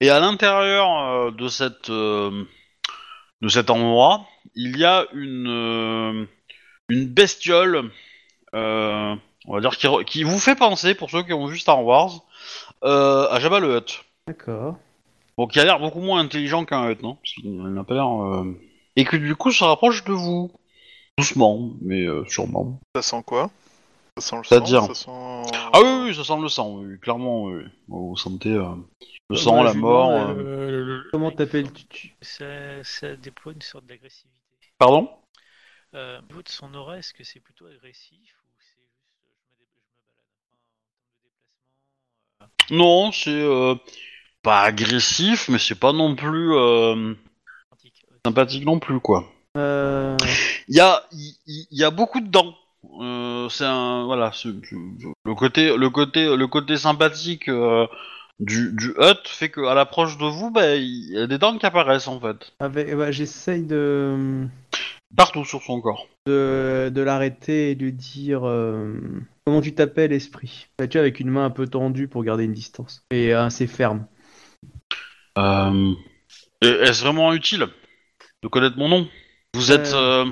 Et 0.00 0.10
à 0.10 0.20
l'intérieur 0.20 1.32
de 1.32 1.48
cette 1.48 1.90
de 1.90 3.48
cet 3.48 3.68
endroit, 3.68 4.26
il 4.54 4.78
y 4.78 4.84
a 4.84 5.06
une 5.12 6.26
une 6.88 7.06
bestiole, 7.06 7.90
on 9.46 9.54
va 9.54 9.60
dire 9.60 9.76
qui, 10.04 10.22
vous 10.22 10.38
fait 10.38 10.56
penser 10.56 10.94
pour 10.94 11.10
ceux 11.10 11.22
qui 11.22 11.32
ont 11.32 11.46
vu 11.46 11.58
Star 11.58 11.84
Wars 11.84 12.24
euh, 12.84 13.28
à 13.30 13.40
Jabba 13.40 13.60
le 13.60 13.76
Hutt. 13.76 14.04
D'accord. 14.26 14.76
Bon, 15.36 15.46
qui 15.46 15.60
a 15.60 15.64
l'air 15.64 15.78
beaucoup 15.78 16.00
moins 16.00 16.20
intelligent 16.20 16.64
qu'un 16.64 16.90
Hutt, 16.90 17.02
non? 17.02 17.16
Parce 17.16 17.34
qu'il 17.34 17.62
n'a 17.62 17.84
pas 17.84 17.94
l'air 17.94 18.08
euh, 18.08 18.58
et 18.96 19.04
que 19.04 19.16
du 19.16 19.36
coup 19.36 19.52
se 19.52 19.64
rapproche 19.64 20.04
de 20.04 20.12
vous 20.12 20.50
doucement, 21.18 21.70
mais 21.80 22.04
euh, 22.04 22.24
sûrement. 22.26 22.80
Ça 22.94 23.02
sent 23.02 23.22
quoi? 23.24 23.50
Ça 24.18 24.22
sent 24.22 24.36
le 24.36 24.64
sang, 24.66 24.86
ça 24.86 24.94
sent... 24.94 25.10
Ah 25.74 25.80
oui, 25.82 26.04
oui, 26.08 26.14
ça 26.14 26.24
sent 26.24 26.40
le 26.40 26.48
sang, 26.48 26.76
oui, 26.76 26.98
clairement. 26.98 27.44
Oui. 27.44 27.64
Vous 27.88 28.16
sentez 28.16 28.48
euh, 28.50 28.74
le 29.28 29.36
sang, 29.36 29.62
la 29.62 29.74
mort. 29.74 30.10
euh. 30.10 30.34
euh, 30.34 31.02
Comment 31.12 31.30
t'appelles-tu 31.30 32.16
Ça, 32.22 32.82
ça 32.82 33.14
déploie 33.16 33.52
une 33.52 33.60
sorte 33.60 33.84
d'agressivité. 33.84 34.40
Pardon? 34.78 35.10
Euh, 35.94 36.18
au 36.18 36.22
niveau 36.22 36.42
de 36.42 36.48
son 36.48 36.72
aura, 36.74 36.98
est-ce 36.98 37.12
que 37.12 37.24
c'est 37.24 37.40
plutôt 37.40 37.66
agressif 37.66 38.34
ou 38.42 38.52
c'est 38.58 38.82
juste 38.88 39.12
euh, 39.20 39.36
je 39.48 39.62
me, 39.62 39.66
dé- 39.66 39.76
je 40.00 40.02
me 40.02 41.44
balade 41.76 42.02
Enfin, 42.40 42.48
en 42.48 42.48
termes 42.48 42.48
de 42.48 42.50
déplacement 42.50 42.55
Non, 42.70 43.12
c'est 43.12 43.30
euh, 43.30 43.74
pas 44.42 44.62
agressif, 44.62 45.48
mais 45.48 45.58
c'est 45.58 45.78
pas 45.78 45.92
non 45.92 46.14
plus 46.14 46.54
euh, 46.54 47.14
sympathique 48.24 48.64
non 48.64 48.78
plus, 48.78 49.00
quoi. 49.00 49.24
euh... 49.56 50.16
Il 50.68 50.76
y 50.76 50.80
a, 50.80 51.02
y, 51.46 51.90
beaucoup 51.92 52.20
de 52.20 52.28
dents. 52.28 52.54
C'est 53.50 53.64
un, 53.64 54.04
voilà, 54.04 54.32
c'est- 54.32 54.48
le 55.24 55.34
côté, 55.34 55.76
le 55.76 55.90
côté, 55.90 56.34
le 56.36 56.46
côté 56.46 56.76
sympathique 56.76 57.48
du, 58.40 58.72
du 58.72 58.90
hut 58.98 59.26
fait 59.26 59.50
qu'à 59.50 59.74
l'approche 59.74 60.18
de 60.18 60.24
vous, 60.26 60.50
bah, 60.50 60.74
il 60.76 61.10
y 61.12 61.18
a 61.18 61.26
des 61.26 61.38
dents 61.38 61.56
qui 61.58 61.66
apparaissent 61.66 62.08
en 62.08 62.20
fait, 62.20 62.52
Avec... 62.60 62.94
bah, 62.94 63.10
J'essaye 63.10 63.62
de... 63.62 64.46
partout 65.14 65.44
sur 65.44 65.62
son 65.62 65.80
corps. 65.80 66.08
de, 66.26 66.90
de 66.92 67.00
l'arrêter 67.02 67.70
et 67.70 67.74
de 67.74 67.90
dire 67.90 68.46
euh, 68.46 68.98
comment 69.44 69.60
tu 69.60 69.74
t'appelles 69.74 70.12
esprit? 70.12 70.68
Tu 70.90 70.98
avec 70.98 71.20
une 71.20 71.30
main 71.30 71.44
un 71.44 71.50
peu 71.50 71.66
tendue 71.66 72.08
pour 72.08 72.24
garder 72.24 72.44
une 72.44 72.52
distance? 72.52 73.02
Et 73.10 73.32
assez 73.32 73.66
ferme. 73.66 74.06
Euh, 75.38 75.92
Est-ce 76.62 77.02
vraiment 77.02 77.32
utile 77.32 77.66
de 78.42 78.48
connaître 78.48 78.78
mon 78.78 78.88
nom? 78.88 79.08
Vous 79.54 79.72
êtes, 79.72 79.92
Euh. 79.94 80.24
euh, 80.24 80.30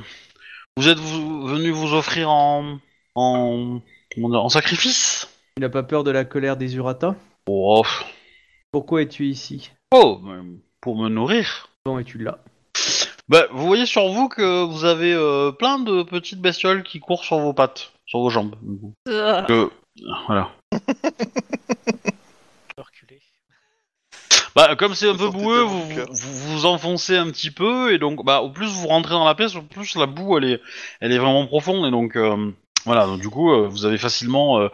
vous 0.77 0.89
êtes 0.89 0.99
vous- 0.99 1.47
venu 1.47 1.71
vous 1.71 1.95
offrir 1.95 2.31
en, 2.31 2.79
en, 3.15 3.81
en 4.19 4.49
sacrifice? 4.49 5.29
Tu 5.57 5.61
n'as 5.61 5.69
pas 5.69 5.83
peur 5.83 6.03
de 6.05 6.11
la 6.11 6.25
colère 6.25 6.57
des 6.57 6.77
Urata? 6.77 7.15
Oh. 7.47 7.83
Pourquoi 8.73 9.03
es-tu 9.03 9.27
ici? 9.27 9.71
Oh, 9.93 10.21
pour 10.81 10.97
me 10.97 11.09
nourrir. 11.09 11.69
Quand 11.85 11.99
es-tu 11.99 12.19
là? 12.19 12.39
Bah, 13.29 13.47
vous 13.53 13.67
voyez 13.67 13.87
sur 13.87 14.09
vous 14.09 14.29
que 14.29 14.65
vous 14.65 14.85
avez 14.85 15.15
euh, 15.15 15.51
plein 15.51 15.79
de 15.79 16.03
petites 16.03 16.41
bestioles 16.41 16.83
qui 16.83 17.01
courent 17.01 17.25
sur 17.25 17.39
vos 17.39 17.55
pattes, 17.55 17.93
sur 18.07 18.19
vos 18.19 18.29
jambes. 18.29 18.55
du 18.63 18.79
coup. 18.79 18.93
Ah. 19.09 19.45
Que, 19.49 19.71
voilà. 20.27 20.51
Reculer. 22.77 23.21
Bah, 24.55 24.77
comme 24.77 24.95
c'est 24.95 25.09
un 25.09 25.15
peu 25.15 25.25
Sortez 25.25 25.39
boueux, 25.39 25.61
vous, 25.63 25.95
cœur. 25.95 26.07
vous 26.11 26.35
vous 26.35 26.67
enfoncez 26.67 27.17
un 27.17 27.31
petit 27.31 27.51
peu 27.51 27.93
et 27.95 27.99
donc, 27.99 28.25
bah, 28.25 28.43
au 28.43 28.51
plus 28.51 28.67
vous 28.67 28.89
rentrez 28.89 29.15
dans 29.15 29.25
la 29.25 29.35
pièce, 29.35 29.57
au 29.57 29.63
plus 29.63 29.97
la 29.97 30.07
boue 30.07 30.37
elle 30.37 30.45
est, 30.45 30.61
elle 31.01 31.13
est 31.13 31.19
vraiment 31.19 31.47
profonde 31.47 31.87
et 31.87 31.91
donc, 31.91 32.17
euh, 32.17 32.53
voilà. 32.85 33.07
Donc 33.07 33.21
du 33.21 33.31
coup, 33.31 33.53
euh, 33.53 33.67
vous 33.67 33.87
avez 33.87 33.97
facilement 33.97 34.61
euh, 34.61 34.69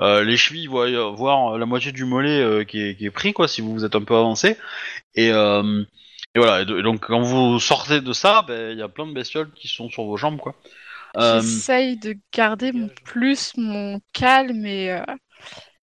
euh, 0.00 0.24
les 0.24 0.36
chevilles, 0.36 0.66
voire, 0.66 1.12
voire 1.12 1.56
la 1.56 1.66
moitié 1.66 1.92
du 1.92 2.04
mollet 2.04 2.40
euh, 2.42 2.64
qui, 2.64 2.80
est, 2.82 2.96
qui 2.96 3.06
est 3.06 3.10
pris, 3.10 3.32
quoi, 3.32 3.46
si 3.46 3.60
vous 3.60 3.72
vous 3.72 3.84
êtes 3.84 3.94
un 3.94 4.02
peu 4.02 4.16
avancé. 4.16 4.56
Et, 5.14 5.30
euh, 5.30 5.84
et 6.34 6.38
voilà. 6.38 6.62
Et, 6.62 6.64
de- 6.64 6.78
et 6.78 6.82
donc 6.82 7.06
quand 7.06 7.20
vous 7.20 7.58
sortez 7.60 8.00
de 8.00 8.12
ça, 8.12 8.42
ben, 8.42 8.72
il 8.72 8.78
y 8.78 8.82
a 8.82 8.88
plein 8.88 9.06
de 9.06 9.12
bestioles 9.12 9.52
qui 9.52 9.68
sont 9.68 9.88
sur 9.90 10.04
vos 10.04 10.16
jambes, 10.16 10.38
quoi. 10.38 10.54
Euh, 11.16 11.42
J'essaye 11.42 11.96
de 11.98 12.16
garder 12.32 12.72
mon 12.72 12.88
plus 13.04 13.52
mon 13.56 14.00
calme 14.12 14.64
et 14.66 14.92
euh, 14.92 15.02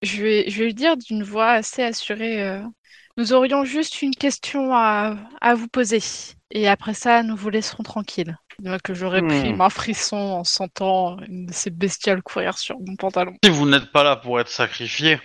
je 0.01 0.23
vais, 0.23 0.49
je 0.49 0.59
vais 0.59 0.65
lui 0.67 0.73
dire 0.73 0.97
d'une 0.97 1.23
voix 1.23 1.51
assez 1.51 1.83
assurée. 1.83 2.43
euh, 2.43 2.61
nous 3.17 3.33
aurions 3.33 3.65
juste 3.65 4.01
une 4.01 4.15
question 4.15 4.73
à, 4.75 5.17
à 5.41 5.55
vous 5.55 5.67
poser. 5.67 6.01
Et 6.51 6.67
après 6.69 6.93
ça, 6.93 7.23
nous 7.23 7.35
vous 7.35 7.49
laisserons 7.49 7.83
tranquilles. 7.83 8.37
Donc, 8.59 8.81
que 8.81 8.93
j'aurais 8.93 9.21
pris 9.23 9.49
Hmm. 9.49 9.61
un 9.61 9.69
frisson 9.69 10.17
en 10.17 10.43
sentant 10.43 11.19
une 11.27 11.45
de 11.47 11.53
ces 11.53 11.69
bestioles 11.69 12.23
courir 12.23 12.57
sur 12.57 12.77
mon 12.79 12.95
pantalon. 12.95 13.35
si 13.43 13.49
vous 13.49 13.67
n'êtes 13.67 13.91
pas 13.91 14.03
là 14.03 14.15
pour 14.15 14.39
être 14.39 14.49
sacrifié, 14.49 15.19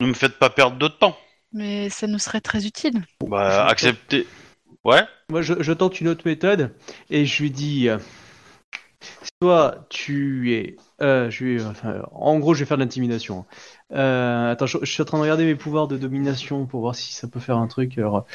ne 0.00 0.06
me 0.06 0.14
faites 0.14 0.38
pas 0.38 0.50
perdre 0.50 0.78
de 0.78 0.88
temps. 0.88 1.18
Mais 1.52 1.88
ça 1.88 2.06
nous 2.06 2.18
serait 2.18 2.42
très 2.42 2.66
utile. 2.66 3.02
Bah, 3.26 3.66
acceptez. 3.66 4.26
Ouais. 4.84 5.02
Moi, 5.30 5.42
je, 5.42 5.54
je 5.60 5.72
tente 5.72 6.00
une 6.00 6.08
autre 6.08 6.22
méthode 6.26 6.74
et 7.10 7.24
je 7.26 7.42
lui 7.42 7.50
dis 7.50 7.88
euh, 7.88 7.98
soit 9.42 9.86
tu 9.88 10.52
es. 10.54 10.76
euh, 11.00 11.30
je 11.30 11.44
lui- 11.44 11.62
enfin, 11.62 12.02
en 12.12 12.38
gros, 12.38 12.54
je 12.54 12.60
vais 12.60 12.66
faire 12.66 12.76
de 12.76 12.82
l'intimidation. 12.82 13.44
Euh, 13.92 14.50
attends, 14.52 14.66
je, 14.66 14.78
je 14.82 14.90
suis 14.90 15.02
en 15.02 15.06
train 15.06 15.18
de 15.18 15.22
regarder 15.22 15.44
mes 15.44 15.54
pouvoirs 15.54 15.88
de 15.88 15.96
domination 15.96 16.66
pour 16.66 16.80
voir 16.80 16.94
si 16.94 17.12
ça 17.14 17.28
peut 17.28 17.40
faire 17.40 17.56
un 17.58 17.66
truc. 17.66 17.96
Alors, 17.98 18.26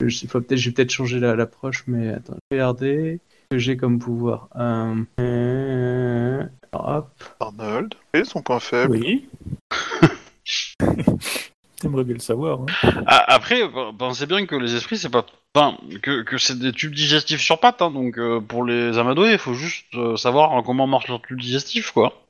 je, 0.00 0.26
faut 0.26 0.40
peut-être, 0.40 0.58
je 0.58 0.68
vais 0.70 0.74
peut-être 0.74 0.90
changer 0.90 1.20
la- 1.20 1.36
l'approche, 1.36 1.84
mais 1.86 2.08
attends, 2.10 2.34
je 2.50 2.56
vais 2.56 2.62
regarder 2.62 3.20
ce 3.50 3.56
que 3.56 3.58
j'ai 3.58 3.76
comme 3.76 3.98
pouvoir. 3.98 4.48
Euh, 4.56 4.94
euh, 5.20 6.44
hop. 6.72 7.10
Arnold, 7.40 7.94
et 8.14 8.24
son 8.24 8.42
point 8.42 8.60
faible. 8.60 8.96
Oui. 8.96 9.28
T'aimerais 11.80 12.04
bien 12.04 12.14
le 12.14 12.20
savoir. 12.20 12.60
hein. 12.60 12.66
Ah, 13.06 13.24
Après, 13.34 13.62
pensez 13.98 14.26
bien 14.26 14.44
que 14.46 14.54
les 14.54 14.74
esprits, 14.76 14.98
c'est 14.98 15.08
pas. 15.08 15.24
Enfin, 15.54 15.76
que, 16.02 16.22
que 16.22 16.38
c'est 16.38 16.58
des 16.58 16.72
tubes 16.72 16.94
digestifs 16.94 17.40
sur 17.40 17.58
pattes, 17.58 17.82
hein, 17.82 17.90
donc 17.90 18.18
euh, 18.18 18.38
pour 18.40 18.64
les 18.64 18.98
amadouer, 18.98 19.32
il 19.32 19.38
faut 19.38 19.54
juste 19.54 19.86
euh, 19.94 20.16
savoir 20.16 20.62
comment 20.62 20.86
marche 20.86 21.08
leur 21.08 21.20
tube 21.22 21.40
digestif, 21.40 21.90
quoi. 21.90 22.22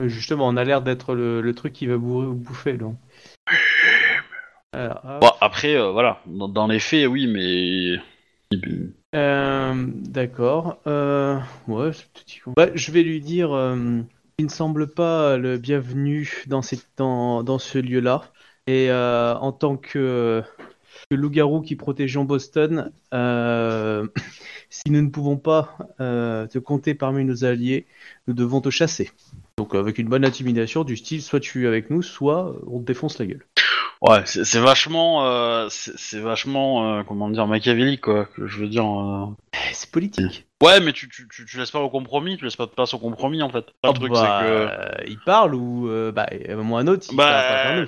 Euh, 0.00 0.08
Justement, 0.08 0.46
on 0.48 0.56
a 0.56 0.64
l'air 0.64 0.80
d'être 0.82 1.14
le, 1.14 1.40
le 1.42 1.54
truc 1.54 1.72
qui 1.72 1.86
va 1.86 1.96
bourrer 1.98 2.26
ou 2.28 2.34
bouffer, 2.34 2.74
donc. 2.74 2.96
Alors. 4.72 5.00
Bon, 5.20 5.30
après, 5.40 5.74
euh, 5.74 5.90
voilà, 5.90 6.20
dans, 6.26 6.48
dans 6.48 6.66
les 6.66 6.78
faits, 6.78 7.06
oui, 7.08 7.26
mais. 7.26 8.00
Euh, 9.14 9.74
D'accord. 9.88 10.78
Euh, 10.86 11.38
ouais, 11.68 11.90
c'est 11.92 12.06
petit 12.12 12.38
con. 12.38 12.54
Ouais, 12.56 12.70
je 12.74 12.92
vais 12.92 13.02
lui 13.02 13.20
dire 13.20 13.52
euh, 13.52 14.00
il 14.38 14.44
ne 14.44 14.50
semble 14.50 14.86
pas 14.92 15.36
le 15.36 15.58
bienvenu 15.58 16.44
dans, 16.46 16.62
cette, 16.62 16.86
dans, 16.96 17.42
dans 17.42 17.58
ce 17.58 17.78
lieu-là. 17.78 18.22
Et 18.66 18.90
euh, 18.90 19.34
en 19.36 19.52
tant 19.52 19.76
que, 19.76 20.42
que 21.10 21.16
loup-garou 21.16 21.60
qui 21.62 21.76
protégeons 21.76 22.24
Boston, 22.24 22.90
euh, 23.14 24.06
si 24.70 24.90
nous 24.90 25.02
ne 25.02 25.08
pouvons 25.10 25.36
pas 25.36 25.76
euh, 26.00 26.46
te 26.46 26.58
compter 26.58 26.94
parmi 26.94 27.24
nos 27.24 27.44
alliés, 27.44 27.86
nous 28.26 28.34
devons 28.34 28.60
te 28.60 28.70
chasser. 28.70 29.10
Donc 29.58 29.74
avec 29.74 29.98
une 29.98 30.08
bonne 30.08 30.24
intimidation 30.24 30.84
du 30.84 30.96
style 30.96 31.22
soit 31.22 31.40
tu 31.40 31.64
es 31.64 31.68
avec 31.68 31.90
nous, 31.90 32.02
soit 32.02 32.54
on 32.66 32.80
te 32.80 32.84
défonce 32.84 33.18
la 33.18 33.26
gueule. 33.26 33.44
Ouais, 34.02 34.22
c'est 34.26 34.58
vachement. 34.60 35.26
euh, 35.26 35.68
c'est 35.70 36.20
vachement. 36.20 36.98
euh, 36.98 37.02
comment 37.02 37.30
dire, 37.30 37.46
machiavélique, 37.46 38.02
quoi, 38.02 38.26
que 38.26 38.46
je 38.46 38.58
veux 38.58 38.68
dire. 38.68 38.84
euh. 38.84 39.26
C'est 39.72 39.90
politique. 39.90 40.45
Ouais, 40.62 40.80
mais 40.80 40.94
tu, 40.94 41.06
tu, 41.10 41.28
tu, 41.28 41.44
tu 41.44 41.58
laisses 41.58 41.70
pas 41.70 41.80
au 41.80 41.90
compromis, 41.90 42.38
tu 42.38 42.44
laisses 42.44 42.56
pas 42.56 42.64
de 42.64 42.70
place 42.70 42.94
au 42.94 42.98
compromis, 42.98 43.42
en 43.42 43.50
fait. 43.50 43.66
Le 43.66 43.72
Ah 43.82 43.92
truc, 43.92 44.10
bah, 44.10 44.40
c'est 44.40 44.46
que. 44.46 44.50
euh, 44.52 45.04
il 45.06 45.18
parle 45.20 45.54
ou 45.54 45.86
euh, 45.90 46.12
bah, 46.12 46.26
à 46.30 46.52
un 46.52 46.56
moment 46.56 46.76
ou 46.76 46.78
un 46.78 46.86
autre, 46.86 47.06
il 47.10 47.16
Bah, 47.16 47.24
parle 47.26 47.46
pas 47.46 47.74
vers 47.74 47.86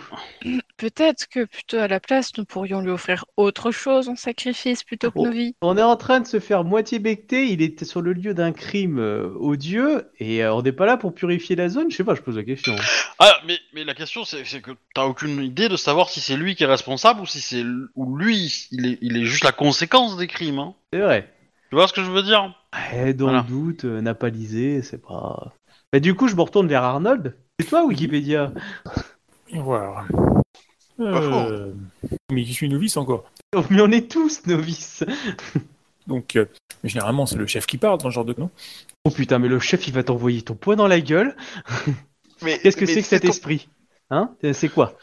nous. 0.52 0.60
Peut-être 0.76 1.26
que 1.28 1.46
plutôt 1.46 1.78
à 1.78 1.88
la 1.88 1.98
place, 1.98 2.30
nous 2.36 2.44
pourrions 2.44 2.80
lui 2.80 2.90
offrir 2.90 3.24
autre 3.38 3.70
chose 3.70 4.10
en 4.10 4.16
sacrifice 4.16 4.84
plutôt 4.84 5.10
que 5.10 5.18
Oh. 5.18 5.24
nos 5.24 5.32
vies. 5.32 5.54
On 5.62 5.78
est 5.78 5.82
en 5.82 5.96
train 5.96 6.20
de 6.20 6.26
se 6.26 6.40
faire 6.40 6.62
moitié 6.62 6.98
becter, 6.98 7.46
il 7.46 7.62
était 7.62 7.86
sur 7.86 8.02
le 8.02 8.12
lieu 8.12 8.34
d'un 8.34 8.52
crime 8.52 8.98
euh, 8.98 9.30
odieux, 9.40 10.10
et 10.18 10.44
euh, 10.44 10.52
on 10.52 10.60
n'est 10.60 10.72
pas 10.72 10.84
là 10.84 10.98
pour 10.98 11.14
purifier 11.14 11.56
la 11.56 11.70
zone, 11.70 11.90
je 11.90 11.96
sais 11.96 12.04
pas, 12.04 12.14
je 12.14 12.20
pose 12.20 12.36
la 12.36 12.44
question. 12.44 12.76
Ah, 13.18 13.40
mais, 13.46 13.58
mais 13.72 13.84
la 13.84 13.94
question, 13.94 14.24
c'est 14.26 14.42
que 14.60 14.72
t'as 14.94 15.04
aucune 15.06 15.42
idée 15.42 15.70
de 15.70 15.76
savoir 15.76 16.10
si 16.10 16.20
c'est 16.20 16.36
lui 16.36 16.54
qui 16.54 16.64
est 16.64 16.66
responsable 16.66 17.22
ou 17.22 17.26
si 17.26 17.40
c'est 17.40 17.64
ou 17.94 18.14
lui, 18.16 18.68
il 18.72 18.86
est, 18.86 18.98
il 19.00 19.16
est 19.16 19.24
juste 19.24 19.42
la 19.44 19.52
conséquence 19.52 20.18
des 20.18 20.26
crimes. 20.26 20.58
Hein. 20.58 20.74
C'est 20.92 21.00
vrai. 21.00 21.32
Tu 21.70 21.74
vois 21.74 21.86
ce 21.88 21.92
que 21.92 22.02
je 22.02 22.10
veux 22.10 22.22
dire? 22.22 22.54
Eh, 22.94 23.12
dans 23.14 23.26
Voilà. 23.26 23.42
le 23.42 23.48
doute, 23.48 23.84
euh, 23.84 24.00
n'a 24.00 24.14
pas 24.14 24.28
lisé, 24.30 24.82
c'est 24.82 24.98
pas... 25.02 25.52
Mais 25.92 26.00
du 26.00 26.14
coup, 26.14 26.28
je 26.28 26.34
me 26.34 26.40
retourne 26.42 26.66
vers 26.68 26.82
Arnold. 26.82 27.36
C'est 27.60 27.66
toi, 27.66 27.84
Wikipédia? 27.84 28.52
Pas 29.52 29.92
Euh, 31.00 31.72
mais 32.32 32.44
je 32.44 32.52
suis 32.52 32.68
novice 32.68 32.96
encore. 32.96 33.24
Oh, 33.56 33.62
Mais 33.70 33.80
on 33.80 33.90
est 33.90 34.10
tous 34.10 34.46
novices 34.46 35.04
Donc, 36.06 36.36
euh, 36.36 36.46
mais 36.82 36.88
généralement, 36.90 37.26
c'est 37.26 37.36
le 37.36 37.46
chef 37.46 37.66
qui 37.66 37.78
parle 37.78 37.98
dans 37.98 38.10
ce 38.10 38.14
genre 38.14 38.24
de 38.24 38.34
non 38.38 38.50
Oh 39.04 39.10
putain, 39.10 39.38
mais 39.38 39.48
le 39.48 39.58
chef, 39.60 39.86
il 39.88 39.94
va 39.94 40.02
t'envoyer 40.02 40.42
ton 40.42 40.54
poing 40.54 40.76
dans 40.76 40.88
la 40.88 41.00
gueule. 41.00 41.36
Mais 42.42 42.58
Qu'est-ce 42.58 42.76
que 42.76 42.84
mais 42.84 42.92
c'est 42.94 43.02
que 43.02 43.06
cet 43.08 43.22
ton- 43.22 43.28
esprit? 43.28 43.68
Hein? 44.10 44.30
C'est 44.52 44.68
quoi? 44.68 44.94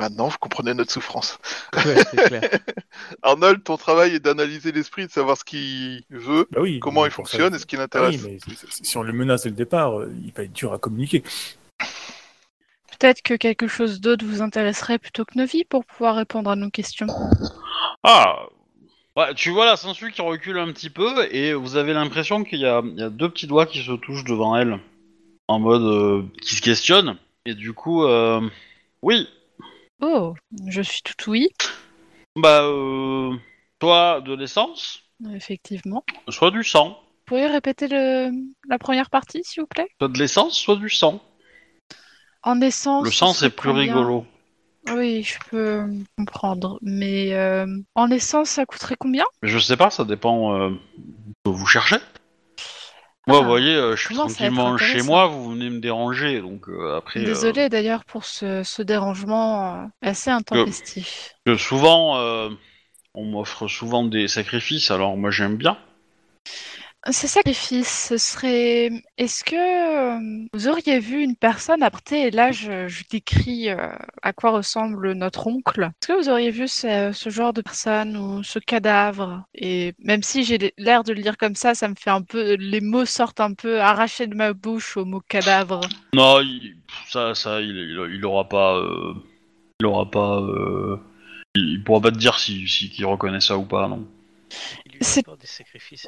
Maintenant, 0.00 0.28
vous 0.28 0.38
comprenez 0.38 0.74
notre 0.74 0.90
souffrance. 0.92 1.38
Ouais, 1.74 1.96
c'est 2.10 2.16
clair. 2.28 2.42
Arnold, 3.22 3.62
ton 3.62 3.76
travail 3.76 4.14
est 4.16 4.20
d'analyser 4.20 4.72
l'esprit, 4.72 5.06
de 5.06 5.10
savoir 5.12 5.36
ce 5.36 5.44
qu'il 5.44 6.02
veut, 6.10 6.46
Bah 6.50 6.60
oui. 6.62 6.80
comment 6.80 7.04
il 7.06 7.10
ça, 7.10 7.16
fonctionne 7.16 7.54
et 7.54 7.58
ce 7.58 7.66
qui 7.66 7.76
Ah 7.76 7.80
l'intéresse. 7.80 8.16
oui, 8.24 8.38
mais 8.48 8.54
c'est- 8.56 8.66
c'est- 8.70 8.84
si 8.84 8.96
on 8.98 9.02
le 9.02 9.12
menace 9.12 9.44
dès 9.44 9.50
le 9.50 9.56
départ, 9.56 10.00
euh, 10.00 10.12
il 10.24 10.32
va 10.32 10.42
être 10.42 10.52
dur 10.52 10.72
à 10.72 10.78
communiquer. 10.78 11.22
Peut-être 12.98 13.22
que 13.22 13.34
quelque 13.34 13.66
chose 13.66 14.00
d'autre 14.00 14.24
vous 14.24 14.40
intéresserait 14.42 14.98
plutôt 14.98 15.24
que 15.24 15.36
nos 15.38 15.46
vies 15.46 15.64
pour 15.64 15.84
pouvoir 15.84 16.16
répondre 16.16 16.50
à 16.50 16.56
nos 16.56 16.70
questions. 16.70 17.06
Ah 18.02 18.46
ouais, 19.16 19.34
Tu 19.34 19.50
vois 19.50 19.66
la 19.66 19.76
censure 19.76 20.10
qui 20.10 20.22
recule 20.22 20.58
un 20.58 20.72
petit 20.72 20.90
peu 20.90 21.26
et 21.34 21.54
vous 21.54 21.76
avez 21.76 21.92
l'impression 21.92 22.44
qu'il 22.44 22.60
y 22.60 22.66
a, 22.66 22.82
il 22.84 22.98
y 22.98 23.02
a 23.02 23.10
deux 23.10 23.28
petits 23.28 23.46
doigts 23.46 23.66
qui 23.66 23.82
se 23.82 23.92
touchent 23.92 24.24
devant 24.24 24.56
elle 24.56 24.78
en 25.48 25.58
mode 25.58 25.82
euh, 25.82 26.22
qui 26.40 26.54
se 26.54 26.62
questionnent. 26.62 27.16
Et 27.46 27.54
du 27.54 27.72
coup, 27.74 28.04
euh, 28.04 28.40
oui, 29.02 29.28
Oh, 30.06 30.34
je 30.66 30.82
suis 30.82 31.00
tout 31.00 31.30
oui, 31.30 31.48
bah, 32.36 32.64
euh, 32.64 33.34
soit 33.80 34.20
de 34.20 34.34
l'essence, 34.34 35.00
effectivement. 35.32 36.04
soit 36.28 36.50
du 36.50 36.62
sang. 36.62 36.88
Vous 36.90 37.24
pourriez 37.24 37.46
répéter 37.46 37.88
le... 37.88 38.30
la 38.68 38.78
première 38.78 39.08
partie, 39.08 39.42
s'il 39.44 39.62
vous 39.62 39.66
plaît? 39.66 39.88
Soit 39.98 40.08
de 40.08 40.18
l'essence, 40.18 40.58
soit 40.58 40.76
du 40.76 40.90
sang. 40.90 41.22
En 42.42 42.60
essence. 42.60 43.02
Le 43.02 43.10
sang, 43.10 43.32
ce 43.32 43.46
c'est 43.46 43.50
plus 43.50 43.70
combien 43.70 43.84
rigolo. 43.84 44.26
Oui, 44.92 45.22
je 45.22 45.38
peux 45.48 45.86
comprendre. 46.18 46.78
Mais 46.82 47.32
euh, 47.32 47.66
en 47.94 48.10
essence, 48.10 48.50
ça 48.50 48.66
coûterait 48.66 48.96
combien? 49.00 49.24
Je 49.42 49.58
sais 49.58 49.78
pas, 49.78 49.88
ça 49.88 50.04
dépend 50.04 50.54
euh, 50.54 50.70
que 51.46 51.50
vous 51.50 51.66
cherchez. 51.66 51.96
Moi, 53.26 53.38
Ah, 53.38 53.40
vous 53.42 53.48
voyez, 53.48 53.74
euh, 53.74 53.96
je 53.96 54.02
suis 54.04 54.14
tranquillement 54.14 54.76
chez 54.76 55.02
moi, 55.02 55.26
vous 55.26 55.50
venez 55.50 55.70
me 55.70 55.80
déranger, 55.80 56.40
donc 56.40 56.68
euh, 56.68 56.96
après. 56.96 57.20
euh, 57.20 57.26
Désolée 57.26 57.68
d'ailleurs 57.68 58.04
pour 58.04 58.24
ce, 58.24 58.62
ce 58.62 58.82
dérangement 58.82 59.90
assez 60.02 60.30
intempestif. 60.30 61.34
que 61.46 61.56
souvent, 61.56 62.18
euh, 62.18 62.50
on 63.14 63.24
m'offre 63.26 63.68
souvent 63.68 64.04
des 64.04 64.28
sacrifices, 64.28 64.90
alors 64.90 65.16
moi 65.16 65.30
j'aime 65.30 65.56
bien. 65.56 65.78
Ce 67.10 67.26
sacrifice, 67.26 68.06
ce 68.08 68.16
serait. 68.16 68.90
Est-ce 69.18 69.44
que 69.44 69.54
euh, 69.56 70.46
vous 70.54 70.68
auriez 70.68 71.00
vu 71.00 71.22
une 71.22 71.36
personne 71.36 71.82
apporter, 71.82 72.28
et 72.28 72.30
là 72.30 72.50
je, 72.50 72.88
décris 73.10 73.68
euh, 73.68 73.92
à 74.22 74.32
quoi 74.32 74.52
ressemble 74.52 75.12
notre 75.12 75.46
oncle, 75.46 75.82
est-ce 75.82 76.08
que 76.08 76.22
vous 76.22 76.28
auriez 76.30 76.50
vu 76.50 76.66
ce, 76.66 77.10
ce 77.12 77.28
genre 77.28 77.52
de 77.52 77.60
personne 77.60 78.16
ou 78.16 78.42
ce 78.42 78.58
cadavre? 78.58 79.44
Et 79.54 79.92
même 79.98 80.22
si 80.22 80.44
j'ai 80.44 80.72
l'air 80.78 81.04
de 81.04 81.12
le 81.12 81.20
dire 81.20 81.36
comme 81.36 81.56
ça, 81.56 81.74
ça 81.74 81.88
me 81.88 81.94
fait 81.94 82.10
un 82.10 82.22
peu. 82.22 82.54
Les 82.54 82.80
mots 82.80 83.04
sortent 83.04 83.40
un 83.40 83.52
peu 83.52 83.82
arrachés 83.82 84.26
de 84.26 84.34
ma 84.34 84.54
bouche 84.54 84.96
au 84.96 85.04
mot 85.04 85.20
cadavre. 85.20 85.80
Non, 86.14 86.40
il- 86.40 86.76
ça, 87.08 87.34
ça, 87.34 87.60
il, 87.60 87.76
il, 87.76 88.14
il 88.14 88.24
aura 88.24 88.48
pas, 88.48 88.82
il 89.80 89.86
aura 89.86 90.10
pas, 90.10 90.40
euh, 90.40 90.96
il, 91.54 91.82
pourra 91.84 92.00
pas 92.00 92.10
te 92.12 92.18
dire 92.18 92.38
si, 92.38 92.66
si 92.66 93.04
reconnaît 93.04 93.40
ça 93.40 93.58
ou 93.58 93.64
pas, 93.64 93.88
non. 93.88 94.06
Lui 94.94 95.04
C'est- 95.04 95.20
apporte 95.20 95.40
des 95.40 95.46
sacrifices. 95.46 96.06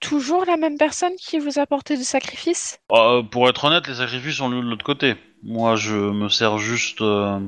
toujours 0.00 0.44
la 0.44 0.56
même 0.56 0.76
personne 0.76 1.14
qui 1.16 1.38
vous 1.38 1.58
a 1.58 1.62
apporté 1.62 1.96
du 1.96 2.02
sacrifice? 2.04 2.78
Euh, 2.92 3.22
pour 3.22 3.48
être 3.48 3.64
honnête, 3.64 3.86
les 3.86 3.94
sacrifices 3.94 4.36
sont 4.36 4.48
lieu 4.48 4.60
de 4.60 4.66
l'autre 4.68 4.84
côté. 4.84 5.14
Moi, 5.42 5.76
je 5.76 5.94
me 5.94 6.28
sers 6.28 6.58
juste 6.58 7.00
euh, 7.00 7.38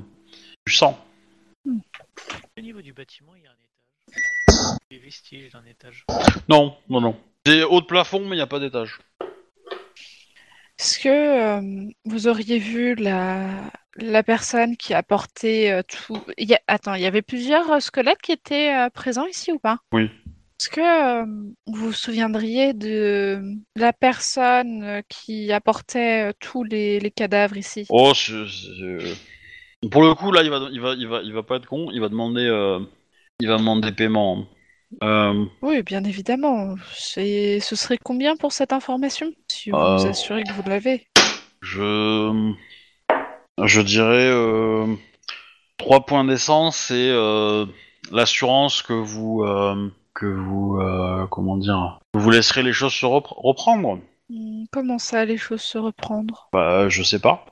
du 0.66 0.72
sang. 0.72 0.99
Au 1.66 2.61
niveau 2.61 2.80
du 2.82 2.93
bâtiment, 2.93 3.32
il 3.36 3.43
y 3.43 3.47
a 3.47 3.51
un 3.51 3.55
étage. 3.55 4.78
Des 4.91 4.99
vestiges 4.99 5.51
d'un 5.53 5.64
étage. 5.64 6.05
Non, 6.49 6.76
non, 6.89 7.01
non. 7.01 7.20
C'est 7.45 7.64
haut 7.64 7.80
de 7.80 7.86
plafond, 7.86 8.20
mais 8.20 8.36
il 8.36 8.39
n'y 8.39 8.43
a 8.43 8.47
pas 8.47 8.61
d'étage. 8.61 8.99
Est-ce 10.79 10.99
que 11.01 11.09
euh, 11.09 11.91
vous 12.05 12.29
auriez 12.29 12.59
vu 12.59 12.95
la, 12.95 13.70
la 13.97 14.22
personne 14.22 14.76
qui 14.76 14.95
a 14.95 15.03
porté 15.03 15.72
euh, 15.72 15.83
tout... 15.83 16.20
il 16.37 16.49
y 16.49 16.55
a- 16.55 16.61
Attends, 16.68 16.95
il 16.95 17.03
y 17.03 17.07
avait 17.07 17.22
plusieurs 17.22 17.70
euh, 17.70 17.81
squelettes 17.81 18.22
qui 18.22 18.33
étaient 18.33 18.74
euh, 18.74 18.91
présents 18.91 19.26
ici 19.26 19.51
ou 19.51 19.59
pas? 19.59 19.79
Oui. 19.93 20.05
Est-ce 20.61 20.70
que 20.70 21.24
vous 21.66 21.87
vous 21.87 21.93
souviendriez 21.93 22.74
de 22.74 23.41
la 23.76 23.93
personne 23.93 25.03
qui 25.09 25.53
apportait 25.53 26.33
tous 26.41 26.64
les, 26.64 26.99
les 27.01 27.11
cadavres 27.11 27.57
ici? 27.57 27.87
Oh, 27.91 28.12
c'est- 28.14 28.35
pour 29.91 30.03
le 30.03 30.14
coup, 30.14 30.33
là, 30.33 30.43
il 30.43 30.51
va, 30.51 30.68
il 30.72 30.81
va, 30.81 30.95
il 30.95 31.07
va, 31.07 31.20
il 31.22 31.33
va 31.33 31.43
pas 31.45 31.57
être 31.57 31.66
con. 31.66 31.91
Il 31.93 32.01
va 32.01 32.09
demander, 32.09 32.43
il 33.41 33.49
va 33.49 33.57
demander 33.57 33.93
paiement. 33.93 34.47
Euh, 35.03 35.45
Oui, 35.62 35.82
bien 35.82 36.03
évidemment. 36.05 36.74
C'est, 36.95 37.61
ce 37.61 37.76
serait 37.76 37.99
combien 38.03 38.36
pour 38.36 38.53
cette 38.53 38.72
information 38.72 39.30
Si 39.49 39.70
vous 39.70 39.76
Euh. 39.78 39.97
vous 39.97 40.07
assurez 40.07 40.45
que 40.45 40.53
vous 40.53 40.62
l'avez? 40.68 41.07
je, 41.62 42.53
je 43.64 43.80
dirais 43.80 44.28
euh, 44.30 44.86
trois 45.76 46.07
points 46.07 46.24
d'essence 46.24 46.91
et 46.91 47.11
euh, 47.11 47.66
l'assurance 48.12 48.82
que 48.82 48.93
vous, 48.93 49.43
euh, 49.45 49.91
que 50.14 50.26
vous, 50.26 50.78
euh, 50.80 51.26
comment 51.26 51.57
dire, 51.57 51.99
vous 52.14 52.30
laisserez 52.30 52.62
les 52.62 52.72
choses 52.72 52.95
se 52.95 53.07
repr- 53.07 53.34
reprendre. 53.36 53.99
Hmm, 54.30 54.64
Comment 54.72 54.99
ça, 54.99 55.24
les 55.24 55.36
choses 55.36 55.62
se 55.62 55.78
reprendre? 55.78 56.49
Bah, 56.53 56.89
je 56.89 57.03
sais 57.03 57.18
pas. 57.20 57.45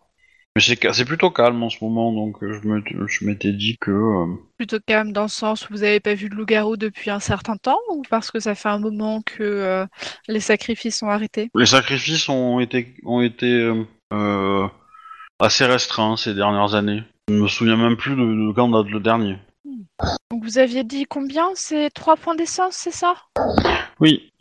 Mais 0.57 0.63
c'est 0.63 1.05
plutôt 1.05 1.29
calme 1.31 1.63
en 1.63 1.69
ce 1.69 1.85
moment, 1.85 2.13
donc 2.13 2.43
euh, 2.43 2.59
je 2.63 2.67
me- 2.67 2.83
je 3.07 3.27
m'étais 3.27 3.53
dit 3.53 3.77
que. 3.79 3.91
euh, 3.91 4.27
Plutôt 4.57 4.79
calme 4.87 5.13
dans 5.13 5.25
le 5.25 5.29
sens 5.29 5.69
où 5.69 5.75
vous 5.75 5.81
n'avez 5.81 6.01
pas 6.01 6.15
vu 6.15 6.31
de 6.31 6.35
loup-garou 6.35 6.79
depuis 6.79 7.11
un 7.11 7.21
certain 7.21 7.59
temps 7.59 7.77
ou 7.91 8.01
parce 8.09 8.31
que 8.31 8.41
ça 8.41 8.55
fait 8.55 8.71
un 8.71 8.79
moment 8.79 9.21
que 9.21 9.43
euh, 9.43 9.85
les 10.29 10.41
sacrifices 10.41 10.97
sont 10.97 11.11
arrêtés? 11.11 11.51
Les 11.55 11.67
sacrifices 11.67 12.31
ont 12.31 12.59
été, 12.59 12.95
ont 13.05 13.21
été 13.21 13.53
euh, 13.53 13.85
euh, 14.15 14.67
assez 15.41 15.67
restreints 15.67 16.17
ces 16.17 16.33
dernières 16.33 16.75
années. 16.75 17.03
Je 17.29 17.35
me 17.35 17.49
souviens 17.49 17.77
même 17.77 17.99
plus 17.99 18.17
de, 18.17 18.23
de 18.23 18.53
quand 18.55 18.71
date 18.71 18.89
le 18.91 19.01
dernier. 19.01 19.37
Donc 20.31 20.43
vous 20.43 20.57
aviez 20.57 20.85
dit 20.85 21.05
combien? 21.05 21.49
C'est 21.55 21.91
trois 21.91 22.17
points 22.17 22.35
d'essence, 22.35 22.77
c'est 22.77 22.95
ça? 22.95 23.15
Oui. 24.01 24.33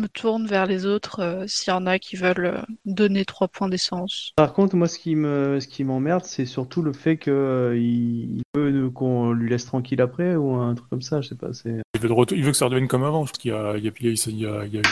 Me 0.00 0.08
tourne 0.08 0.46
vers 0.46 0.64
les 0.64 0.86
autres 0.86 1.20
euh, 1.20 1.44
s'il 1.46 1.70
y 1.70 1.76
en 1.76 1.84
a 1.86 1.98
qui 1.98 2.16
veulent 2.16 2.46
euh, 2.46 2.62
donner 2.86 3.26
trois 3.26 3.48
points 3.48 3.68
d'essence. 3.68 4.32
Par 4.34 4.54
contre, 4.54 4.74
moi, 4.74 4.88
ce 4.88 4.98
qui 4.98 5.14
me, 5.14 5.60
ce 5.60 5.68
qui 5.68 5.84
m'emmerde, 5.84 6.24
c'est 6.24 6.46
surtout 6.46 6.80
le 6.80 6.94
fait 6.94 7.18
que 7.18 7.30
euh, 7.30 7.76
il 7.78 8.40
veut 8.54 8.88
qu'on 8.88 9.32
lui 9.32 9.50
laisse 9.50 9.66
tranquille 9.66 10.00
après 10.00 10.36
ou 10.36 10.54
un 10.54 10.74
truc 10.74 10.88
comme 10.88 11.02
ça. 11.02 11.20
Je 11.20 11.28
sais 11.28 11.34
pas. 11.34 11.52
C'est. 11.52 11.82
Il 11.94 12.00
veut, 12.00 12.08
de 12.08 12.14
retour- 12.14 12.38
il 12.38 12.44
veut 12.44 12.52
que 12.52 12.56
ça 12.56 12.64
redevienne 12.64 12.88
comme 12.88 13.04
avant. 13.04 13.26
Je 13.26 13.32
trouve 13.32 13.42
qu'il 13.42 13.50
y 13.50 13.54
a, 13.54 13.76
il 13.76 13.84
y 13.84 13.88
a- 13.88 13.92
il 14.00 14.06
y 14.06 14.08
a- 14.08 14.12
il 14.26 14.40
y 14.40 14.46
a- 14.46 14.64
il 14.64 14.74
y 14.74 14.78
a- 14.78 14.82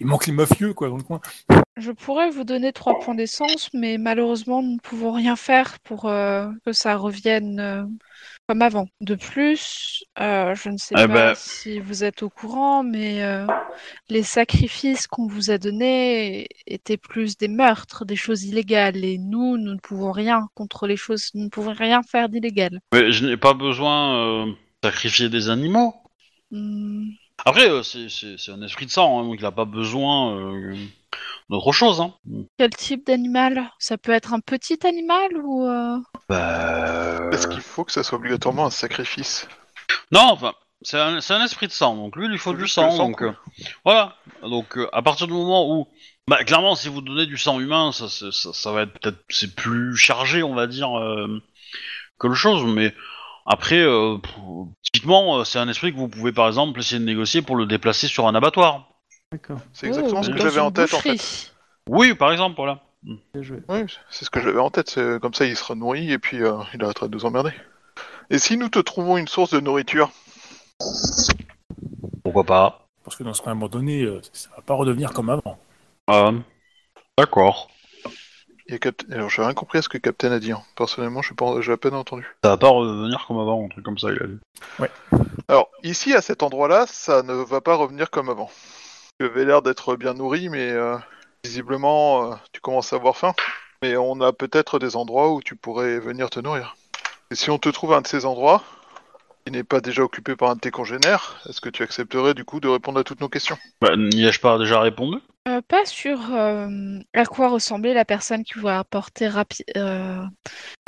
il 0.00 0.06
manque 0.06 0.26
les 0.26 0.32
mafieux 0.34 0.74
quoi 0.74 0.90
dans 0.90 0.98
le 0.98 1.02
coin. 1.02 1.20
Je 1.78 1.92
pourrais 1.92 2.28
vous 2.28 2.44
donner 2.44 2.74
trois 2.74 2.98
points 2.98 3.14
d'essence, 3.14 3.70
mais 3.72 3.96
malheureusement, 3.96 4.62
nous 4.62 4.74
ne 4.74 4.78
pouvons 4.80 5.12
rien 5.12 5.36
faire 5.36 5.78
pour 5.84 6.04
euh, 6.04 6.48
que 6.66 6.72
ça 6.74 6.96
revienne 6.96 7.58
euh, 7.60 7.84
comme 8.50 8.62
avant. 8.62 8.88
De 9.00 9.14
plus, 9.14 10.02
euh, 10.18 10.56
je 10.56 10.70
ne 10.70 10.76
sais 10.76 10.96
Eh 10.98 11.06
pas 11.06 11.06
ben- 11.06 11.34
si 11.36 11.78
vous 11.78 12.02
êtes 12.02 12.24
au 12.24 12.28
courant, 12.28 12.82
mais 12.82 13.22
euh, 13.22 13.46
les 14.08 14.24
sacrifices 14.24 15.06
qu'on 15.06 15.28
vous 15.28 15.52
a 15.52 15.58
donnés 15.58 16.48
étaient 16.66 16.96
plus 16.96 17.38
des 17.38 17.46
meurtres, 17.46 18.04
des 18.04 18.16
choses 18.16 18.42
illégales, 18.42 19.04
et 19.04 19.18
nous, 19.18 19.56
nous 19.56 19.74
ne 19.74 19.78
pouvons 19.78 20.10
rien 20.10 20.48
contre 20.56 20.88
les 20.88 20.96
choses, 20.96 21.30
nous 21.34 21.44
ne 21.44 21.48
pouvons 21.48 21.74
rien 21.74 22.02
faire 22.02 22.28
d'illégal. 22.28 22.80
Mais 22.92 23.12
je 23.12 23.24
n'ai 23.24 23.36
pas 23.36 23.54
besoin 23.54 24.16
euh, 24.16 24.46
de 24.46 24.88
sacrifier 24.88 25.28
des 25.28 25.48
animaux. 25.48 25.94
Hmm, 26.50 27.10
Après, 27.44 27.70
euh, 27.70 27.84
c'est 27.84 28.50
un 28.50 28.62
esprit 28.62 28.86
de 28.86 28.90
sang, 28.90 29.20
hein, 29.20 29.22
donc 29.22 29.36
il 29.38 29.42
n'a 29.44 29.52
pas 29.52 29.64
besoin 29.64 30.74
d'autre 31.50 31.72
chose. 31.72 32.00
Hein. 32.00 32.14
Quel 32.58 32.70
type 32.70 33.06
d'animal? 33.06 33.70
Ça 33.78 33.98
peut 33.98 34.12
être 34.12 34.32
un 34.32 34.40
petit 34.40 34.78
animal 34.86 35.36
ou... 35.44 35.66
euh, 35.66 35.98
Bah, 36.28 37.28
Est-ce 37.32 37.46
qu'il 37.48 37.60
faut 37.60 37.84
que 37.84 37.92
ça 37.92 38.02
soit 38.02 38.16
obligatoirement 38.18 38.66
un 38.66 38.70
sacrifice? 38.70 39.46
Non, 40.12 40.28
enfin, 40.30 40.54
c'est 40.82 40.98
un, 40.98 41.44
esprit 41.44 41.66
de 41.66 41.72
sang, 41.72 41.94
donc 41.96 42.16
lui, 42.16 42.26
il 42.26 42.30
lui 42.30 42.38
faut 42.38 42.54
du 42.54 42.66
sang. 42.68 42.96
donc, 42.96 43.22
euh, 43.22 43.32
voilà. 43.84 44.16
Donc, 44.42 44.78
euh, 44.78 44.88
à 44.92 45.02
partir 45.02 45.26
du 45.26 45.32
moment 45.34 45.70
où. 45.70 45.88
Bah, 46.28 46.44
clairement, 46.44 46.76
si 46.76 46.88
vous 46.88 47.00
donnez 47.00 47.26
du 47.26 47.36
sang 47.36 47.58
humain, 47.58 47.90
ça, 47.92 48.08
c'est- 48.08 48.30
ça, 48.30 48.52
ça 48.52 48.72
va 48.72 48.82
être 48.82 48.92
peut-être. 48.98 49.18
C'est 49.28 49.54
plus 49.54 49.96
chargé, 49.96 50.42
on 50.44 50.54
va 50.54 50.66
dire, 50.68 50.96
euh, 50.98 51.42
que 52.18 52.28
le 52.28 52.34
chose, 52.34 52.64
mais. 52.64 52.94
Après, 53.46 53.78
euh, 53.80 54.16
typiquement, 54.82 55.40
euh, 55.40 55.44
c'est 55.44 55.58
un 55.58 55.68
esprit 55.68 55.92
que 55.92 55.96
vous 55.98 56.08
pouvez 56.08 56.30
par 56.30 56.46
exemple 56.46 56.78
essayer 56.78 57.00
de 57.00 57.04
négocier 57.04 57.42
pour 57.42 57.56
le 57.56 57.66
déplacer 57.66 58.06
sur 58.06 58.28
un 58.28 58.34
abattoir. 58.34 58.86
D'accord. 59.32 59.60
C'est 59.72 59.86
exactement 59.86 60.20
oh, 60.20 60.24
ce 60.24 60.30
que 60.30 60.38
j'avais 60.38 60.60
en 60.60 60.72
tête 60.72 60.92
en 60.92 60.98
fait. 60.98 61.52
Oui, 61.88 62.14
par 62.14 62.32
exemple, 62.32 62.56
voilà. 62.56 62.80
Bien 63.02 63.42
joué. 63.42 63.62
Oui, 63.68 63.86
c'est 64.10 64.24
ce 64.24 64.30
que 64.30 64.40
j'avais 64.40 64.58
en 64.58 64.70
tête. 64.70 64.90
c'est- 64.90 65.20
Comme 65.20 65.34
ça, 65.34 65.46
il 65.46 65.56
sera 65.56 65.74
nourri 65.74 66.12
et 66.12 66.18
puis 66.18 66.42
euh, 66.42 66.58
il 66.74 66.82
arrêtera 66.82 67.06
de 67.06 67.14
nous 67.14 67.24
emmerder. 67.24 67.52
Et 68.30 68.38
si 68.38 68.56
nous 68.56 68.68
te 68.68 68.78
trouvons 68.80 69.16
une 69.16 69.28
source 69.28 69.50
de 69.50 69.60
nourriture? 69.60 70.10
Pourquoi 72.24 72.44
pas. 72.44 72.86
Parce 73.04 73.16
que 73.16 73.22
dans 73.22 73.32
ce 73.32 73.40
cas, 73.40 73.48
à 73.48 73.52
un 73.52 73.54
moment 73.54 73.68
donné, 73.68 74.02
euh, 74.02 74.20
ça 74.32 74.50
va 74.56 74.62
pas 74.62 74.74
redevenir 74.74 75.12
comme 75.12 75.30
avant. 75.30 75.58
Euh, 76.10 76.38
D'accord. 77.16 77.70
a 78.68 78.78
Cap- 78.78 79.02
Alors, 79.10 79.30
j'ai 79.30 79.42
rien 79.42 79.54
compris 79.54 79.78
à 79.78 79.82
ce 79.82 79.88
que 79.88 79.98
Captain 79.98 80.32
a 80.32 80.38
dit. 80.38 80.52
hein. 80.52 80.62
Personnellement, 80.76 81.22
je 81.22 81.28
suis 81.28 81.34
pas... 81.34 81.60
j'ai 81.60 81.72
à 81.72 81.76
peine 81.76 81.94
entendu. 81.94 82.26
Ça 82.44 82.50
va 82.50 82.56
pas 82.56 82.68
revenir 82.68 83.24
comme 83.26 83.38
avant, 83.38 83.64
un 83.64 83.68
truc 83.68 83.84
comme 83.84 83.98
ça, 83.98 84.08
il 84.10 84.22
a 84.22 84.26
dit. 84.26 84.90
Alors, 85.48 85.70
ici, 85.82 86.14
à 86.14 86.20
cet 86.20 86.42
endroit-là, 86.42 86.86
ça 86.86 87.22
ne 87.22 87.32
va 87.32 87.60
pas 87.60 87.74
revenir 87.74 88.10
comme 88.10 88.28
avant. 88.28 88.50
Tu 89.20 89.26
avais 89.26 89.44
l'air 89.44 89.60
d'être 89.60 89.96
bien 89.96 90.14
nourri, 90.14 90.48
mais 90.48 90.70
euh, 90.70 90.96
visiblement, 91.44 92.32
euh, 92.32 92.36
tu 92.54 92.62
commences 92.62 92.94
à 92.94 92.96
avoir 92.96 93.18
faim. 93.18 93.34
Mais 93.82 93.94
on 93.98 94.18
a 94.22 94.32
peut-être 94.32 94.78
des 94.78 94.96
endroits 94.96 95.34
où 95.34 95.42
tu 95.42 95.56
pourrais 95.56 96.00
venir 96.00 96.30
te 96.30 96.40
nourrir. 96.40 96.74
Et 97.30 97.34
si 97.34 97.50
on 97.50 97.58
te 97.58 97.68
trouve 97.68 97.92
un 97.92 98.00
de 98.00 98.06
ces 98.06 98.24
endroits, 98.24 98.62
qui 99.44 99.52
n'est 99.52 99.62
pas 99.62 99.82
déjà 99.82 100.02
occupé 100.02 100.36
par 100.36 100.48
un 100.48 100.54
de 100.54 100.60
tes 100.60 100.70
congénères, 100.70 101.38
est-ce 101.46 101.60
que 101.60 101.68
tu 101.68 101.82
accepterais 101.82 102.32
du 102.32 102.46
coup 102.46 102.60
de 102.60 102.68
répondre 102.68 102.98
à 102.98 103.04
toutes 103.04 103.20
nos 103.20 103.28
questions? 103.28 103.58
Bah, 103.82 103.94
n'y 103.94 104.24
ai-je 104.24 104.40
pas 104.40 104.56
déjà 104.56 104.80
répondu? 104.80 105.18
Euh, 105.48 105.60
pas 105.68 105.84
sur 105.84 106.32
euh, 106.32 106.98
à 107.12 107.26
quoi 107.26 107.50
ressemblait 107.50 107.92
la 107.92 108.06
personne 108.06 108.42
qui 108.42 108.58
vous 108.58 108.68
a 108.68 108.78
apporté 108.78 109.28
rapi- 109.28 109.64
euh, 109.76 110.22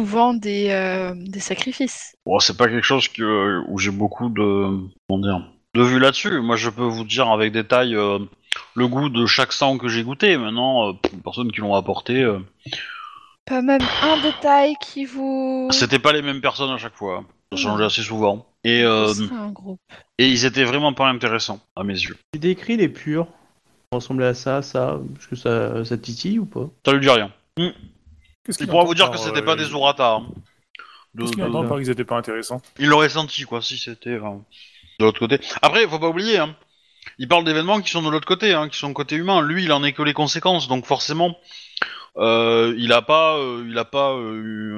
souvent 0.01 0.33
des, 0.33 0.71
euh, 0.71 1.13
des 1.15 1.41
sacrifices. 1.41 2.15
Bon, 2.25 2.39
c'est 2.39 2.57
pas 2.57 2.69
quelque 2.69 2.83
chose 2.83 3.09
que, 3.09 3.63
où 3.69 3.77
j'ai 3.77 3.91
beaucoup 3.91 4.31
de, 4.31 4.89
comment 5.07 5.21
dire, 5.21 5.53
de 5.75 5.83
vue 5.83 5.99
là-dessus. 5.99 6.41
Moi, 6.41 6.57
je 6.57 6.71
peux 6.71 6.83
vous 6.85 7.05
dire 7.05 7.29
avec 7.29 7.53
détail 7.53 7.95
euh, 7.95 8.19
le 8.75 8.89
goût 8.89 9.09
de 9.09 9.27
chaque 9.27 9.53
sang 9.53 9.79
que 9.79 9.89
j'ai 9.89 10.03
goûté. 10.03 10.37
Maintenant, 10.37 10.89
euh, 10.89 10.93
pour 10.93 11.13
les 11.13 11.23
personnes 11.23 11.53
qui 11.53 11.61
l'ont 11.61 11.75
apporté, 11.75 12.23
euh, 12.23 12.39
Pas 13.47 13.63
même 13.63 13.81
un 14.03 14.21
détail 14.23 14.75
qui 14.83 15.05
vous... 15.05 15.69
c'était 15.71 15.99
pas 15.99 16.13
les 16.13 16.23
mêmes 16.23 16.41
personnes 16.41 16.71
à 16.71 16.79
chaque 16.79 16.95
fois. 16.95 17.25
Ça 17.53 17.59
changeait 17.59 17.85
assez 17.85 18.03
souvent. 18.03 18.47
Et, 18.65 18.83
euh, 18.83 19.13
un 19.33 19.51
groupe. 19.51 19.81
et 20.19 20.29
ils 20.29 20.45
étaient 20.47 20.65
vraiment 20.65 20.93
pas 20.95 21.09
intéressants 21.09 21.61
à 21.77 21.85
mes 21.85 21.95
yeux. 21.95 22.17
Tu 22.33 22.39
décris 22.39 22.77
les 22.77 22.89
purs. 22.89 23.27
Ça 23.93 23.97
ressemblait 23.97 24.27
à 24.27 24.35
ça, 24.35 24.63
ça. 24.63 24.99
Est-ce 25.19 25.29
que 25.29 25.37
ça, 25.37 25.85
ça 25.85 25.99
titille 25.99 26.39
ou 26.39 26.47
pas? 26.47 26.71
Ça 26.87 26.93
lui 26.93 27.01
dit 27.01 27.11
rien. 27.11 27.31
Qu'est-ce 28.45 28.63
Il 28.63 28.69
pourra 28.69 28.85
vous 28.85 28.95
dire 28.95 29.11
par, 29.11 29.15
que 29.19 29.19
c'était 29.23 29.41
euh, 29.41 29.45
pas 29.45 29.57
des 29.57 29.71
Urata. 29.71 30.13
hein. 30.15 30.27
De- 31.15 31.23
Qu'est-ce 31.23 31.33
qu'il 31.33 31.43
de- 31.45 31.49
entend 31.49 31.69
par 31.69 31.79
qu'ils 31.79 31.91
étaient 31.91 32.05
pas 32.05 32.17
intéressants? 32.17 32.63
Il 32.79 32.87
l'aurait 32.87 33.11
senti, 33.11 33.43
quoi, 33.43 33.61
si 33.61 33.77
c'était 33.77 34.11
euh, 34.11 34.31
de 34.99 35.05
l'autre 35.05 35.19
côté. 35.19 35.39
Après, 35.63 35.87
faut 35.87 35.99
pas 35.99 36.09
oublier, 36.09 36.39
hein, 36.39 36.57
il 37.19 37.29
parle 37.29 37.45
d'événements 37.45 37.81
qui 37.81 37.91
sont 37.91 38.03
de 38.03 38.11
l'autre 38.11 38.27
côté, 38.27 38.53
hein, 38.53 38.69
qui 38.69 38.79
sont 38.79 38.93
côté 38.93 39.17
humain. 39.17 39.43
Lui, 39.43 39.65
il 39.65 39.73
en 39.73 39.85
est 39.85 39.93
que 39.93 40.03
les 40.03 40.15
conséquences, 40.15 40.69
donc 40.69 40.87
forcément, 40.87 41.37
euh, 42.17 42.75
il 42.79 42.93
a 42.93 43.03
pas, 43.03 43.37
euh, 43.39 43.65
il 43.69 43.77
a 43.79 43.85
pas 43.85 44.13
euh, 44.13 44.35
eu, 44.35 44.75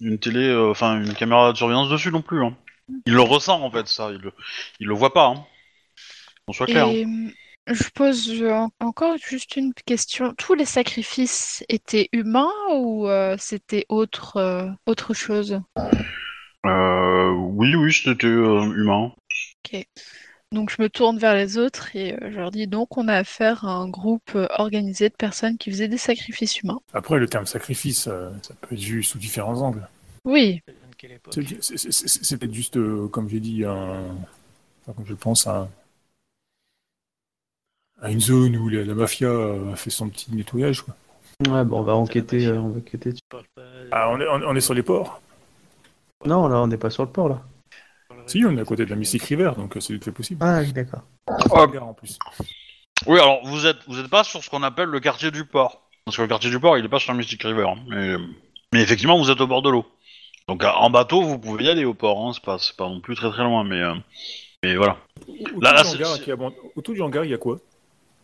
une 0.00 0.18
télé, 0.18 0.54
enfin 0.54 1.00
une 1.00 1.14
caméra 1.14 1.52
de 1.52 1.56
surveillance 1.56 1.88
dessus 1.88 2.12
non 2.12 2.22
plus. 2.22 2.44
Hein. 2.44 2.56
Il 3.06 3.14
le 3.14 3.22
ressent 3.22 3.62
en 3.62 3.70
fait, 3.70 3.88
ça. 3.88 4.10
Il 4.12 4.20
le, 4.20 4.32
il 4.80 4.86
le 4.86 4.94
voit 4.94 5.12
pas. 5.12 5.26
Hein. 5.26 5.44
Soit 6.52 6.66
clair. 6.66 6.86
Et 6.86 7.04
je 7.66 7.88
pose 7.92 8.42
en- 8.48 8.70
encore 8.78 9.16
juste 9.18 9.56
une 9.56 9.74
question. 9.74 10.32
Tous 10.38 10.54
les 10.54 10.64
sacrifices 10.64 11.64
étaient 11.68 12.08
humains 12.12 12.52
ou 12.70 13.08
euh, 13.08 13.34
c'était 13.38 13.84
autre, 13.88 14.36
euh, 14.36 14.68
autre 14.86 15.14
chose? 15.14 15.60
Euh, 16.64 17.30
oui, 17.30 17.74
oui, 17.74 17.92
c'était 17.92 18.26
euh, 18.26 18.72
humain. 19.72 19.84
Donc 20.52 20.70
je 20.70 20.80
me 20.80 20.88
tourne 20.88 21.18
vers 21.18 21.34
les 21.34 21.58
autres 21.58 21.96
et 21.96 22.14
euh, 22.14 22.30
je 22.30 22.36
leur 22.38 22.52
dis 22.52 22.68
donc 22.68 22.96
on 22.96 23.08
a 23.08 23.14
affaire 23.14 23.64
à 23.64 23.72
un 23.72 23.88
groupe 23.88 24.30
euh, 24.36 24.46
organisé 24.58 25.08
de 25.08 25.14
personnes 25.14 25.58
qui 25.58 25.70
faisaient 25.72 25.88
des 25.88 25.98
sacrifices 25.98 26.60
humains. 26.60 26.80
Après, 26.92 27.18
le 27.18 27.26
terme 27.26 27.46
sacrifice, 27.46 28.06
euh, 28.06 28.30
ça 28.42 28.54
peut 28.60 28.76
être 28.76 28.80
vu 28.80 29.02
sous 29.02 29.18
différents 29.18 29.60
angles. 29.60 29.88
Oui, 30.24 30.60
C'est- 31.30 31.40
peut-être 32.38 32.52
juste, 32.52 32.76
euh, 32.76 33.08
comme 33.08 33.28
j'ai 33.28 33.40
dit, 33.40 33.64
un... 33.64 34.04
enfin, 34.82 34.92
comme 34.94 35.06
je 35.06 35.14
pense, 35.14 35.46
à... 35.48 35.68
à 38.00 38.10
une 38.10 38.20
zone 38.20 38.56
où 38.56 38.68
la, 38.68 38.84
la 38.84 38.94
mafia 38.94 39.30
a 39.72 39.76
fait 39.76 39.90
son 39.90 40.08
petit 40.08 40.32
nettoyage. 40.32 40.82
Quoi. 40.82 40.94
Ouais, 41.48 41.64
bon, 41.64 41.80
on 41.80 41.82
va 41.82 41.94
enquêter. 41.96 42.46
euh, 42.46 42.60
on 42.60 42.68
va 42.68 42.78
enquêter. 42.78 43.12
Ah, 43.90 44.10
est- 44.20 44.28
on 44.28 44.54
est 44.54 44.60
sur 44.60 44.74
les 44.74 44.82
ports? 44.82 45.20
Non, 46.24 46.48
là, 46.48 46.60
on 46.60 46.66
n'est 46.68 46.78
pas 46.78 46.90
sur 46.90 47.04
le 47.04 47.10
port, 47.10 47.28
là. 47.28 47.42
Si, 48.26 48.44
on 48.44 48.56
est 48.56 48.60
à 48.60 48.64
côté 48.64 48.84
de 48.84 48.90
la 48.90 48.96
Mystic 48.96 49.22
River, 49.22 49.52
donc 49.56 49.76
euh, 49.76 49.80
c'est 49.80 49.98
tout 49.98 50.08
est 50.08 50.12
possible. 50.12 50.40
Ah, 50.42 50.60
oui, 50.60 50.72
d'accord. 50.72 51.02
Ah. 51.28 51.66
En 51.80 51.94
plus. 51.94 52.18
Oui, 53.06 53.18
alors 53.20 53.40
vous 53.44 53.66
êtes, 53.66 53.78
vous 53.86 53.98
êtes 54.00 54.08
pas 54.08 54.24
sur 54.24 54.42
ce 54.42 54.50
qu'on 54.50 54.62
appelle 54.62 54.88
le 54.88 55.00
quartier 55.00 55.30
du 55.30 55.44
port. 55.44 55.82
Parce 56.04 56.16
que 56.16 56.22
le 56.22 56.28
quartier 56.28 56.50
du 56.50 56.58
port, 56.60 56.78
il 56.78 56.84
est 56.84 56.88
pas 56.88 56.98
sur 56.98 57.12
la 57.12 57.18
Mystic 57.18 57.42
River. 57.42 57.66
hein. 57.68 57.76
Mais, 57.88 58.16
mais 58.72 58.82
effectivement, 58.82 59.18
vous 59.18 59.30
êtes 59.30 59.40
au 59.40 59.46
bord 59.46 59.62
de 59.62 59.70
l'eau. 59.70 59.84
Donc 60.48 60.62
en 60.64 60.90
bateau, 60.90 61.22
vous 61.22 61.38
pouvez 61.38 61.64
y 61.64 61.68
aller 61.68 61.84
au 61.84 61.94
port. 61.94 62.26
Hein. 62.26 62.32
C'est 62.34 62.44
pas, 62.44 62.58
c'est 62.58 62.76
pas 62.76 62.88
non 62.88 63.00
plus 63.00 63.16
très 63.16 63.30
très 63.30 63.42
loin, 63.42 63.64
mais, 63.64 63.80
euh, 63.80 63.94
mais 64.62 64.76
voilà. 64.76 64.96
Autour, 65.28 65.62
Là, 65.62 65.72
là, 65.72 65.82
du 65.82 65.88
c'est- 65.88 65.94
hangar 65.96 66.14
c'est- 66.16 66.22
qui 66.22 66.30
abandonne- 66.32 66.58
autour 66.76 66.94
du 66.94 67.02
hangar, 67.02 67.24
il 67.24 67.30
y 67.30 67.34
a 67.34 67.38
quoi? 67.38 67.58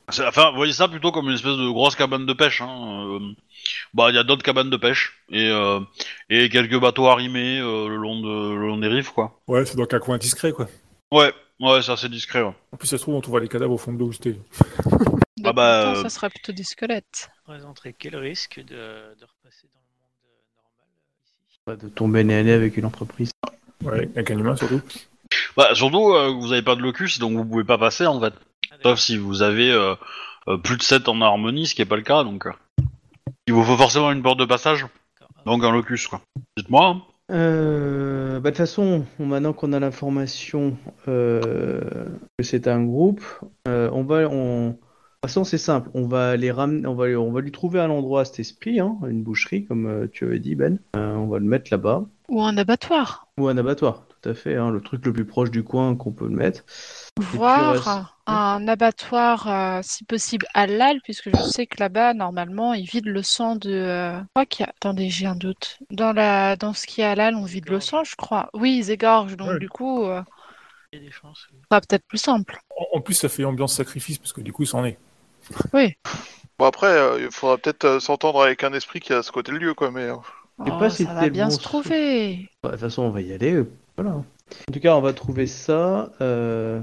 Enfin, 0.09 0.51
vous 0.51 0.57
voyez 0.57 0.73
ça 0.73 0.89
plutôt 0.89 1.13
comme 1.13 1.29
une 1.29 1.35
espèce 1.35 1.57
de 1.57 1.69
grosse 1.71 1.95
cabane 1.97 2.27
de 2.27 2.33
pêche. 2.33 2.61
Hein. 2.61 3.07
euh, 3.21 3.33
bah, 3.95 4.11
il 4.11 4.15
y 4.17 4.19
a 4.19 4.25
d'autres 4.25 4.43
cabanes 4.43 4.69
de 4.71 4.77
pêche 4.77 5.23
et 5.31 5.49
euh, 5.49 5.81
et 6.29 6.49
quelques 6.49 6.79
bateaux 6.79 7.07
arrimés 7.07 7.59
euh, 7.61 7.89
le 7.89 7.97
long 7.97 8.21
de 8.21 8.55
le 8.55 8.67
long 8.67 8.79
des 8.79 8.89
rives, 8.89 9.13
quoi. 9.13 9.41
Ouais, 9.47 9.65
c'est 9.65 9.77
donc 9.77 9.95
un 9.95 10.01
coin 10.01 10.19
discret, 10.19 10.53
quoi. 10.53 10.67
Ouais, 11.13 11.33
ouais, 11.61 11.83
c'est 11.83 11.93
assez 11.93 12.09
discret. 12.09 12.43
ouais. 12.43 12.53
En 12.73 12.77
plus, 12.77 12.89
ça 12.89 12.99
se 12.99 13.03
trouve, 13.03 13.15
on 13.15 13.21
trouve 13.21 13.39
les 13.39 13.49
cadavres 13.49 13.75
au 13.75 13.79
fond 13.79 13.93
de 13.93 13.99
l'eau 13.99 14.07
où 14.07 14.13
j'étais. 14.13 14.33
De 14.33 14.39
Ah 15.45 15.53
bah, 15.53 15.93
euh, 15.93 16.03
ça 16.03 16.09
serait 16.09 16.31
plutôt 16.31 16.53
des 16.53 16.65
squelettes. 16.65 17.31
présenterait 17.45 17.95
quel 17.99 18.17
risque 18.17 18.59
de, 18.59 18.65
de 18.67 19.25
repasser 19.25 19.69
dans 19.73 19.81
le 19.81 19.93
monde 20.01 20.19
euh, 20.25 20.37
normal 20.57 20.89
euh, 20.91 21.49
ici? 21.49 21.59
Pas 21.65 21.77
de 21.77 21.89
tomber 21.89 22.25
nez 22.25 22.37
à 22.39 22.43
nez 22.43 22.53
avec 22.53 22.77
une 22.77 22.85
entreprise. 22.85 23.31
Ouais, 23.85 24.09
avec 24.15 24.31
un 24.31 24.39
humain 24.39 24.57
surtout. 24.57 24.81
Bah, 25.57 25.75
surtout, 25.75 26.13
euh, 26.13 26.29
vous 26.29 26.53
avez 26.53 26.63
pas 26.63 26.77
de 26.77 26.83
locus, 26.83 27.19
donc 27.19 27.33
vous 27.37 27.45
pouvez 27.45 27.65
pas 27.65 27.79
passer 27.79 28.07
en 28.07 28.21
fait. 28.21 28.35
Ah. 28.73 28.77
Sauf 28.83 28.99
si 28.99 29.17
vous 29.19 29.43
avez 29.43 29.71
euh, 29.71 29.95
euh, 30.49 30.57
plus 30.57 30.77
de 30.77 30.83
7 30.83 31.09
en 31.09 31.21
harmonie, 31.21 31.67
ce 31.67 31.75
qui 31.75 31.83
est 31.83 31.87
pas 31.87 31.97
le 31.97 32.03
cas, 32.03 32.25
donc 32.25 32.47
euh, 32.47 32.53
il 33.47 33.55
vous 33.55 33.63
faut 33.65 33.77
forcément 33.77 34.11
une 34.13 34.23
porte 34.23 34.39
de 34.39 34.45
passage, 34.45 34.87
donc 35.47 35.63
un 35.65 35.71
locus, 35.71 36.07
quoi. 36.09 36.21
Dites-moi. 36.57 36.87
hein. 36.87 37.03
Euh, 37.31 38.41
bah, 38.41 38.51
de 38.51 38.57
toute 38.57 38.59
façon, 38.59 39.07
maintenant 39.19 39.53
qu'on 39.53 39.73
a 39.73 39.81
l'information 39.81 40.77
euh, 41.09 41.81
que 42.39 42.45
c'est 42.45 42.69
un 42.69 42.83
groupe, 42.85 43.23
euh, 43.69 43.89
on 43.93 44.03
va, 44.03 44.29
on... 44.29 44.69
de 44.69 44.73
toute 44.73 44.81
façon 45.25 45.45
c'est 45.45 45.57
simple, 45.59 45.89
on 45.95 46.07
va 46.07 46.37
les 46.37 46.51
ramener, 46.51 46.87
on 46.87 46.95
va, 46.95 47.07
on 47.19 47.33
va 47.33 47.41
lui 47.41 47.53
trouver 47.53 47.81
un 47.81 47.89
endroit 47.91 48.23
à 48.23 48.25
cet 48.27 48.41
esprit, 48.41 48.81
hein, 48.81 48.97
une 49.09 49.23
boucherie 49.23 49.65
comme 49.65 49.87
euh, 49.87 50.07
tu 50.13 50.25
avais 50.27 50.41
dit 50.41 50.57
Ben. 50.57 50.79
Euh, 50.97 51.15
on 51.15 51.27
va 51.29 51.39
le 51.39 51.45
mettre 51.47 51.69
là-bas 51.71 52.05
Ou 52.29 52.43
un 52.43 52.57
abattoir. 52.59 53.29
ou 53.39 53.49
un 53.49 53.57
abattoir, 53.57 54.03
tout 54.23 54.29
à 54.31 54.35
fait, 54.35 54.57
hein, 54.57 54.71
le 54.71 54.81
truc 54.81 55.05
le 55.05 55.13
plus 55.13 55.25
proche 55.27 55.51
du 55.51 55.65
coin 55.65 55.97
qu'on 55.97 56.13
peut 56.13 56.27
le 56.29 56.35
mettre. 56.37 56.65
puis, 57.17 57.27
Voir 57.37 57.73
reste- 57.73 58.07
un 58.27 58.69
abattoir, 58.69 59.49
euh, 59.49 59.81
si 59.83 60.05
possible, 60.05 60.47
halal, 60.55 61.01
puisque 61.03 61.31
je 61.37 61.43
sais 61.43 61.67
que 61.67 61.77
là-bas, 61.81 62.15
normalement, 62.15 62.73
ils 62.73 62.85
vident 62.89 63.11
le 63.11 63.23
sang 63.23 63.57
de... 63.57 63.71
euh, 63.73 64.19
Je 64.21 64.25
crois 64.35 64.47
qu'il 64.47 64.65
y 64.65 64.69
a... 64.69 64.71
Attendez, 64.71 65.09
j'ai 65.11 65.27
un 65.27 65.35
doute. 65.35 65.79
Dans, 65.91 66.13
la... 66.13 66.55
Dans 66.57 66.73
ce 66.73 66.87
qui 66.87 67.01
est 67.01 67.05
halal, 67.05 67.35
on 67.35 67.45
vide 67.45 67.69
le 67.69 67.81
sang, 67.81 68.05
je 68.05 68.15
crois. 68.17 68.49
Oui, 68.55 68.79
ils 68.79 68.91
égorgent, 68.93 69.37
donc 69.37 69.49
Ouais. 69.49 69.59
du 69.59 69.69
coup, 69.69 70.05
euh, 70.05 70.23
Il 70.93 71.01
y 71.01 71.03
a 71.03 71.05
des 71.07 71.11
chances. 71.11 71.49
oui. 71.53 71.59
ce 71.63 71.67
sera 71.69 71.81
peut-être 71.81 72.07
plus 72.07 72.19
simple. 72.19 72.59
En, 72.79 72.99
en 72.99 73.01
plus, 73.01 73.15
ça 73.15 73.29
fait 73.29 73.45
ambiance 73.45 73.75
sacrifice, 73.75 74.19
parce 74.19 74.33
que 74.33 74.41
du 74.41 74.53
coup, 74.53 74.65
c'en 74.67 74.85
est. 74.85 74.99
Oui. 75.73 75.95
Bon 76.59 76.67
après, 76.67 76.87
euh, 76.87 77.19
il 77.21 77.31
faudra 77.33 77.59
peut-être 77.59 77.85
euh, 77.85 77.99
s'entendre 78.01 78.41
avec 78.43 78.63
un 78.63 78.73
esprit 78.73 79.01
qui 79.01 79.13
est 79.13 79.17
à 79.17 79.23
ce 79.25 79.33
côté 79.33 79.51
lieu, 79.51 79.75
quoi. 79.75 79.91
Mais 79.91 80.07
Je 80.09 80.15
sais 80.65 80.71
Oh, 80.71 80.79
pas 80.79 80.91
si 80.91 81.05
ça 81.05 81.15
va 81.15 81.29
bien 81.29 81.47
bon 81.47 81.51
se 81.51 81.59
trouver. 81.59 82.49
De 82.63 82.71
toute 82.71 82.79
façon, 82.79 83.03
on 83.03 83.11
va 83.11 83.21
y 83.23 83.33
aller. 83.33 83.65
Voilà. 83.97 84.17
En 84.17 84.73
tout 84.73 84.81
cas, 84.81 84.97
on 84.97 85.01
va 85.01 85.13
trouver 85.13 85.47
ça. 85.47 86.13
euh, 86.21 86.81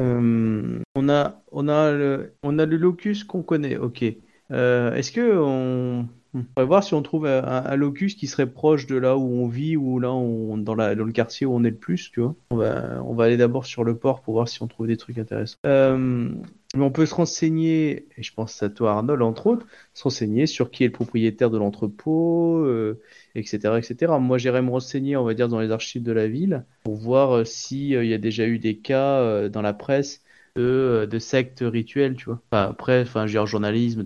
euh, 0.00 0.78
on 0.94 1.08
a, 1.08 1.42
on 1.52 1.68
a 1.68 1.92
le, 1.92 2.34
on 2.42 2.58
a 2.58 2.66
le 2.66 2.76
locus 2.76 3.24
qu'on 3.24 3.42
connaît. 3.42 3.76
Ok. 3.76 4.04
Euh, 4.52 4.94
Est-ce 4.94 5.12
que 5.12 5.36
on, 5.38 6.08
on 6.56 6.60
va 6.60 6.64
voir 6.64 6.84
si 6.84 6.94
on 6.94 7.02
trouve 7.02 7.26
un, 7.26 7.76
locus 7.76 8.14
qui 8.14 8.26
serait 8.26 8.46
proche 8.46 8.86
de 8.86 8.96
là 8.96 9.16
où 9.16 9.22
on 9.22 9.48
vit 9.48 9.76
ou 9.76 9.98
là 9.98 10.08
dans, 10.08 10.74
le 10.74 11.12
quartier 11.12 11.46
où 11.46 11.54
on 11.54 11.64
est 11.64 11.70
le 11.70 11.76
plus. 11.76 12.12
On 12.50 12.56
va, 12.56 13.24
aller 13.24 13.36
d'abord 13.36 13.66
sur 13.66 13.84
le 13.84 13.96
port 13.96 14.20
pour 14.20 14.34
voir 14.34 14.48
si 14.48 14.62
on 14.62 14.66
trouve 14.66 14.86
des 14.86 14.96
trucs 14.96 15.18
intéressants. 15.18 15.58
Euh, 15.66 16.30
mais 16.76 16.84
on 16.84 16.90
peut 16.90 17.06
se 17.06 17.14
renseigner, 17.14 18.06
et 18.16 18.22
je 18.22 18.34
pense 18.34 18.62
à 18.62 18.68
toi 18.68 18.92
Arnold 18.92 19.22
entre 19.22 19.46
autres, 19.46 19.66
se 19.94 20.02
renseigner 20.02 20.46
sur 20.46 20.70
qui 20.70 20.84
est 20.84 20.88
le 20.88 20.92
propriétaire 20.92 21.50
de 21.50 21.58
l'entrepôt, 21.58 22.58
euh, 22.64 23.00
etc., 23.34 23.78
etc. 23.78 24.12
Moi, 24.20 24.38
j'irai 24.38 24.62
me 24.62 24.70
renseigner, 24.70 25.16
on 25.16 25.24
va 25.24 25.34
dire, 25.34 25.48
dans 25.48 25.60
les 25.60 25.70
archives 25.70 26.02
de 26.02 26.12
la 26.12 26.28
ville 26.28 26.64
pour 26.84 26.96
voir 26.96 27.32
euh, 27.32 27.44
si 27.44 27.94
euh, 27.94 28.04
il 28.04 28.10
y 28.10 28.14
a 28.14 28.18
déjà 28.18 28.46
eu 28.46 28.58
des 28.58 28.76
cas 28.76 29.20
euh, 29.20 29.48
dans 29.48 29.62
la 29.62 29.72
presse 29.72 30.22
de, 30.56 30.62
euh, 30.62 31.06
de 31.06 31.18
sectes 31.18 31.62
rituelles, 31.62 32.16
tu 32.16 32.26
vois. 32.26 32.40
Enfin, 32.50 32.70
après, 32.70 33.02
enfin, 33.02 33.26
je 33.26 33.32
veux 33.32 33.40
dire, 33.40 33.46
journalisme, 33.46 34.04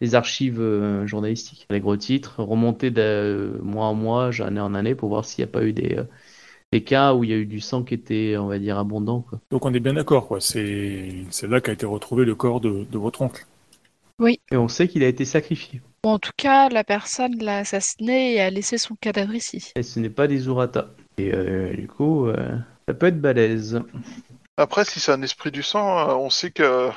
les 0.00 0.14
archives 0.14 0.60
euh, 0.60 1.06
journalistiques, 1.06 1.66
les 1.70 1.80
gros 1.80 1.96
titres, 1.96 2.42
remonter 2.42 2.90
de 2.90 3.00
euh, 3.02 3.58
mois 3.62 3.86
en 3.86 3.94
mois, 3.94 4.30
année 4.40 4.60
en 4.60 4.74
année, 4.74 4.94
pour 4.94 5.08
voir 5.08 5.24
s'il 5.24 5.44
n'y 5.44 5.50
a 5.50 5.52
pas 5.52 5.64
eu 5.64 5.72
des, 5.72 5.96
euh, 5.98 6.04
des 6.72 6.82
cas 6.82 7.14
où 7.14 7.24
il 7.24 7.30
y 7.30 7.32
a 7.32 7.36
eu 7.36 7.46
du 7.46 7.60
sang 7.60 7.82
qui 7.82 7.94
était, 7.94 8.36
on 8.38 8.46
va 8.46 8.58
dire, 8.58 8.78
abondant, 8.78 9.20
quoi. 9.20 9.40
Donc, 9.50 9.66
on 9.66 9.74
est 9.74 9.80
bien 9.80 9.94
d'accord, 9.94 10.28
quoi. 10.28 10.40
C'est 10.40 11.26
là 11.42 11.60
qu'a 11.60 11.72
été 11.72 11.86
retrouvé 11.86 12.24
le 12.24 12.34
corps 12.34 12.60
de, 12.60 12.84
de 12.90 12.98
votre 12.98 13.22
oncle. 13.22 13.44
Et 14.50 14.56
on 14.56 14.68
sait 14.68 14.88
qu'il 14.88 15.02
a 15.02 15.08
été 15.08 15.24
sacrifié. 15.24 15.80
Bon, 16.02 16.10
en 16.10 16.18
tout 16.18 16.32
cas, 16.36 16.68
la 16.68 16.84
personne 16.84 17.36
l'a 17.42 17.58
assassiné 17.58 18.34
et 18.34 18.40
a 18.40 18.50
laissé 18.50 18.78
son 18.78 18.94
cadavre 19.00 19.34
ici. 19.34 19.72
Et 19.76 19.82
ce 19.82 19.98
n'est 19.98 20.10
pas 20.10 20.26
des 20.26 20.46
Urata. 20.46 20.90
Et 21.18 21.32
euh, 21.34 21.74
du 21.74 21.86
coup, 21.86 22.26
euh, 22.26 22.36
ça 22.86 22.94
peut 22.94 23.06
être 23.06 23.20
balèze. 23.20 23.80
Après, 24.60 24.84
si 24.84 25.00
c'est 25.00 25.12
un 25.12 25.22
esprit 25.22 25.50
du 25.50 25.62
sang, 25.62 25.98
euh, 25.98 26.14
on 26.14 26.30
sait 26.30 26.50
que 26.50 26.90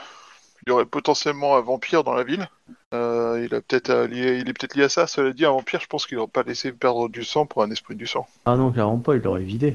il 0.66 0.70
y 0.70 0.72
aurait 0.72 0.86
potentiellement 0.86 1.58
un 1.58 1.62
vampire 1.62 2.06
dans 2.06 2.14
la 2.14 2.24
ville. 2.24 2.48
Euh, 2.94 3.46
il 3.46 3.54
a 3.54 3.60
peut-être 3.60 3.90
euh, 3.90 4.08
lié, 4.08 4.38
il 4.40 4.48
est 4.48 4.54
peut-être 4.54 4.76
lié 4.76 4.84
à 4.84 4.90
ça. 4.90 5.08
Cela 5.08 5.34
dit, 5.34 5.46
un 5.46 5.52
vampire, 5.52 5.82
je 5.82 5.88
pense 5.88 6.06
qu'il 6.06 6.18
n'aurait 6.18 6.32
pas 6.32 6.44
laissé 6.44 6.72
perdre 6.72 7.10
du 7.10 7.26
sang 7.26 7.46
pour 7.46 7.64
un 7.64 7.72
esprit 7.72 7.96
du 7.96 8.08
sang. 8.08 8.28
Ah 8.46 8.56
non, 8.56 8.72
clairement 8.72 9.00
pas, 9.00 9.16
il 9.16 9.22
l'aurait 9.22 9.44
vidé. 9.44 9.74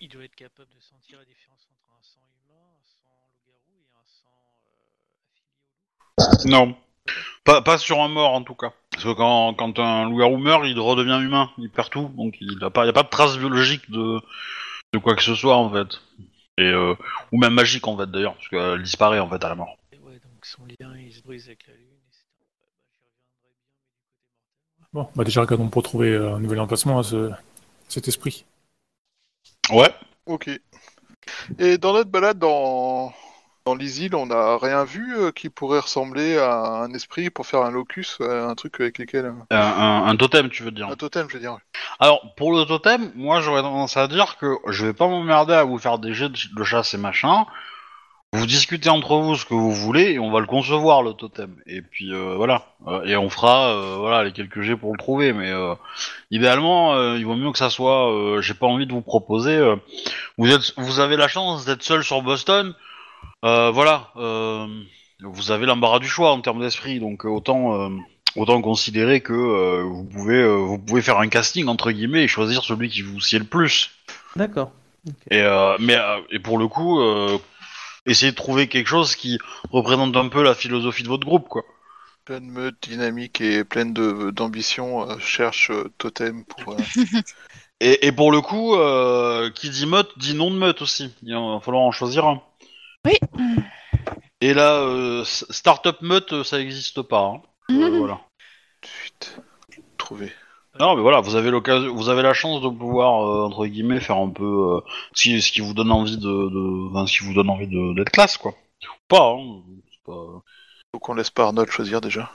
Il 0.00 0.08
doit 0.10 0.24
être 0.24 0.34
capable 0.34 0.68
de 0.68 0.80
sentir 0.82 1.18
la 1.18 1.24
différence 1.24 1.66
entre 1.72 1.88
un 1.88 2.02
sang 2.02 2.20
humain, 2.36 2.68
un 2.68 2.84
sang 2.84 3.06
loup-garou 3.32 3.80
et 3.80 3.88
un 3.96 4.04
sang 4.04 4.28
euh, 4.68 4.84
affilié 6.20 6.44
au 6.44 6.50
loup. 6.50 6.66
Non. 6.66 6.76
Pas, 7.44 7.62
pas 7.62 7.78
sur 7.78 8.02
un 8.02 8.08
mort 8.08 8.32
en 8.34 8.42
tout 8.42 8.54
cas. 8.54 8.72
Parce 8.90 9.04
que 9.04 9.12
quand, 9.12 9.54
quand 9.54 9.78
un 9.78 10.08
loup-garou 10.08 10.36
meurt, 10.36 10.64
il 10.66 10.78
redevient 10.78 11.20
humain, 11.22 11.50
il 11.58 11.70
perd 11.70 11.88
tout, 11.90 12.10
donc 12.16 12.36
il 12.40 12.58
n'y 12.58 12.64
a, 12.64 12.70
pas- 12.70 12.82
a 12.82 12.92
de 12.92 13.08
trace 13.08 13.38
biologique 13.38 13.90
de, 13.90 14.20
de 14.92 14.98
quoi 14.98 15.14
que 15.16 15.22
ce 15.22 15.34
soit 15.34 15.56
en 15.56 15.70
fait. 15.70 16.00
Et, 16.56 16.62
euh, 16.62 16.94
ou 17.32 17.38
même 17.38 17.54
magique 17.54 17.86
en 17.88 17.96
fait 17.96 18.10
d'ailleurs, 18.10 18.34
parce 18.34 18.48
qu'elle 18.48 18.82
disparaît 18.82 19.18
en 19.18 19.28
fait 19.28 19.44
à 19.44 19.48
la 19.48 19.54
mort. 19.54 19.76
Et 19.92 19.98
ouais, 19.98 20.20
donc 20.20 20.44
son 20.44 20.64
lien 20.66 20.96
il 20.96 21.12
se 21.12 21.22
brise 21.22 21.46
avec 21.46 21.66
la 21.66 21.74
lune, 21.74 21.98
etc. 22.08 22.24
Bah, 22.54 22.80
j'y 22.86 22.98
reviendrai 23.00 23.26
bien, 23.26 23.48
mais 23.50 23.52
du 23.58 23.60
côté 23.60 24.22
mortel. 24.22 24.88
Bon, 24.92 25.08
bah 25.16 25.24
déjà, 25.24 25.40
regardons 25.40 25.68
pour 25.68 25.82
trouver 25.82 26.10
euh, 26.10 26.36
un 26.36 26.38
nouvel 26.38 26.60
emplacement 26.60 27.00
à 27.00 27.02
ce, 27.02 27.30
cet 27.88 28.06
esprit. 28.06 28.44
Ouais. 29.70 29.92
Ok. 30.26 30.48
Et 31.58 31.78
dans 31.78 31.92
notre 31.92 32.10
balade 32.10 32.38
dans, 32.38 33.12
dans 33.66 33.74
les 33.74 34.02
îles, 34.04 34.14
on 34.14 34.26
n'a 34.26 34.58
rien 34.58 34.84
vu 34.84 35.16
euh, 35.16 35.30
qui 35.32 35.48
pourrait 35.48 35.78
ressembler 35.80 36.36
à 36.36 36.82
un 36.82 36.92
esprit 36.92 37.30
pour 37.30 37.46
faire 37.46 37.62
un 37.62 37.70
locus, 37.70 38.18
euh, 38.20 38.46
un 38.46 38.54
truc 38.54 38.78
avec 38.78 38.98
lequel. 38.98 39.24
euh, 39.26 39.32
Un, 39.50 39.56
un- 39.58 40.06
un 40.06 40.16
totem, 40.16 40.50
tu 40.50 40.62
veux 40.62 40.70
dire. 40.70 40.88
Un 40.88 40.96
totem, 40.96 41.26
je 41.28 41.34
veux 41.34 41.40
dire. 41.40 41.56
Alors, 41.98 42.34
pour 42.36 42.52
le 42.52 42.64
totem, 42.66 43.10
moi 43.14 43.40
j'aurais 43.40 43.62
tendance 43.62 43.96
à 43.96 44.06
dire 44.06 44.36
que 44.36 44.54
je 44.68 44.84
vais 44.84 44.92
pas 44.92 45.08
m'emmerder 45.08 45.54
à 45.54 45.64
vous 45.64 45.78
faire 45.78 45.98
des 45.98 46.12
jets 46.12 46.28
de, 46.28 46.36
de 46.54 46.64
chasse 46.64 46.92
et 46.92 46.98
machin. 46.98 47.46
Vous 48.34 48.46
discutez 48.46 48.90
entre 48.90 49.16
vous 49.16 49.36
ce 49.36 49.46
que 49.46 49.54
vous 49.54 49.70
voulez 49.72 50.10
et 50.14 50.18
on 50.18 50.30
va 50.30 50.40
le 50.40 50.46
concevoir 50.46 51.02
le 51.02 51.12
totem. 51.14 51.56
Et 51.66 51.80
puis 51.80 52.12
euh, 52.12 52.34
voilà. 52.36 52.66
Euh, 52.88 53.04
et 53.04 53.16
on 53.16 53.30
fera 53.30 53.68
euh, 53.68 53.96
voilà 53.98 54.24
les 54.24 54.32
quelques 54.32 54.60
jets 54.60 54.76
pour 54.76 54.92
le 54.92 54.98
trouver. 54.98 55.32
Mais 55.32 55.50
euh, 55.50 55.74
idéalement, 56.32 56.94
euh, 56.94 57.16
il 57.16 57.24
vaut 57.24 57.36
mieux 57.36 57.52
que 57.52 57.58
ça 57.58 57.70
soit. 57.70 58.12
euh, 58.12 58.42
J'ai 58.42 58.54
pas 58.54 58.66
envie 58.66 58.86
de 58.86 58.92
vous 58.92 59.02
proposer. 59.02 59.56
euh, 59.56 59.76
vous 60.36 60.50
êtes, 60.52 60.74
vous 60.76 60.98
avez 61.00 61.16
la 61.16 61.28
chance 61.28 61.64
d'être 61.64 61.82
seul 61.84 62.02
sur 62.04 62.20
Boston. 62.22 62.74
Euh, 63.44 63.70
voilà. 63.70 64.10
euh, 64.16 64.66
vous 65.20 65.50
avez 65.52 65.66
l'embarras 65.66 65.98
du 66.00 66.08
choix 66.08 66.32
en 66.32 66.40
termes 66.40 66.60
d'esprit. 66.60 67.00
Donc 67.00 67.24
autant. 67.24 67.80
euh, 67.80 67.88
Autant 68.36 68.60
considérer 68.62 69.20
que 69.20 69.32
euh, 69.32 69.84
vous 69.84 70.02
pouvez 70.02 70.34
euh, 70.42 70.56
vous 70.56 70.76
pouvez 70.76 71.02
faire 71.02 71.20
un 71.20 71.28
casting 71.28 71.68
entre 71.68 71.92
guillemets 71.92 72.24
et 72.24 72.26
choisir 72.26 72.64
celui 72.64 72.88
qui 72.88 73.00
vous 73.00 73.20
sied 73.20 73.38
le 73.38 73.44
plus. 73.44 73.92
D'accord. 74.34 74.72
Et 75.30 75.40
euh, 75.40 75.76
mais 75.78 75.94
euh, 75.94 76.18
et 76.32 76.40
pour 76.40 76.58
le 76.58 76.66
coup, 76.66 76.98
euh, 77.00 77.38
essayez 78.06 78.32
de 78.32 78.36
trouver 78.36 78.66
quelque 78.66 78.88
chose 78.88 79.14
qui 79.14 79.38
représente 79.70 80.16
un 80.16 80.26
peu 80.26 80.42
la 80.42 80.56
philosophie 80.56 81.04
de 81.04 81.08
votre 81.08 81.24
groupe, 81.24 81.46
quoi. 81.48 81.62
Pleine 82.24 82.50
meute, 82.50 82.74
dynamique 82.82 83.40
et 83.40 83.62
pleine 83.62 83.92
de- 83.92 84.32
d'ambition, 84.32 85.08
euh, 85.08 85.16
cherche 85.20 85.70
euh, 85.70 85.92
totem 85.98 86.44
pour. 86.44 86.72
euh, 86.74 86.82
Et, 87.80 88.06
et 88.08 88.10
pour 88.12 88.32
le 88.32 88.40
coup, 88.40 88.74
euh, 88.74 89.48
qui 89.50 89.70
dit 89.70 89.86
meute 89.86 90.10
dit 90.18 90.34
nom 90.34 90.50
de 90.50 90.56
meute 90.56 90.82
aussi. 90.82 91.14
Il 91.22 91.34
va 91.34 91.60
falloir 91.60 91.84
en 91.84 91.92
choisir 91.92 92.26
un. 92.26 92.40
Oui. 93.04 93.18
Et 94.40 94.54
là, 94.54 94.74
euh, 94.80 95.24
startup 95.24 96.00
meute, 96.02 96.42
ça 96.42 96.58
n'existe 96.58 97.02
pas. 97.02 97.20
hein. 97.20 97.42
Euh, 97.70 97.90
Mhm. 97.90 97.98
voilà. 97.98 98.20
Suite. 98.84 99.40
Trouver. 99.96 100.32
Non, 100.78 100.96
mais 100.96 101.02
voilà, 101.02 101.20
vous 101.20 101.36
avez 101.36 101.50
l'occasion, 101.50 101.94
vous 101.94 102.08
avez 102.08 102.22
la 102.22 102.34
chance 102.34 102.60
de 102.60 102.68
pouvoir 102.68 103.24
euh, 103.24 103.46
entre 103.46 103.64
guillemets 103.66 104.00
faire 104.00 104.16
un 104.16 104.28
peu 104.30 104.44
euh, 104.44 104.80
ce, 105.14 105.50
qui, 105.52 105.60
vous 105.60 105.72
donne 105.72 105.92
envie 105.92 106.16
de, 106.18 106.22
de 106.22 106.90
enfin, 106.90 107.06
ce 107.06 107.16
qui 107.18 107.24
vous 107.24 107.32
donne 107.32 107.48
envie 107.48 107.68
de- 107.68 107.94
d'être 107.94 108.10
classe, 108.10 108.36
quoi. 108.36 108.52
Ou 108.82 108.86
Pas, 109.08 109.30
hein. 109.30 109.62
pas- 110.04 110.42
Faut 110.92 110.98
qu'on 111.00 111.14
laisse 111.14 111.30
pas 111.30 111.44
Arnold 111.44 111.70
choisir 111.70 112.00
déjà. 112.00 112.30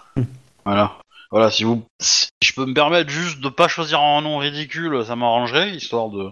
Voilà. 0.65 0.97
Voilà, 1.31 1.51
si 1.51 1.63
vous, 1.63 1.83
si 1.99 2.29
je 2.41 2.53
peux 2.53 2.65
me 2.65 2.73
permettre 2.73 3.09
juste 3.09 3.39
de 3.41 3.49
pas 3.49 3.67
choisir 3.67 3.99
un 4.01 4.21
nom 4.21 4.37
ridicule, 4.37 5.03
ça 5.05 5.15
m'arrangerait, 5.15 5.71
histoire 5.75 6.09
de, 6.09 6.31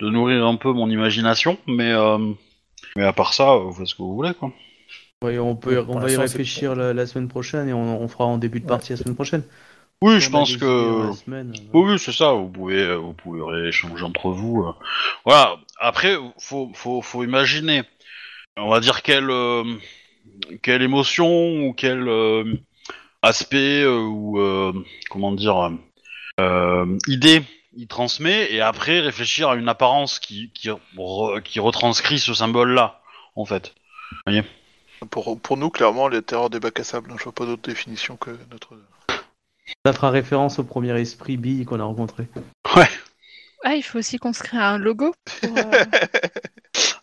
de 0.00 0.08
nourrir 0.10 0.46
un 0.46 0.56
peu 0.56 0.72
mon 0.72 0.88
imagination, 0.90 1.58
mais, 1.66 1.90
euh, 1.90 2.32
mais 2.94 3.04
à 3.04 3.12
part 3.12 3.34
ça, 3.34 3.56
vous 3.56 3.72
faites 3.72 3.86
ce 3.86 3.94
que 3.94 4.02
vous 4.02 4.14
voulez, 4.14 4.34
quoi. 4.34 4.52
Ouais, 5.22 5.38
on 5.38 5.56
peut, 5.56 5.82
on 5.88 5.98
va 5.98 6.10
y 6.10 6.16
réfléchir 6.16 6.74
la, 6.76 6.92
la 6.92 7.06
semaine 7.06 7.28
prochaine 7.28 7.68
et 7.68 7.72
on, 7.72 8.02
on 8.02 8.06
fera 8.08 8.26
en 8.26 8.36
début 8.36 8.60
de 8.60 8.66
partie 8.66 8.92
la 8.92 8.98
semaine 8.98 9.14
prochaine. 9.14 9.42
Oui, 10.02 10.20
je 10.20 10.28
On 10.28 10.32
pense 10.32 10.56
que 10.58 11.12
semaine, 11.24 11.54
euh, 11.56 11.60
Oui, 11.72 11.92
oui, 11.92 11.98
c'est 11.98 12.12
ça. 12.12 12.32
Vous 12.32 12.48
pouvez, 12.48 12.82
euh, 12.82 12.96
vous 12.96 13.14
pouvez 13.14 13.40
rééchanger 13.42 14.04
entre 14.04 14.28
vous. 14.28 14.62
euh. 14.62 14.72
Voilà. 15.24 15.56
Après, 15.80 16.16
faut, 16.38 16.70
faut, 16.74 17.00
faut 17.00 17.24
imaginer. 17.24 17.82
On 18.58 18.68
va 18.68 18.80
dire 18.80 19.00
quelle, 19.02 19.30
euh, 19.30 19.64
quelle 20.62 20.82
émotion 20.82 21.66
ou 21.66 21.72
quel 21.72 22.06
euh, 22.08 22.44
aspect 23.22 23.82
euh, 23.82 24.00
ou 24.02 24.38
euh, 24.38 24.72
comment 25.08 25.32
dire 25.32 25.72
euh, 26.40 26.98
idée 27.08 27.42
il 27.76 27.86
transmet 27.86 28.52
et 28.52 28.60
après 28.60 29.00
réfléchir 29.00 29.48
à 29.50 29.56
une 29.56 29.68
apparence 29.68 30.18
qui 30.18 30.50
qui, 30.54 30.68
re- 30.96 31.42
qui 31.42 31.60
retranscrit 31.60 32.18
ce 32.18 32.34
symbole-là, 32.34 33.00
en 33.36 33.44
fait. 33.44 33.74
Pour, 35.10 35.38
pour 35.40 35.56
nous, 35.56 35.70
clairement, 35.70 36.08
les 36.08 36.22
terreurs 36.22 36.48
des 36.50 36.58
bacs 36.60 36.80
à 36.80 36.84
sable, 36.84 37.12
je 37.18 37.22
vois 37.24 37.32
pas 37.32 37.44
d'autre 37.46 37.62
définition 37.62 38.16
que 38.16 38.30
notre. 38.50 38.78
Ça 39.84 39.92
fera 39.92 40.10
référence 40.10 40.58
au 40.58 40.64
premier 40.64 40.98
esprit 41.00 41.36
bille 41.36 41.64
qu'on 41.64 41.80
a 41.80 41.84
rencontré. 41.84 42.28
Ah, 43.64 43.74
il 43.74 43.82
faut 43.82 43.98
aussi 43.98 44.18
qu'on 44.18 44.32
se 44.32 44.42
crée 44.42 44.58
un 44.58 44.78
logo. 44.78 45.12
pour, 45.40 45.58
euh, 45.58 45.84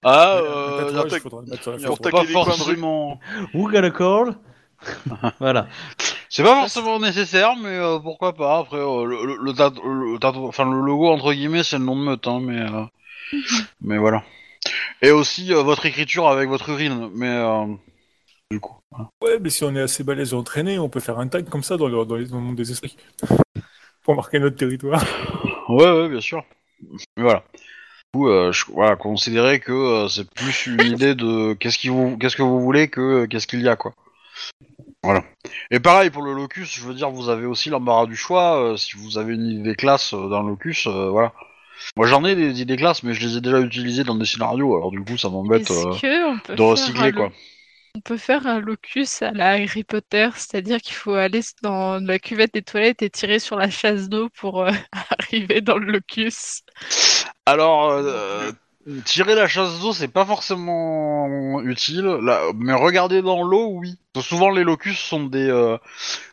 Ah, 0.04 0.36
Ouais, 0.42 0.48
euh, 0.48 1.02
a 1.06 1.20
photo. 1.20 1.44
Pour 1.86 2.00
pas 2.00 2.12
taquer 2.12 2.28
les 2.28 2.34
coins 2.34 2.44
de 2.46 2.50
rue. 2.52 2.58
forcément. 2.58 3.20
Who 3.54 3.70
got 3.72 3.84
a 3.84 3.92
call? 3.92 4.36
Voilà. 5.40 5.68
C'est 6.36 6.42
pas 6.42 6.62
forcément 6.62 7.00
nécessaire, 7.00 7.56
mais 7.56 7.70
euh, 7.78 8.00
pourquoi 8.00 8.34
pas. 8.34 8.58
Après, 8.58 8.78
euh, 8.80 9.06
le, 9.06 9.24
le, 9.24 9.38
le 9.38 9.54
tat- 9.54 9.70
le 9.70 10.18
tatou- 10.18 10.48
enfin 10.48 10.66
le 10.66 10.82
logo 10.82 11.08
entre 11.12 11.32
guillemets, 11.32 11.62
c'est 11.64 11.78
le 11.78 11.84
nom 11.86 11.96
de 11.96 12.02
meute, 12.02 12.28
hein, 12.28 12.40
mais 12.42 12.60
euh, 12.60 12.86
mais 13.82 14.00
voilà. 14.00 14.24
Et 15.04 15.12
aussi 15.12 15.54
euh, 15.54 15.62
votre 15.62 15.86
écriture 15.86 16.28
avec 16.28 16.50
votre 16.50 16.70
urine, 16.70 17.12
mais 17.14 17.28
euh, 17.30 17.68
du 18.50 18.60
coup. 18.60 18.76
voilà. 18.90 19.10
Ouais, 19.22 19.38
mais 19.40 19.52
si 19.52 19.64
on 19.64 19.76
est 19.76 19.82
assez 19.82 20.04
balèze 20.04 20.34
et 20.34 20.36
entraîné, 20.36 20.80
on 20.80 20.90
peut 20.90 21.00
faire 21.02 21.20
un 21.20 21.28
tag 21.28 21.48
comme 21.48 21.62
ça 21.62 21.78
dans 21.78 21.88
le, 21.88 22.04
dans 22.04 22.16
les- 22.16 22.26
dans 22.26 22.38
le 22.38 22.44
monde 22.44 22.56
des 22.56 22.72
esprits. 22.72 22.98
Pour 24.04 24.16
marquer 24.16 24.40
notre 24.40 24.58
territoire. 24.58 25.04
Ouais, 25.70 25.92
ouais, 25.92 26.10
bien 26.10 26.20
sûr. 26.20 26.44
Mais 27.16 27.24
voilà. 27.24 27.44
Du 28.14 28.20
coup, 28.20 28.28
euh, 28.30 28.52
je, 28.52 28.66
voilà, 28.72 28.96
considérez 28.96 29.60
que 29.60 29.72
euh, 29.72 30.08
c'est 30.10 30.28
plus 30.32 30.66
une 30.66 30.82
idée 30.96 31.14
de 31.14 31.54
qu'est-ce 31.54 31.78
qui 31.78 31.90
vous, 31.90 32.18
qu'est-ce 32.18 32.36
que 32.36 32.42
vous 32.42 32.60
voulez 32.60 32.90
que 32.90 33.02
euh, 33.02 33.28
qu'est-ce 33.28 33.46
qu'il 33.46 33.62
y 33.62 33.70
a, 33.70 33.76
quoi. 33.76 33.94
Voilà. 35.04 35.24
Et 35.70 35.80
pareil 35.80 36.10
pour 36.10 36.24
le 36.24 36.34
locus, 36.34 36.74
je 36.74 36.82
veux 36.82 36.94
dire, 36.94 37.10
vous 37.10 37.30
avez 37.30 37.46
aussi 37.46 37.70
l'embarras 37.70 38.06
du 38.06 38.16
choix. 38.16 38.62
euh, 38.62 38.78
si 38.78 38.96
vous 38.96 39.18
avez 39.18 39.34
une 39.34 39.46
idée 39.48 39.76
classe 39.76 40.14
euh, 40.14 40.30
dans 40.30 40.42
le 40.42 40.50
locus, 40.50 40.88
euh, 40.88 41.10
voilà. 41.10 41.34
Moi, 41.98 42.08
j'en 42.08 42.24
ai 42.24 42.36
des 42.36 42.62
idées 42.62 42.78
classes, 42.78 43.04
mais 43.04 43.14
je 43.14 43.28
les 43.28 43.38
ai 43.38 43.42
déjà 43.42 43.60
utilisées 43.60 44.04
dans 44.04 44.16
des 44.16 44.26
scénarios, 44.26 44.76
alors 44.76 44.92
du 44.92 45.04
coup, 45.04 45.18
ça 45.18 45.30
m'embête 45.30 45.62
Est-ce 45.62 46.06
euh, 46.06 46.36
peut 46.44 46.54
de 46.54 46.58
faire 46.58 46.68
recycler, 46.68 47.12
quoi. 47.12 47.32
On 47.96 48.02
peut 48.02 48.18
faire 48.18 48.48
un 48.48 48.60
locus 48.60 49.22
à 49.22 49.32
la 49.32 49.52
Harry 49.52 49.84
Potter, 49.84 50.28
c'est-à-dire 50.36 50.82
qu'il 50.82 50.96
faut 50.96 51.14
aller 51.14 51.42
dans 51.62 52.00
la 52.00 52.18
cuvette 52.18 52.54
des 52.54 52.64
toilettes 52.64 53.04
et 53.04 53.10
tirer 53.12 53.38
sur 53.38 53.56
la 53.56 53.70
chasse 53.70 54.10
d'eau 54.10 54.30
pour 54.30 54.62
euh, 54.62 54.72
arriver 55.20 55.62
dans 55.62 55.78
le 55.78 55.92
locus. 55.92 56.64
Alors, 57.46 57.92
euh, 57.92 58.52
tirer 59.06 59.36
la 59.36 59.48
chasse 59.48 59.80
d'eau, 59.80 59.94
c'est 59.94 60.08
pas 60.08 60.26
forcément 60.26 61.62
utile, 61.62 62.06
là, 62.06 62.42
mais 62.56 62.74
regarder 62.74 63.22
dans 63.22 63.44
l'eau, 63.44 63.68
oui. 63.74 63.98
Souvent, 64.22 64.50
les 64.50 64.64
locus 64.64 65.00
sont 65.00 65.24
des, 65.26 65.50
euh, 65.50 65.78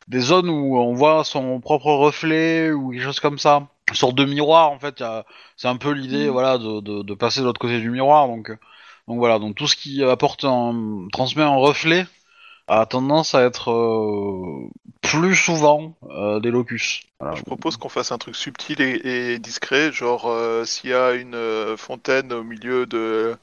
des 0.09 0.20
zones 0.20 0.48
où 0.51 0.78
on 0.78 0.94
voit 0.94 1.24
son 1.24 1.60
propre 1.60 1.93
reflet 1.93 2.72
ou 2.72 2.90
quelque 2.90 3.02
chose 3.05 3.20
comme 3.20 3.39
ça. 3.39 3.68
Une 3.89 3.94
sorte 3.97 4.14
de 4.16 4.24
miroir, 4.24 4.70
en 4.70 4.78
fait. 4.78 5.02
C'est 5.56 5.68
un 5.68 5.77
peu 5.77 5.90
l'idée, 5.93 6.28
Mm. 6.28 6.31
voilà, 6.31 6.59
de, 6.59 6.81
de, 6.81 7.02
de 7.02 7.14
passer 7.14 7.40
de 7.40 7.47
l'autre 7.47 7.60
côté 7.60 7.81
du 7.81 7.90
miroir. 7.90 8.27
Donc, 8.28 8.51
euh, 8.51 8.59
donc 9.09 9.18
voilà, 9.18 9.39
donc 9.39 9.56
tout 9.56 9.66
ce 9.66 9.77
qui 9.77 10.05
apporte 10.05 10.44
un, 10.44 11.09
transmet 11.12 11.43
un 11.43 11.56
reflet 11.56 12.06
a 12.71 12.87
tendance 12.87 13.35
à 13.35 13.43
être 13.43 13.71
euh, 13.73 14.69
plus 15.03 15.35
souvent 15.35 15.97
euh, 16.09 16.41
des 16.41 16.51
locus. 16.51 17.03
Voilà. 17.19 17.35
Je 17.35 17.43
propose 17.43 17.77
qu'on 17.77 17.89
fasse 17.89 18.13
un 18.13 18.19
truc 18.19 18.37
subtil 18.37 18.81
et, 18.81 19.33
et 19.35 19.39
discret, 19.39 19.93
genre 19.93 20.27
euh, 20.29 20.65
s'il 20.65 20.91
y 20.91 20.95
a 20.95 21.13
une 21.15 21.37
fontaine 21.77 22.33
au 22.33 22.45
milieu 22.45 22.87
de, 22.87 23.37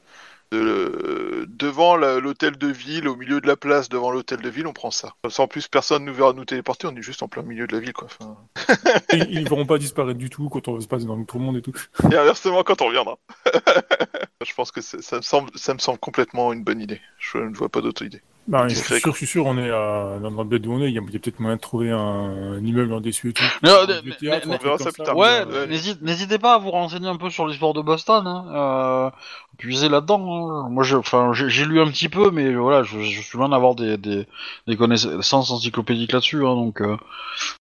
de- 0.52 1.46
devant 1.50 1.96
l'hôtel 1.98 2.58
de 2.58 2.68
ville, 2.68 3.08
au 3.08 3.16
milieu 3.16 3.42
de 3.42 3.48
la 3.48 3.58
place 3.58 3.90
devant 3.90 4.12
l'hôtel 4.12 4.40
de 4.42 4.50
ville, 4.50 4.66
on 4.68 4.74
prend 4.74 4.92
ça. 4.92 5.14
En 5.38 5.48
plus, 5.48 5.68
personne 5.68 6.06
ne 6.06 6.12
verra 6.12 6.32
nous 6.34 6.46
téléporter, 6.46 6.88
on 6.88 6.96
est 6.96 7.02
juste 7.02 7.22
en 7.22 7.28
plein 7.28 7.44
milieu 7.44 7.68
de 7.68 7.74
la 7.74 7.82
ville, 7.82 7.94
quoi. 7.94 8.08
Enfin, 8.08 8.38
ils 9.14 9.44
ne 9.44 9.50
verront 9.50 9.66
pas 9.66 9.78
disparaître 9.78 10.18
du 10.18 10.30
tout 10.30 10.48
quand 10.50 10.68
on 10.70 10.80
se 10.80 10.88
passe 10.88 11.06
dans 11.06 11.22
tout 11.26 11.38
le 11.38 11.44
monde 11.44 11.58
et 11.58 11.62
tout. 11.62 11.74
et 12.12 12.16
inversement 12.16 12.64
quand 12.64 12.82
on 12.82 12.88
reviendra. 12.88 13.18
je 14.46 14.54
pense 14.54 14.72
que 14.72 14.82
ça 14.82 15.18
me 15.18 15.22
semble, 15.22 15.50
ça 15.56 15.74
me 15.74 15.80
semble 15.80 16.00
complètement 16.00 16.54
une 16.54 16.64
bonne 16.64 16.82
idée. 16.82 17.02
Je 17.20 17.40
ne 17.40 17.54
vois 17.54 17.70
pas 17.70 17.82
d'autre 17.82 18.06
idée. 18.06 18.22
Bah, 18.48 18.66
je 18.70 18.76
suis 18.76 19.00
sûr, 19.02 19.12
je 19.12 19.18
suis 19.18 19.28
sûr, 19.28 19.46
on 19.46 19.58
est 19.58 19.70
à, 19.70 20.20
dans, 20.22 20.30
le 20.30 20.44
bled 20.46 20.66
où 20.68 20.72
on 20.74 20.82
est, 20.82 20.88
il 20.88 20.94
y 20.94 20.98
a, 20.98 21.02
peut-être 21.02 21.40
moyen 21.42 21.58
de 21.58 21.62
trouver 21.62 21.92
un, 21.92 21.98
un 21.98 22.66
immeuble 22.66 22.94
en 22.94 23.02
dessus 23.02 23.32
et 23.32 23.34
tout. 23.34 23.44
Mais, 23.62 23.70
euh, 23.70 23.86
mais- 24.06 24.16
théâtre, 24.16 24.48
mais- 24.48 24.54
un 24.54 24.58
on 24.58 24.64
verra 24.64 24.78
truc 24.78 24.88
ça 24.88 24.94
plus 24.94 25.04
tard. 25.04 25.18
Ouais, 25.18 25.44
Ouais. 25.44 25.68
n'hésite- 25.68 26.02
n'hésitez 26.02 26.38
pas 26.38 26.54
à 26.54 26.58
vous 26.58 26.72
renseigner 26.72 27.10
un 27.10 27.18
peu 27.18 27.30
sur 27.30 27.46
l'histoire 27.46 27.74
de 27.74 27.82
Boston. 27.82 28.26
Hein. 28.26 28.46
Euh, 28.54 29.10
puisez 29.58 29.90
là-dedans. 29.90 30.66
hein. 30.66 30.70
Moi, 30.70 30.86
enfin, 30.96 31.34
j'ai 31.34 31.50
j'ai 31.50 31.66
lu 31.66 31.82
un 31.82 31.88
petit 31.88 32.08
peu, 32.08 32.32
mais 32.32 32.54
voilà, 32.54 32.84
je, 32.84 33.02
je 33.02 33.22
suis 33.22 33.38
loin 33.38 33.50
d'avoir 33.50 33.76
des, 33.76 33.98
des, 33.98 34.26
des 34.66 34.78
connaissances 34.78 35.52
encyclopédiques 35.52 36.14
là-dessus. 36.14 36.38
Hein, 36.46 36.56
donc 36.56 36.80
euh, 36.82 36.96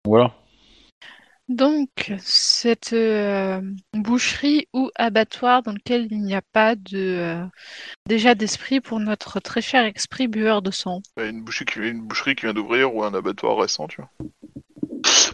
voilà. 0.06 0.32
Donc, 1.48 2.12
cette 2.20 2.94
euh, 2.94 3.62
boucherie 3.94 4.68
ou 4.74 4.90
abattoir 4.96 5.62
dans 5.62 5.74
lequel 5.74 6.08
il 6.10 6.22
n'y 6.24 6.34
a 6.34 6.42
pas 6.42 6.76
de 6.76 6.98
euh, 6.98 7.46
déjà 8.08 8.34
d'esprit 8.34 8.82
pour 8.82 9.00
notre 9.00 9.40
très 9.40 9.62
cher 9.62 9.86
esprit 9.86 10.28
bueur 10.28 10.62
de 10.64 10.72
sang. 10.72 11.02
Ouais, 11.18 11.30
Une 11.30 11.44
boucherie, 11.44 11.66
qui, 11.66 11.80
une 11.80 12.02
boucherie 12.02 12.36
qui 12.36 12.46
vient 12.48 12.54
d'ouvrir 12.54 12.96
ou 12.96 13.04
un 13.04 13.14
abattoir 13.14 13.58
récent, 13.58 13.88
tu 13.88 14.02
vois. 14.02 14.10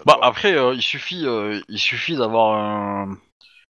Bah 0.05 0.17
après, 0.21 0.53
euh, 0.53 0.73
il 0.73 0.81
suffit, 0.81 1.25
euh, 1.25 1.61
il 1.69 1.79
suffit 1.79 2.17
d'avoir 2.17 2.57
un, 2.57 3.17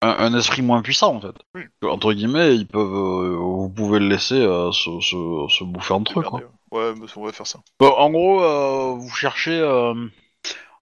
un, 0.02 0.10
un 0.10 0.38
esprit 0.38 0.62
moins 0.62 0.82
puissant 0.84 1.16
en 1.16 1.22
fait. 1.22 1.36
Oui. 1.56 1.64
Entre 1.84 2.14
guillemets, 2.14 2.56
ils 2.56 2.68
peuvent, 2.68 2.94
euh, 2.94 3.36
vous 3.36 3.70
pouvez 3.70 4.00
le 4.00 4.08
laisser 4.10 4.36
euh, 4.36 4.72
se, 4.72 5.00
se, 5.00 5.48
se 5.50 5.64
bouffer 5.64 5.94
entre 5.94 6.20
eux. 6.20 6.24
Quoi. 6.24 6.42
Ouais, 6.72 6.94
mais 7.00 7.08
on 7.16 7.26
va 7.26 7.32
faire 7.32 7.48
ça. 7.48 7.60
Bon, 7.80 7.90
en 7.90 8.10
gros, 8.12 8.44
euh, 8.44 8.96
vous 8.96 9.10
cherchez. 9.10 9.58
euh, 9.60 9.94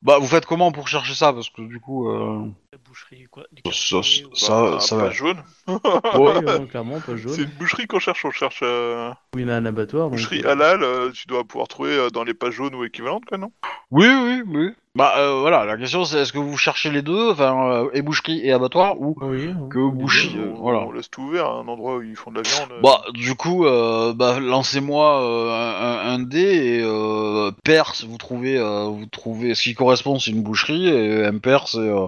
Bah, 0.06 0.20
vous 0.20 0.28
faites 0.28 0.46
comment 0.46 0.72
pour 0.72 0.88
chercher 0.88 1.16
ça? 1.16 1.34
Parce 1.34 1.50
que 1.50 1.64
du 1.64 1.80
coup, 1.80 2.08
euh... 2.10 2.46
La 2.72 2.78
boucherie 2.78 3.26
quoi, 3.32 3.44
du 3.52 3.64
Ça- 3.74 3.98
ou- 3.98 4.36
ça- 4.36 4.72
Bah, 4.72 4.80
ça 4.80 4.96
va. 4.98 5.10
jaune. 5.10 5.44
Euh, 5.68 6.66
clairement, 6.70 7.00
pas 7.02 7.14
C'est 7.14 7.18
jaune. 7.18 7.40
une 7.40 7.58
boucherie 7.58 7.88
qu'on 7.88 7.98
cherche, 7.98 8.24
on 8.24 8.30
cherche 8.30 8.60
euh, 8.62 9.12
Oui, 9.36 9.50
a 9.50 9.56
un 9.56 9.66
abattoir. 9.66 10.04
donc, 10.12 10.20
boucherie 10.20 10.44
euh, 10.46 10.52
halal, 10.52 10.84
euh, 10.84 11.12
tu 11.12 11.26
dois 11.26 11.44
pouvoir 11.44 11.68
trouver 11.68 11.98
euh, 11.98 12.10
dans 12.12 12.24
les 12.24 12.36
pages 12.36 12.54
jaunes 12.54 12.76
ou 12.76 12.84
équivalentes, 12.84 13.26
quoi, 13.26 13.40
non? 13.40 13.52
Oui, 13.90 14.08
oui, 14.08 14.44
oui. 14.46 14.74
Bah 14.96 15.14
euh, 15.18 15.42
voilà, 15.42 15.66
la 15.66 15.76
question 15.78 16.06
c'est 16.06 16.20
est-ce 16.20 16.32
que 16.32 16.38
vous 16.38 16.56
cherchez 16.56 16.90
les 16.90 17.02
deux, 17.02 17.32
enfin, 17.32 17.70
euh, 17.70 17.90
et 17.94 18.02
boucherie 18.02 18.40
et 18.46 18.54
abattoir, 18.54 19.00
ou 19.02 19.14
Oui, 19.20 19.50
que 19.70 19.78
oui, 19.80 19.92
boucherie, 19.92 20.32
oui. 20.36 20.40
euh, 20.40 20.54
on, 20.56 20.62
voilà. 20.62 20.80
on 20.88 20.92
laisse 20.94 21.10
tout 21.10 21.22
ouvert, 21.24 21.50
un 21.52 21.68
endroit 21.68 21.98
où 21.98 22.02
ils 22.02 22.16
font 22.16 22.32
de 22.32 22.38
la 22.38 22.42
viande. 22.44 22.70
euh. 22.72 22.82
Bah, 22.82 23.02
du 23.14 23.36
coup, 23.36 23.66
euh, 23.66 24.14
bah, 24.14 24.40
lancez-moi 24.40 25.22
euh, 25.22 25.52
un, 25.52 25.86
un- 26.12 26.14
un 26.16 26.20
dé 26.20 26.40
et 26.40 26.82
euh, 26.82 27.52
pair, 27.66 27.94
vous 28.08 28.18
trouvez, 28.18 28.58
euh, 28.58 28.86
vous 28.86 29.06
trouvez 29.08 29.54
ce 29.54 29.64
qui 29.64 29.74
correspond, 29.76 30.18
c'est 30.18 30.32
une 30.32 30.44
boucherie 30.44 30.88
et 30.88 31.26
impair, 31.26 31.68
c'est 31.68 31.80
euh, 31.80 32.08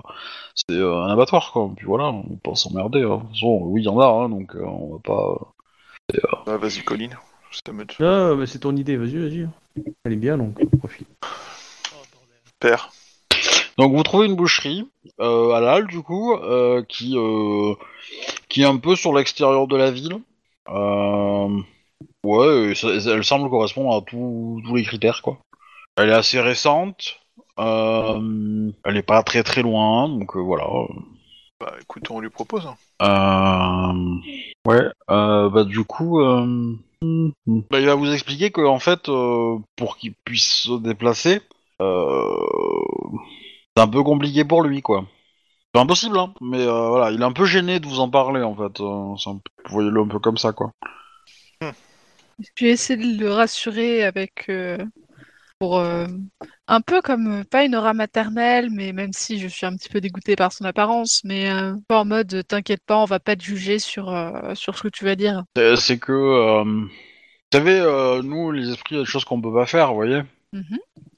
c'est 0.56 0.72
euh, 0.72 1.04
un 1.04 1.10
abattoir, 1.12 1.52
quoi. 1.52 1.70
Puis 1.76 1.86
voilà, 1.86 2.06
on 2.06 2.24
peut 2.24 2.52
pas 2.52 2.56
s'emmerder. 2.56 3.04
Hein. 3.04 3.18
De 3.18 3.22
toute 3.22 3.30
façon, 3.32 3.60
oui, 3.64 3.82
il 3.82 3.86
y 3.86 3.90
en 3.90 4.00
a, 4.00 4.08
hein, 4.08 4.30
donc 4.30 4.56
euh, 4.56 4.64
on 4.64 4.94
va 4.94 5.00
pas. 5.04 5.54
Bah, 6.46 6.56
vas-y, 6.58 6.84
Colline. 6.84 7.18
Me 7.74 7.86
Ah, 8.00 8.36
bah, 8.36 8.46
c'est 8.48 8.60
ton 8.60 8.76
idée, 8.76 8.96
vas-y, 8.98 9.18
vas-y. 9.18 9.48
Elle 10.06 10.14
est 10.14 10.16
bien, 10.16 10.38
donc 10.38 10.54
profite. 10.80 11.08
Père. 12.60 12.90
Donc 13.78 13.94
vous 13.94 14.04
trouvez 14.04 14.26
une 14.26 14.36
boucherie 14.36 14.88
euh, 15.20 15.52
à 15.52 15.60
l'Halle, 15.62 15.88
du 15.88 16.02
coup, 16.02 16.34
euh, 16.34 16.82
qui 16.88 17.14
euh, 17.16 17.76
qui 18.50 18.62
est 18.62 18.66
un 18.66 18.78
peu 18.78 18.96
sur 18.96 19.14
l'extérieur 19.14 19.68
de 19.68 19.76
la 19.76 19.92
ville. 19.92 20.20
Ouais, 22.24 22.74
ça- 22.76 22.90
elle 22.90 23.24
semble 23.24 23.50
correspondre 23.50 23.96
à 23.96 24.02
tous 24.02 24.62
tous 24.66 24.76
les 24.76 24.84
critères, 24.84 25.22
quoi. 25.22 25.38
Elle 25.98 26.10
est 26.10 26.14
assez 26.14 26.40
récente. 26.40 27.20
Euh, 27.60 28.72
elle 28.86 28.98
est 28.98 29.04
pas 29.04 29.24
très 29.24 29.44
très 29.44 29.62
loin, 29.62 30.10
donc 30.10 30.36
euh, 30.36 30.40
voilà. 30.40 30.68
Bah 31.60 31.74
écoute, 31.82 32.10
on 32.12 32.20
lui 32.20 32.30
propose. 32.30 32.68
hein. 32.68 32.76
Euh, 33.02 34.72
ouais, 34.72 34.86
euh, 35.10 35.50
bah 35.50 35.64
du 35.64 35.84
coup, 35.84 36.20
euh, 36.22 36.76
bah, 37.02 37.80
il 37.80 37.86
va 37.88 37.96
vous 37.96 38.12
expliquer 38.12 38.52
que 38.52 38.62
en 38.62 38.80
fait, 38.80 39.10
euh, 39.10 39.58
pour 39.76 39.98
qu'il 39.98 40.14
puisse 40.24 40.64
se 40.68 40.78
déplacer, 40.78 41.42
c'est 41.80 43.82
un 43.84 43.88
peu 43.88 44.04
compliqué 44.04 44.46
pour 44.46 44.64
lui, 44.64 44.82
quoi. 44.82 45.06
C'est 45.74 45.82
impossible, 45.82 46.18
hein, 46.18 46.34
mais 46.42 46.62
euh, 46.66 46.90
voilà, 46.90 47.12
il 47.12 47.22
est 47.22 47.26
un 47.26 47.34
peu 47.34 47.46
gêné 47.46 47.80
de 47.80 47.88
vous 47.88 48.00
en 48.00 48.10
parler, 48.10 48.42
en 48.42 48.56
fait. 48.56 48.82
euh, 48.82 49.16
un 49.28 49.40
voyez-le 49.70 50.02
un 50.02 50.08
peu 50.08 50.20
comme 50.20 50.38
ça, 50.38 50.54
quoi. 50.54 50.72
Je 52.40 52.66
vais 52.66 52.72
essayer 52.72 52.98
de 52.98 53.20
le 53.20 53.32
rassurer 53.32 54.04
avec 54.04 54.46
euh, 54.50 54.78
pour 55.60 55.80
euh, 55.80 56.06
un 56.68 56.82
peu 56.82 57.02
comme 57.02 57.42
euh, 57.42 57.44
pas 57.44 57.66
une 57.66 57.76
aura 57.76 57.94
maternelle, 57.94 58.70
mais 58.72 58.94
même 58.94 59.14
si 59.14 59.40
je 59.40 59.48
suis 59.48 59.66
un 59.66 59.76
petit 59.76 59.90
peu 59.90 60.02
dégoûtée 60.02 60.36
par 60.36 60.52
son 60.52 60.66
apparence, 60.66 61.22
mais 61.24 61.50
euh, 61.50 61.74
pas 61.88 62.02
en 62.02 62.06
mode 62.06 62.34
euh, 62.34 62.44
t'inquiète 62.44 62.84
pas, 62.86 62.98
on 62.98 63.06
va 63.06 63.20
pas 63.20 63.36
te 63.36 63.44
juger 63.44 63.80
sur 63.80 64.10
euh, 64.10 64.54
sur 64.54 64.78
ce 64.78 64.84
que 64.84 64.88
tu 64.90 65.06
vas 65.06 65.16
dire. 65.16 65.44
C'est 65.78 65.98
que, 65.98 66.12
euh, 66.12 66.64
vous 66.64 66.90
savez, 67.52 67.80
euh, 67.80 68.22
nous, 68.22 68.52
les 68.52 68.70
esprits, 68.70 68.96
il 68.96 68.98
y 68.98 69.02
a 69.02 69.04
des 69.04 69.10
choses 69.10 69.26
qu'on 69.26 69.42
peut 69.42 69.54
pas 69.54 69.66
faire, 69.66 69.90
vous 69.90 69.96
voyez. 69.96 70.22
Mhm. 70.54 70.78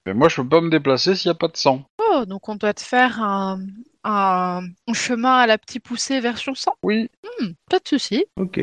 Mais 0.09 0.15
moi, 0.15 0.27
je 0.27 0.37
peux 0.41 0.49
pas 0.49 0.59
me 0.59 0.71
déplacer 0.71 1.15
s'il 1.15 1.27
y 1.27 1.31
a 1.31 1.35
pas 1.35 1.49
de 1.49 1.55
sang. 1.55 1.85
Oh, 1.99 2.25
donc 2.25 2.49
on 2.49 2.55
doit 2.55 2.73
te 2.73 2.81
faire 2.81 3.21
un, 3.21 3.59
un, 4.03 4.63
un 4.87 4.93
chemin 4.93 5.37
à 5.37 5.45
la 5.45 5.59
petite 5.59 5.83
poussée 5.83 6.19
version 6.19 6.55
100 6.55 6.73
Oui. 6.81 7.11
Hmm, 7.39 7.49
Pas 7.69 7.77
de 7.77 7.87
souci, 7.87 8.25
Ok. 8.35 8.59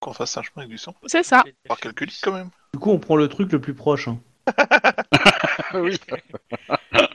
Qu'on 0.00 0.14
fasse 0.14 0.34
un 0.38 0.42
chemin 0.42 0.62
avec 0.62 0.70
du 0.70 0.78
sang. 0.78 0.94
c'est 1.04 1.22
ça. 1.24 1.44
Par 1.68 1.76
litres 1.76 2.14
quand 2.22 2.32
même. 2.32 2.48
Du 2.72 2.78
coup, 2.80 2.90
on 2.90 2.98
prend 2.98 3.16
le 3.16 3.28
truc 3.28 3.52
le 3.52 3.60
plus 3.60 3.74
proche. 3.74 4.08
hein. 4.08 4.18
oui. 5.74 5.98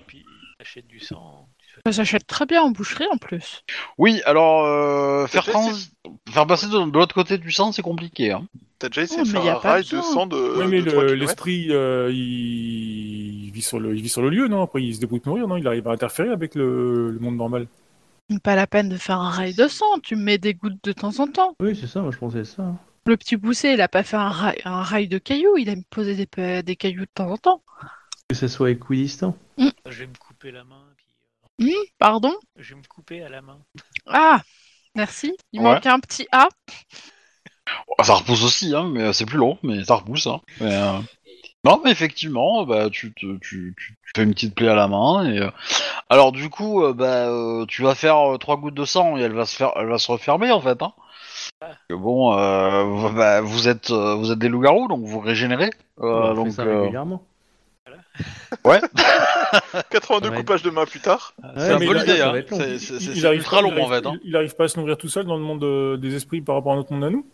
Puis 0.05 0.23
t'achètes 0.59 0.87
du 0.87 0.99
sang. 0.99 1.49
Ça 1.85 1.91
s'achète 1.93 2.27
très 2.27 2.45
bien 2.45 2.61
en 2.61 2.71
boucherie 2.71 3.07
en 3.11 3.17
plus. 3.17 3.63
Oui, 3.97 4.21
alors 4.25 4.65
euh, 4.65 5.27
faire, 5.27 5.45
trans- 5.45 5.71
faire 6.29 6.47
passer 6.47 6.67
de, 6.67 6.89
de 6.89 6.97
l'autre 6.97 7.15
côté 7.15 7.37
du 7.37 7.51
sang, 7.51 7.71
c'est 7.71 7.81
compliqué. 7.81 8.31
Hein. 8.31 8.45
T'as 8.79 8.89
déjà 8.89 9.03
essayé 9.03 9.21
Oh, 9.21 9.25
de 9.25 9.31
mais 9.31 9.33
faire 9.39 9.45
y 9.45 9.49
a 9.49 9.57
un 9.57 9.59
pas 9.59 9.71
rail 9.71 9.83
de 9.83 9.89
besoin. 9.95 10.13
sang 10.13 10.25
de, 10.27 10.35
oui, 10.59 10.65
mais 10.69 10.81
de 10.81 10.89
3 10.89 11.03
le- 11.03 11.07
kilomètres 11.09 11.13
l'esprit, 11.25 11.67
euh, 11.71 12.11
il... 12.11 13.45
il 13.45 13.51
vit 13.51 13.61
sur 13.61 13.79
le, 13.79 13.95
il 13.95 14.01
vit 14.01 14.09
sur 14.09 14.21
le 14.21 14.29
lieu, 14.29 14.47
non? 14.47 14.61
Après, 14.61 14.83
il 14.83 14.93
se 14.95 14.99
débrouille 14.99 15.21
de 15.21 15.29
nourrir, 15.29 15.47
non? 15.47 15.57
Il 15.57 15.67
arrive 15.67 15.87
à 15.87 15.91
interférer 15.91 16.29
avec 16.29 16.55
le, 16.55 17.09
le 17.11 17.19
monde 17.19 17.37
normal. 17.37 17.67
Pas 18.43 18.55
la 18.55 18.67
peine 18.67 18.89
de 18.89 18.97
faire 18.97 19.19
un 19.19 19.29
rail 19.29 19.53
de 19.55 19.67
sang, 19.67 19.85
tu 20.03 20.15
mets 20.17 20.37
des 20.37 20.53
gouttes 20.53 20.83
de 20.83 20.91
temps 20.91 21.17
en 21.19 21.27
temps. 21.27 21.55
Oui, 21.61 21.77
c'est 21.79 21.87
ça, 21.87 22.01
moi 22.01 22.11
je 22.11 22.17
pensais 22.17 22.43
ça. 22.43 22.73
Le 23.05 23.15
petit 23.15 23.37
poussé, 23.37 23.69
il 23.69 23.79
a 23.81 23.87
pas 23.87 24.03
fait 24.03 24.17
un 24.17 24.27
rail, 24.29 24.59
un 24.65 24.83
rail 24.83 25.07
de 25.07 25.17
cailloux, 25.17 25.55
il 25.57 25.69
a 25.69 25.75
posé 25.89 26.13
des, 26.15 26.25
pe- 26.25 26.61
des 26.61 26.75
cailloux 26.75 27.05
de 27.05 27.09
temps 27.13 27.31
en 27.31 27.37
temps. 27.37 27.61
Que 28.27 28.35
ça 28.35 28.49
soit 28.49 28.71
équidistant. 28.71 29.37
Je 29.57 29.99
vais 29.99 30.07
me 30.07 30.17
couper 30.19 30.51
la 30.51 30.65
main. 30.65 30.83
Pardon 31.99 32.33
je 32.57 32.73
vais 32.73 32.79
me 32.81 32.87
couper 32.87 33.23
à 33.23 33.29
la 33.29 33.41
main. 33.41 33.57
Ah, 34.07 34.41
merci. 34.95 35.35
Il 35.53 35.61
Ouais. 35.61 35.73
manque 35.73 35.85
un 35.85 35.99
petit 35.99 36.27
A. 36.31 36.47
Ah, 37.97 38.03
Ça 38.03 38.13
repousse 38.15 38.43
aussi, 38.43 38.73
hein, 38.75 38.89
mais 38.91 39.11
c'est 39.13 39.25
plus 39.25 39.37
long, 39.37 39.57
mais 39.63 39.83
ça 39.83 39.95
repousse. 39.95 40.27
Hein. 40.27 40.41
Mais, 40.61 40.73
euh, 40.73 40.99
Non, 41.63 41.81
mais 41.83 41.91
effectivement, 41.91 42.65
bah, 42.65 42.89
tu, 42.89 43.11
te, 43.13 43.37
tu, 43.39 43.73
tu, 43.77 43.95
tu 44.03 44.11
fais 44.15 44.23
une 44.23 44.33
petite 44.33 44.55
plaie 44.55 44.69
à 44.69 44.75
la 44.75 44.87
main. 44.87 45.29
Et, 45.29 45.39
euh, 45.39 45.49
Alors 46.09 46.31
du 46.31 46.49
coup, 46.49 46.83
euh, 46.83 46.93
bah, 46.93 47.27
euh, 47.27 47.65
tu 47.65 47.81
vas 47.81 47.95
faire 47.95 48.33
euh, 48.33 48.37
trois 48.37 48.57
gouttes 48.57 48.75
de 48.75 48.85
sang 48.85 49.17
et 49.17 49.21
elle 49.21 49.33
va 49.33 49.45
se 49.45 49.55
faire, 49.55 49.71
elle 49.75 49.87
va 49.87 49.97
se 49.97 50.11
refermer 50.11 50.51
en 50.51 50.61
fait. 50.61 50.81
Hein. 50.81 50.93
Parce 51.59 51.75
que 51.89 51.95
bon, 51.95 52.37
euh, 52.37 52.83
vous- 52.83 53.09
bah, 53.09 53.41
vous 53.41 53.67
êtes, 53.67 53.89
euh, 53.91 54.15
vous 54.15 54.31
êtes 54.31 54.39
des 54.39 54.47
loups-garous, 54.49 54.87
donc 54.87 55.03
vous 55.03 55.19
régénérez. 55.19 55.71
Euh, 55.99 56.03
on 56.03 56.29
fait 56.29 56.35
donc, 56.35 56.51
ça 56.51 56.61
euh, 56.63 56.81
régulièrement. 56.81 57.23
ouais, 58.63 58.79
82 59.91 60.29
Ouais. 60.29 60.35
coupages 60.37 60.63
de 60.63 60.69
main 60.69 60.85
plus 60.85 60.99
tard. 60.99 61.33
c'est 61.57 61.71
un 61.71 61.77
peu 61.79 61.93
l'idée. 61.93 62.21
Hein. 62.21 62.33
C'est- 62.79 63.33
ultra 63.35 63.61
long 63.61 63.71
il 63.75 63.81
en 63.81 63.87
fait. 63.89 64.05
Hein. 64.05 64.13
Il, 64.23 64.29
il 64.29 64.35
arrive 64.35 64.55
pas 64.55 64.65
à 64.65 64.67
se 64.67 64.79
nourrir 64.79 64.97
tout 64.97 65.09
seul 65.09 65.25
dans 65.25 65.37
le 65.37 65.43
monde 65.43 65.63
euh, 65.63 65.97
des 65.97 66.15
esprits 66.15 66.41
par 66.41 66.55
rapport 66.55 66.73
à 66.73 66.75
notre 66.75 66.91
monde 66.93 67.03
à 67.03 67.09
nous 67.09 67.25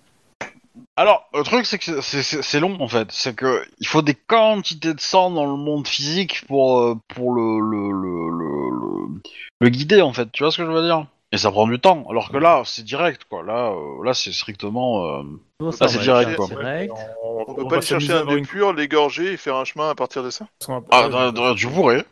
Alors, 0.95 1.27
le 1.33 1.43
truc, 1.43 1.65
c'est 1.65 1.77
que 1.79 2.01
c'est- 2.01 2.59
long 2.59 2.77
en 2.79 2.87
fait. 2.87 3.07
C'est 3.11 3.35
que 3.35 3.63
il 3.79 3.87
faut 3.87 4.01
des 4.01 4.15
quantités 4.15 4.93
de 4.93 4.99
sang 4.99 5.31
dans 5.31 5.45
le 5.45 5.55
monde 5.57 5.87
physique 5.87 6.43
pour 6.47 6.79
euh, 6.79 6.95
pour 7.09 7.33
le 7.33 7.59
le, 7.59 7.91
le 7.91 8.29
le 8.29 8.69
le 8.79 9.21
le 9.61 9.69
guider 9.69 10.01
en 10.01 10.13
fait. 10.13 10.31
Tu 10.31 10.43
vois 10.43 10.51
ce 10.51 10.57
que 10.57 10.65
je 10.65 10.71
veux 10.71 10.83
dire? 10.83 11.05
Et 11.33 11.37
ça 11.37 11.49
prend 11.51 11.67
du 11.67 11.79
temps. 11.79 12.05
Alors 12.11 12.29
que 12.31 12.37
là, 12.37 12.61
c'est 12.63 12.83
direct 12.83 13.23
quoi. 13.27 13.41
Là, 13.41 13.71
euh, 13.71 14.05
là, 14.05 14.13
c'est 14.13 14.31
strictement. 14.31 15.03
euh, 15.19 15.23
Bon, 15.59 15.71
Ah, 15.81 15.87
c'est 15.87 15.97
va 15.97 16.03
direct, 16.03 16.29
être 16.29 16.37
quoi. 16.37 16.47
direct? 16.47 16.93
On 17.23 17.55
peut 17.55 17.67
pas 17.67 17.77
aller 17.77 17.85
chercher 17.85 18.13
à 18.13 18.19
un 18.19 18.37
une- 18.37 18.75
l'égorger 18.77 19.33
et 19.33 19.37
faire 19.37 19.55
un 19.55 19.65
chemin 19.65 19.89
à 19.89 19.95
partir 19.95 20.23
de 20.23 20.29
ça? 20.29 20.47
Ah, 20.91 21.31
d- 21.31 21.55
tu 21.57 21.67
pourrais. 21.67 22.05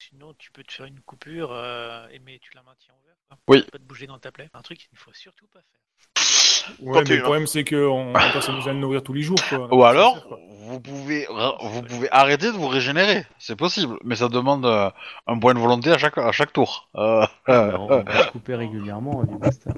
Sinon, 0.00 0.34
tu 0.38 0.50
peux 0.50 0.64
te 0.64 0.72
faire 0.72 0.86
une 0.86 1.00
coupure, 1.00 1.52
euh, 1.52 2.08
et 2.08 2.18
mais 2.18 2.40
tu 2.40 2.50
la 2.54 2.62
maintiens 2.62 2.94
ouverte. 3.02 3.18
quoi. 3.28 3.38
Oui. 3.48 3.62
Pas 3.70 3.78
te 3.78 3.82
bouger 3.84 4.06
dans 4.08 4.18
ta 4.18 4.32
plaie. 4.32 4.48
Un 4.54 4.62
truc 4.62 4.78
qu'il 4.78 4.88
ne 4.92 4.98
faut 4.98 5.12
surtout 5.12 5.46
pas 5.46 5.60
faire. 5.60 6.37
Ouais, 6.80 7.02
mais 7.08 7.16
le 7.16 7.22
problème, 7.22 7.46
c'est 7.46 7.64
qu'on 7.64 8.12
va 8.12 8.20
pas 8.32 8.40
s'amuser 8.40 8.70
à 8.70 8.72
le 8.72 8.78
nourrir 8.78 9.02
tous 9.02 9.12
les 9.12 9.22
jours. 9.22 9.38
Quoi. 9.48 9.68
Ou 9.74 9.84
alors, 9.84 10.22
quoi. 10.26 10.38
vous 10.68 10.80
pouvez 10.80 11.26
vous 11.62 11.82
pouvez 11.82 12.08
arrêter 12.10 12.46
de 12.46 12.56
vous 12.56 12.68
régénérer. 12.68 13.24
C'est 13.38 13.56
possible, 13.56 13.96
mais 14.04 14.16
ça 14.16 14.28
demande 14.28 14.64
euh, 14.66 14.90
un 15.26 15.38
point 15.38 15.54
de 15.54 15.58
volonté 15.58 15.90
à 15.90 15.98
chaque 15.98 16.18
à 16.18 16.32
chaque 16.32 16.52
tour. 16.52 16.88
Euh, 16.96 17.26
euh, 17.48 17.68
Alors, 17.68 17.86
on 17.90 18.02
va 18.02 18.22
se 18.24 18.30
couper 18.30 18.54
régulièrement 18.54 19.22
du 19.24 19.36
bastard. 19.36 19.74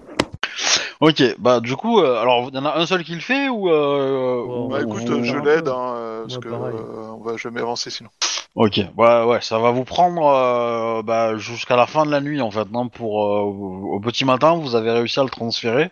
Ok, 1.01 1.23
bah 1.39 1.61
du 1.61 1.77
coup, 1.77 2.01
euh, 2.01 2.21
alors 2.21 2.49
il 2.53 2.55
y 2.55 2.59
en 2.59 2.65
a 2.67 2.77
un 2.77 2.85
seul 2.85 3.03
qui 3.05 3.15
le 3.15 3.21
fait 3.21 3.49
ou 3.49 3.71
euh, 3.71 4.43
Ouais, 4.45 4.53
ou- 4.53 4.69
Bah 4.69 4.81
écoute, 4.83 5.09
ou- 5.09 5.13
euh, 5.15 5.23
je 5.23 5.37
l'aide, 5.39 5.69
hein, 5.69 5.95
euh, 5.97 6.23
parce 6.25 6.35
Ouais, 6.37 6.41
que 6.43 6.49
euh, 6.49 7.13
on 7.17 7.23
va 7.23 7.37
jamais 7.39 7.61
avancer 7.61 7.89
sinon. 7.89 8.11
Ok, 8.57 8.81
ouais, 8.97 9.41
ça 9.43 9.59
va 9.61 9.71
vous 9.71 9.85
prendre 9.85 10.27
euh, 10.27 11.03
bah, 11.03 11.37
jusqu'à 11.39 11.77
la 11.77 11.87
fin 11.87 12.05
de 12.05 12.11
la 12.11 12.21
nuit 12.21 12.41
en 12.41 12.51
fait. 12.51 12.69
Non, 12.71 12.89
pour 12.89 13.25
euh, 13.25 13.43
au 13.43 14.01
petit 14.01 14.25
matin, 14.25 14.57
vous 14.57 14.75
avez 14.75 14.91
réussi 14.91 15.21
à 15.21 15.23
le 15.23 15.31
transférer 15.31 15.91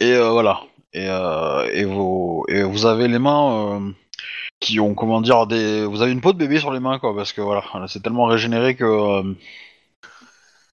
et 0.00 0.12
euh, 0.12 0.30
voilà. 0.30 0.62
Et, 0.92 1.06
euh, 1.08 1.86
vous, 1.86 2.44
et 2.48 2.62
vous 2.62 2.86
avez 2.86 3.08
les 3.08 3.18
mains 3.18 3.94
qui 4.60 4.80
ont 4.80 4.94
comment 4.94 5.20
dire 5.20 5.46
des. 5.46 5.84
Vous 5.86 6.02
avez 6.02 6.12
une 6.12 6.20
peau 6.20 6.32
de 6.32 6.38
bébé 6.38 6.58
sur 6.58 6.72
les 6.72 6.80
mains 6.80 6.98
quoi, 6.98 7.14
parce 7.14 7.32
que 7.32 7.40
voilà, 7.40 7.62
c'est 7.88 8.02
tellement 8.02 8.26
régénéré 8.26 8.74
que. 8.76 8.84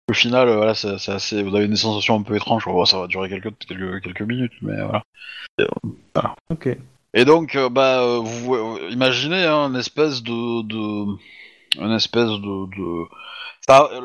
au 0.10 0.14
final, 0.14 0.50
voilà, 0.50 0.74
c'est 0.76 1.10
assez. 1.10 1.44
Vous 1.44 1.56
avez 1.56 1.68
des 1.68 1.76
sensations 1.76 2.16
un 2.20 2.24
peu 2.24 2.36
étranges. 2.36 2.66
Bon, 2.66 2.84
ça 2.86 3.00
va 3.00 3.08
durer 3.08 3.30
quelques 3.30 3.54
quelques, 3.68 4.22
minutes, 4.22 4.54
mais 4.62 4.82
voilà. 4.82 5.04
Ok. 6.50 6.78
Et 7.16 7.26
donc, 7.26 7.56
euh, 7.56 7.70
bah, 7.70 8.02
euh, 8.02 8.22
euh, 8.50 8.90
imaginez 8.92 9.44
hein, 9.46 9.74
espèce 9.76 10.22
de, 10.22 10.62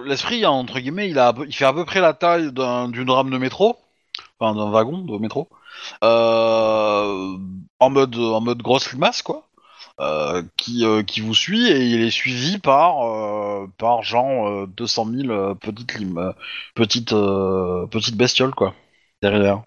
l'esprit, 0.06 0.44
hein, 0.44 0.50
entre 0.50 0.80
guillemets, 0.80 1.08
il 1.10 1.18
il 1.46 1.54
fait 1.54 1.64
à 1.66 1.72
peu 1.72 1.84
près 1.84 2.00
la 2.00 2.14
taille 2.14 2.52
d'un- 2.52 2.88
d'une 2.88 3.10
rame 3.10 3.30
de 3.30 3.38
métro, 3.38 3.76
enfin 4.40 4.54
d'un 4.56 4.70
wagon 4.70 4.98
de 4.98 5.18
métro, 5.18 5.48
en 7.80 7.90
mode, 7.90 8.16
en 8.16 8.40
mode 8.40 8.62
grosse 8.62 8.92
limace, 8.92 9.22
quoi. 9.22 9.44
qui, 10.56 10.84
qui 11.04 11.20
vous 11.22 11.34
suit 11.34 11.68
et 11.70 11.86
il 11.86 12.00
est 12.02 12.10
suivi 12.10 12.58
par 12.58 12.98
par 13.78 14.02
genre 14.02 14.48
euh, 14.48 14.66
200 14.68 15.04
000 15.06 15.30
euh, 15.30 15.54
petites 16.74 17.14
petites 17.90 18.16
bestioles 18.16 18.54
quoi 18.54 18.74
derrière. 19.22 19.62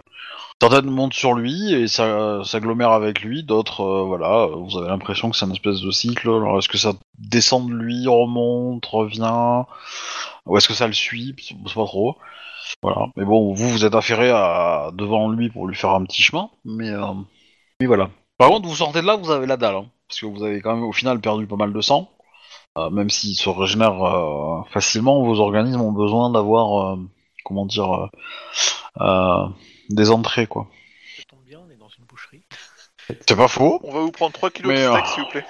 Certaines 0.63 0.89
montent 0.89 1.13
sur 1.13 1.33
lui 1.33 1.73
et 1.73 1.89
ça 1.89 2.41
s'agglomèrent 2.45 2.93
avec 2.93 3.19
lui, 3.19 3.43
d'autres, 3.43 3.81
euh, 3.81 4.03
voilà, 4.05 4.45
vous 4.45 4.77
avez 4.77 4.87
l'impression 4.87 5.29
que 5.29 5.35
c'est 5.35 5.43
une 5.43 5.51
espèce 5.51 5.81
de 5.81 5.91
cycle. 5.91 6.29
Alors 6.29 6.57
est-ce 6.57 6.69
que 6.69 6.77
ça 6.77 6.93
descend 7.19 7.67
de 7.67 7.73
lui, 7.73 8.07
remonte, 8.07 8.85
revient, 8.85 9.65
ou 10.45 10.55
est-ce 10.55 10.69
que 10.69 10.73
ça 10.73 10.87
le 10.87 10.93
suit? 10.93 11.35
C'est 11.37 11.57
pas 11.73 11.83
trop. 11.83 12.15
Voilà. 12.81 13.07
Mais 13.17 13.25
bon, 13.25 13.53
vous, 13.53 13.67
vous 13.71 13.83
êtes 13.83 13.93
affairé 13.93 14.29
devant 14.93 15.27
lui 15.27 15.49
pour 15.49 15.67
lui 15.67 15.75
faire 15.75 15.89
un 15.89 16.05
petit 16.05 16.21
chemin, 16.21 16.49
mais, 16.63 16.91
euh, 16.91 17.11
mais 17.81 17.85
voilà. 17.87 18.09
Par 18.37 18.47
contre, 18.47 18.65
vous 18.65 18.75
sortez 18.75 19.01
de 19.01 19.05
là, 19.05 19.17
vous 19.17 19.31
avez 19.31 19.47
la 19.47 19.57
dalle, 19.57 19.75
hein, 19.75 19.85
parce 20.07 20.21
que 20.21 20.27
vous 20.27 20.43
avez 20.45 20.61
quand 20.61 20.75
même 20.75 20.85
au 20.85 20.93
final 20.93 21.19
perdu 21.19 21.45
pas 21.45 21.57
mal 21.57 21.73
de 21.73 21.81
sang. 21.81 22.09
Euh, 22.77 22.89
même 22.89 23.09
s'il 23.09 23.35
se 23.35 23.49
régénère 23.49 24.63
facilement, 24.71 25.25
vos 25.25 25.41
organismes 25.41 25.81
ont 25.81 25.91
besoin 25.91 26.29
d'avoir, 26.29 26.97
comment 27.43 27.65
dire, 27.65 28.07
des 29.89 30.11
entrées, 30.11 30.47
quoi. 30.47 30.67
Ça 31.17 31.23
tombe 31.29 31.43
bien, 31.45 31.59
on 31.65 31.69
est 31.71 31.75
dans 31.77 31.89
une 31.97 32.05
boucherie. 32.05 32.43
C'est 33.27 33.35
pas 33.35 33.47
faux. 33.47 33.79
On 33.83 33.93
va 33.93 33.99
vous 34.01 34.11
prendre 34.11 34.33
3 34.33 34.49
kilos 34.51 34.71
Mais, 34.73 34.81
de 34.85 34.89
steak, 34.91 35.03
euh, 35.03 35.07
s'il 35.07 35.23
vous 35.23 35.29
plaît. 35.29 35.45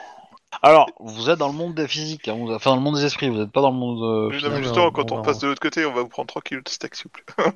Alors, 0.62 0.88
vous 1.00 1.30
êtes 1.30 1.40
dans 1.40 1.48
le 1.48 1.54
monde 1.54 1.74
des 1.74 1.88
physiques, 1.88 2.28
hein, 2.28 2.36
vous, 2.38 2.52
enfin 2.52 2.72
dans 2.72 2.76
le 2.76 2.82
monde 2.82 2.96
des 2.96 3.06
esprits, 3.06 3.28
vous 3.30 3.42
êtes 3.42 3.52
pas 3.52 3.62
dans 3.62 3.72
le 3.72 3.78
monde. 3.78 4.02
euh, 4.04 4.50
non, 4.50 4.58
justement, 4.62 4.86
va- 4.86 4.92
quand 4.92 5.12
on 5.12 5.22
passe 5.24 5.40
de 5.40 5.48
l'autre 5.48 5.60
côté, 5.62 5.86
on 5.86 5.94
va 5.94 6.02
vous 6.02 6.08
prendre 6.10 6.28
3 6.28 6.42
kilos 6.44 6.64
de 6.64 6.70
steak, 6.70 6.96
s'il 6.96 7.06
vous 7.06 7.44
plaît. 7.44 7.54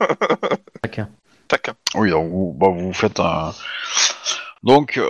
Chacun. 0.86 1.10
Taquin. 1.48 1.74
Oui, 1.96 2.10
donc 2.10 2.30
vous, 2.30 2.54
bah, 2.58 2.68
vous 2.70 2.92
faites 2.94 3.20
un. 3.20 3.54
Donc, 4.64 4.98
euh, 4.98 5.08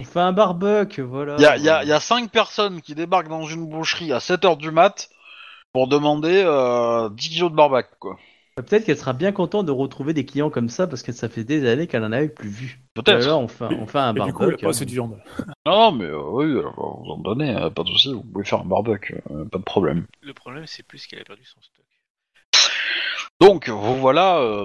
On 0.00 0.04
fait 0.04 0.20
un 0.20 0.32
barbecue, 0.32 1.02
voilà. 1.02 1.36
il 1.38 1.42
y, 1.42 1.46
a, 1.46 1.56
y, 1.58 1.68
a, 1.68 1.84
y 1.84 1.92
a 1.92 2.00
cinq 2.00 2.30
personnes 2.30 2.80
qui 2.80 2.94
débarquent 2.94 3.28
dans 3.28 3.44
une 3.44 3.66
boucherie 3.66 4.12
à 4.12 4.18
7h 4.18 4.56
du 4.56 4.70
mat 4.70 5.08
pour 5.72 5.86
demander 5.88 6.42
euh, 6.44 7.08
10 7.10 7.28
kilos 7.28 7.50
de 7.50 7.56
barbac, 7.56 7.88
quoi. 8.00 8.16
Peut-être 8.56 8.86
qu'elle 8.86 8.96
sera 8.96 9.12
bien 9.12 9.32
contente 9.32 9.66
de 9.66 9.70
retrouver 9.70 10.14
des 10.14 10.24
clients 10.24 10.48
comme 10.48 10.70
ça 10.70 10.86
parce 10.86 11.02
que 11.02 11.12
ça 11.12 11.28
fait 11.28 11.44
des 11.44 11.68
années 11.68 11.86
qu'elle 11.86 12.02
en 12.04 12.10
avait 12.12 12.30
plus 12.30 12.48
vu. 12.48 12.80
Peut-être. 12.94 13.22
Alors 13.22 13.42
on 13.42 13.48
fait, 13.48 13.66
on 13.66 13.86
fait 13.86 13.98
un 13.98 14.14
Et 14.14 14.20
du 14.20 14.32
coup, 14.32 14.46
barbecue. 14.46 14.86
de 14.86 14.90
viande. 14.90 15.18
Non, 15.66 15.92
mais 15.92 16.06
euh, 16.06 16.22
oui, 16.30 16.58
alors, 16.58 17.02
vous 17.04 17.10
en 17.12 17.18
donnez, 17.18 17.54
euh, 17.54 17.68
pas 17.68 17.82
de 17.82 17.88
soucis, 17.88 18.14
vous 18.14 18.22
pouvez 18.22 18.46
faire 18.46 18.60
un 18.60 18.64
barbecue, 18.64 19.20
euh, 19.30 19.44
pas 19.44 19.58
de 19.58 19.62
problème. 19.62 20.06
Le 20.22 20.32
problème, 20.32 20.64
c'est 20.66 20.86
plus 20.86 21.06
qu'elle 21.06 21.20
a 21.20 21.24
perdu 21.24 21.44
son 21.44 21.60
stock. 21.60 21.84
Donc, 23.42 23.68
vous 23.68 23.96
voilà, 23.96 24.38
euh, 24.38 24.64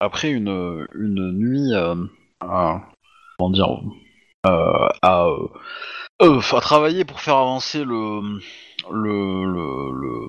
après 0.00 0.30
une, 0.30 0.86
une 0.94 1.32
nuit 1.32 1.74
euh, 1.74 1.94
à, 2.40 2.80
comment 3.38 3.50
dire, 3.50 3.68
euh, 4.46 4.88
à, 5.02 5.26
euh, 5.26 5.48
euh, 6.22 6.40
à 6.40 6.60
travailler 6.60 7.04
pour 7.04 7.20
faire 7.20 7.36
avancer 7.36 7.84
le 7.84 8.40
le 8.90 9.44
le- 9.44 9.92
le- 10.00 10.28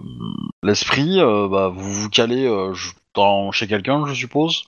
l'esprit, 0.64 1.20
euh, 1.20 1.48
bah, 1.48 1.70
vous 1.74 1.92
vous 1.94 2.10
calez 2.10 2.46
euh, 2.46 2.74
je- 2.74 2.92
dans, 3.16 3.52
chez 3.52 3.68
quelqu'un, 3.68 4.06
je 4.08 4.14
suppose. 4.14 4.66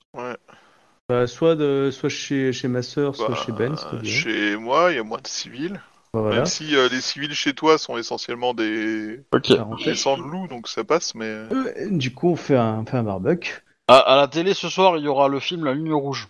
Bah, 1.07 1.27
soit 1.27 1.55
de, 1.55 1.89
soit 1.91 2.09
chez, 2.09 2.51
chez 2.53 2.67
ma 2.67 2.81
sœur, 2.81 3.15
soit 3.15 3.29
Bah, 3.29 3.35
chez 3.45 3.51
Ben. 3.51 3.75
Chez 4.03 4.55
moi, 4.57 4.91
il 4.91 4.95
y 4.95 4.99
a 4.99 5.03
moins 5.03 5.19
de 5.21 5.27
civils. 5.27 5.79
Bah, 6.13 6.21
voilà. 6.21 6.37
Même 6.37 6.45
si 6.45 6.75
euh, 6.75 6.87
les 6.89 7.01
civils 7.01 7.33
chez 7.33 7.53
toi 7.53 7.77
sont 7.77 7.97
essentiellement 7.97 8.53
des, 8.53 9.19
Ok. 9.33 9.55
Parenthèse. 9.55 9.85
des 9.85 9.95
sangs 9.95 10.17
de 10.17 10.23
loup, 10.23 10.47
donc 10.47 10.67
ça 10.67 10.83
passe, 10.83 11.13
mais. 11.15 11.25
Euh, 11.25 11.89
du 11.91 12.13
coup, 12.13 12.29
on 12.29 12.35
fait 12.35 12.55
un, 12.57 12.79
on 12.79 12.85
fait 12.85 12.97
un 12.97 13.03
barbecue. 13.03 13.61
À, 13.87 13.97
à 13.97 14.15
la 14.15 14.27
télé 14.27 14.53
ce 14.55 14.67
soir, 14.69 14.97
il 14.97 15.03
y 15.03 15.07
aura 15.07 15.27
le 15.27 15.39
film 15.39 15.63
La 15.65 15.73
Ligne 15.75 15.93
Rouge. 15.93 16.27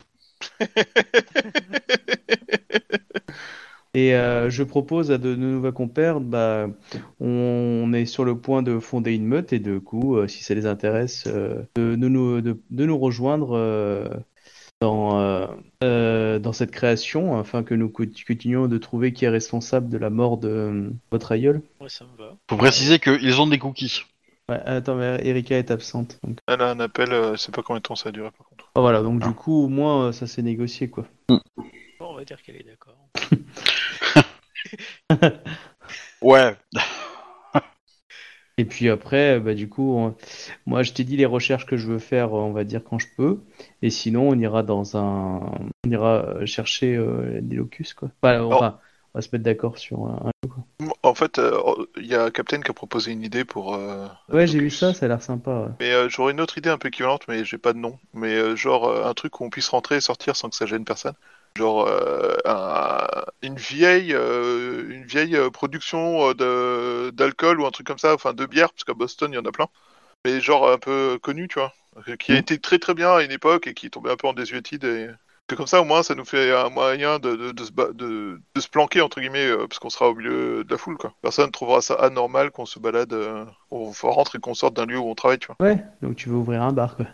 Et 3.95 4.13
euh, 4.13 4.49
je 4.49 4.61
propose 4.61 5.09
à 5.09 5.17
de, 5.17 5.35
nouveaux 5.35 5.71
compères, 5.71 6.19
bah, 6.19 6.67
on 7.21 7.93
est 7.93 8.05
sur 8.05 8.25
le 8.25 8.37
point 8.37 8.61
de 8.61 8.77
fonder 8.79 9.13
une 9.13 9.25
meute 9.25 9.53
et 9.53 9.59
de 9.59 9.77
coup, 9.79 10.17
euh, 10.17 10.27
si 10.27 10.43
ça 10.43 10.53
les 10.53 10.65
intéresse, 10.65 11.23
euh, 11.27 11.63
de, 11.77 11.95
de 11.95 12.07
nous, 12.09 12.41
de, 12.41 12.59
de 12.69 12.85
nous 12.85 12.97
rejoindre 12.97 13.55
euh, 13.55 14.09
dans, 14.81 15.17
euh, 15.21 15.47
euh, 15.81 16.39
dans 16.39 16.51
cette 16.51 16.71
création 16.71 17.39
afin 17.39 17.63
que 17.63 17.73
nous 17.73 17.87
co- 17.87 18.03
continuions 18.27 18.67
de 18.67 18.77
trouver 18.77 19.13
qui 19.13 19.23
est 19.23 19.29
responsable 19.29 19.87
de 19.87 19.97
la 19.97 20.09
mort 20.09 20.37
de 20.39 20.49
euh, 20.49 20.89
votre 21.09 21.31
aïeul. 21.31 21.61
Moi, 21.79 21.87
ça 21.87 22.03
me 22.03 22.17
va. 22.21 22.35
Faut 22.49 22.57
préciser 22.57 22.99
qu'ils 22.99 23.39
ont 23.39 23.47
des 23.47 23.59
cookies. 23.59 24.01
Ouais, 24.49 24.59
attends, 24.65 24.95
mais 24.95 25.25
Erika 25.25 25.57
est 25.57 25.71
absente. 25.71 26.19
Donc... 26.21 26.39
Elle 26.47 26.61
a 26.61 26.69
un 26.69 26.81
appel, 26.81 27.13
euh, 27.13 27.31
je 27.31 27.37
sais 27.37 27.53
pas 27.53 27.63
combien 27.63 27.79
de 27.79 27.83
temps 27.83 27.95
ça 27.95 28.09
a 28.09 28.11
duré 28.11 28.29
par 28.37 28.45
contre. 28.45 28.69
Oh, 28.75 28.81
voilà, 28.81 29.01
donc 29.01 29.21
du 29.21 29.33
coup, 29.33 29.63
au 29.63 29.69
moins, 29.69 30.11
ça 30.11 30.27
s'est 30.27 30.41
négocié, 30.41 30.89
quoi. 30.89 31.07
Bon, 31.29 31.39
on 31.99 32.15
va 32.15 32.25
dire 32.25 32.41
qu'elle 32.43 32.57
est 32.57 32.65
d'accord. 32.65 32.97
Ouais. 36.21 36.57
Et 38.57 38.65
puis 38.65 38.89
après, 38.89 39.39
bah, 39.39 39.53
du 39.53 39.67
coup, 39.67 39.95
on- 39.97 40.15
moi 40.65 40.81
je 40.83 40.93
t'ai 40.93 41.03
dit 41.03 41.17
les 41.17 41.25
recherches 41.25 41.65
que 41.65 41.75
je 41.75 41.87
veux 41.87 41.99
faire, 41.99 42.31
on 42.33 42.51
va 42.53 42.63
dire 42.63 42.83
quand 42.83 42.99
je 42.99 43.07
peux. 43.17 43.41
Et 43.81 43.89
sinon, 43.89 44.29
on 44.29 44.39
ira 44.39 44.63
dans 44.63 44.95
un, 44.97 45.39
on 45.85 45.89
ira 45.89 46.25
euh, 46.25 46.45
chercher 46.45 46.95
euh, 46.95 47.39
des 47.41 47.57
locus, 47.57 47.93
quoi. 47.93 48.09
Enfin, 48.21 48.41
enfin, 48.43 48.79
on 49.13 49.19
va 49.19 49.21
se 49.21 49.29
mettre 49.33 49.43
d'accord 49.43 49.77
sur 49.77 50.05
un. 50.05 50.31
quoi. 50.49 50.63
En 51.03 51.15
fait, 51.15 51.39
euh, 51.39 51.57
il 51.97 52.05
y 52.05 52.15
a 52.15 52.31
Captain 52.31 52.61
qui 52.61 52.71
a 52.71 52.73
proposé 52.73 53.11
une 53.11 53.23
idée 53.23 53.45
pour. 53.45 53.75
euh, 53.75 54.07
Ouais, 54.31 54.47
j'ai 54.47 54.59
vu 54.59 54.69
ça, 54.69 54.93
ça 54.93 55.05
a 55.05 55.09
l'air 55.09 55.21
sympa. 55.21 55.51
ouais. 55.61 55.71
Mais 55.79 55.91
euh, 55.91 56.09
j'aurais 56.09 56.31
une 56.33 56.41
autre 56.41 56.57
idée 56.57 56.69
un 56.69 56.77
peu 56.77 56.87
équivalente, 56.89 57.27
mais 57.27 57.45
j'ai 57.45 57.57
pas 57.57 57.73
de 57.73 57.77
nom. 57.77 57.97
Mais 58.13 58.33
euh, 58.35 58.55
genre 58.55 58.85
euh, 58.87 59.05
un 59.05 59.13
truc 59.13 59.39
où 59.39 59.45
on 59.45 59.49
puisse 59.49 59.69
rentrer 59.69 59.97
et 59.97 60.01
sortir 60.01 60.35
sans 60.35 60.49
que 60.49 60.55
ça 60.55 60.65
gêne 60.65 60.85
personne. 60.85 61.15
Genre 61.57 61.87
euh, 61.87 62.35
un- 62.45 63.07
une 63.41 63.55
vieille, 63.55 64.13
euh, 64.13 64.89
une 64.89 65.05
vieille 65.05 65.37
euh, 65.37 65.49
production 65.49 66.33
de 66.33 67.11
d'alcool 67.11 67.61
ou 67.61 67.65
un 67.65 67.71
truc 67.71 67.87
comme 67.87 67.97
ça, 67.97 68.13
enfin 68.13 68.33
de 68.33 68.45
bière, 68.45 68.71
parce 68.73 68.83
qu'à 68.83 68.93
Boston 68.93 69.31
il 69.31 69.35
y 69.35 69.39
en 69.39 69.45
a 69.45 69.51
plein. 69.51 69.67
Mais 70.25 70.41
genre 70.41 70.69
un 70.71 70.77
peu 70.79 71.19
connu, 71.21 71.47
tu 71.47 71.59
vois, 71.59 71.73
qui 72.19 72.33
a 72.33 72.35
Mm. 72.35 72.39
été 72.39 72.59
très 72.59 72.79
très 72.79 72.93
bien 72.93 73.13
à 73.15 73.23
une 73.23 73.31
époque 73.31 73.67
et 73.67 73.73
qui 73.73 73.87
est 73.87 73.89
tombé 73.89 74.11
un 74.11 74.17
peu 74.17 74.27
en 74.27 74.33
désuétude. 74.33 74.83
Et... 74.85 75.09
C'est 75.49 75.55
comme 75.55 75.67
ça 75.67 75.79
au 75.79 75.85
moins 75.85 76.03
ça 76.03 76.15
nous 76.15 76.25
fait 76.25 76.51
un 76.53 76.69
moyen 76.69 77.19
de, 77.19 77.35
de, 77.35 77.51
de 77.51 77.63
se, 77.63 77.71
ba- 77.71 77.93
de, 77.93 78.41
de 78.55 78.61
se 78.61 78.67
planquer 78.67 79.01
entre 79.01 79.21
guillemets 79.21 79.45
euh, 79.47 79.67
parce 79.67 79.79
qu'on 79.79 79.91
sera 79.91 80.09
au 80.09 80.15
milieu 80.15 80.63
de 80.63 80.71
la 80.71 80.77
foule 80.77 80.97
quoi. 80.97 81.13
Personne 81.21 81.51
trouvera 81.51 81.81
ça 81.81 81.93
anormal 81.93 82.51
qu'on 82.51 82.65
se 82.65 82.79
balade, 82.79 83.13
euh, 83.13 83.45
on 83.71 83.91
rentre 84.03 84.35
et 84.35 84.39
qu'on 84.39 84.55
sorte 84.55 84.73
d'un 84.75 84.87
lieu 84.87 84.97
où 84.97 85.07
on 85.07 85.15
travaille, 85.15 85.37
tu 85.39 85.47
vois. 85.47 85.55
Ouais, 85.59 85.85
donc 86.01 86.15
tu 86.15 86.29
veux 86.29 86.35
ouvrir 86.35 86.63
un 86.63 86.71
bar, 86.71 86.95
quoi. 86.97 87.05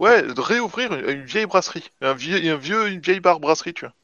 Ouais, 0.00 0.22
de 0.22 0.40
réouvrir 0.40 0.92
une, 0.94 1.08
une 1.08 1.24
vieille 1.24 1.46
brasserie, 1.46 1.90
un 2.00 2.14
vieux, 2.14 2.36
un 2.50 2.56
vieux, 2.56 2.88
une 2.88 3.00
vieille 3.00 3.20
bar 3.20 3.38
brasserie, 3.38 3.74
tu 3.74 3.84
vois. 3.84 3.94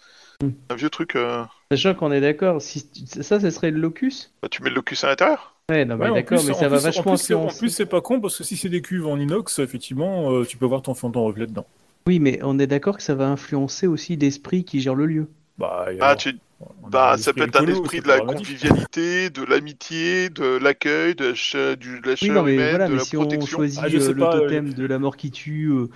Mm. 0.43 0.53
Un 0.71 0.75
vieux 0.75 0.91
truc. 0.91 1.17
euh, 1.17 1.43
Sachant 1.73 1.95
qu'on 1.95 2.13
est 2.13 2.21
d'accord, 2.21 2.61
si 2.63 2.87
ça, 3.07 3.41
ce 3.41 3.51
serait 3.51 3.71
le 3.71 3.81
locus? 3.81 4.33
bah, 4.43 4.49
tu 4.51 4.63
mets 4.63 4.69
le 4.69 4.77
locus 4.77 5.03
à 5.05 5.09
l'intérieur. 5.09 5.55
Ouais, 5.71 5.85
non, 5.85 5.97
mais 5.97 6.11
Ouais, 6.11 6.13
d'accord, 6.23 6.45
mais 6.45 6.53
ça 6.55 6.69
va 6.69 6.77
plus- 6.77 6.77
en 6.77 6.81
vachement 6.83 7.17
plus, 7.17 7.35
En 7.35 7.49
plus, 7.49 7.71
c'est 7.71 7.87
pas 7.87 8.01
con 8.01 8.21
parce 8.21 8.39
que 8.39 8.45
si 8.45 8.57
c'est 8.57 8.69
des 8.69 8.83
cuves 8.83 9.07
en 9.07 9.19
inox, 9.19 9.59
effectivement, 9.59 10.31
euh, 10.33 10.45
tu 10.45 10.57
peux 10.59 10.67
voir 10.67 10.83
ton 10.83 10.95
fondant 10.95 11.25
reflet 11.25 11.47
dedans. 11.47 11.67
Oui, 12.07 12.21
mais 12.21 12.39
on 12.43 12.59
est 12.61 12.69
d'accord 12.69 12.99
que 12.99 13.03
ça 13.03 13.15
va 13.17 13.27
influencer 13.29 13.87
aussi 13.89 14.17
l'esprit 14.17 14.65
qui 14.65 14.81
gère 14.81 14.95
le 14.95 15.07
lieu. 15.07 15.29
Bah, 15.59 15.87
et 15.91 15.97
Ah, 16.01 16.09
alors, 16.09 16.17
tu... 16.19 16.39
on 16.61 16.91
bah, 16.91 17.17
ça 17.19 17.33
peut 17.35 17.45
être 17.45 17.57
un 17.57 17.67
esprit 17.67 18.01
de 18.01 18.09
la 18.09 18.21
convivialité, 18.21 19.31
de 19.31 19.43
l'amitié, 19.45 20.31
de 20.31 20.45
l'accueil, 20.59 21.15
de 21.15 21.35
la, 21.55 21.77
du- 21.77 22.01
de 22.01 22.09
la 22.11 22.17
Oui, 22.23 22.31
non, 22.31 22.43
mais 22.43 22.63
humaine, 22.63 22.67
voilà, 22.67 22.89
de 22.89 22.95
mais 22.95 22.99
la 22.99 23.05
si 23.05 23.17
on 23.17 23.45
protection. 23.45 23.45
choisit 23.45 23.83
Ah, 23.83 23.89
euh, 23.95 24.13
le 24.13 24.15
pas, 24.19 24.37
euh, 24.37 24.51
totem 24.51 24.73
de 24.73 24.87
la 24.87 24.99
mort 24.99 25.17
qui 25.19 25.31
tue 25.31 25.69
euh, 25.71 25.89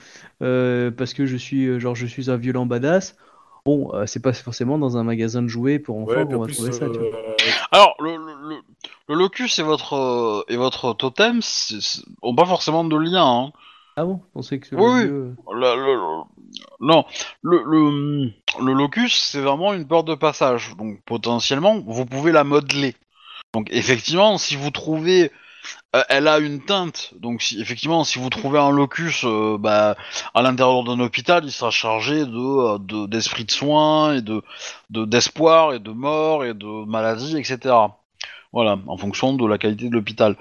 euh, 0.42 0.90
parce 0.90 1.14
que 1.14 1.24
je 1.24 1.36
suis 1.36 1.66
euh, 1.66 1.78
genre 1.80 1.94
je 1.94 2.06
suis 2.06 2.30
un 2.30 2.36
violent 2.36 2.66
badass, 2.66 3.16
bon, 3.64 3.90
euh, 3.94 4.04
c'est 4.06 4.20
pas 4.20 4.34
forcément 4.34 4.76
dans 4.78 4.98
un 4.98 5.02
magasin 5.04 5.42
de 5.42 5.48
jouets 5.48 5.78
pour 5.78 5.96
enfants 5.98 6.26
Ouais, 6.26 6.26
qu'on 6.26 6.40
va 6.40 6.46
plus, 6.46 6.48
trouver 6.48 6.72
ça. 6.72 6.90
tu 6.90 7.02
vois. 7.02 7.10
euh, 7.12 7.34
Alors, 7.70 7.94
le, 8.00 8.16
le, 8.16 8.48
le, 8.48 8.62
le 9.08 9.14
locus 9.14 9.58
et 9.58 9.62
votre, 9.62 9.94
euh, 9.94 10.44
et 10.48 10.56
votre 10.56 10.92
totem 10.94 11.40
ont 12.22 12.34
pas 12.34 12.46
forcément 12.46 12.84
de 12.84 12.96
lien. 12.96 13.24
Hein. 13.24 13.52
Ah 14.00 14.04
bon, 14.06 14.20
je 14.28 14.32
pensais 14.32 14.58
que 14.58 14.74
Oui, 14.74 15.04
lieu, 15.04 15.36
euh, 15.48 16.22
non, 16.80 17.04
le, 17.42 17.62
le, 17.64 18.32
le 18.64 18.72
locus, 18.72 19.14
c'est 19.14 19.40
vraiment 19.40 19.74
une 19.74 19.86
porte 19.86 20.06
de 20.06 20.14
passage. 20.14 20.74
Donc, 20.76 21.02
potentiellement, 21.04 21.80
vous 21.86 22.06
pouvez 22.06 22.32
la 22.32 22.44
modeler. 22.44 22.96
Donc, 23.52 23.68
effectivement, 23.70 24.38
si 24.38 24.56
vous 24.56 24.70
trouvez... 24.70 25.30
euh, 25.96 26.02
elle 26.08 26.28
a 26.28 26.38
une 26.38 26.64
teinte. 26.64 27.12
Donc, 27.18 27.42
si, 27.42 27.60
effectivement, 27.60 28.04
si 28.04 28.18
vous 28.18 28.30
trouvez 28.30 28.58
un 28.58 28.70
locus 28.70 29.24
euh, 29.24 29.58
bah, 29.58 29.96
à 30.34 30.42
l'intérieur 30.42 30.84
d'un 30.84 31.00
hôpital, 31.00 31.44
il 31.44 31.52
sera 31.52 31.70
chargé 31.70 32.26
de, 32.26 32.78
de- 32.78 33.06
d'esprit 33.06 33.44
de 33.44 33.50
soins 33.52 34.14
et 34.14 34.22
de, 34.22 34.42
de 34.90 35.04
d'espoir 35.04 35.74
et 35.74 35.80
de 35.80 35.90
mort 35.92 36.44
et 36.44 36.54
de 36.54 36.86
maladie, 36.86 37.36
etc. 37.38 37.74
Voilà, 38.52 38.78
en 38.88 38.96
fonction 38.96 39.34
de 39.34 39.46
la 39.46 39.58
qualité 39.58 39.88
de 39.88 39.94
l'hôpital. 39.94 40.36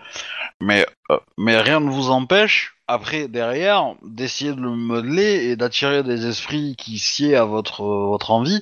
Mais, 0.61 0.85
euh, 1.11 1.19
mais 1.37 1.59
rien 1.61 1.79
ne 1.79 1.89
vous 1.89 2.09
empêche, 2.11 2.75
après, 2.89 3.27
derrière, 3.27 3.93
d'essayer 4.03 4.51
de 4.53 4.61
le 4.61 4.71
modeler 4.71 5.45
et 5.49 5.55
d'attirer 5.55 6.03
des 6.03 6.25
esprits 6.25 6.75
qui 6.77 6.97
sied 6.99 7.35
à 7.35 7.45
votre, 7.45 7.83
euh, 7.83 8.07
votre 8.07 8.31
envie 8.31 8.61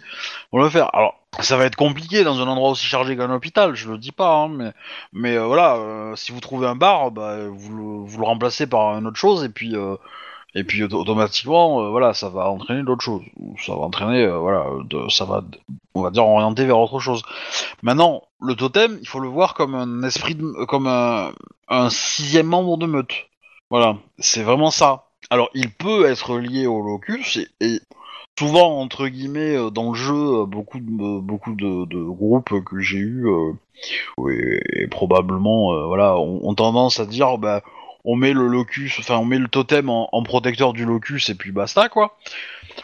pour 0.50 0.60
le 0.60 0.70
faire. 0.70 0.94
Alors, 0.94 1.16
ça 1.40 1.58
va 1.58 1.66
être 1.66 1.76
compliqué 1.76 2.24
dans 2.24 2.40
un 2.42 2.48
endroit 2.48 2.72
aussi 2.72 2.86
chargé 2.86 3.16
qu'un 3.16 3.32
hôpital, 3.32 3.76
je 3.76 3.90
le 3.90 3.98
dis 3.98 4.12
pas, 4.12 4.34
hein, 4.36 4.50
mais, 4.50 4.72
mais 5.14 5.36
euh, 5.38 5.46
voilà, 5.46 5.76
euh, 5.78 6.16
si 6.16 6.32
vous 6.32 6.40
trouvez 6.40 6.68
un 6.68 6.76
bar, 6.76 7.12
bah, 7.12 7.38
vous, 7.50 7.76
le, 7.76 7.84
vous 8.08 8.20
le 8.20 8.26
remplacez 8.26 8.68
par 8.68 8.98
une 8.98 9.08
autre 9.08 9.18
chose 9.18 9.44
et 9.44 9.50
puis. 9.50 9.76
euh, 9.76 9.96
et 10.56 10.64
puis 10.64 10.82
auto- 10.84 10.98
automatiquement, 11.00 11.84
euh, 11.84 11.90
voilà, 11.90 12.14
ça 12.16 12.30
va 12.30 12.50
entraîner 12.50 12.82
d'autres 12.82 13.04
choses. 13.04 13.22
Ça 13.64 13.74
va 13.76 13.82
entraîner, 13.82 14.26
voilà, 14.28 14.66
ça 15.10 15.26
va, 15.26 15.44
on 15.94 16.02
va 16.02 16.10
dire, 16.10 16.26
orienter 16.26 16.66
vers 16.66 16.80
autre 16.80 17.00
chose. 17.00 17.22
Maintenant, 17.84 18.24
le 18.42 18.56
totem, 18.56 18.98
il 19.02 19.08
faut 19.08 19.20
le 19.20 19.28
voir 19.28 19.54
comme 19.54 19.76
un 19.76 20.02
esprit, 20.04 20.34
de- 20.36 20.66
comme 20.66 20.88
un, 20.88 21.32
un 21.68 21.90
sixième 21.92 22.48
membre 22.48 22.78
de 22.78 22.88
meute. 22.88 23.14
Voilà, 23.70 23.98
c'est 24.20 24.44
vraiment 24.44 24.72
ça. 24.72 25.08
Alors, 25.30 25.50
il 25.54 25.72
peut 25.72 26.06
être 26.06 26.38
lié 26.38 26.68
au 26.68 26.82
locus 26.82 27.40
et, 27.60 27.82
souvent 28.38 28.80
entre 28.80 29.08
guillemets 29.08 29.56
euh, 29.58 29.70
dans 29.70 29.92
le 29.92 29.96
jeu, 29.96 30.42
euh, 30.42 30.46
beaucoup 30.46 30.80
de 30.80 31.18
euh, 31.18 31.20
beaucoup 31.22 31.54
de, 31.56 32.04
groupes 32.04 32.64
que 32.64 32.80
j'ai 32.80 32.98
eu 32.98 33.28
probablement, 34.90 35.74
euh, 35.74 35.86
voilà, 35.88 36.18
ont, 36.18 36.56
tendance 36.56 37.00
à 37.00 37.06
dire, 37.06 37.38
bah, 37.38 37.62
on 38.06 38.16
met 38.16 38.34
le 38.34 38.48
locus, 38.48 38.98
enfin, 39.00 39.18
on 39.18 39.26
met 39.26 39.38
le 39.38 39.48
totem 39.48 39.90
en, 39.90 40.24
protecteur 40.24 40.74
du 40.74 40.86
locus 40.86 41.30
et 41.30 41.36
puis 41.36 41.52
basta 41.52 41.90
quoi. 41.90 42.18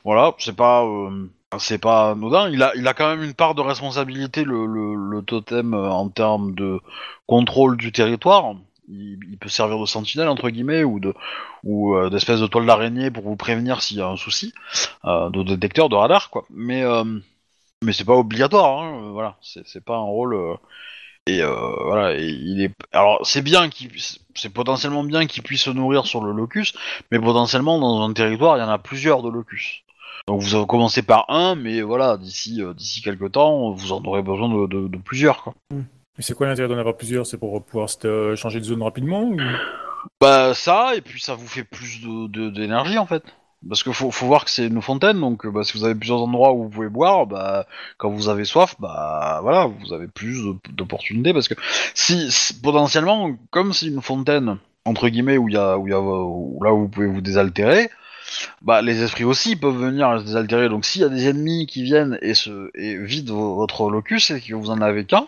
Voilà, 0.05 0.35
c'est 0.39 0.55
pas. 0.55 0.83
euh, 0.85 1.29
c'est 1.59 1.77
pas 1.77 2.11
anodin, 2.11 2.49
il 2.49 2.63
a, 2.63 2.71
il 2.75 2.87
a 2.87 2.95
quand 2.95 3.07
même 3.07 3.23
une 3.23 3.35
part 3.35 3.53
de 3.53 3.61
responsabilité 3.61 4.43
le, 4.43 5.21
totem 5.21 5.75
en 5.75 6.09
termes 6.09 6.55
de 6.55 6.81
contrôle 7.27 7.77
du 7.77 7.91
territoire. 7.91 8.55
Il, 8.93 9.37
peut 9.39 9.49
servir 9.49 9.79
de 9.79 9.85
sentinelle 9.85 10.27
entre 10.27 10.49
guillemets 10.49 10.83
ou 10.83 11.95
euh, 11.95 12.09
d'espèce 12.09 12.39
de 12.39 12.47
toile 12.47 12.65
d'araignée 12.65 13.11
pour 13.11 13.23
vous 13.23 13.35
prévenir 13.35 13.81
s'il 13.81 13.97
y 13.97 14.01
a 14.01 14.07
un 14.07 14.17
souci, 14.17 14.53
euh, 15.05 15.29
de 15.29 15.43
détecteur 15.43 15.89
de 15.89 15.95
radar 15.95 16.29
quoi. 16.29 16.45
Mais 16.49 16.83
euh, 16.83 17.03
mais 17.83 17.91
c'est 17.91 18.05
pas 18.05 18.13
obligatoire, 18.13 18.81
hein, 18.81 19.11
voilà, 19.11 19.37
c'est 19.41 19.83
pas 19.83 19.95
un 19.95 20.03
rôle. 20.03 20.57
et 21.27 21.41
voilà. 21.41 22.17
Alors 22.91 23.25
c'est 23.25 23.41
bien 23.41 23.69
qu'il, 23.69 23.89
c'est 24.35 24.53
potentiellement 24.53 25.03
bien 25.03 25.25
qu'il 25.25 25.43
puisse 25.43 25.63
se 25.63 25.69
nourrir 25.69 26.05
sur 26.05 26.23
le 26.23 26.31
locus, 26.31 26.73
mais 27.11 27.19
potentiellement 27.19 27.79
dans 27.79 28.07
un 28.07 28.13
territoire 28.13 28.57
il 28.57 28.61
y 28.61 28.63
en 28.63 28.69
a 28.69 28.77
plusieurs 28.77 29.23
de 29.23 29.29
locus. 29.29 29.83
Donc 30.27 30.41
vous 30.41 30.55
avez 30.55 30.65
commencé 30.65 31.01
par 31.01 31.25
un, 31.29 31.55
mais 31.55 31.81
voilà, 31.81 32.17
d'ici 32.17 32.61
quelques 33.03 33.33
temps, 33.33 33.71
vous 33.71 33.91
en 33.91 34.01
aurez 34.05 34.21
besoin 34.21 34.47
de, 34.47 34.97
plusieurs 34.97 35.43
quoi. 35.43 35.53
Mais 36.17 36.23
c'est 36.23 36.33
quoi 36.35 36.47
l'intérêt 36.47 36.67
d'en 36.67 36.77
avoir 36.77 36.95
plusieurs? 36.95 37.25
C'est 37.25 37.37
pour 37.37 37.63
pouvoir 37.63 37.89
changer 38.35 38.59
de 38.59 38.65
zone 38.65 38.83
rapidement. 38.83 39.31
Bah 40.19 40.53
ça, 40.53 40.95
et 40.95 41.01
puis 41.01 41.21
ça 41.21 41.33
vous 41.33 41.47
fait 41.47 41.63
plus 41.63 42.01
d'énergie 42.51 42.97
en 42.97 43.05
fait. 43.05 43.23
Parce 43.67 43.81
que 43.81 43.93
faut, 43.93 44.09
voir 44.09 44.43
que 44.43 44.51
c'est 44.51 44.67
une 44.67 44.81
fontaine, 44.81 45.21
donc 45.21 45.45
euh, 45.45 45.49
bah, 45.49 45.63
si 45.63 45.77
vous 45.77 45.85
avez 45.85 45.95
plusieurs 45.95 46.21
endroits 46.21 46.51
où 46.51 46.63
vous 46.63 46.69
pouvez 46.69 46.89
boire, 46.89 47.25
bah 47.25 47.65
quand 47.97 48.09
vous 48.09 48.27
avez 48.27 48.43
soif, 48.43 48.75
bah 48.77 49.39
voilà, 49.41 49.67
vous 49.67 49.93
avez 49.93 50.07
plus 50.07 50.43
d'opportunités. 50.69 51.31
Parce 51.31 51.47
que 51.47 51.53
si, 51.93 52.29
potentiellement, 52.61 53.31
comme 53.51 53.71
c'est 53.71 53.85
une 53.87 54.01
fontaine 54.01 54.57
entre 54.83 55.07
guillemets 55.07 55.37
où 55.37 55.47
il 55.47 55.53
y 55.55 55.57
a, 55.57 55.77
où 55.77 55.87
y 55.87 55.93
a, 55.93 56.01
où 56.01 56.59
là 56.61 56.73
où 56.73 56.79
vous 56.81 56.87
pouvez 56.89 57.07
vous 57.07 57.21
désaltérer, 57.21 57.89
bah 58.61 58.81
les 58.81 59.01
esprits 59.01 59.23
aussi 59.23 59.55
peuvent 59.55 59.77
venir 59.77 60.19
se 60.19 60.25
désaltérer. 60.25 60.67
Donc 60.67 60.83
s'il 60.83 61.01
y 61.01 61.05
a 61.05 61.09
des 61.09 61.29
ennemis 61.29 61.65
qui 61.65 61.83
viennent 61.83 62.19
et 62.21 62.33
se 62.33 62.69
et 62.75 62.97
vident 62.97 63.33
vo- 63.33 63.55
votre 63.55 63.89
locus 63.89 64.31
et 64.31 64.41
que 64.41 64.55
vous 64.55 64.71
en 64.71 64.81
avez 64.81 65.05
qu'un, 65.05 65.25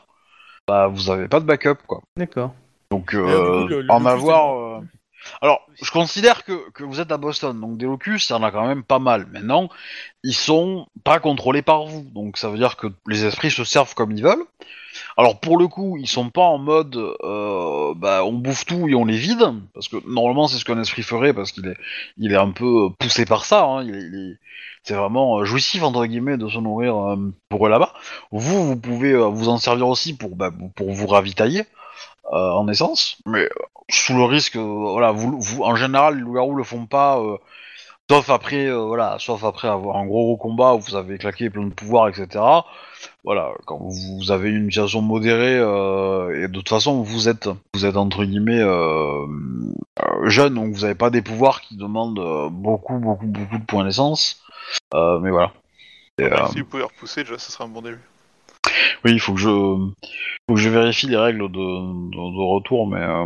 bah 0.67 0.87
vous 0.87 1.09
avez 1.09 1.27
pas 1.27 1.39
de 1.39 1.45
backup 1.45 1.77
quoi. 1.87 2.01
D'accord. 2.17 2.53
Donc 2.91 3.13
alors, 3.13 3.29
euh, 3.29 3.63
coup, 3.63 3.67
le- 3.69 3.81
le 3.81 3.91
en 3.91 3.99
locus, 3.99 4.13
avoir. 4.13 4.55
euh, 4.57 4.79
Alors, 5.41 5.61
je 5.81 5.89
considère 5.91 6.43
que, 6.43 6.69
que 6.71 6.83
vous 6.83 6.99
êtes 6.99 7.11
à 7.11 7.17
Boston, 7.17 7.59
donc 7.59 7.77
des 7.77 7.85
locus, 7.85 8.29
il 8.29 8.33
y 8.33 8.35
en 8.35 8.43
a 8.43 8.51
quand 8.51 8.67
même 8.67 8.83
pas 8.83 8.99
mal. 8.99 9.25
Maintenant, 9.31 9.69
ils 10.23 10.35
sont 10.35 10.87
pas 11.03 11.19
contrôlés 11.19 11.63
par 11.63 11.85
vous, 11.85 12.01
donc 12.13 12.37
ça 12.37 12.49
veut 12.49 12.57
dire 12.57 12.77
que 12.77 12.87
les 13.07 13.25
esprits 13.25 13.49
se 13.51 13.63
servent 13.63 13.95
comme 13.95 14.11
ils 14.11 14.23
veulent. 14.23 14.45
Alors 15.17 15.39
pour 15.39 15.57
le 15.57 15.67
coup, 15.67 15.95
ils 15.97 16.07
sont 16.07 16.29
pas 16.29 16.41
en 16.43 16.57
mode 16.57 16.95
euh, 17.23 17.93
bah, 17.95 18.23
on 18.25 18.33
bouffe 18.33 18.65
tout 18.65 18.89
et 18.89 18.95
on 18.95 19.05
les 19.05 19.17
vide, 19.17 19.45
parce 19.73 19.87
que 19.87 19.97
normalement 20.07 20.47
c'est 20.47 20.57
ce 20.57 20.65
qu'un 20.65 20.79
esprit 20.81 21.03
ferait, 21.03 21.33
parce 21.33 21.51
qu'il 21.53 21.67
est, 21.67 21.77
il 22.17 22.33
est 22.33 22.37
un 22.37 22.51
peu 22.51 22.89
poussé 22.99 23.25
par 23.25 23.45
ça. 23.45 23.63
Hein, 23.63 23.83
il 23.83 23.95
est- 23.95 24.01
il 24.01 24.15
est- 24.33 24.39
c'est 24.83 24.93
vraiment 24.93 25.39
euh, 25.39 25.45
jouissif 25.45 25.83
entre 25.83 26.05
guillemets 26.05 26.37
de 26.37 26.47
se 26.49 26.57
nourrir 26.59 26.95
euh, 26.97 27.33
pour 27.49 27.65
eux 27.65 27.69
là-bas. 27.69 27.93
Vous, 28.31 28.65
vous 28.65 28.75
pouvez 28.75 29.11
euh, 29.13 29.27
vous 29.27 29.47
en 29.49 29.57
servir 29.57 29.87
aussi 29.87 30.15
pour 30.17 30.35
bah, 30.35 30.51
pour 30.75 30.91
vous 30.91 31.07
ravitailler 31.07 31.63
euh, 32.33 32.51
en 32.51 32.67
essence, 32.67 33.17
mais 33.25 33.43
euh, 33.45 33.49
sous 33.89 34.15
le 34.15 34.23
risque, 34.25 34.55
euh, 34.57 34.61
voilà, 34.91 35.11
vous, 35.11 35.39
vous 35.39 35.63
en 35.63 35.75
général 35.75 36.15
les 36.15 36.21
loups-garous 36.21 36.55
le 36.55 36.63
font 36.63 36.85
pas. 36.87 37.19
Sauf 38.09 38.29
après, 38.29 38.67
euh, 38.67 38.85
voilà, 38.85 39.17
sauf 39.19 39.43
après 39.43 39.67
avoir 39.67 39.97
un 39.97 40.05
gros, 40.05 40.25
gros 40.25 40.37
combat 40.37 40.75
où 40.75 40.79
vous 40.79 40.95
avez 40.95 41.17
claqué 41.17 41.49
plein 41.49 41.65
de 41.65 41.73
pouvoirs, 41.73 42.07
etc. 42.07 42.43
Voilà, 43.23 43.49
quand 43.65 43.79
vous 43.79 44.31
avez 44.31 44.51
une 44.51 44.65
situation 44.65 45.01
modérée 45.01 45.57
euh, 45.57 46.43
et 46.43 46.47
de 46.47 46.53
toute 46.53 46.69
façon 46.69 47.01
vous 47.01 47.27
êtes, 47.29 47.49
vous 47.73 47.85
êtes 47.85 47.97
entre 47.97 48.23
guillemets 48.23 48.61
euh, 48.61 49.25
euh, 49.25 50.29
jeune, 50.29 50.53
donc 50.53 50.71
vous 50.75 50.81
n'avez 50.81 50.93
pas 50.93 51.09
des 51.09 51.23
pouvoirs 51.23 51.61
qui 51.61 51.77
demandent 51.77 52.19
euh, 52.19 52.47
beaucoup, 52.49 52.99
beaucoup, 52.99 53.25
beaucoup 53.25 53.57
de 53.57 53.65
points 53.65 53.85
d'essence. 53.85 54.39
Euh, 54.93 55.19
mais 55.19 55.31
voilà. 55.31 55.51
Et, 56.19 56.25
euh, 56.25 56.45
Si 56.51 56.59
vous 56.59 56.65
pouvez 56.67 56.83
repousser, 56.83 57.23
déjà, 57.23 57.39
ça 57.39 57.51
sera 57.51 57.65
un 57.65 57.69
bon 57.69 57.81
début. 57.81 57.99
oui, 59.03 59.13
il 59.13 59.19
faut 59.19 59.33
que 59.33 59.39
je, 59.39 59.49
faut 59.49 60.53
que 60.53 60.61
je 60.61 60.69
vérifie 60.69 61.07
les 61.07 61.17
règles 61.17 61.51
de, 61.51 61.57
de, 61.57 62.15
de 62.15 62.53
retour, 62.53 62.85
mais 62.87 63.01
euh, 63.01 63.25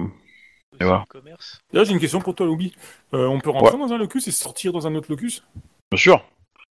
voilà. 0.85 1.05
commerce. 1.09 1.59
Là, 1.73 1.83
j'ai 1.83 1.93
une 1.93 1.99
question 1.99 2.19
pour 2.19 2.35
toi, 2.35 2.45
Loubi. 2.45 2.73
Euh, 3.13 3.27
on 3.27 3.39
peut 3.39 3.49
rentrer 3.49 3.77
dans 3.77 3.91
un 3.93 3.97
locus 3.97 4.27
et 4.27 4.31
sortir 4.31 4.71
dans 4.73 4.87
un 4.87 4.95
autre 4.95 5.09
locus? 5.11 5.43
Bien 5.91 5.97
sûr. 5.99 6.23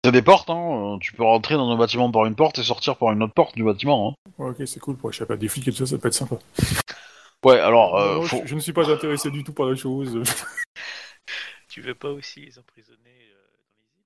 C'est 0.06 0.12
des 0.12 0.22
portes, 0.22 0.50
hein. 0.50 0.94
euh, 0.96 0.98
Tu 1.00 1.14
peux 1.14 1.24
rentrer 1.24 1.56
dans 1.56 1.70
un 1.70 1.76
bâtiment 1.76 2.12
par 2.12 2.26
une 2.26 2.36
porte 2.36 2.60
et 2.60 2.64
sortir 2.64 2.96
par 2.98 3.12
une 3.12 3.24
autre 3.24 3.34
porte 3.34 3.56
du 3.56 3.64
bâtiment. 3.64 4.16
Hein. 4.30 4.32
Ouais, 4.38 4.50
Ok, 4.52 4.68
c'est 4.68 4.80
cool 4.80 4.96
pour 4.96 5.10
échapper 5.10 5.34
à 5.34 5.38
des 5.38 5.48
flics 5.50 5.68
et 5.68 5.72
tout 5.72 5.78
ça, 5.78 5.86
ça 5.88 5.98
peut 5.98 6.08
être 6.08 6.14
sympa. 6.14 6.36
Ouais, 7.44 7.60
alors, 7.60 7.98
euh, 7.98 8.22
faut- 8.22 8.42
je, 8.44 8.48
je 8.48 8.56
ne 8.56 8.60
suis 8.60 8.74
pas 8.74 8.90
intéressé 8.90 9.30
du 9.32 9.44
tout 9.44 9.54
par 9.54 9.66
la 9.66 9.76
chose. 9.76 10.22
Tu 11.70 11.82
veux 11.82 11.96
pas 11.96 12.10
aussi 12.10 12.42
les 12.42 12.58
emprisonner 12.58 12.98
euh, 13.30 13.36
dans 13.36 14.00
les 14.00 14.02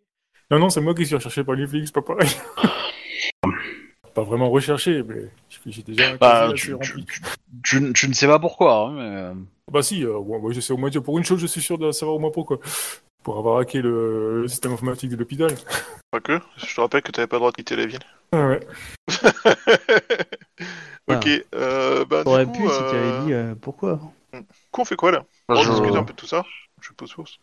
îles 0.00 0.46
Non, 0.50 0.58
non, 0.58 0.70
c'est 0.70 0.80
moi 0.80 0.94
qui 0.94 1.04
suis 1.04 1.14
recherché 1.16 1.44
par 1.44 1.54
les 1.54 1.66
flics, 1.66 1.86
c'est 1.86 1.94
pas 1.94 2.02
pareil. 2.02 2.30
pas 4.14 4.22
vraiment 4.22 4.50
recherché, 4.50 5.02
mais 5.02 5.30
j'ai- 5.66 5.82
déjà 5.82 6.08
un 6.10 6.16
Bah, 6.18 6.48
casier 6.52 6.54
tu, 6.54 6.66
tu, 6.66 6.74
rempli. 6.74 7.04
tu- 7.06 7.22
tu- 7.64 7.92
tu 7.92 8.08
ne 8.08 8.12
sais 8.12 8.26
pas 8.26 8.38
pourquoi, 8.38 8.88
hein, 8.88 8.92
mais... 8.92 9.16
euh, 9.16 9.34
Bah 9.70 9.82
si, 9.82 10.04
euh, 10.04 10.20
je 10.50 10.60
sais 10.60 10.72
au 10.72 10.76
moins 10.76 10.90
pour 10.90 11.18
une 11.18 11.24
chose, 11.24 11.40
je 11.40 11.46
suis 11.46 11.60
sûr 11.60 11.78
de 11.78 11.90
savoir 11.92 12.16
au 12.16 12.20
moins 12.20 12.30
pourquoi. 12.30 12.58
Pour 13.22 13.38
avoir 13.38 13.58
hacké 13.58 13.82
le, 13.82 14.42
le 14.42 14.48
système 14.48 14.72
informatique 14.72 15.10
de 15.10 15.16
l'hôpital. 15.16 15.54
Pas 16.10 16.20
que, 16.20 16.40
je 16.56 16.74
te 16.74 16.80
rappelle 16.80 17.02
que 17.02 17.12
t'avais 17.12 17.26
pas 17.26 17.36
le 17.36 17.40
droit 17.40 17.50
de 17.52 17.56
quitter 17.56 17.76
la 17.76 17.86
ville. 17.86 18.00
Ah 18.32 18.46
ouais. 18.48 18.60
ok, 21.08 21.28
euh, 21.54 22.04
bah, 22.04 22.20
du 22.20 22.24
T'aurais 22.24 22.46
coup, 22.46 22.52
pu 22.52 22.68
si 22.68 22.78
tu 22.90 22.96
avais 22.96 23.12
euh, 23.12 23.24
dit 23.24 23.32
euh, 23.32 23.54
pourquoi. 23.54 24.00
du 24.32 24.40
coup, 24.70 24.80
on 24.80 24.84
fait 24.84 24.96
quoi 24.96 25.10
là? 25.12 25.24
Bah, 25.48 25.54
On 25.56 25.62
je- 25.62 25.70
discute 25.70 25.96
un 25.96 26.04
peu 26.04 26.12
de 26.12 26.18
tout 26.18 26.26
ça. 26.26 26.44
Je 26.80 26.92
pose 26.92 27.10
source. 27.10 27.38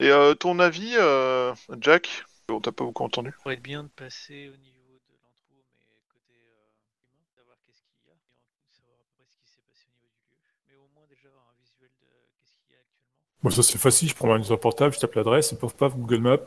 Et 0.00 0.10
euh, 0.10 0.34
ton 0.34 0.58
avis, 0.58 0.94
euh, 0.96 1.54
Jack? 1.80 2.24
On 2.50 2.60
t'a 2.60 2.72
pas 2.72 2.84
beaucoup 2.84 3.04
entendu. 3.04 3.30
Ça 3.30 3.36
pourrait 3.42 3.54
être 3.54 3.62
bien 3.62 3.84
de 3.84 3.88
passer 3.88 4.48
au 4.52 4.56
niveau 4.58 5.00
de 5.08 5.14
l'intro, 5.24 5.64
mais 5.78 5.86
côté 6.12 6.34
euh, 6.36 6.68
humain, 7.08 7.24
savoir 7.34 7.56
qu'est-ce 7.64 7.80
qu'il 7.88 7.96
y 8.04 8.10
a, 8.10 8.12
et 8.12 8.44
en 8.44 8.52
plus 8.60 8.74
savoir 8.76 8.98
à 9.00 9.04
peu 9.08 9.08
près 9.16 9.24
ce 9.24 9.38
qui 9.40 9.48
s'est 9.48 9.62
passé 9.64 9.88
au 9.88 9.94
niveau 9.96 10.12
du 10.12 10.20
lieu. 10.28 10.36
Mais 10.68 10.76
au 10.76 10.88
moins 10.92 11.06
déjà 11.08 11.28
avoir 11.32 11.48
un 11.48 11.56
visuel 11.62 11.88
de 12.02 12.10
qu'est-ce 12.36 12.52
qu'il 12.60 12.68
y 12.68 12.76
a 12.76 12.82
actuellement. 12.84 13.31
Bon, 13.42 13.50
ça 13.50 13.62
c'est 13.62 13.78
facile, 13.78 14.08
je 14.08 14.14
prends 14.14 14.28
ma 14.28 14.42
sur 14.42 14.58
portable, 14.58 14.94
je 14.94 15.00
tape 15.00 15.14
l'adresse, 15.14 15.52
et 15.52 15.56
paf 15.56 15.74
paf, 15.74 15.96
Google 15.96 16.18
Maps, 16.18 16.38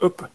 hop. 0.00 0.26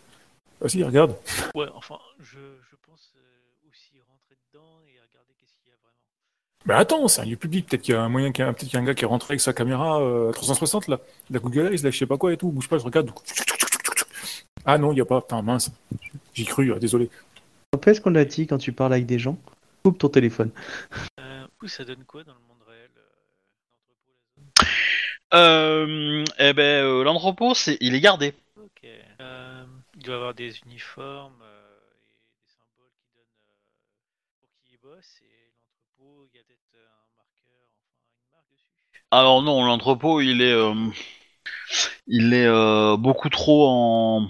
Vas-y, 0.61 0.83
regarde. 0.83 1.15
Ouais, 1.55 1.67
enfin, 1.75 1.97
je, 2.19 2.37
je 2.69 2.75
pense 2.87 3.11
euh, 3.17 3.69
aussi 3.69 3.99
rentrer 4.07 4.37
dedans 4.47 4.79
et 4.87 4.97
regarder 5.01 5.33
qu'est-ce 5.37 5.53
qu'il 5.55 5.67
y 5.67 5.73
a 5.73 5.77
vraiment. 5.83 5.97
Mais 6.65 6.73
attends, 6.75 7.07
c'est 7.09 7.21
un 7.21 7.25
lieu 7.25 7.35
public, 7.35 7.67
peut-être 7.67 7.81
qu'il 7.81 7.95
y 7.95 7.97
a 7.97 8.01
un 8.01 8.07
moyen, 8.07 8.31
qu'il 8.31 8.45
y 8.45 8.47
a 8.47 8.53
peut-être 8.53 8.69
qu'il 8.69 8.73
y 8.75 8.77
a 8.77 8.79
un 8.79 8.85
gars 8.85 8.93
qui 8.93 9.03
est 9.03 9.07
rentré 9.07 9.33
avec 9.33 9.41
sa 9.41 9.51
caméra 9.51 10.01
euh, 10.01 10.31
360 10.31 10.87
là, 10.87 10.99
la 11.29 11.39
Google 11.39 11.73
Eyes, 11.73 11.83
là, 11.83 11.91
je 11.91 11.97
sais 11.97 12.05
pas 12.05 12.17
quoi 12.17 12.31
et 12.31 12.37
tout, 12.37 12.49
bouge 12.49 12.69
pas, 12.69 12.77
je 12.77 12.83
regarde. 12.85 13.11
Ah 14.65 14.77
non, 14.77 14.93
il 14.93 14.97
y 14.97 15.01
a 15.01 15.05
pas, 15.05 15.19
putain 15.19 15.41
mince. 15.41 15.71
J'y 16.33 16.45
cru, 16.45 16.71
euh, 16.71 16.79
désolé. 16.79 17.09
Rappelle 17.73 17.95
ce 17.95 18.01
qu'on 18.01 18.15
a 18.15 18.23
dit 18.23 18.47
quand 18.47 18.57
tu 18.57 18.71
parles 18.71 18.93
avec 18.93 19.05
des 19.05 19.19
gens? 19.19 19.37
Coupe 19.83 19.97
ton 19.97 20.07
téléphone. 20.07 20.51
Euh, 21.19 21.45
ça 21.65 21.83
donne 21.83 22.03
quoi 22.05 22.23
dans 22.23 22.33
le 22.33 22.39
monde 22.47 22.63
réel 22.67 22.89
euh, 22.97 23.01
l'entrepôt, 23.65 24.11
la 24.13 24.35
zone 24.35 24.53
Euh, 25.33 26.23
eh 26.37 26.53
ben, 26.53 26.85
euh, 26.85 27.03
l'entrepôt, 27.03 27.53
c'est, 27.55 27.77
il 27.81 27.95
est 27.95 27.99
gardé. 28.01 28.33
Ok. 28.57 28.85
Euh, 29.19 29.65
il 29.95 30.03
doit 30.03 30.15
avoir 30.15 30.33
des 30.33 30.59
uniformes 30.65 31.41
euh, 31.41 31.79
et 32.01 32.13
des 32.39 32.47
symboles 32.47 32.93
qui 33.01 33.09
donnent 33.15 33.25
pour 34.39 34.49
qui 34.63 34.73
il 34.73 34.77
bosse. 34.77 35.21
Et 35.23 35.51
l'entrepôt, 35.57 36.27
il 36.31 36.37
y 36.37 36.39
a 36.39 36.43
peut-être 36.43 36.75
un 36.75 37.17
marqueur, 37.17 37.65
enfin 37.81 38.13
une 38.21 38.31
marque 38.31 38.51
dessus. 38.51 39.03
Alors 39.11 39.41
non, 39.41 39.65
l'entrepôt, 39.65 40.21
il 40.21 40.41
est, 40.41 40.55
il 42.07 42.33
est 42.33 42.97
beaucoup 42.97 43.29
trop 43.29 43.67
en, 43.67 44.29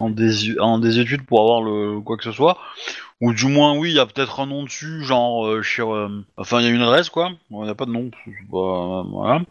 En 0.00 0.10
désu- 0.10 0.58
en 0.60 0.78
désétude 0.78 1.24
pour 1.26 1.40
avoir 1.40 1.62
le 1.62 2.00
quoi 2.00 2.16
que 2.16 2.24
ce 2.24 2.32
soit. 2.32 2.58
Ou 3.20 3.32
du 3.32 3.46
moins, 3.46 3.76
oui, 3.78 3.90
il 3.90 3.96
y 3.96 3.98
a 4.00 4.06
peut-être 4.06 4.40
un 4.40 4.46
nom 4.46 4.64
dessus, 4.64 5.04
genre, 5.04 5.46
euh, 5.46 5.62
euh, 5.80 6.22
enfin, 6.36 6.60
il 6.60 6.64
y 6.64 6.68
a 6.68 6.70
une 6.70 6.82
adresse, 6.82 7.08
quoi. 7.10 7.30
Il 7.50 7.58
n'y 7.58 7.68
a 7.70 7.74
pas 7.74 7.86
de 7.86 7.90
nom, 7.92 8.10
pas- 8.50 9.04
voilà. 9.08 9.42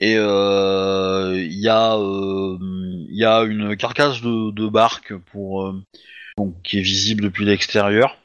Et 0.00 0.16
euh, 0.18 1.34
il 1.38 1.58
y 1.60 1.68
a, 1.68 1.96
euh, 1.96 2.58
il 2.60 3.16
y 3.18 3.24
a 3.24 3.42
une 3.42 3.76
carcasse 3.76 4.20
de, 4.22 4.50
de 4.52 4.68
barque 4.68 5.16
pour, 5.32 5.64
euh, 5.66 5.82
donc, 6.38 6.54
qui 6.62 6.78
est 6.78 6.82
visible 6.82 7.24
depuis 7.24 7.44
l'extérieur. 7.44 8.16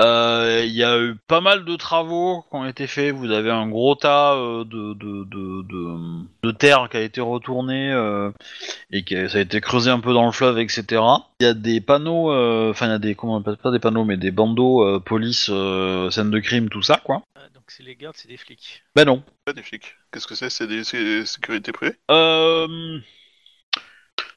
Euh, 0.00 0.62
Il 0.64 0.72
y 0.72 0.82
a 0.82 0.98
eu 0.98 1.16
pas 1.28 1.40
mal 1.40 1.64
de 1.64 1.76
travaux 1.76 2.42
qui 2.50 2.56
ont 2.56 2.64
été 2.66 2.86
faits. 2.86 3.14
Vous 3.14 3.30
avez 3.30 3.50
un 3.50 3.68
gros 3.68 3.94
tas 3.94 4.34
euh, 4.34 4.64
de, 4.64 4.94
de, 4.94 5.24
de, 5.24 5.62
de, 5.62 5.96
de 6.42 6.50
terre 6.50 6.88
qui 6.90 6.96
a 6.96 7.00
été 7.02 7.20
retourné 7.20 7.92
euh, 7.92 8.30
et 8.90 9.04
que 9.04 9.28
ça 9.28 9.38
a 9.38 9.40
été 9.42 9.60
creusé 9.60 9.90
un 9.90 10.00
peu 10.00 10.12
dans 10.14 10.26
le 10.26 10.32
fleuve, 10.32 10.58
etc. 10.58 11.02
Il 11.40 11.44
y 11.44 11.46
a 11.46 11.54
des 11.54 11.80
panneaux, 11.80 12.32
euh, 12.32 12.70
enfin 12.70 12.86
il 12.86 12.90
y 12.90 12.94
a 12.94 12.98
des, 12.98 13.14
comment 13.14 13.36
on 13.36 13.40
appelle 13.40 13.56
pas 13.58 13.70
des 13.70 13.78
panneaux, 13.80 14.04
mais 14.04 14.16
des 14.16 14.30
bandeaux 14.30 14.82
euh, 14.84 14.98
police, 15.00 15.48
euh, 15.50 16.10
scène 16.10 16.30
de 16.30 16.38
crime, 16.40 16.68
tout 16.68 16.82
ça, 16.82 17.00
quoi. 17.04 17.22
Ah, 17.36 17.48
donc 17.54 17.64
c'est 17.68 17.82
les 17.82 17.94
gardes, 17.94 18.16
c'est 18.16 18.28
des 18.28 18.36
flics. 18.38 18.82
Ben 18.96 19.04
non. 19.04 19.22
Pas 19.44 19.52
des 19.52 19.62
flics. 19.62 19.94
Qu'est-ce 20.12 20.26
que 20.26 20.34
c'est? 20.34 20.50
C'est 20.50 20.66
des 20.66 20.84
sé- 20.84 21.26
sécurités 21.26 21.72
privées 21.72 21.96
Euh, 22.10 22.98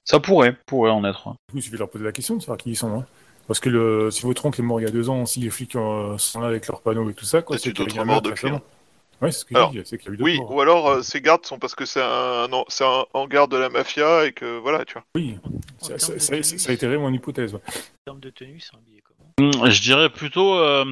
ça 0.03 0.19
pourrait, 0.19 0.55
pourrait 0.67 0.91
en 0.91 1.03
être. 1.05 1.23
Coup, 1.23 1.35
il 1.55 1.61
suffit 1.61 1.73
de 1.73 1.79
leur 1.79 1.89
poser 1.89 2.03
la 2.05 2.11
question 2.11 2.35
de 2.35 2.41
savoir 2.41 2.57
qui 2.57 2.69
ils 2.71 2.75
sont. 2.75 2.99
hein. 2.99 3.05
Parce 3.47 3.59
que 3.59 3.69
le, 3.69 4.09
si 4.11 4.23
votre 4.23 4.45
oncle 4.45 4.59
est 4.59 4.63
mort 4.63 4.79
il 4.79 4.83
y 4.83 4.87
a 4.87 4.91
deux 4.91 5.09
ans, 5.09 5.25
si 5.25 5.39
les 5.39 5.49
flics 5.49 5.75
euh, 5.75 6.17
sont 6.17 6.41
là 6.41 6.47
avec 6.47 6.67
leurs 6.67 6.81
panneaux 6.81 7.09
et 7.09 7.13
tout 7.13 7.25
ça, 7.25 7.41
quoi, 7.41 7.55
Ah, 7.55 7.59
tu 7.59 7.71
qu'il 7.71 7.79
y 7.79 7.81
a 7.81 7.85
dois 7.85 7.85
un 7.85 8.05
être 8.05 8.07
mort 8.07 8.21
meurtre 8.21 8.29
depuis, 8.29 8.47
récemment. 8.47 8.61
Ouais, 9.21 9.31
c'est 9.31 9.39
ce 9.39 9.45
que 9.45 9.55
Alors, 9.55 9.71
je 9.73 9.79
dis, 9.81 9.87
c'est 9.87 9.97
qu'il 9.97 10.07
y 10.07 10.11
a 10.11 10.13
eu 10.13 10.17
d'autres 10.17 10.31
Oui, 10.31 10.37
morts. 10.37 10.51
ou 10.51 10.61
alors 10.61 10.87
euh, 10.89 11.01
ces 11.01 11.21
gardes 11.21 11.45
sont 11.45 11.59
parce 11.59 11.75
que 11.75 11.85
c'est 11.85 12.01
un, 12.01 12.47
c'est 12.67 12.83
un 12.83 13.05
hangar 13.13 13.47
de 13.47 13.57
la 13.57 13.69
mafia 13.69 14.25
et 14.25 14.33
que 14.33 14.57
voilà, 14.57 14.83
tu 14.85 14.93
vois. 14.93 15.03
Oui, 15.15 15.37
ça, 15.79 15.97
termes 15.97 15.99
ça, 15.99 16.13
de 16.13 16.19
ça- 16.19 16.43
tenue, 16.43 16.59
ça 16.59 16.69
a 16.71 16.73
été 16.73 16.87
mon 16.97 17.13
hypothèse. 17.13 17.53
ouais. 17.53 17.61
En 17.67 18.05
termes 18.05 18.19
de 18.19 18.29
tenue, 18.29 18.59
c'est 18.59 18.75
habillé 18.75 19.01
comment 19.01 19.29
Hmm, 19.39 19.69
Je 19.69 19.81
dirais 19.81 20.09
plutôt 20.09 20.55
euh, 20.55 20.85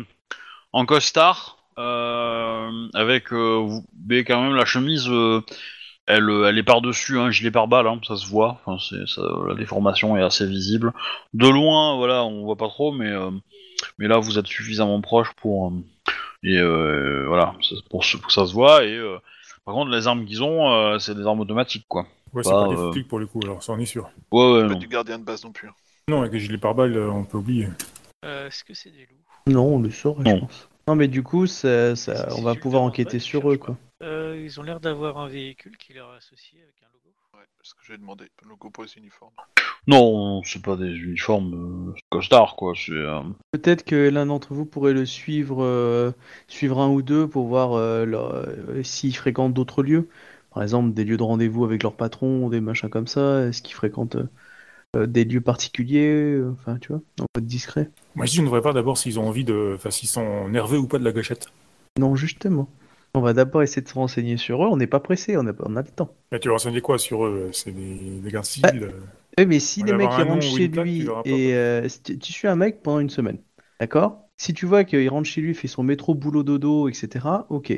en 0.73 0.85
costard, 0.85 1.57
euh, 1.77 2.87
avec 2.93 3.31
euh, 3.33 3.57
vous 3.65 3.85
mais 4.07 4.23
quand 4.23 4.41
même 4.41 4.55
la 4.55 4.65
chemise, 4.65 5.07
euh, 5.09 5.41
elle, 6.07 6.29
euh, 6.29 6.47
elle 6.49 6.57
est 6.57 6.63
par 6.63 6.81
dessus 6.81 7.19
un 7.19 7.31
gilet 7.31 7.51
pare-balles, 7.51 7.87
hein, 7.87 7.99
ça 8.07 8.15
se 8.17 8.27
voit. 8.27 8.59
Enfin, 8.65 8.77
c'est 8.79 9.07
ça, 9.07 9.21
la 9.47 9.55
déformation 9.55 10.17
est 10.17 10.21
assez 10.21 10.45
visible. 10.45 10.93
De 11.33 11.47
loin, 11.47 11.95
voilà, 11.97 12.23
on 12.25 12.43
voit 12.43 12.55
pas 12.57 12.67
trop, 12.67 12.91
mais 12.91 13.09
euh, 13.09 13.31
mais 13.97 14.07
là 14.07 14.17
vous 14.19 14.37
êtes 14.39 14.47
suffisamment 14.47 15.01
proche 15.01 15.31
pour 15.41 15.67
euh, 15.69 15.71
et 16.43 16.57
euh, 16.57 17.25
voilà, 17.27 17.53
pour, 17.89 18.03
ce- 18.03 18.15
pour 18.17 18.27
que 18.27 18.33
ça 18.33 18.45
se 18.45 18.53
voit. 18.53 18.83
Et 18.83 18.95
euh, 18.97 19.17
par 19.65 19.73
contre, 19.75 19.91
les 19.91 20.07
armes 20.07 20.25
qu'ils 20.25 20.43
ont, 20.43 20.71
euh, 20.73 20.99
c'est 20.99 21.15
des 21.15 21.25
armes 21.25 21.39
automatiques, 21.39 21.85
quoi. 21.87 22.05
Ouais, 22.33 22.43
c'est 22.43 22.49
Bah, 22.49 22.63
pas 22.67 22.75
des 22.75 22.81
euh, 22.81 22.91
flics 22.91 23.07
pour 23.07 23.19
le 23.19 23.27
coup, 23.27 23.39
alors 23.43 23.61
ça 23.63 23.73
on 23.73 23.79
est 23.79 23.85
sûr. 23.85 24.09
Ouais, 24.31 24.53
ouais, 24.53 24.61
Pas 24.67 24.73
non. 24.73 24.79
du 24.79 24.87
gardien 24.87 25.19
de 25.19 25.23
base 25.23 25.43
non 25.45 25.51
plus. 25.51 25.69
Non, 26.09 26.19
avec 26.21 26.33
les 26.33 26.39
gilets 26.39 26.57
pare-balles, 26.57 26.97
euh, 26.97 27.09
on 27.11 27.23
peut 27.23 27.37
oublier. 27.37 27.69
euh, 28.25 28.47
Est-ce 28.47 28.63
que 28.63 28.73
c'est 28.73 28.89
des 28.91 29.07
loups? 29.09 29.51
Non, 29.53 29.75
on 29.75 29.79
le 29.79 29.89
saurait, 29.91 30.23
Non. 30.23 30.35
je 30.35 30.39
pense. 30.41 30.69
Non, 30.87 30.95
mais 30.95 31.07
du 31.07 31.23
coup, 31.23 31.47
ça, 31.47 31.95
ça- 31.95 32.29
Si- 32.29 32.39
on 32.41 32.43
va 32.43 32.55
pouvoir 32.55 32.81
enquêter 32.83 33.19
sur 33.19 33.49
eux, 33.51 33.57
pas. 33.57 33.77
Euh, 34.03 34.39
Ils 34.43 34.59
ont 34.59 34.63
l'air 34.63 34.79
d'avoir 34.79 35.17
un 35.17 35.27
véhicule 35.27 35.77
qui 35.77 35.93
leur 35.93 36.13
est 36.13 36.17
associé 36.17 36.59
avec 36.61 36.75
un 36.83 36.87
logo. 36.93 37.15
Ouais, 37.33 37.45
c'est 37.61 37.69
ce 37.69 37.73
que 37.75 37.81
j'ai 37.87 37.97
demandé. 37.97 38.25
Le 38.43 38.49
logo 38.49 38.69
pour 38.69 38.83
les 38.83 38.95
uniformes. 38.97 39.33
Non, 39.87 40.41
c'est 40.43 40.61
pas 40.61 40.77
des 40.77 40.93
uniformes 40.95 41.89
euh, 41.89 41.95
costard, 42.09 42.55
quoi. 42.55 42.73
C'est 42.75 42.91
euh, 42.91 43.21
Peut-être 43.51 43.83
que 43.83 44.09
l'un 44.09 44.27
d'entre 44.27 44.53
vous 44.53 44.65
pourrait 44.65 44.93
le 44.93 45.05
suivre, 45.05 45.63
euh, 45.63 46.11
suivre 46.47 46.79
un 46.79 46.89
ou 46.89 47.01
deux 47.01 47.27
pour 47.27 47.47
voir 47.47 47.73
euh, 47.73 48.05
euh, 48.05 48.83
s'ils 48.83 49.15
fréquentent 49.15 49.53
d'autres 49.53 49.83
lieux. 49.83 50.07
Par 50.51 50.61
exemple, 50.63 50.93
des 50.93 51.03
lieux 51.03 51.17
de 51.17 51.23
rendez-vous 51.23 51.65
avec 51.65 51.81
leur 51.83 51.95
patron, 51.95 52.49
des 52.49 52.61
machins 52.61 52.89
comme 52.89 53.07
ça. 53.07 53.47
Est-ce 53.47 53.61
qu'ils 53.61 53.73
fréquentent 53.75 54.15
euh, 54.17 54.29
euh, 54.95 55.07
des 55.07 55.25
lieux 55.25 55.41
particuliers 55.41 56.39
Enfin, 56.53 56.77
tu 56.77 56.89
vois, 56.89 57.01
en 57.19 57.25
mode 57.35 57.45
discret. 57.47 57.89
Moi, 58.15 58.25
je 58.27 58.31
dis, 58.33 58.39
on 58.39 58.43
devrait 58.43 58.61
pas 58.61 58.73
d'abord 58.73 58.97
s'ils 58.97 59.19
ont 59.19 59.27
envie 59.27 59.43
de. 59.43 59.73
Enfin, 59.75 59.89
s'ils 59.89 60.07
sont 60.09 60.47
nerveux 60.49 60.77
ou 60.77 60.87
pas 60.87 60.99
de 60.99 61.03
la 61.03 61.11
gâchette. 61.11 61.47
Non, 61.99 62.15
justement. 62.15 62.69
On 63.15 63.21
va 63.21 63.33
d'abord 63.33 63.61
essayer 63.61 63.81
de 63.81 63.87
se 63.87 63.93
renseigner 63.93 64.37
sur 64.37 64.63
eux. 64.63 64.67
On 64.67 64.77
n'est 64.77 64.87
pas 64.87 64.99
pressé, 64.99 65.37
on 65.37 65.45
a, 65.45 65.53
on 65.59 65.75
a 65.75 65.81
le 65.81 65.89
temps. 65.89 66.15
Mais 66.31 66.39
tu 66.39 66.47
vas 66.47 66.55
renseigner 66.55 66.81
quoi 66.81 66.97
sur 66.97 67.25
eux? 67.25 67.49
C'est 67.53 67.71
des, 67.71 68.19
des 68.19 68.31
gars 68.31 68.43
civils 68.43 68.83
euh. 68.83 68.91
Oui, 69.37 69.45
mais 69.45 69.59
si 69.59 69.81
va 69.81 69.97
mecs 69.97 70.09
rentrent 70.09 70.41
chez 70.41 70.67
lui 70.67 71.07
et 71.25 71.55
euh, 71.55 71.87
tu, 72.03 72.17
tu 72.19 72.31
suis 72.31 72.47
un 72.47 72.55
mec 72.55 72.81
pendant 72.83 72.99
une 72.99 73.09
semaine, 73.09 73.39
d'accord? 73.79 74.19
Si 74.37 74.53
tu 74.53 74.65
vois 74.65 74.83
qu'il 74.83 75.07
rentre 75.09 75.27
chez 75.27 75.41
lui, 75.41 75.53
fait 75.53 75.67
son 75.67 75.83
métro, 75.83 76.15
boulot, 76.15 76.43
dodo, 76.43 76.89
etc., 76.89 77.45
ok. 77.49 77.71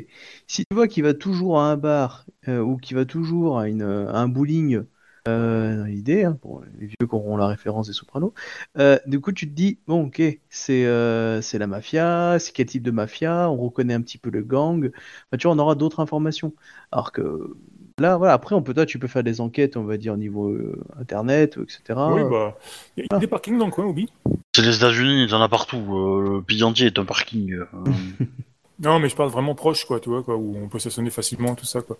Si 0.46 0.64
tu 0.64 0.74
vois 0.74 0.88
qu'il 0.88 1.02
va 1.02 1.14
toujours 1.14 1.60
à 1.60 1.70
un 1.70 1.76
bar 1.76 2.26
euh, 2.48 2.60
ou 2.60 2.76
qu'il 2.78 2.96
va 2.96 3.04
toujours 3.04 3.58
à, 3.58 3.68
une, 3.68 3.82
à 3.82 4.18
un 4.18 4.28
bowling, 4.28 4.76
euh, 4.76 4.88
dans 5.30 5.84
l'idée, 5.86 6.24
hein, 6.24 6.36
pour 6.40 6.62
les 6.78 6.86
vieux 6.86 6.96
qui 7.00 7.14
auront 7.14 7.36
la 7.36 7.46
référence 7.46 7.86
des 7.86 7.92
Sopranos, 7.92 8.32
euh, 8.78 8.98
du 9.06 9.20
coup 9.20 9.32
tu 9.32 9.48
te 9.48 9.54
dis, 9.54 9.78
bon 9.86 10.06
ok, 10.06 10.22
c'est 10.48 10.86
euh, 10.86 11.40
c'est 11.42 11.58
la 11.58 11.66
mafia, 11.66 12.38
c'est 12.38 12.52
quel 12.52 12.66
type 12.66 12.82
de 12.82 12.90
mafia, 12.90 13.50
on 13.50 13.56
reconnaît 13.56 13.94
un 13.94 14.00
petit 14.02 14.18
peu 14.18 14.30
le 14.30 14.42
gang, 14.42 14.90
Enfin, 15.30 15.38
tu 15.38 15.46
vois, 15.46 15.56
on 15.56 15.58
aura 15.58 15.74
d'autres 15.74 16.00
informations. 16.00 16.52
Alors 16.92 17.12
que 17.12 17.54
là, 17.98 18.16
voilà, 18.16 18.32
après, 18.34 18.54
on 18.54 18.62
peut, 18.62 18.74
toi, 18.74 18.86
tu 18.86 18.98
peux 18.98 19.08
faire 19.08 19.22
des 19.24 19.40
enquêtes, 19.40 19.76
on 19.76 19.84
va 19.84 19.96
dire, 19.96 20.12
au 20.14 20.16
niveau 20.16 20.48
euh, 20.50 20.80
internet, 21.00 21.58
etc. 21.62 21.82
Oui, 22.12 22.22
bah. 22.30 22.56
Il 22.96 23.02
y 23.02 23.04
a 23.04 23.06
Ah. 23.10 23.18
des 23.18 23.26
parkings 23.26 23.58
dans 23.58 23.66
le 23.66 23.72
coin, 23.72 23.86
Obi. 23.86 24.08
C'est 24.54 24.62
les 24.62 24.76
États-Unis, 24.76 25.24
il 25.24 25.30
y 25.30 25.34
en 25.34 25.40
a 25.42 25.48
partout. 25.48 25.78
euh, 25.78 26.36
le 26.36 26.42
pays 26.42 26.62
entier 26.62 26.86
est 26.86 26.98
un 26.98 27.04
parking. 27.04 27.52
euh. 27.54 27.66
Non, 28.78 28.98
mais 29.00 29.08
je 29.08 29.16
parle 29.16 29.30
vraiment 29.30 29.54
proche, 29.54 29.86
quoi, 29.86 30.00
tu 30.00 30.10
vois, 30.10 30.22
quoi, 30.22 30.36
où 30.36 30.54
on 30.62 30.68
peut 30.68 30.78
stationner 30.78 31.08
facilement, 31.10 31.54
tout 31.54 31.64
ça, 31.64 31.80
quoi. 31.80 31.96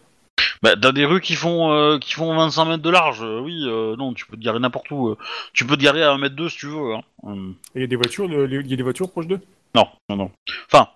Bah, 0.62 0.74
t'as 0.80 0.92
des 0.92 1.04
rues 1.04 1.20
qui 1.20 1.34
font 1.34 1.72
euh, 1.72 1.98
qui 1.98 2.12
font 2.14 2.34
25 2.36 2.64
mètres 2.66 2.82
de 2.82 2.90
large. 2.90 3.22
euh, 3.22 3.40
oui, 3.40 3.62
euh, 3.66 3.96
non, 3.96 4.14
tu 4.14 4.26
peux 4.26 4.36
te 4.36 4.42
garer 4.42 4.58
n'importe 4.58 4.90
où. 4.90 5.08
euh. 5.08 5.18
Tu 5.52 5.66
peux 5.66 5.76
te 5.76 5.82
garer 5.82 6.02
à 6.02 6.12
1 6.12 6.18
mètre 6.18 6.34
2 6.36 6.48
si 6.48 6.58
tu 6.58 6.66
veux. 6.66 6.94
Hein. 6.94 7.02
Hum. 7.22 7.54
Et 7.74 7.78
il 7.78 7.80
y 7.82 7.84
a 7.84 7.86
des 7.88 7.96
voitures, 7.96 8.24
il 8.26 8.70
y 8.70 8.72
a 8.72 8.76
des 8.76 8.82
voitures 8.82 9.10
proches 9.10 9.26
d'eux? 9.26 9.40
Non, 9.74 9.88
non, 10.08 10.16
non. 10.16 10.30
Enfin, 10.72 10.88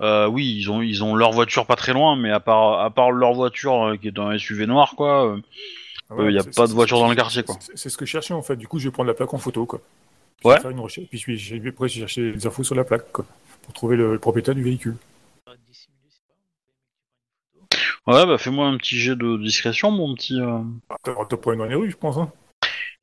euh, 0.00 0.26
oui, 0.26 0.56
ils 0.58 0.70
ont 0.70 0.82
ils 0.82 1.04
ont 1.04 1.14
leur 1.14 1.32
voiture 1.32 1.66
pas 1.66 1.76
très 1.76 1.92
loin, 1.92 2.16
mais 2.16 2.30
à 2.30 2.40
part 2.40 2.80
à 2.80 2.90
part 2.90 3.10
leur 3.12 3.34
voiture 3.34 3.88
euh, 3.88 3.96
qui 3.96 4.08
est 4.08 4.18
un 4.18 4.36
SUV 4.38 4.66
noir, 4.66 4.94
quoi. 4.96 5.26
euh, 5.26 5.38
Ah 6.10 6.14
Euh, 6.18 6.30
y 6.30 6.38
a 6.38 6.42
pas 6.44 6.66
de 6.66 6.72
voiture 6.72 6.98
dans 6.98 7.08
le 7.08 7.14
quartier, 7.14 7.42
quoi. 7.42 7.56
c'est- 7.74 7.88
ce 7.88 7.96
que 7.96 8.04
je 8.04 8.10
cherchais, 8.10 8.34
en 8.34 8.42
fait. 8.42 8.56
Du 8.56 8.68
coup, 8.68 8.78
je 8.78 8.88
vais 8.88 8.92
prendre 8.92 9.08
la 9.08 9.14
plaque 9.14 9.32
en 9.32 9.38
photo, 9.38 9.64
quoi. 9.66 9.80
Je 10.42 10.48
Ouais. 10.48 10.58
faire 10.60 10.70
une 10.70 10.80
recherche, 10.80 11.06
puis 11.08 11.18
je 11.18 11.26
vais, 11.26 11.36
je 11.36 11.54
vais- 11.56 11.68
après, 11.70 11.88
je 11.88 11.94
vais 11.94 12.00
chercher 12.00 12.32
des 12.32 12.46
infos 12.46 12.64
sur 12.64 12.74
la 12.74 12.84
plaque, 12.84 13.10
quoi, 13.12 13.24
pour 13.62 13.72
trouver 13.74 13.96
le, 13.96 14.12
le 14.14 14.18
propriétaire 14.18 14.54
du 14.54 14.62
véhicule. 14.62 14.96
Pas 15.46 15.52
dissimuler, 15.68 16.08
c'est 16.10 16.20
pas 16.26 16.34
grave. 17.78 17.91
Ouais, 18.06 18.26
bah 18.26 18.36
fais-moi 18.38 18.66
un 18.66 18.76
petit 18.78 18.96
jet 18.98 19.14
de 19.16 19.36
discrétion, 19.38 19.90
mon 19.90 20.14
petit. 20.14 20.40
euh. 20.40 20.58
Ah, 20.90 20.96
T'as 21.02 21.12
t'as 21.28 21.36
pas 21.36 21.54
dans 21.54 21.64
les 21.66 21.74
rues, 21.76 21.90
je 21.90 21.96
pense, 21.96 22.16
hein. 22.16 22.30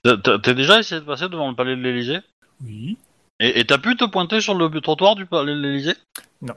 T'as- 0.04 0.18
T'as 0.18 0.40
t'as 0.40 0.54
déjà 0.54 0.80
essayé 0.80 1.00
de 1.02 1.06
passer 1.06 1.30
devant 1.30 1.50
le 1.50 1.56
palais 1.56 1.76
de 1.76 1.82
l'Élysée? 1.82 2.20
Oui. 2.66 2.98
Et 3.40 3.60
et 3.60 3.66
t'as 3.66 3.78
pu 3.78 3.96
te 3.96 4.04
pointer 4.06 4.42
sur 4.42 4.56
le 4.56 4.70
trottoir 4.82 5.16
du 5.16 5.26
palais 5.26 5.54
de 5.54 5.60
l'Élysée? 5.60 5.96
Non. 6.42 6.54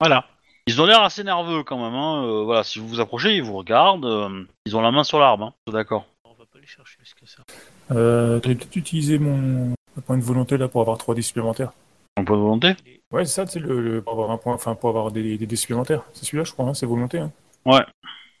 Voilà. 0.00 0.26
Ils 0.66 0.80
ont 0.80 0.86
l'air 0.86 1.02
assez 1.02 1.24
nerveux 1.24 1.64
quand 1.64 1.76
même. 1.76 1.94
Hein. 1.94 2.24
euh, 2.24 2.44
voilà, 2.44 2.62
si 2.64 2.78
vous 2.78 2.88
vous 2.88 3.00
approchez, 3.00 3.34
ils 3.36 3.42
vous 3.42 3.54
regardent. 3.56 4.06
euh, 4.06 4.44
ils 4.64 4.76
ont 4.76 4.80
la 4.80 4.90
main 4.90 5.04
sur 5.04 5.18
l'arbre. 5.18 5.46
Hein. 5.66 5.72
D'accord. 5.72 6.06
On 6.24 6.30
va 6.30 6.44
pas 6.50 6.58
les 6.60 6.66
chercher 6.66 6.96
jusqu'à 7.02 7.26
ça. 7.26 7.42
Euh, 7.90 8.38
T'aurais 8.40 8.54
peut-être 8.54 8.76
utilisé 8.76 9.18
mon 9.18 9.74
point 10.06 10.16
de 10.16 10.22
volonté, 10.22 10.56
là, 10.56 10.68
pour 10.68 10.80
avoir 10.80 10.96
3 10.98 11.14
dés 11.14 11.20
supplémentaires. 11.22 11.72
Un 12.16 12.24
point 12.24 12.36
de 12.36 12.42
volonté? 12.42 12.74
Ouais, 13.10 13.24
c'est 13.26 13.32
ça, 13.34 13.46
c'est 13.46 13.58
le, 13.58 13.80
le- 13.82 14.00
pour 14.02 14.12
avoir 14.14 14.30
un 14.30 14.38
point, 14.38 14.54
enfin, 14.54 14.74
pour 14.74 14.88
avoir 14.88 15.10
des, 15.10 15.36
des 15.36 15.46
dés 15.46 15.56
supplémentaires. 15.56 16.02
C'est 16.14 16.24
celui-là, 16.24 16.44
je 16.44 16.52
crois, 16.52 16.66
hein, 16.66 16.74
c'est 16.74 16.86
volonté, 16.86 17.18
hein. 17.18 17.30
Ouais. 17.64 17.84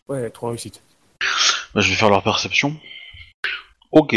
Ouais, 0.08 0.30
3 0.30 0.50
réussites. 0.50 0.82
Bah, 1.74 1.80
je 1.80 1.88
vais 1.88 1.96
faire 1.96 2.10
leur 2.10 2.22
perception. 2.22 2.76
Ok. 3.90 4.16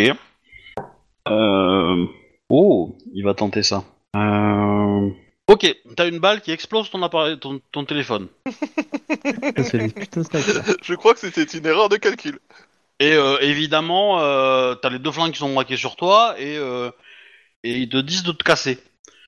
Euh... 1.28 2.06
Oh, 2.50 2.96
il 3.14 3.24
va 3.24 3.34
tenter 3.34 3.64
ça. 3.64 3.84
Euh... 4.16 5.10
Ok, 5.48 5.76
t'as 5.96 6.08
une 6.08 6.20
balle 6.20 6.42
qui 6.42 6.52
explose 6.52 6.90
ton 6.90 7.04
appareil, 7.04 7.38
ton, 7.38 7.62
ton 7.72 7.86
téléphone. 7.86 8.28
Ça, 9.58 9.64
c'est 9.64 9.78
les 9.78 9.90
putains 9.90 10.22
de 10.22 10.26
snipers. 10.26 10.76
Je 10.82 10.96
crois 10.96 11.14
que 11.14 11.20
c'était 11.20 11.44
une 11.44 11.66
erreur 11.66 11.88
de 11.88 11.98
calcul. 11.98 12.40
Et 13.00 13.14
euh, 13.14 13.38
évidemment, 13.42 14.22
euh, 14.22 14.74
t'as 14.76 14.90
les 14.90 15.00
deux 15.00 15.12
flingues 15.12 15.34
qui 15.34 15.40
sont 15.40 15.54
braqués 15.54 15.78
sur 15.78 15.96
toi 15.96 16.36
et, 16.40 16.58
euh, 16.58 16.90
et 17.64 17.78
ils 17.78 17.90
te 17.90 17.98
disent 17.98 18.24
de 18.24 18.32
te 18.32 18.44
casser. 18.44 18.80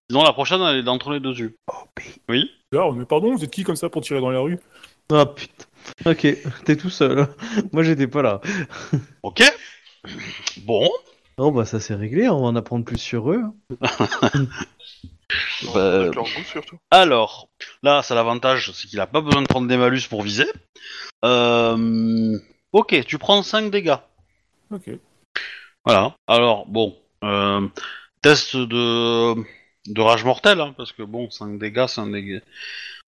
Sinon, 0.09 0.23
la 0.23 0.33
prochaine, 0.33 0.61
elle 0.61 0.77
est 0.77 0.83
d'entre 0.83 1.11
les 1.11 1.19
deux 1.19 1.37
yeux. 1.37 1.55
Oui 2.29 2.49
Là, 2.71 2.91
mais 2.93 3.05
pardon, 3.05 3.35
vous 3.35 3.43
êtes 3.43 3.51
qui 3.51 3.63
comme 3.63 3.75
ça 3.75 3.89
pour 3.89 4.01
tirer 4.01 4.19
dans 4.19 4.31
la 4.31 4.39
rue? 4.39 4.59
Ah 5.11 5.25
putain. 5.25 5.65
Ok, 6.05 6.27
t'es 6.65 6.75
tout 6.75 6.89
seul. 6.89 7.27
Moi, 7.71 7.83
j'étais 7.83 8.07
pas 8.07 8.21
là. 8.21 8.41
Ok. 9.23 9.43
Bon. 10.65 10.89
Bon, 11.37 11.51
bah, 11.51 11.65
ça 11.65 11.79
c'est 11.79 11.93
réglé, 11.95 12.29
on 12.29 12.41
va 12.41 12.47
en 12.47 12.55
apprendre 12.55 12.85
plus 12.85 12.97
sur 12.97 13.31
eux. 13.31 13.43
Bah, 15.73 15.95
Avec 15.95 16.15
leur 16.15 16.23
goût, 16.23 16.43
surtout. 16.45 16.77
Alors, 16.89 17.49
là, 17.83 18.01
ça 18.01 18.15
l'avantage, 18.15 18.71
c'est 18.71 18.87
qu'il 18.87 18.99
a 18.99 19.07
pas 19.07 19.21
besoin 19.21 19.41
de 19.41 19.47
prendre 19.47 19.67
des 19.67 19.77
malus 19.77 20.07
pour 20.09 20.21
viser. 20.21 20.47
Euh... 21.25 22.37
Ok, 22.71 23.03
tu 23.05 23.17
prends 23.17 23.43
5 23.43 23.69
dégâts. 23.69 23.97
Ok. 24.71 24.89
Voilà. 25.83 26.15
Alors, 26.27 26.65
bon. 26.65 26.95
Euh... 27.23 27.67
Test 28.21 28.55
de... 28.55 29.33
de 29.87 30.01
rage 30.01 30.23
mortelle, 30.23 30.61
hein, 30.61 30.73
parce 30.77 30.91
que 30.91 31.03
bon, 31.03 31.29
5 31.29 31.59
dégâts, 31.59 31.87
c'est 31.87 32.01
un 32.01 32.07
dégât. 32.07 32.41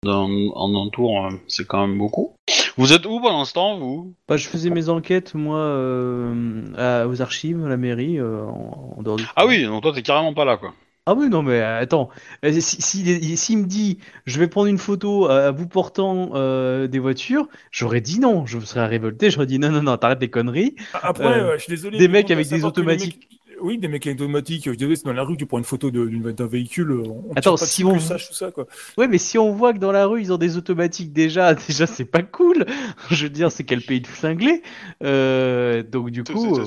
En, 0.06 0.30
en 0.54 0.86
un 0.86 0.90
tour, 0.90 1.26
euh, 1.26 1.30
c'est 1.48 1.66
quand 1.66 1.84
même 1.86 1.98
beaucoup. 1.98 2.36
Vous 2.76 2.92
êtes 2.92 3.04
où 3.04 3.20
pendant 3.20 3.44
ce 3.44 3.52
temps, 3.54 3.78
vous? 3.78 4.14
Bah, 4.28 4.36
je 4.36 4.46
faisais 4.46 4.70
mes 4.70 4.88
enquêtes, 4.88 5.34
moi, 5.34 5.58
euh, 5.58 6.62
à- 6.76 7.08
aux 7.08 7.20
archives, 7.20 7.64
à 7.64 7.68
la 7.68 7.76
mairie, 7.76 8.18
euh, 8.20 8.44
en, 8.44 8.94
en 8.96 9.02
dehors 9.02 9.16
du. 9.16 9.24
Ah 9.34 9.44
oui, 9.46 9.64
donc 9.64 9.82
toi, 9.82 9.92
t'es 9.92 10.02
carrément 10.02 10.34
pas 10.34 10.44
là, 10.44 10.56
quoi. 10.56 10.72
Ah 11.06 11.14
oui, 11.14 11.28
non, 11.28 11.42
mais 11.42 11.60
attends. 11.60 12.10
Euh, 12.44 12.52
Si, 12.60 12.80
si, 12.80 13.36
s'il 13.36 13.58
me 13.58 13.66
dit, 13.66 13.98
je 14.24 14.38
vais 14.38 14.46
prendre 14.46 14.68
une 14.68 14.78
photo 14.78 15.26
à, 15.26 15.46
à 15.46 15.52
bout 15.52 15.66
portant 15.66 16.30
euh, 16.34 16.86
des 16.86 17.00
voitures, 17.00 17.48
j'aurais 17.72 18.00
dit 18.00 18.20
non. 18.20 18.46
Je 18.46 18.58
me 18.58 18.64
serais 18.64 18.86
révolté, 18.86 19.30
j'aurais 19.30 19.46
dit 19.46 19.58
non, 19.58 19.70
non, 19.70 19.82
non, 19.82 19.96
t'arrêtes 19.96 20.20
des 20.20 20.30
conneries. 20.30 20.76
Après, 20.92 21.56
je 21.56 21.62
suis 21.64 21.70
désolé. 21.70 21.98
des 21.98 22.06
mecs 22.08 22.30
avec 22.30 22.46
des 22.48 22.56
les 22.58 22.64
automatiques. 22.64 23.28
Oui, 23.60 23.78
des 23.78 23.88
mecs 23.88 24.06
avec 24.06 24.18
des 24.18 24.24
automatiques. 24.24 24.64
Je 24.66 24.74
disais, 24.74 24.96
c'est 24.96 25.04
dans 25.04 25.12
la 25.12 25.22
rue, 25.22 25.36
tu 25.36 25.46
prends 25.46 25.58
une 25.58 25.64
photo 25.64 25.90
d'un 25.90 26.46
véhicule. 26.46 26.92
On 26.92 27.32
Attends, 27.34 27.56
pas 27.56 27.66
si 27.66 27.84
on- 27.84 27.92
que 27.94 27.98
je 27.98 28.04
sache 28.04 28.28
tout 28.28 28.34
ça, 28.34 28.50
quoi. 28.50 28.66
Ouais, 28.96 29.08
mais 29.08 29.18
si 29.18 29.38
on 29.38 29.52
voit 29.52 29.72
que 29.72 29.78
dans 29.78 29.92
la 29.92 30.06
rue, 30.06 30.20
ils 30.20 30.32
ont 30.32 30.38
des 30.38 30.56
automatiques 30.56 31.12
déjà, 31.12 31.54
déjà, 31.68 31.86
c'est 31.86 32.04
pas 32.04 32.22
cool. 32.22 32.64
Je 33.10 33.24
veux 33.24 33.30
dire, 33.30 33.50
c'est 33.52 33.64
quel 33.64 33.82
pays 33.82 34.00
de 34.00 34.06
cinglés. 34.06 34.62
Euh, 35.02 35.82
donc, 35.82 36.10
du 36.10 36.22
C'est 36.26 36.32
coup. 36.32 36.56
euh. 36.58 36.64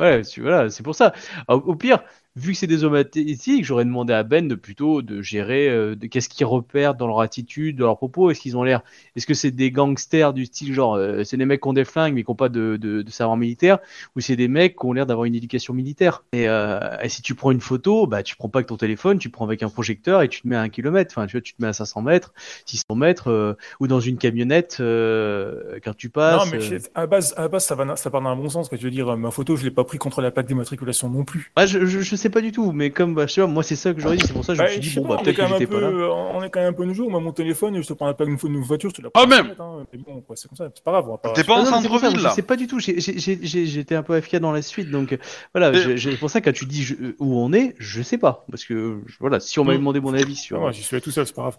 Ouais, 0.00 0.22
voilà, 0.38 0.68
c'est 0.70 0.82
pour 0.82 0.94
ça. 0.94 1.12
Au, 1.48 1.54
au 1.54 1.76
pire, 1.76 2.02
vu 2.36 2.52
que 2.52 2.58
c'est 2.58 2.66
des 2.66 2.84
automatiques, 2.84 3.64
j'aurais 3.64 3.84
demandé 3.84 4.12
à 4.12 4.22
Ben 4.22 4.48
de 4.48 4.54
plutôt 4.54 5.02
de 5.02 5.20
gérer 5.20 5.68
euh, 5.68 5.94
de, 5.94 6.06
qu'est-ce 6.06 6.28
qu'ils 6.28 6.46
repèrent 6.46 6.94
dans 6.94 7.06
leur 7.06 7.20
attitude, 7.20 7.76
dans 7.76 7.86
leurs 7.86 7.96
propos. 7.96 8.30
Est-ce 8.30 8.40
qu'ils 8.40 8.56
ont 8.56 8.62
l'air, 8.62 8.82
est-ce 9.16 9.26
que 9.26 9.34
c'est 9.34 9.50
des 9.50 9.70
gangsters 9.70 10.32
du 10.32 10.46
style 10.46 10.72
genre, 10.72 10.94
euh, 10.94 11.24
c'est 11.24 11.36
des 11.36 11.44
mecs 11.44 11.60
qui 11.60 11.68
ont 11.68 11.72
des 11.72 11.84
flingues 11.84 12.14
mais 12.14 12.24
qui 12.24 12.30
n'ont 12.30 12.36
pas 12.36 12.48
de, 12.48 12.76
de, 12.80 13.02
de 13.02 13.10
savoir 13.10 13.36
militaire, 13.36 13.78
ou 14.16 14.20
c'est 14.20 14.36
des 14.36 14.48
mecs 14.48 14.78
qui 14.78 14.86
ont 14.86 14.92
l'air 14.92 15.06
d'avoir 15.06 15.26
une 15.26 15.34
éducation 15.34 15.74
militaire. 15.74 16.24
Et, 16.32 16.48
euh, 16.48 16.80
et 17.02 17.08
si 17.08 17.22
tu 17.22 17.34
prends 17.34 17.50
une 17.50 17.60
photo, 17.60 18.06
bah 18.06 18.22
tu 18.22 18.36
prends 18.36 18.48
pas 18.48 18.60
avec 18.60 18.68
ton 18.68 18.76
téléphone, 18.76 19.18
tu 19.18 19.28
prends 19.28 19.44
avec 19.44 19.62
un 19.62 19.68
projecteur 19.68 20.22
et 20.22 20.28
tu 20.28 20.40
te 20.40 20.48
mets 20.48 20.56
à 20.56 20.62
un 20.62 20.68
kilomètre. 20.68 21.12
Enfin, 21.16 21.26
tu 21.26 21.32
vois, 21.32 21.42
tu 21.42 21.54
te 21.54 21.62
mets 21.62 21.68
à 21.68 21.72
500 21.72 22.02
mètres, 22.02 22.32
600 22.66 22.94
mètres, 22.94 23.28
euh, 23.30 23.54
ou 23.80 23.86
dans 23.88 24.00
une 24.00 24.16
camionnette 24.16 24.78
euh, 24.80 25.78
quand 25.84 25.94
tu 25.94 26.08
passes. 26.08 26.44
non, 26.46 26.50
mais 26.50 26.72
euh. 26.72 26.78
à 26.94 27.00
la 27.02 27.06
base, 27.06 27.34
à 27.36 27.42
la 27.42 27.48
base 27.48 27.64
ça, 27.64 27.74
va, 27.74 27.96
ça 27.96 28.10
part 28.10 28.22
dans 28.22 28.30
un 28.30 28.36
bon 28.36 28.48
sens. 28.48 28.68
Quoi. 28.68 28.78
Je 28.78 28.84
veux 28.84 28.90
dire, 28.90 29.16
ma 29.16 29.30
photo, 29.30 29.56
je 29.56 29.64
l'ai 29.64 29.70
pas 29.70 29.84
pris 29.84 29.98
contre 29.98 30.22
la 30.22 30.30
plaque 30.30 30.46
d'immatriculation 30.46 31.10
non 31.10 31.24
plus. 31.24 31.52
Ah, 31.56 31.66
je, 31.66 31.84
je, 31.84 32.00
je 32.00 32.16
sais 32.22 32.30
pas 32.30 32.40
du 32.40 32.52
tout, 32.52 32.72
mais 32.72 32.90
comme 32.90 33.14
bah, 33.14 33.26
je 33.26 33.32
sais 33.34 33.40
pas, 33.40 33.46
moi 33.46 33.62
c'est 33.62 33.76
ça 33.76 33.92
que 33.92 34.00
j'aurais 34.00 34.16
dit, 34.16 34.24
c'est 34.26 34.32
pour 34.32 34.44
ça 34.44 34.52
que 34.54 34.58
je 34.58 34.62
me 34.62 34.66
Bah, 34.66 34.72
suis 34.72 34.80
dit 34.80 34.94
bon 34.96 35.02
pas, 35.02 35.08
bah 35.08 35.14
on 35.18 35.20
est 35.20 35.24
peut-être 35.24 35.36
quand 35.36 35.46
que 35.46 35.50
même 35.52 35.60
j'étais 35.60 35.74
un 35.74 35.78
pas 35.78 35.80
là. 35.80 35.88
euh, 35.88 36.08
on 36.34 36.42
est 36.42 36.50
quand 36.50 36.60
même 36.60 36.68
un 36.70 36.72
peu 36.72 36.84
nouveau. 36.84 37.08
Moi, 37.08 37.20
mon 37.20 37.32
téléphone, 37.32 37.82
je 37.82 37.86
te 37.86 37.92
prends 37.92 38.06
la 38.06 38.14
plaque 38.14 38.28
d'une 38.28 38.36
d'une 38.38 38.62
voiture, 38.62 38.90
je 38.90 38.94
te 38.96 39.02
la 39.02 39.08
Ah, 39.14 39.20
prends. 39.20 39.26
même 39.28 39.54
hein. 39.58 39.84
Mais 39.92 39.98
bon, 39.98 40.20
quoi, 40.22 40.36
c'est 40.36 40.48
comme 40.48 40.56
ça. 40.56 40.68
C'est 40.74 40.82
pas 40.84 40.92
grave. 40.92 41.08
On 41.08 41.12
va 41.12 41.18
pas... 41.18 41.32
T'es 41.32 41.44
pas 41.44 41.54
en 41.54 41.60
Ah 41.60 41.64
c'est 41.64 41.70
centre-ville, 41.88 42.22
là 42.22 42.30
Je 42.30 42.34
sais 42.34 42.42
pas 42.42 42.56
du 42.56 42.66
tout, 42.66 42.78
j'étais 42.80 43.94
un 43.94 44.02
peu 44.02 44.14
AFK 44.14 44.36
dans 44.36 44.52
la 44.52 44.62
suite, 44.62 44.90
donc 44.90 45.18
voilà, 45.54 45.72
c'est 45.98 46.16
pour 46.18 46.30
ça 46.30 46.40
que 46.40 46.46
quand 46.46 46.54
tu 46.54 46.66
dis 46.66 46.82
je- 46.82 46.94
euh, 46.94 47.16
où 47.18 47.38
on 47.38 47.52
est, 47.52 47.74
je 47.78 48.02
sais 48.02 48.18
pas, 48.18 48.44
parce 48.50 48.64
que 48.64 49.00
voilà, 49.20 49.40
si 49.40 49.58
on 49.58 49.64
m'avait 49.64 49.78
Mm. 49.78 49.80
demandé 49.80 50.00
mon 50.00 50.14
avis 50.14 50.36
sur. 50.36 50.56
Ah, 50.56 50.60
moi, 50.60 50.72
j'y 50.72 50.82
suis 50.82 50.94
allé 50.96 51.02
tout 51.02 51.10
seul, 51.10 51.26
c'est 51.26 51.34
pas 51.34 51.42
grave. 51.42 51.58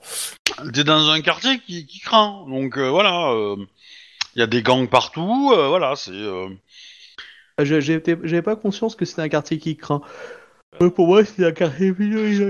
T'es 0.74 0.84
dans 0.84 1.10
un 1.10 1.22
quartier 1.22 1.60
qui, 1.60 1.86
qui 1.86 2.00
craint, 2.00 2.46
donc 2.48 2.78
euh, 2.78 2.90
voilà. 2.90 3.56
Il 4.36 4.40
y 4.40 4.42
a 4.42 4.48
des 4.48 4.64
gangs 4.64 4.88
partout, 4.90 5.52
euh, 5.56 5.68
voilà, 5.68 5.96
c'est... 5.96 6.10
euh, 6.12 6.48
J'avais 7.60 8.42
pas 8.42 8.56
conscience 8.56 8.96
que 8.96 9.06
c'était 9.06 9.22
un 9.22 9.30
quartier 9.30 9.60
qui 9.60 9.78
craint. 9.78 10.02
Euh, 10.82 10.90
pour 10.90 11.08
moi, 11.08 11.24
c'était 11.26 11.46
un 11.46 11.52
quartier. 11.52 11.92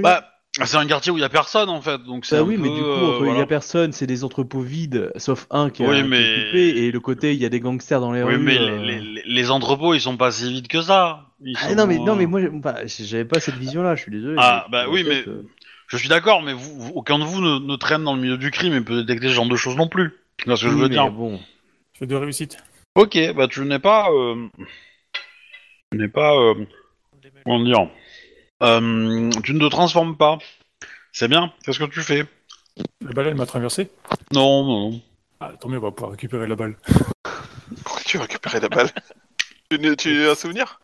Bah, 0.01 0.29
c'est 0.63 0.77
un 0.77 0.85
quartier 0.85 1.11
où 1.11 1.17
il 1.17 1.21
y 1.21 1.25
a 1.25 1.29
personne, 1.29 1.69
en 1.69 1.81
fait, 1.81 1.97
donc 2.03 2.25
c'est 2.25 2.35
Bah 2.35 2.41
un 2.41 2.45
oui, 2.45 2.57
mais 2.57 2.69
du 2.69 2.75
coup, 2.75 2.81
euh, 2.81 3.17
il 3.21 3.25
y 3.25 3.29
voilà. 3.29 3.41
a 3.41 3.45
personne, 3.47 3.91
c'est 3.91 4.05
des 4.07 4.23
entrepôts 4.23 4.61
vides, 4.61 5.11
sauf 5.15 5.47
un 5.49 5.69
qui, 5.69 5.83
a- 5.83 5.87
Oui, 5.87 5.95
qui 5.95 5.99
est 6.01 6.03
mais- 6.07 6.33
occupé, 6.43 6.67
et 6.85 6.91
le 6.91 6.99
côté, 6.99 7.33
il 7.33 7.41
y 7.41 7.45
a 7.45 7.49
des 7.49 7.59
gangsters 7.59 7.99
dans 7.99 8.11
les 8.11 8.21
Oui, 8.23 8.35
rues. 8.35 8.39
mais 8.43 8.57
euh. 8.59 8.83
les, 8.83 8.99
les- 8.99 9.23
les 9.25 9.51
entrepôts, 9.51 9.93
ils 9.95 10.01
sont 10.01 10.15
pas 10.17 10.31
si 10.31 10.51
vides 10.51 10.67
que 10.67 10.81
ça. 10.81 11.25
Ils 11.43 11.57
Ah, 11.59 11.69
sont, 11.69 11.75
non, 11.75 11.87
mais, 11.87 11.97
non, 11.97 12.15
mais 12.15 12.25
moi, 12.27 12.39
bah, 12.53 12.75
j'avais 12.85 13.25
pas 13.25 13.39
cette 13.39 13.55
vision-là, 13.55 13.95
je 13.95 14.03
suis 14.03 14.11
désolé. 14.11 14.35
Ah, 14.37 14.65
mais- 14.67 14.71
bah 14.71 14.85
oui, 14.89 15.03
mais- 15.07 15.23
euh, 15.27 15.43
Je 15.87 15.97
suis 15.97 16.09
d'accord, 16.09 16.41
mais 16.41 16.53
vous, 16.53 16.79
vous- 16.79 16.91
aucun 16.95 17.19
de 17.19 17.23
vous 17.23 17.41
ne, 17.41 17.59
ne 17.59 17.75
traîne 17.75 18.03
dans 18.03 18.15
le 18.15 18.21
milieu 18.21 18.37
du 18.37 18.49
crime 18.51 18.73
et 18.73 18.81
peut 18.81 19.03
détecter 19.03 19.27
ce 19.27 19.33
genre 19.33 19.47
de 19.49 19.55
choses 19.55 19.75
non 19.75 19.87
plus. 19.87 20.11
C'est 20.39 20.45
ce 20.55 20.63
que 20.63 20.69
je 20.69 20.73
oui, 20.73 20.75
veux 20.81 20.87
mais 20.87 20.93
dire. 20.95 21.11
bon. 21.11 21.39
Je 21.93 21.99
fais 21.99 22.07
deux 22.07 22.17
réussites. 22.17 22.57
Ok, 22.95 23.17
bah 23.35 23.47
tu 23.47 23.61
n'es 23.61 23.79
pas... 23.79 24.09
Euh... 24.11 24.47
Tu 25.91 25.97
n'es 25.97 26.07
pas... 26.07 26.33
euh, 26.35 26.53
Comment 27.45 27.63
dire 27.63 27.87
euh, 28.64 29.30
Tu 29.44 29.53
ne 29.53 29.60
te 29.60 29.69
transformes 29.69 30.18
pas. 30.18 30.38
C'est 31.11 31.27
bien, 31.27 31.53
qu'est-ce 31.64 31.80
que 31.80 31.84
tu 31.85 32.02
fais 32.02 32.26
La 33.02 33.11
balle, 33.11 33.27
elle 33.27 33.35
m'a 33.35 33.45
traversé. 33.45 33.91
Non, 34.31 34.64
non, 34.64 34.91
non. 34.91 35.02
Ah, 35.40 35.52
tant 35.60 35.69
mieux, 35.69 35.77
on 35.77 35.81
va 35.81 35.91
pouvoir 35.91 36.11
récupérer 36.11 36.48
la 36.48 36.56
balle. 36.56 36.76
Pourquoi 37.84 38.02
tu 38.06 38.18
veux 38.18 38.23
récupérer 38.23 38.60
la 38.60 38.69
balle 38.69 38.90
Tu, 39.69 39.95
tu 39.98 40.27
as 40.27 40.31
un 40.31 40.35
souvenir 40.35 40.80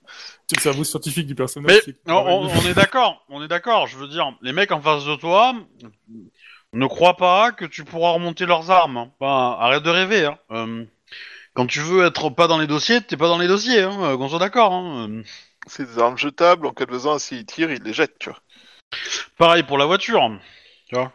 C'est 0.48 0.58
le 0.58 0.62
cerveau 0.62 0.84
scientifique 0.84 1.28
du 1.28 1.36
personnage. 1.36 1.82
Mais 1.86 1.96
on, 2.08 2.14
on- 2.16 2.48
on 2.48 2.62
est 2.66 2.74
d'accord, 2.74 3.24
on 3.30 3.44
est 3.44 3.48
d'accord. 3.48 3.86
Je 3.88 3.98
veux 3.98 4.08
dire, 4.08 4.32
les 4.42 4.52
mecs 4.52 4.72
en 4.72 4.82
face 4.82 5.06
de 5.06 5.16
toi 5.16 5.54
ne 6.74 6.86
croient 6.88 7.18
pas 7.18 7.52
que 7.52 7.66
tu 7.66 7.84
pourras 7.84 8.12
remonter 8.12 8.46
leurs 8.48 8.72
armes. 8.72 8.98
hein. 8.98 9.12
Enfin, 9.20 9.58
arrête 9.60 9.84
de 9.84 9.90
rêver. 9.92 10.26
Hein. 10.26 10.38
Euh, 10.52 10.86
quand 11.54 11.68
tu 11.68 11.80
veux 11.82 12.06
être 12.06 12.30
pas 12.32 12.48
dans 12.48 12.58
les 12.58 12.68
dossiers, 12.68 13.02
t'es 13.02 13.18
pas 13.18 13.28
dans 13.28 13.38
les 13.38 13.48
dossiers. 13.48 13.82
Hein, 13.82 13.98
euh, 14.02 14.18
qu'on 14.18 14.30
soit 14.30 14.40
d'accord. 14.40 14.74
Hein. 14.74 15.10
Euh, 15.10 15.24
C'est 15.68 15.86
des 15.86 16.00
armes 16.00 16.18
jetables, 16.18 16.66
en 16.68 16.72
cas 16.74 16.86
de 16.86 16.92
besoin, 16.92 17.20
s'ils 17.20 17.46
tirent, 17.46 17.72
ils 17.72 17.84
les 17.84 17.94
jettent, 17.94 18.18
tu 18.20 18.30
vois. 18.30 18.40
Pareil 19.38 19.64
pour 19.64 19.78
la 19.78 19.86
voiture. 19.86 20.22
Tu 20.88 20.96
vois. 20.96 21.12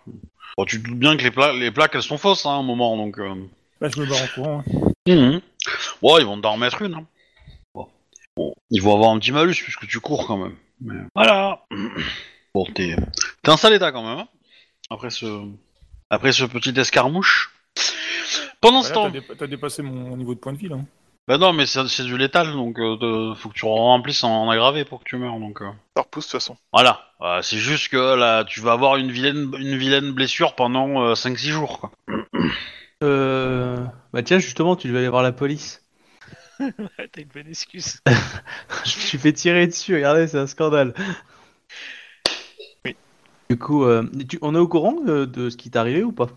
Bon, 0.57 0.65
tu 0.65 0.81
te 0.83 0.87
doutes 0.89 0.99
bien 0.99 1.16
que 1.16 1.23
les, 1.25 1.31
pla- 1.31 1.53
les 1.53 1.71
plaques 1.73 1.95
elles 1.95 2.03
sont 2.03 2.19
fausses 2.19 2.47
hein, 2.47 2.51
à 2.51 2.55
un 2.55 2.62
moment, 2.62 2.97
donc. 2.97 3.19
euh, 3.19 3.35
Là, 3.81 3.89
je 3.89 4.01
me 4.01 4.07
barre 4.07 4.23
en 4.23 4.27
courant. 4.29 4.61
hein. 4.61 4.91
Mhm. 5.09 5.41
Ouais, 6.03 6.21
ils 6.21 6.27
vont 6.27 6.41
t'en 6.41 6.53
remettre 6.53 6.83
une. 6.83 6.95
hein. 6.95 7.07
Bon. 7.75 7.89
Bon, 8.37 8.55
ils 8.71 8.81
vont 8.83 8.95
avoir 8.95 9.11
un 9.11 9.19
petit 9.19 9.33
malus 9.33 9.55
puisque 9.62 9.87
tu 9.89 9.99
cours 10.01 10.27
quand 10.27 10.37
même. 10.37 10.57
Mais 10.81 11.01
voilà. 11.15 11.65
Bon, 12.55 12.65
t'es 12.66 12.95
t'es 13.43 13.51
en 13.51 13.57
sale 13.57 13.73
état 13.73 13.91
quand 13.91 14.05
même. 14.09 14.19
hein, 14.21 14.29
après 14.89 15.11
ce 15.11 15.27
après 16.09 16.31
ce 16.31 16.45
petit 16.45 16.73
escarmouche. 16.79 17.53
Pendant 18.61 18.83
ce 18.83 18.93
Voilà, 18.93 19.11
temps, 19.11 19.12
t'as 19.12 19.21
dé- 19.35 19.37
T'as 19.37 19.47
dépassé 19.49 19.83
mon 19.83 20.16
niveau 20.16 20.35
de 20.35 20.39
point 20.39 20.53
de 20.53 20.59
vie, 20.59 20.69
là. 20.69 20.77
Bah 21.26 21.38
non, 21.38 21.52
mais 21.52 21.64
c'est 21.66 21.86
c'est 21.88 22.05
du 22.05 22.18
létal, 22.18 22.52
donc 22.52 22.78
euh, 22.78 23.34
faut 23.34 23.48
que 23.48 23.55
tu 23.55 23.64
remplisses 23.64 24.24
en, 24.24 24.44
en 24.44 24.51
aggravé 24.51 24.84
pour 24.84 24.98
que 25.01 25.05
tu 25.09 25.16
meurs. 25.16 25.38
Donc 25.38 25.62
euh, 25.62 25.70
Ça 25.96 26.02
repousse 26.02 26.26
de 26.26 26.30
toute 26.32 26.40
façon. 26.40 26.56
voilà. 26.72 27.01
Euh, 27.22 27.40
c'est 27.42 27.56
juste 27.59 27.88
que 27.90 28.14
là, 28.16 28.44
tu 28.44 28.60
vas 28.60 28.72
avoir 28.72 28.96
une 28.96 29.10
vilaine 29.10 29.51
une 29.59 29.76
vilaine 29.76 30.12
blessure 30.12 30.55
pendant 30.55 31.14
5-6 31.14 31.48
jours. 31.51 31.80
Quoi. 31.80 31.92
Euh... 33.02 33.84
Bah 34.12 34.22
tiens, 34.22 34.38
justement, 34.38 34.76
tu 34.76 34.88
devais 34.88 34.98
aller 35.01 35.09
voir 35.09 35.22
la 35.22 35.32
police. 35.32 35.82
T'as 36.59 37.20
une 37.22 37.28
bonne 37.34 37.48
excuse. 37.48 38.01
Je 38.84 38.96
me 38.96 39.01
suis 39.01 39.18
fait 39.18 39.32
tirer 39.32 39.66
dessus, 39.66 39.94
regardez, 39.94 40.26
c'est 40.28 40.38
un 40.38 40.46
scandale. 40.46 40.94
Oui. 42.84 42.96
Du 43.51 43.59
coup, 43.59 43.84
euh, 43.84 44.09
tu- 44.28 44.38
on 44.42 44.55
est 44.55 44.59
au 44.59 44.68
courant 44.68 45.01
de, 45.01 45.24
de 45.24 45.51
ce 45.51 45.56
qui 45.56 45.70
t'est 45.70 45.78
arrivé 45.78 46.02
ou 46.02 46.12
pas? 46.12 46.28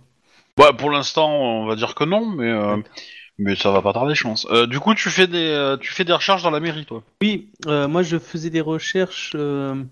Bah, 0.58 0.74
pour 0.74 0.90
l'instant, 0.90 1.30
on 1.30 1.66
va 1.68 1.76
dire 1.76 1.94
que 1.94 2.04
non, 2.04 2.26
mais 2.26 2.50
euh, 2.50 2.78
mais 3.40 3.56
ça 3.56 3.72
va 3.72 3.82
pas 3.82 3.94
tarder, 3.94 4.16
je 4.16 4.24
pense. 4.24 4.48
Euh, 4.52 4.66
du 4.68 4.80
coup, 4.80 4.94
tu 4.96 5.10
fais 5.10 5.28
des 5.28 5.48
euh, 5.50 5.78
tu 5.78 5.92
fais 5.94 6.04
des 6.04 6.14
recherches 6.14 6.44
dans 6.44 6.50
la 6.52 6.60
mairie, 6.60 6.86
toi. 6.86 7.04
Oui, 7.22 7.50
euh, 7.68 7.88
moi 7.88 8.04
je 8.04 8.18
faisais 8.18 8.50
des 8.50 8.62
recherches. 8.62 9.34
euh, 9.36 9.84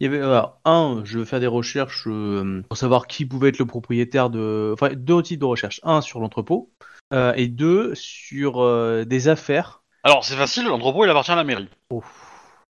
il 0.00 0.04
y 0.04 0.06
avait 0.08 0.18
alors, 0.22 0.58
un, 0.64 1.02
je 1.04 1.18
veux 1.18 1.24
faire 1.24 1.40
des 1.40 1.46
recherches 1.46 2.04
euh, 2.06 2.62
pour 2.68 2.76
savoir 2.76 3.06
qui 3.06 3.24
pouvait 3.26 3.48
être 3.50 3.58
le 3.58 3.66
propriétaire 3.66 4.30
de. 4.30 4.70
Enfin, 4.74 4.90
deux 4.94 5.22
types 5.22 5.40
de 5.40 5.44
recherches. 5.44 5.80
Un 5.84 6.00
sur 6.00 6.20
l'entrepôt 6.20 6.70
euh, 7.12 7.32
et 7.36 7.46
deux 7.48 7.94
sur 7.94 8.62
euh, 8.62 9.04
des 9.04 9.28
affaires. 9.28 9.82
Alors, 10.04 10.24
c'est 10.24 10.34
facile, 10.34 10.66
l'entrepôt 10.66 11.04
il 11.04 11.10
appartient 11.10 11.30
à 11.30 11.36
la 11.36 11.44
mairie. 11.44 11.68
Je 11.92 12.00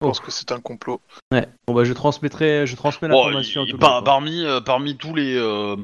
pense 0.06 0.20
que 0.20 0.30
c'est 0.30 0.52
un 0.52 0.60
complot. 0.60 1.00
Ouais. 1.32 1.48
Bon 1.66 1.74
bah 1.74 1.82
je 1.84 1.92
transmettrai, 1.92 2.66
je 2.66 2.76
transmets 2.76 3.08
Bon, 3.08 3.24
l'information. 3.26 3.66
quoi. 3.78 4.02
parmi 4.04 4.44
euh, 4.44 4.60
parmi 4.60 4.96
tous 4.96 5.12
les 5.12 5.34
euh, 5.36 5.74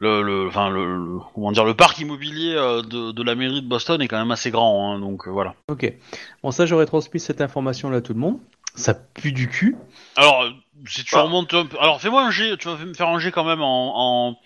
le, 0.00 0.22
le, 0.22 0.48
enfin 0.48 0.70
le, 0.70 0.84
le- 0.96 1.18
comment 1.34 1.52
dire 1.52 1.64
le 1.64 1.74
parc 1.74 1.98
immobilier 1.98 2.54
euh, 2.56 2.82
de, 2.82 3.12
de 3.12 3.22
la 3.22 3.34
mairie 3.34 3.62
de 3.62 3.68
Boston 3.68 4.00
est 4.02 4.08
quand 4.08 4.18
même 4.18 4.30
assez 4.30 4.50
grand, 4.50 4.92
hein, 4.94 4.98
donc 4.98 5.28
euh, 5.28 5.30
voilà. 5.30 5.54
Ok. 5.68 5.92
Bon 6.42 6.50
ça 6.50 6.66
j'aurais 6.66 6.86
transmis 6.86 7.20
cette 7.20 7.40
information 7.40 7.90
là 7.90 7.98
à 7.98 8.00
tout 8.00 8.14
le 8.14 8.18
monde. 8.20 8.38
Ça 8.76 8.94
pue 8.94 9.32
du 9.32 9.48
cul. 9.48 9.76
Alors, 10.16 10.42
euh, 10.44 10.50
si 10.86 11.04
tu 11.04 11.14
Ah. 11.16 11.22
remontes 11.22 11.52
un 11.54 11.66
peu, 11.66 11.76
alors 11.80 12.00
fais-moi 12.00 12.22
un 12.24 12.30
jet, 12.30 12.56
tu 12.56 12.68
vas 12.68 12.76
me 12.76 12.94
faire 12.94 13.08
un 13.08 13.18
jet 13.18 13.30
quand 13.30 13.44
même 13.44 13.60
en 13.62 14.30
en, 14.34 14.36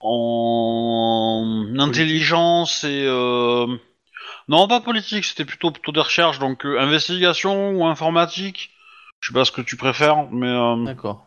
en 0.00 1.78
intelligence 1.78 2.84
et 2.84 3.04
euh, 3.06 3.66
non 4.48 4.68
pas 4.68 4.80
politique, 4.80 5.24
c'était 5.24 5.44
plutôt 5.44 5.70
plutôt 5.70 5.92
des 5.92 6.00
recherches, 6.00 6.38
donc 6.38 6.64
euh, 6.64 6.78
investigation 6.78 7.70
ou 7.72 7.86
informatique. 7.86 8.70
Je 9.20 9.28
sais 9.28 9.34
pas 9.34 9.44
ce 9.44 9.52
que 9.52 9.62
tu 9.62 9.76
préfères, 9.76 10.26
mais 10.30 10.46
euh, 10.48 10.84
D'accord. 10.84 11.25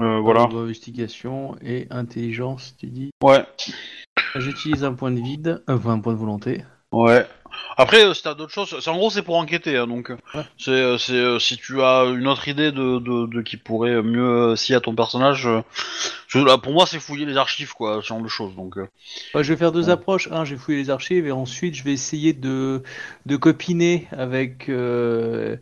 Euh, 0.00 0.18
voilà. 0.20 0.42
Investigation 0.42 1.56
et 1.62 1.86
intelligence, 1.90 2.74
tu 2.78 2.86
dis. 2.86 3.10
Ouais. 3.22 3.44
J'utilise 4.34 4.84
un 4.84 4.94
point 4.94 5.10
de 5.10 5.20
vide, 5.20 5.62
euh, 5.68 5.76
enfin 5.76 5.92
un 5.92 6.00
point 6.00 6.12
de 6.12 6.18
volonté. 6.18 6.62
Ouais. 6.92 7.26
Après, 7.78 8.04
euh, 8.04 8.12
si 8.12 8.22
t'as 8.22 8.34
d'autres 8.34 8.52
choses, 8.52 8.76
c'est 8.80 8.90
en 8.90 8.96
gros 8.96 9.08
c'est 9.10 9.22
pour 9.22 9.36
enquêter, 9.36 9.76
hein, 9.78 9.86
donc 9.86 10.10
Ouais. 10.34 10.42
c'est 10.58 10.70
euh, 10.70 10.98
c'est 10.98 11.14
euh, 11.14 11.38
si 11.38 11.56
tu 11.56 11.80
as 11.82 12.04
une 12.04 12.26
autre 12.26 12.46
idée 12.48 12.70
de, 12.70 12.98
de, 12.98 13.26
de 13.26 13.42
qui 13.42 13.56
pourrait 13.56 14.02
mieux 14.02 14.50
euh, 14.52 14.56
scier 14.56 14.74
à 14.76 14.80
ton 14.80 14.94
personnage, 14.94 15.46
euh, 15.46 15.62
je- 16.28 16.38
là, 16.38 16.58
pour 16.58 16.72
moi 16.72 16.86
c'est 16.86 17.00
fouiller 17.00 17.24
les 17.24 17.36
archives 17.38 17.72
quoi, 17.72 18.00
ce 18.02 18.08
genre 18.08 18.20
de 18.20 18.28
choses. 18.28 18.54
Donc 18.56 18.76
euh, 18.76 18.86
Ouais, 19.34 19.42
je 19.42 19.52
vais 19.52 19.58
faire 19.58 19.72
deux 19.72 19.86
Ouais. 19.86 19.90
approches. 19.92 20.28
Un, 20.30 20.44
j'ai 20.44 20.56
fouillé 20.56 20.76
les 20.78 20.90
archives 20.90 21.26
et 21.26 21.32
ensuite 21.32 21.74
je 21.74 21.82
vais 21.84 21.92
essayer 21.92 22.34
de, 22.34 22.82
de 23.24 23.36
copiner 23.36 24.06
avec 24.12 24.68
euh, 24.68 25.56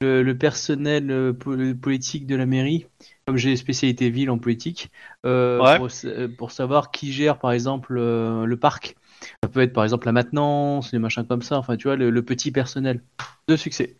le, 0.00 0.22
le 0.24 0.38
personnel 0.38 1.10
euh, 1.12 1.32
po- 1.32 1.54
politique 1.80 2.26
de 2.26 2.34
la 2.34 2.46
mairie, 2.46 2.86
comme 3.26 3.36
j'ai 3.36 3.56
spécialité 3.56 4.08
ville 4.08 4.30
en 4.30 4.38
politique, 4.38 4.90
euh, 5.24 5.60
Ouais. 5.60 5.78
pour, 5.78 5.90
sa- 5.90 6.28
pour 6.38 6.50
savoir 6.52 6.90
qui 6.92 7.12
gère 7.12 7.38
par 7.38 7.50
exemple 7.52 7.96
euh, 7.98 8.44
le 8.46 8.56
parc. 8.56 8.96
Ça 9.42 9.48
peut 9.48 9.60
être 9.60 9.72
par 9.72 9.82
exemple 9.82 10.06
la 10.06 10.12
maintenance, 10.12 10.92
les 10.92 10.98
machins 11.00 11.26
comme 11.26 11.42
ça, 11.42 11.58
enfin 11.58 11.76
tu 11.76 11.88
vois, 11.88 11.96
le, 11.96 12.10
le 12.10 12.22
petit 12.24 12.52
personnel. 12.52 13.02
De 13.48 13.56
succès. 13.56 13.96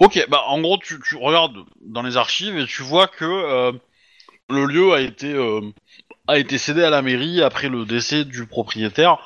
ok, 0.00 0.26
bah 0.28 0.42
en 0.48 0.60
gros 0.60 0.78
tu, 0.78 0.98
tu 1.00 1.16
regardes 1.16 1.56
dans 1.82 2.02
les 2.02 2.16
archives 2.16 2.56
et 2.58 2.66
tu 2.66 2.82
vois 2.82 3.06
que 3.06 3.24
euh, 3.24 3.72
le 4.50 4.64
lieu 4.66 4.92
a 4.92 5.00
été 5.00 5.32
euh, 5.32 5.60
a 6.26 6.38
été 6.38 6.58
cédé 6.58 6.82
à 6.82 6.90
la 6.90 7.02
mairie 7.02 7.42
après 7.42 7.68
le 7.68 7.84
décès 7.84 8.24
du 8.24 8.46
propriétaire. 8.46 9.18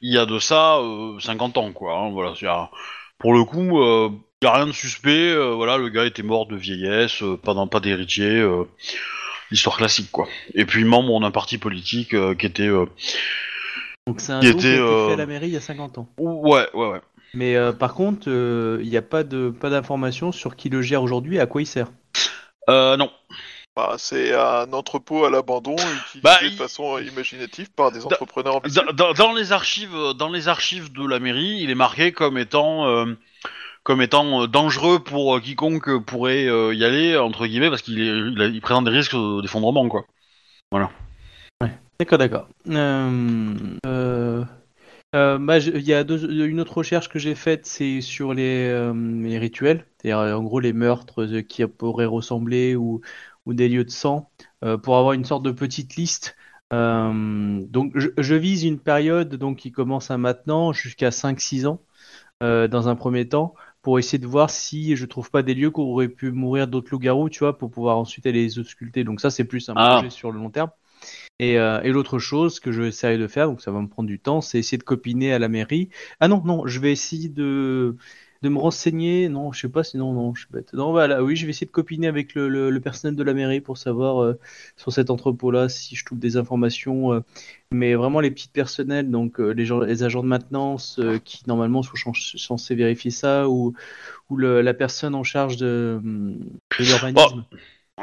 Il 0.00 0.12
y 0.12 0.18
a 0.18 0.26
de 0.26 0.38
ça 0.38 0.76
euh, 0.78 1.18
50 1.20 1.56
ans 1.58 1.72
quoi. 1.72 1.96
hein, 1.98 2.10
voilà, 2.10 2.70
pour 3.18 3.32
le 3.34 3.44
coup. 3.44 3.80
Euh, 4.42 4.46
y 4.46 4.50
a 4.50 4.54
rien 4.54 4.66
de 4.66 4.72
suspect, 4.72 5.30
euh, 5.32 5.54
voilà, 5.54 5.76
le 5.78 5.88
gars 5.88 6.04
était 6.04 6.22
mort 6.22 6.46
de 6.46 6.56
vieillesse, 6.56 7.22
euh, 7.22 7.36
pas, 7.36 7.54
dans- 7.54 7.66
pas 7.66 7.80
d'héritier, 7.80 8.26
euh, 8.40 8.64
l'histoire 9.50 9.76
classique 9.76 10.10
quoi. 10.10 10.28
Et 10.54 10.64
puis 10.64 10.84
membre 10.84 11.20
d'un 11.20 11.30
parti 11.30 11.58
politique 11.58 12.14
euh, 12.14 12.34
qui 12.34 12.46
était, 12.46 12.68
euh, 12.68 12.86
Donc 14.06 14.20
c'est 14.20 14.32
un 14.32 14.40
Il 14.40 14.52
don 14.52 14.58
qui 14.58 14.66
a 14.66 14.70
était, 14.70 14.82
été 14.82 15.06
fait 15.06 15.12
à 15.12 15.16
la 15.16 15.26
mairie 15.26 15.46
il 15.48 15.52
y 15.52 15.56
a 15.56 15.60
50 15.60 15.98
ans. 15.98 16.08
ouais, 16.18 16.66
ouais, 16.74 16.88
ouais. 16.88 17.00
Mais 17.34 17.56
euh, 17.56 17.72
par 17.72 17.94
contre, 17.94 18.28
euh, 18.28 18.78
il 18.82 18.90
n'y 18.90 18.96
a 18.96 19.02
pas 19.02 19.24
de 19.24 19.48
pas 19.50 19.70
d'informations 19.70 20.32
sur 20.32 20.54
qui 20.56 20.68
le 20.68 20.82
gère 20.82 21.02
aujourd'hui 21.02 21.36
et 21.36 21.40
à 21.40 21.46
quoi 21.46 21.62
il 21.62 21.66
sert? 21.66 21.88
Euh, 22.68 22.96
non, 22.96 23.10
Bah, 23.74 23.94
c'est 23.96 24.34
un 24.34 24.70
entrepôt 24.74 25.24
à 25.24 25.30
l'abandon 25.30 25.72
utilisé 25.72 26.20
Bah, 26.22 26.38
de 26.42 26.46
il- 26.48 26.56
façon 26.56 26.98
imaginative 26.98 27.70
par 27.70 27.90
des 27.90 28.04
entrepreneurs 28.04 28.56
ambitieux. 28.56 28.82
dans, 28.92 28.92
dans- 28.92 29.12
dans 29.14 29.32
les 29.32 29.52
archives, 29.52 29.96
dans 30.18 30.28
les 30.28 30.48
archives 30.48 30.92
de 30.92 31.06
la 31.06 31.18
mairie, 31.20 31.58
il 31.62 31.70
est 31.70 31.74
marqué 31.74 32.12
comme 32.12 32.36
étant, 32.36 32.86
euh, 32.86 33.14
comme 33.82 34.02
étant 34.02 34.42
euh, 34.42 34.46
dangereux 34.46 35.00
pour 35.00 35.36
euh, 35.36 35.40
quiconque 35.40 35.98
pourrait 36.04 36.46
euh, 36.46 36.74
y 36.74 36.84
aller 36.84 37.16
entre 37.16 37.46
guillemets 37.46 37.70
parce 37.70 37.82
qu'il 37.82 38.60
présente 38.62 38.84
des 38.84 38.90
risques 38.90 39.16
d'effondrement 39.42 39.88
quoi. 39.88 40.04
D'accord, 42.00 42.18
d'accord. 42.18 42.48
Euh, 45.14 45.36
bah, 45.38 45.58
il 45.58 45.82
y 45.82 45.92
a 45.92 46.00
une 46.00 46.60
autre 46.60 46.78
recherche 46.78 47.08
que 47.08 47.18
j'ai 47.18 47.34
faite, 47.34 47.66
c'est 47.66 48.00
sur 48.00 48.32
les, 48.32 49.38
rituels, 49.38 49.84
c'est-à-dire 49.98 50.36
en 50.36 50.42
gros 50.42 50.58
les 50.58 50.72
meurtres 50.72 51.26
qui 51.42 51.64
pourraient 51.66 52.06
ressembler 52.06 52.74
ou, 52.76 53.02
des 53.46 53.68
lieux 53.68 53.84
de 53.84 53.90
sang, 53.90 54.30
pour 54.82 54.96
avoir 54.96 55.12
une 55.12 55.26
sorte 55.26 55.44
de 55.44 55.52
petite 55.52 55.94
liste. 55.96 56.34
Donc 56.72 57.92
je, 57.94 58.08
je 58.16 58.34
vise 58.34 58.64
une 58.64 58.80
période 58.80 59.36
donc 59.36 59.58
qui 59.58 59.70
commence 59.70 60.10
à 60.10 60.16
maintenant 60.16 60.72
jusqu'à 60.72 61.10
5-6 61.10 61.66
ans 61.66 61.82
dans 62.40 62.88
un 62.88 62.96
premier 62.96 63.28
temps 63.28 63.54
pour 63.82 63.98
essayer 63.98 64.18
de 64.18 64.26
voir 64.26 64.50
si 64.50 64.96
je 64.96 65.06
trouve 65.06 65.30
pas 65.30 65.42
des 65.42 65.54
lieux 65.54 65.72
où 65.74 65.80
auraient 65.82 66.08
pu 66.08 66.30
mourir 66.32 66.68
d'autres 66.68 66.90
loups-garous, 66.92 67.28
tu 67.30 67.40
vois, 67.40 67.58
pour 67.58 67.70
pouvoir 67.70 67.98
ensuite 67.98 68.26
aller 68.26 68.42
les 68.44 68.58
ausculter. 68.58 69.04
Donc 69.04 69.20
ça 69.20 69.30
c'est 69.30 69.44
plus 69.44 69.68
un 69.68 69.74
Ah. 69.76 69.98
projet 69.98 70.10
sur 70.10 70.30
le 70.32 70.38
long 70.38 70.50
terme. 70.50 70.70
Et, 71.38 71.58
euh, 71.58 71.80
et 71.82 71.90
l'autre 71.90 72.18
chose 72.18 72.60
que 72.60 72.72
je 72.72 72.82
vais 72.82 72.88
essayer 72.88 73.18
de 73.18 73.26
faire, 73.26 73.48
donc 73.48 73.60
ça 73.60 73.72
va 73.72 73.80
me 73.80 73.88
prendre 73.88 74.06
du 74.08 74.20
temps, 74.20 74.40
c'est 74.40 74.58
essayer 74.58 74.78
de 74.78 74.82
copiner 74.84 75.32
à 75.32 75.38
la 75.38 75.48
mairie. 75.48 75.88
Ah 76.20 76.28
non, 76.28 76.42
non, 76.44 76.66
je 76.66 76.78
vais 76.80 76.92
essayer 76.92 77.28
de, 77.28 77.96
de 78.42 78.48
me 78.48 78.58
renseigner. 78.58 79.28
Non, 79.28 79.52
je 79.52 79.60
sais 79.60 79.68
pas, 79.68 79.84
sinon, 79.84 80.12
non, 80.12 80.34
je 80.34 80.40
suis 80.42 80.50
bête. 80.50 80.72
Non, 80.74 80.90
voilà, 80.90 81.22
oui, 81.22 81.36
je 81.36 81.46
vais 81.46 81.50
essayer 81.50 81.66
de 81.66 81.72
copiner 81.72 82.06
avec 82.08 82.34
le, 82.34 82.48
le, 82.48 82.70
le 82.70 82.80
personnel 82.80 83.16
de 83.16 83.22
la 83.22 83.34
mairie 83.34 83.60
pour 83.60 83.78
savoir 83.78 84.22
euh, 84.22 84.38
sur 84.76 84.92
cet 84.92 85.10
entrepôt-là 85.10 85.68
si 85.68 85.96
je 85.96 86.04
trouve 86.04 86.18
des 86.18 86.36
informations. 86.36 87.12
euh, 87.12 87.20
mais 87.70 87.94
vraiment 87.94 88.20
les 88.20 88.30
petites 88.30 88.52
personnels, 88.52 89.10
donc 89.10 89.40
euh, 89.40 89.50
les, 89.50 89.64
gens, 89.64 89.80
les 89.80 90.02
agents 90.02 90.22
de 90.22 90.28
maintenance 90.28 90.98
euh, 90.98 91.18
qui 91.24 91.42
normalement 91.46 91.82
sont 91.82 92.12
censés 92.12 92.74
vérifier 92.74 93.10
ça, 93.10 93.48
ou, 93.48 93.72
ou 94.30 94.36
le- 94.36 94.60
la 94.60 94.74
personne 94.74 95.14
en 95.14 95.24
charge 95.24 95.56
de, 95.56 96.00
de 96.04 96.84
l'urbanisme. 96.84 97.44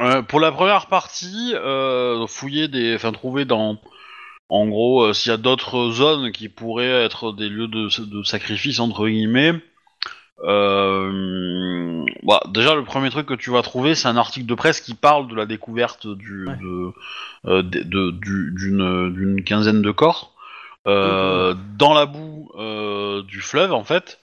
Euh, 0.01 0.21
pour 0.21 0.39
la 0.39 0.51
première 0.51 0.87
partie, 0.87 1.53
euh, 1.55 2.25
fouiller 2.27 2.67
des, 2.67 2.95
enfin 2.95 3.11
trouver 3.11 3.45
dans, 3.45 3.77
en 4.49 4.67
gros, 4.67 5.13
s'il 5.13 5.31
y 5.31 5.33
a 5.33 5.37
d'autres 5.37 5.91
zones 5.91 6.31
qui 6.31 6.49
pourraient 6.49 7.03
être 7.03 7.33
des 7.33 7.49
lieux 7.49 7.67
de, 7.67 7.89
de 8.05 8.23
sacrifice 8.23 8.79
entre 8.79 9.07
guillemets. 9.07 9.53
Euh, 10.43 12.05
bah, 12.23 12.39
déjà, 12.49 12.75
le 12.75 12.83
premier 12.83 13.09
truc 13.09 13.25
que 13.27 13.33
tu 13.33 13.49
vas 13.51 13.61
trouver, 13.61 13.95
c'est 13.95 14.07
un 14.07 14.17
article 14.17 14.45
de 14.45 14.55
presse 14.55 14.81
qui 14.81 14.93
parle 14.95 15.27
de 15.27 15.35
la 15.35 15.45
découverte 15.45 16.07
du, 16.07 16.47
Ouais. 16.47 16.55
de, 16.57 16.91
euh, 17.47 17.61
de- 17.63 17.83
de- 17.83 18.11
du- 18.11 18.51
d'une, 18.55 19.13
d'une 19.13 19.43
quinzaine 19.43 19.81
de 19.81 19.91
corps 19.91 20.33
euh, 20.87 21.53
dans 21.77 21.93
la 21.93 22.05
boue 22.05 22.51
du 23.27 23.41
fleuve, 23.41 23.73
en 23.73 23.83
fait. 23.83 24.19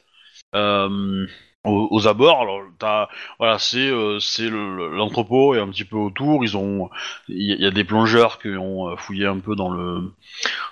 Aux, 1.65 1.89
aux 1.91 2.07
abords. 2.07 2.41
Alors, 2.43 2.61
t'as, 2.79 3.09
voilà, 3.41 3.59
c'est 3.59 3.91
c'est 4.21 4.49
le- 4.49 4.95
l'entrepôt 4.97 5.55
et 5.55 5.59
un 5.59 5.67
petit 5.69 5.85
peu 5.85 5.97
autour. 5.97 6.45
Ils 6.45 6.57
ont, 6.57 6.91
il 7.29 7.43
y, 7.43 7.53
a- 7.53 7.57
il 7.57 7.61
y 7.61 7.67
a 7.67 7.73
des 7.73 7.83
plongeurs 7.83 8.39
qui 8.39 8.49
ont 8.57 8.97
fouillé 8.97 9.27
un 9.27 9.41
peu 9.41 9.57
dans 9.57 9.71
le 9.71 10.13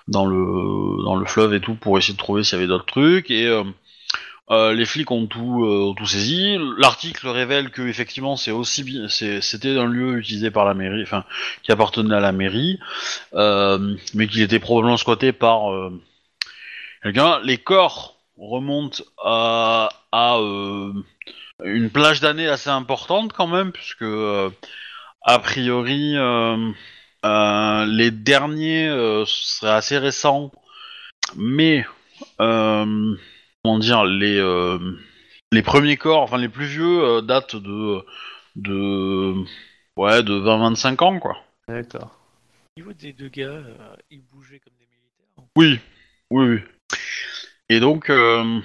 dans 0.07 0.25
le 0.25 1.03
dans 1.05 1.17
le 1.17 1.27
fleuve 1.27 1.53
et 1.53 1.61
tout 1.61 1.75
pour 1.75 1.99
essayer 1.99 2.15
de 2.15 2.19
trouver 2.19 2.45
s'il 2.45 2.59
y 2.59 2.61
avait 2.61 2.69
d'autres 2.69 2.87
trucs 2.87 3.29
et 3.33 3.49
euh, 4.51 4.75
les 4.75 4.85
flics 4.85 5.11
ont 5.11 5.27
tout, 5.27 5.65
euh, 5.65 5.91
ont 5.91 5.95
tout 5.95 6.07
saisi. 6.07 6.59
L'article 6.79 7.29
révèle 7.29 7.71
que 7.71 7.83
effectivement 7.83 8.37
c'est 8.37 8.51
aussi 8.51 8.85
c'était 9.09 9.79
un 9.79 9.87
lieu 9.87 10.19
utilisé 10.19 10.51
par 10.51 10.67
la 10.67 10.75
mairie, 10.75 11.03
enfin 11.03 11.25
qui 11.63 11.73
appartenait 11.73 12.15
à 12.15 12.21
la 12.21 12.33
mairie, 12.33 12.79
euh, 13.35 13.97
mais 14.13 14.27
qu'il 14.29 14.43
était 14.43 14.59
probablement 14.59 14.99
squatté 14.99 15.33
par 15.33 15.71
quelqu'un. 17.03 17.41
Les 17.43 17.59
corps 17.59 18.19
remontent 18.37 19.03
à, 19.25 19.89
à 20.13 20.39
une 21.65 21.91
plage 21.91 22.21
d'années 22.21 22.49
assez 22.49 22.71
importante 22.71 23.33
quand 23.33 23.47
même, 23.47 23.73
puisque 23.73 24.05
a 25.23 25.39
priori 25.39 26.17
les 27.25 28.11
derniers 28.11 29.25
seraient 29.27 29.71
assez 29.71 29.97
récents, 29.97 30.53
mais 31.37 31.87
comment 33.65 33.79
dire, 33.79 34.05
les, 34.05 34.39
euh, 34.39 34.79
les 35.53 35.63
premiers 35.63 35.97
corps, 35.97 36.23
enfin 36.23 36.37
les 36.37 36.49
plus 36.51 36.67
vieux, 36.67 37.03
euh, 37.03 37.21
datent 37.23 37.57
de, 37.57 38.05
de, 38.57 39.35
ouais, 39.97 40.23
de 40.23 40.35
20-25 40.35 41.03
ans, 41.03 41.19
quoi. 41.19 41.39
D'accord. 41.69 42.19
Au 42.77 42.81
niveau 42.81 42.93
des 42.93 43.13
deux 43.13 43.29
gars, 43.29 43.45
euh, 43.47 43.97
ils 44.11 44.23
bougeaient 44.23 44.61
comme 44.61 44.75
des 44.79 44.87
militaires. 44.87 45.45
Oui, 45.57 45.81
oui, 46.31 46.47
oui. 46.57 46.99
Et 47.71 47.81
donc, 47.81 48.11
euh, 48.11 48.61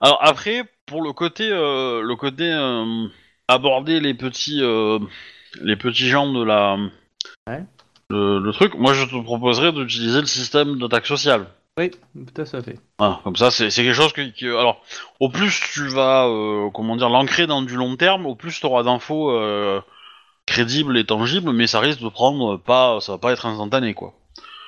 alors 0.00 0.18
après, 0.22 0.62
pour 0.86 1.02
le 1.02 1.12
côté, 1.12 1.48
euh, 1.50 2.00
le 2.02 2.14
côté 2.14 2.44
euh, 2.44 3.08
aborder 3.48 3.98
les 3.98 4.14
petits, 4.14 4.62
euh, 4.62 5.00
les 5.60 5.76
petits 5.76 6.08
gens 6.08 6.32
de 6.32 6.44
la, 6.44 6.76
Ouais. 7.48 7.64
le, 8.10 8.38
le 8.38 8.52
truc, 8.52 8.74
moi 8.76 8.92
je 8.94 9.04
te 9.04 9.20
proposerais 9.22 9.72
d'utiliser 9.72 10.20
le 10.20 10.26
système 10.26 10.78
d'attaque 10.78 11.06
sociale. 11.06 11.46
Oui, 11.78 11.90
tout 12.34 12.40
à 12.40 12.62
fait. 12.62 12.78
Ah, 12.98 13.20
comme 13.22 13.36
ça, 13.36 13.50
c'est 13.50 13.68
c'est 13.70 13.82
quelque 13.84 13.94
chose 13.94 14.12
que, 14.14 14.22
que- 14.38 14.56
alors, 14.58 14.82
au 15.20 15.28
plus 15.28 15.60
tu 15.74 15.88
vas, 15.88 16.26
euh, 16.26 16.70
comment 16.70 16.96
dire, 16.96 17.10
l'ancrer 17.10 17.46
dans 17.46 17.60
du 17.62 17.76
long 17.76 17.96
terme, 17.96 18.24
au 18.24 18.34
plus 18.34 18.58
tu 18.58 18.64
auras 18.66 18.82
d'infos 18.82 19.30
euh, 19.30 19.82
crédibles 20.46 20.96
et 20.96 21.04
tangibles, 21.04 21.52
mais 21.52 21.66
ça 21.66 21.80
risque 21.80 22.00
de 22.00 22.08
prendre 22.08 22.56
pas, 22.56 23.00
ça 23.00 23.12
va 23.12 23.18
pas 23.18 23.32
être 23.32 23.44
instantané, 23.44 23.92
quoi. 23.92 24.14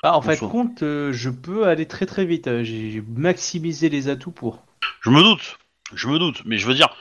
Ah, 0.02 0.16
en 0.16 0.20
fait, 0.22 0.32
Bonsoir. 0.34 0.50
compte, 0.50 0.82
euh, 0.82 1.12
je 1.12 1.30
peux 1.30 1.66
aller 1.66 1.86
très 1.86 2.04
très 2.06 2.26
vite. 2.26 2.46
Euh, 2.46 2.62
J'ai 2.62 2.90
j'ai 2.90 3.02
maximisé 3.16 3.88
les 3.88 4.08
atouts 4.08 4.30
pour. 4.30 4.62
Je 5.00 5.08
me 5.10 5.22
doute, 5.22 5.58
je 5.94 6.08
me 6.08 6.18
doute, 6.18 6.42
mais 6.44 6.58
je 6.58 6.66
veux 6.66 6.74
dire, 6.74 6.94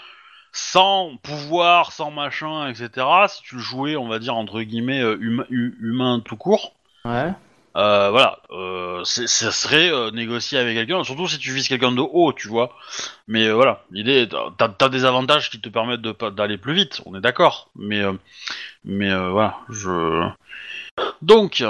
sans 0.53 1.17
pouvoir, 1.21 1.91
sans 1.91 2.11
machin, 2.11 2.69
etc. 2.69 3.27
Si 3.27 3.41
tu 3.43 3.55
le 3.55 3.61
jouais, 3.61 3.97
on 3.97 4.07
va 4.07 4.19
dire 4.19 4.35
entre 4.35 4.61
guillemets 4.61 5.01
euh, 5.01 5.17
huma- 5.17 5.45
hu- 5.49 5.77
humain 5.81 6.21
tout 6.23 6.38
court, 6.38 6.73
Ouais. 7.05 7.31
Euh, 7.77 8.09
voilà, 8.09 8.39
euh, 8.51 9.03
c'est- 9.03 9.27
ça 9.27 9.51
serait 9.51 9.91
euh, 9.91 10.11
négocier 10.11 10.57
avec 10.57 10.75
quelqu'un, 10.75 11.03
surtout 11.03 11.27
si 11.27 11.37
tu 11.37 11.51
vises 11.53 11.67
quelqu'un 11.67 11.91
de 11.91 12.01
haut, 12.01 12.33
tu 12.33 12.47
vois. 12.47 12.75
Mais 13.27 13.45
euh, 13.47 13.53
voilà, 13.53 13.83
l'idée, 13.91 14.27
t'as 14.57 14.73
as 14.79 14.89
des 14.89 15.05
avantages 15.05 15.49
qui 15.49 15.61
te 15.61 15.69
permettent 15.69 16.01
d'aller 16.01 16.57
plus 16.57 16.73
vite, 16.73 17.01
on 17.05 17.15
est 17.15 17.21
d'accord. 17.21 17.69
Mais 17.75 18.01
euh, 18.01 18.13
mais 18.83 19.11
euh, 19.11 19.29
voilà, 19.29 19.57
je 19.69 20.27
donc. 21.21 21.63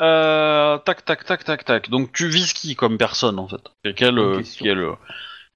Euh, 0.00 0.78
tac, 0.78 1.04
tac, 1.04 1.24
tac, 1.24 1.44
tac, 1.44 1.64
tac. 1.64 1.90
Donc 1.90 2.12
tu 2.12 2.28
vises 2.28 2.52
qui 2.52 2.74
comme 2.74 2.98
personne 2.98 3.38
en 3.38 3.46
fait? 3.48 3.60
Et 3.84 3.94
quel, 3.94 4.18
euh, 4.18 4.42
quel, 4.58 4.84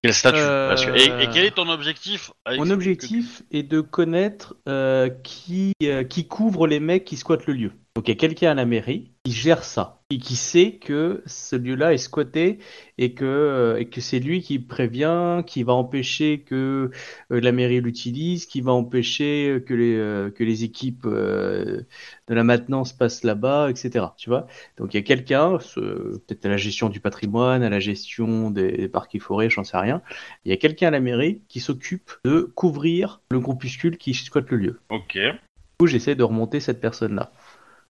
quel 0.02 0.14
statut? 0.14 0.39
Euh, 0.39 0.68
Parce 0.68 0.86
que- 0.86 0.97
et, 0.97 1.24
et 1.24 1.28
quel 1.32 1.44
est 1.44 1.56
ton 1.56 1.68
objectif 1.68 2.30
avec 2.44 2.60
Mon 2.60 2.70
objectif 2.70 3.43
est 3.51 3.64
de 3.64 3.80
connaître 3.80 4.55
euh, 4.68 5.09
qui, 5.24 5.72
euh, 5.82 6.05
qui 6.05 6.28
couvre 6.28 6.68
les 6.68 6.78
mecs 6.80 7.05
qui 7.05 7.16
squattent 7.16 7.47
le 7.47 7.55
lieu. 7.55 7.72
Donc 7.94 8.09
il 8.09 8.12
y 8.12 8.14
a 8.14 8.16
quelqu'un 8.16 8.52
à 8.52 8.55
la 8.55 8.64
mairie 8.64 9.10
qui 9.23 9.32
gère 9.32 9.64
ça 9.64 10.01
et 10.09 10.16
qui 10.16 10.35
sait 10.35 10.78
que 10.81 11.23
ce 11.27 11.56
lieu-là 11.56 11.93
est 11.93 11.98
squatté 11.98 12.59
et 12.97 13.12
que, 13.12 13.24
euh, 13.27 13.78
et 13.78 13.85
que 13.85 14.01
c'est 14.01 14.19
lui 14.19 14.40
qui 14.40 14.59
prévient, 14.59 15.43
qui 15.47 15.62
va 15.62 15.74
empêcher 15.74 16.40
que 16.40 16.90
euh, 17.31 17.40
la 17.40 17.52
mairie 17.52 17.82
l'utilise, 17.82 18.47
qui 18.47 18.62
va 18.62 18.73
empêcher 18.73 19.62
que 19.66 19.74
les, 19.74 19.94
euh, 19.94 20.31
que 20.31 20.43
les 20.43 20.64
équipes 20.64 21.06
de 21.06 21.85
la 22.28 22.44
maintenance 22.44 22.94
passent 22.94 23.24
là-bas, 23.24 23.69
etc. 23.69 24.06
Tu 24.16 24.31
vois 24.31 24.47
Donc 24.78 24.94
il 24.94 24.97
y 24.97 25.01
a 25.01 25.02
quelqu'un, 25.02 25.59
peut-être 25.74 26.47
à 26.47 26.48
la 26.48 26.56
gestion 26.56 26.89
du 26.89 27.01
patrimoine, 27.01 27.62
à 27.62 27.69
la 27.69 27.81
gestion 27.81 28.51
des, 28.51 28.73
des 28.73 28.89
parcs 28.89 29.14
et 29.14 29.19
forêts, 29.19 29.51
j'en 29.51 29.64
sais 29.64 29.77
rien. 29.77 30.01
Il 30.47 30.51
y 30.51 30.55
a 30.55 30.56
quelqu'un 30.56 30.89
à 30.89 30.93
la 30.93 31.01
mairie 31.01 31.43
qui 31.48 31.60
s'occupe 31.60 32.10
de 32.24 32.51
couvrir 32.55 33.20
le 33.31 33.39
groupuscule 33.39 33.98
qui 33.98 34.14
squatte 34.14 34.51
le 34.51 34.56
lieu. 34.56 34.81
Ok, 34.89 35.19
Du 35.19 35.39
coup, 35.78 35.86
j'essaie 35.86 36.14
de 36.14 36.24
remonter 36.24 36.59
cette 36.59 36.81
personne-là 36.81 37.32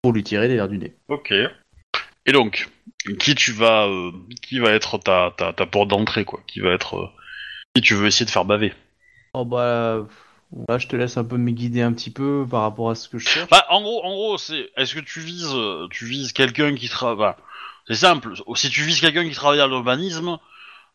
pour 0.03 0.13
lui 0.13 0.23
tirer 0.25 0.49
des 0.49 0.57
verres 0.57 0.69
du 0.69 0.79
nez. 0.79 0.95
ok. 1.09 1.33
Et 2.25 2.31
donc, 2.33 2.69
qui 3.19 3.35
tu 3.35 3.51
vas, 3.53 3.87
euh, 3.89 4.13
qui 4.43 4.61
va 4.61 4.71
être 4.71 4.99
ta, 4.99 5.33
ta, 5.37 5.53
ta 5.53 5.67
porte 5.67 5.89
d'entrée 5.89 6.25
quoi 6.25 6.41
Qui 6.47 6.61
va 6.61 6.71
être, 6.71 6.97
euh, 6.97 7.09
qui 7.75 7.83
tu 7.83 7.95
veux 7.95 8.07
essayer 8.07 8.27
de 8.27 8.31
faire 8.31 8.45
baver 8.45 8.73
Oh 9.35 9.45
bah, 9.45 10.07
là, 10.69 10.79
je 10.79 10.87
te 10.87 10.95
laisse 10.95 11.17
un 11.17 11.25
peu 11.25 11.37
me 11.37 11.51
guider 11.51 11.83
un 11.83 11.93
petit 11.93 12.11
peu 12.11 12.47
par 12.49 12.63
rapport 12.63 12.91
à 12.91 12.95
ce 12.95 13.09
que 13.09 13.19
je 13.19 13.29
cherche. 13.29 13.51
Bah, 13.51 13.67
en 13.71 13.83
gros, 13.83 14.05
en 14.05 14.13
gros, 14.13 14.39
c'est, 14.39 14.71
est-ce 14.77 14.95
que 14.95 15.01
tu 15.01 15.19
vises, 15.19 15.51
euh, 15.53 15.89
tu 15.91 16.05
vises 16.07 16.33
quelqu'un 16.33 16.75
qui 16.77 16.89
travaille, 16.89 17.35
c'est 17.89 17.95
simple. 17.95 18.35
Si 18.55 18.71
tu 18.71 18.83
vises 18.83 19.01
quelqu'un 19.01 19.29
qui 19.29 19.35
travaille 19.35 19.61
à 19.61 19.67
l'urbanisme, 19.67 20.39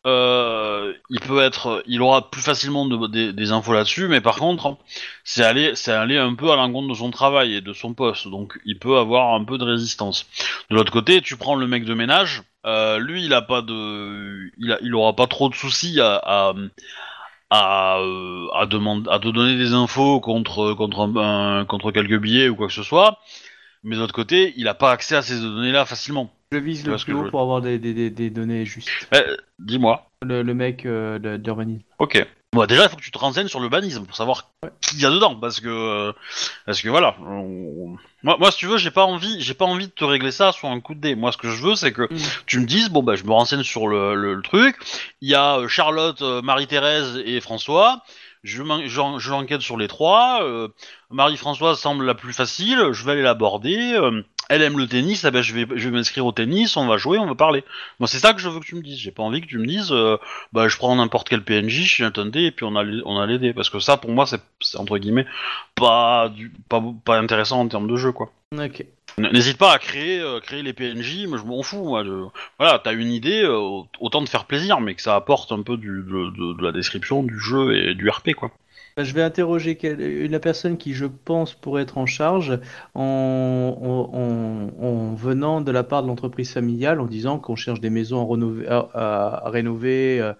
euh, 0.06 0.94
il 1.10 1.20
peut 1.20 1.40
être, 1.42 1.82
il 1.86 2.00
aura 2.02 2.30
plus 2.30 2.40
facilement 2.40 2.86
de- 2.86 3.32
des- 3.32 3.52
infos 3.52 3.72
là-dessus, 3.72 4.08
mais 4.08 4.20
par 4.20 4.36
contre, 4.36 4.76
c'est 5.24 5.42
aller, 5.44 5.74
c'est 5.74 5.92
aller 5.92 6.16
un 6.18 6.34
peu 6.34 6.50
à 6.50 6.56
l'encontre 6.56 6.88
de 6.88 6.94
son 6.94 7.10
travail 7.10 7.54
et 7.54 7.60
de 7.60 7.72
son 7.72 7.94
poste, 7.94 8.28
donc 8.28 8.58
il 8.64 8.78
peut 8.78 8.96
avoir 8.98 9.34
un 9.34 9.44
peu 9.44 9.58
de 9.58 9.64
résistance. 9.64 10.26
De 10.70 10.76
l'autre 10.76 10.92
côté, 10.92 11.20
tu 11.20 11.36
prends 11.36 11.56
le 11.56 11.66
mec 11.66 11.84
de 11.84 11.94
ménage, 11.94 12.42
euh, 12.66 12.98
lui, 12.98 13.24
il 13.24 13.34
a 13.34 13.42
pas 13.42 13.62
de, 13.62 14.50
il, 14.58 14.94
aura 14.94 15.14
pas 15.14 15.26
trop 15.26 15.48
de 15.48 15.54
soucis 15.54 16.00
à, 16.00 16.54
à 17.50 17.98
euh, 18.00 18.66
demander, 18.66 19.08
à 19.10 19.18
te 19.18 19.28
donner 19.28 19.56
des 19.56 19.72
infos 19.72 20.20
contre, 20.20 20.74
contre, 20.74 21.00
un, 21.18 21.64
contre 21.64 21.90
quelques 21.92 22.18
billets 22.20 22.48
ou 22.48 22.56
quoi 22.56 22.66
que 22.68 22.72
ce 22.72 22.82
soit. 22.82 23.18
Mais 23.84 23.96
de 23.96 24.00
l'autre 24.00 24.14
côté, 24.14 24.54
il 24.56 24.68
a 24.68 24.74
pas 24.74 24.92
accès 24.92 25.16
à 25.16 25.22
ces 25.22 25.40
données-là 25.40 25.86
facilement. 25.86 26.32
Je 26.52 26.58
vise 26.58 26.86
le 26.86 26.94
plus 26.94 27.04
que 27.04 27.12
haut 27.12 27.28
pour 27.30 27.40
avoir 27.42 27.60
des, 27.60 27.78
des, 27.78 27.92
des, 27.92 28.10
des 28.10 28.30
données 28.30 28.64
justes. 28.64 28.88
Eh, 29.14 29.18
Dis-moi. 29.58 30.06
Le, 30.22 30.42
le 30.42 30.54
mec 30.54 30.86
euh, 30.86 31.18
de- 31.18 31.36
d'urbanisme. 31.36 31.82
Ok. 31.98 32.26
Bon, 32.54 32.64
déjà, 32.64 32.84
il 32.84 32.88
faut 32.88 32.96
que 32.96 33.02
tu 33.02 33.10
te 33.10 33.18
renseignes 33.18 33.48
sur 33.48 33.60
l'urbanisme 33.60 34.06
pour 34.06 34.16
savoir 34.16 34.50
qui 34.80 34.96
y 34.96 35.04
a 35.04 35.10
dedans, 35.10 35.36
parce 35.36 35.60
que, 35.60 35.68
euh, 35.68 36.12
parce 36.64 36.80
que 36.80 36.88
voilà. 36.88 37.16
on- 37.20 37.96
Moi, 38.22 38.36
moi, 38.40 38.50
si 38.50 38.56
tu 38.58 38.66
veux, 38.66 38.78
j'ai 38.78 38.90
pas 38.90 39.04
envie, 39.04 39.42
j'ai 39.42 39.52
pas 39.52 39.66
envie 39.66 39.88
de 39.88 39.92
te 39.92 40.04
régler 40.04 40.30
ça 40.30 40.50
sur 40.52 40.68
un 40.68 40.80
coup 40.80 40.94
de 40.94 41.00
dé. 41.00 41.14
Moi, 41.14 41.30
ce 41.32 41.36
que 41.36 41.50
je 41.50 41.62
veux, 41.62 41.74
c'est 41.74 41.92
que 41.92 42.02
Mm. 42.10 42.16
tu 42.46 42.60
me 42.60 42.64
dises, 42.64 42.88
bon, 42.88 43.02
bah, 43.02 43.14
je 43.16 43.24
me 43.24 43.32
renseigne 43.32 43.62
sur 43.62 43.86
le, 43.86 44.14
le- 44.14 44.34
le 44.34 44.42
truc. 44.42 44.76
Il 45.20 45.28
y 45.28 45.34
a 45.34 45.58
euh, 45.58 45.68
Charlotte, 45.68 46.22
euh, 46.22 46.40
Marie-Thérèse 46.40 47.20
et 47.26 47.40
François. 47.42 48.02
Je, 48.44 48.62
l'enquête 49.30 49.60
sur 49.60 49.76
les 49.76 49.88
trois. 49.88 50.42
euh, 50.42 50.68
Marie-Françoise 51.10 51.78
semble 51.78 52.04
la 52.04 52.14
plus 52.14 52.32
facile. 52.32 52.92
Je 52.92 53.04
vais 53.04 53.12
aller 53.12 53.22
l'aborder. 53.22 53.94
euh, 53.94 54.22
elle 54.48 54.62
aime 54.62 54.78
le 54.78 54.86
tennis. 54.86 55.24
eh 55.24 55.30
ben, 55.30 55.42
je 55.42 55.54
vais, 55.54 55.90
m'inscrire 55.90 56.24
au 56.24 56.32
tennis. 56.32 56.76
On 56.76 56.86
va 56.86 56.96
jouer, 56.96 57.18
on 57.18 57.26
va 57.26 57.34
parler. 57.34 57.64
Moi, 58.00 58.06
c'est 58.08 58.18
ça 58.18 58.32
que 58.32 58.40
je 58.40 58.48
veux 58.48 58.60
que 58.60 58.64
tu 58.64 58.76
me 58.76 58.82
dises. 58.82 58.98
J'ai 58.98 59.10
pas 59.10 59.22
envie 59.22 59.40
que 59.40 59.46
tu 59.46 59.58
me 59.58 59.66
dises, 59.66 59.92
euh, 59.92 60.16
bah, 60.52 60.68
je 60.68 60.76
prends 60.76 60.94
n'importe 60.96 61.28
quel 61.28 61.42
PNJ, 61.42 61.82
je 61.82 61.88
suis 61.88 62.04
et 62.04 62.50
puis 62.50 62.64
on 62.64 62.76
a, 62.76 62.84
on 63.04 63.18
a 63.18 63.26
l'aider. 63.26 63.52
Parce 63.52 63.70
que 63.70 63.80
ça, 63.80 63.96
pour 63.96 64.10
moi, 64.10 64.26
c'est, 64.26 64.40
c'est, 64.60 64.78
entre 64.78 64.98
guillemets 64.98 65.26
pas, 65.74 66.28
du, 66.28 66.52
pas, 66.68 66.82
pas 67.04 67.18
intéressant 67.18 67.60
en 67.60 67.68
termes 67.68 67.88
de 67.88 67.96
jeu, 67.96 68.12
quoi. 68.12 68.32
Ok. 68.56 68.84
N'hésite 69.18 69.58
pas 69.58 69.72
à 69.72 69.78
créer, 69.78 70.20
euh, 70.20 70.40
créer 70.40 70.62
les 70.62 70.72
PNJ, 70.72 71.26
mais 71.28 71.38
je 71.38 71.44
m'en 71.44 71.62
fous, 71.62 71.84
moi. 71.84 72.04
de- 72.04 72.24
Voilà, 72.58 72.78
t'as 72.82 72.92
une 72.92 73.10
idée, 73.10 73.42
euh, 73.42 73.82
autant 74.00 74.22
de 74.22 74.28
faire 74.28 74.44
plaisir, 74.44 74.80
mais 74.80 74.94
que 74.94 75.02
ça 75.02 75.16
apporte 75.16 75.52
un 75.52 75.62
peu 75.62 75.76
de, 75.76 76.62
la 76.62 76.72
description 76.72 77.22
du 77.22 77.38
jeu 77.38 77.76
et 77.76 77.94
du 77.94 78.08
RP, 78.08 78.34
quoi. 78.34 78.50
Bah, 78.96 79.04
Je 79.04 79.14
vais 79.14 79.22
interroger 79.22 79.78
la 80.28 80.40
personne 80.40 80.76
qui, 80.76 80.92
je 80.92 81.06
pense, 81.06 81.54
pourrait 81.54 81.82
être 81.82 81.98
en 81.98 82.06
charge 82.06 82.58
en, 82.94 83.76
en- 83.80 84.18
en- 84.18 84.84
en 84.84 85.14
venant 85.14 85.60
de 85.60 85.70
la 85.70 85.84
part 85.84 86.02
de 86.02 86.08
l'entreprise 86.08 86.52
familiale 86.52 87.00
en 87.00 87.06
disant 87.06 87.38
qu'on 87.38 87.54
cherche 87.56 87.80
des 87.80 87.90
maisons 87.90 88.28
à, 88.68 89.42
rénover, 89.50 90.20
euh, 90.20 90.32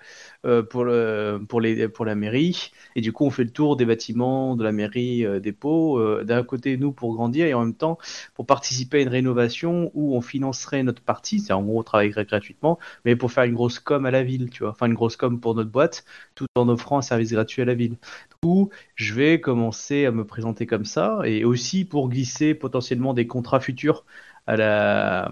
pour, 0.42 0.84
le, 0.84 1.40
pour, 1.48 1.60
les, 1.60 1.88
pour 1.88 2.04
la 2.04 2.14
mairie. 2.14 2.72
Et 2.94 3.00
du 3.00 3.12
coup, 3.12 3.24
on 3.24 3.30
fait 3.30 3.44
le 3.44 3.50
tour 3.50 3.76
des 3.76 3.84
bâtiments 3.84 4.56
de 4.56 4.64
la 4.64 4.72
mairie 4.72 5.24
euh, 5.24 5.40
des 5.40 5.52
Paux, 5.52 5.98
euh, 5.98 6.24
d'un 6.24 6.42
côté, 6.42 6.76
nous, 6.76 6.92
pour 6.92 7.14
grandir, 7.14 7.46
et 7.46 7.54
en 7.54 7.60
même 7.60 7.74
temps, 7.74 7.98
pour 8.34 8.46
participer 8.46 8.98
à 8.98 9.00
une 9.02 9.08
rénovation 9.08 9.90
où 9.94 10.16
on 10.16 10.20
financerait 10.20 10.82
notre 10.82 11.02
partie, 11.02 11.40
c'est 11.40 11.52
en 11.52 11.62
gros, 11.62 11.80
on 11.80 11.82
travaillerait 11.82 12.24
gratuitement, 12.24 12.78
mais 13.04 13.16
pour 13.16 13.32
faire 13.32 13.44
une 13.44 13.54
grosse 13.54 13.78
com 13.78 14.06
à 14.06 14.10
la 14.10 14.22
ville, 14.22 14.50
tu 14.50 14.62
vois. 14.62 14.72
Enfin, 14.72 14.86
une 14.86 14.94
grosse 14.94 15.16
com 15.16 15.40
pour 15.40 15.54
notre 15.54 15.70
boîte, 15.70 16.04
tout 16.34 16.46
en 16.54 16.68
offrant 16.68 16.98
un 16.98 17.02
service 17.02 17.32
gratuit 17.32 17.62
à 17.62 17.64
la 17.64 17.74
ville 17.74 17.96
coup, 18.42 18.70
je 18.94 19.14
vais 19.14 19.40
commencer 19.40 20.06
à 20.06 20.12
me 20.12 20.24
présenter 20.24 20.66
comme 20.66 20.84
ça 20.84 21.20
et 21.24 21.44
aussi 21.44 21.84
pour 21.84 22.08
glisser 22.08 22.54
potentiellement 22.54 23.14
des 23.14 23.26
contrats 23.26 23.60
futurs 23.60 24.04
à 24.46 24.56
la 24.56 25.30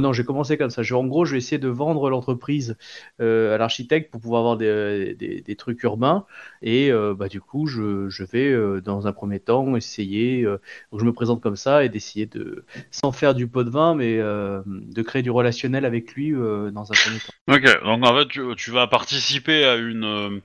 Non, 0.00 0.12
j'ai 0.12 0.24
commencé 0.24 0.56
comme 0.58 0.70
ça. 0.70 0.82
Je- 0.82 0.94
en 0.94 1.04
gros, 1.06 1.24
je 1.24 1.32
vais 1.32 1.38
essayer 1.38 1.58
de 1.58 1.68
vendre 1.68 2.10
l'entreprise 2.10 2.76
euh, 3.20 3.54
à 3.54 3.58
l'architecte 3.58 4.10
pour 4.10 4.20
pouvoir 4.20 4.40
avoir 4.40 4.56
des, 4.56 5.14
des- 5.14 5.40
des 5.40 5.56
trucs 5.56 5.82
urbains. 5.82 6.26
Et 6.62 6.90
euh, 6.92 7.14
bah, 7.14 7.28
du 7.28 7.40
coup, 7.40 7.66
je, 7.66 8.08
je 8.08 8.24
vais 8.24 8.50
euh, 8.50 8.80
dans 8.80 9.06
un 9.06 9.12
premier 9.12 9.40
temps 9.40 9.76
essayer. 9.76 10.42
donc 10.44 11.00
je 11.00 11.04
me 11.04 11.12
présente 11.12 11.40
comme 11.42 11.56
ça 11.56 11.84
et 11.84 11.88
d'essayer 11.88 12.26
de, 12.26 12.64
sans 12.90 13.12
faire 13.12 13.34
du 13.34 13.46
pot 13.48 13.64
de 13.64 13.70
vin, 13.70 13.94
mais 13.94 14.16
de 14.18 15.02
créer 15.02 15.22
du 15.22 15.30
relationnel 15.30 15.84
avec 15.84 16.12
lui 16.14 16.32
dans 16.32 16.92
un 16.92 16.94
premier 16.94 17.18
temps. 17.18 17.54
Ok, 17.54 17.84
donc 17.84 18.04
en 18.06 18.16
fait, 18.16 18.28
tu, 18.28 18.42
tu 18.56 18.70
vas 18.70 18.86
participer 18.86 19.64
à 19.64 19.76
une 19.76 20.40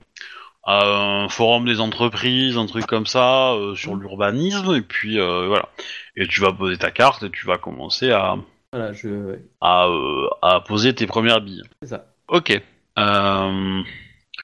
à 0.64 0.84
un 1.24 1.28
forum 1.28 1.64
des 1.64 1.80
entreprises, 1.80 2.58
un 2.58 2.66
truc 2.66 2.86
comme 2.86 3.06
ça, 3.06 3.54
sur 3.76 3.96
l'urbanisme, 3.96 4.74
et 4.74 4.82
puis 4.82 5.16
voilà. 5.18 5.68
Et 6.16 6.26
tu 6.26 6.40
vas 6.40 6.52
poser 6.52 6.76
ta 6.76 6.90
carte 6.90 7.22
et 7.22 7.30
tu 7.30 7.46
vas 7.46 7.56
commencer 7.58 8.10
à 8.10 8.36
Voilà, 8.72 8.92
je. 8.92 9.36
à, 9.60 9.86
euh, 9.88 10.28
à 10.42 10.60
poser 10.60 10.94
tes 10.94 11.06
premières 11.06 11.40
billes. 11.40 11.62
C'est 11.82 11.88
ça. 11.88 12.06
Ok. 12.28 12.50
Euh, 12.98 13.82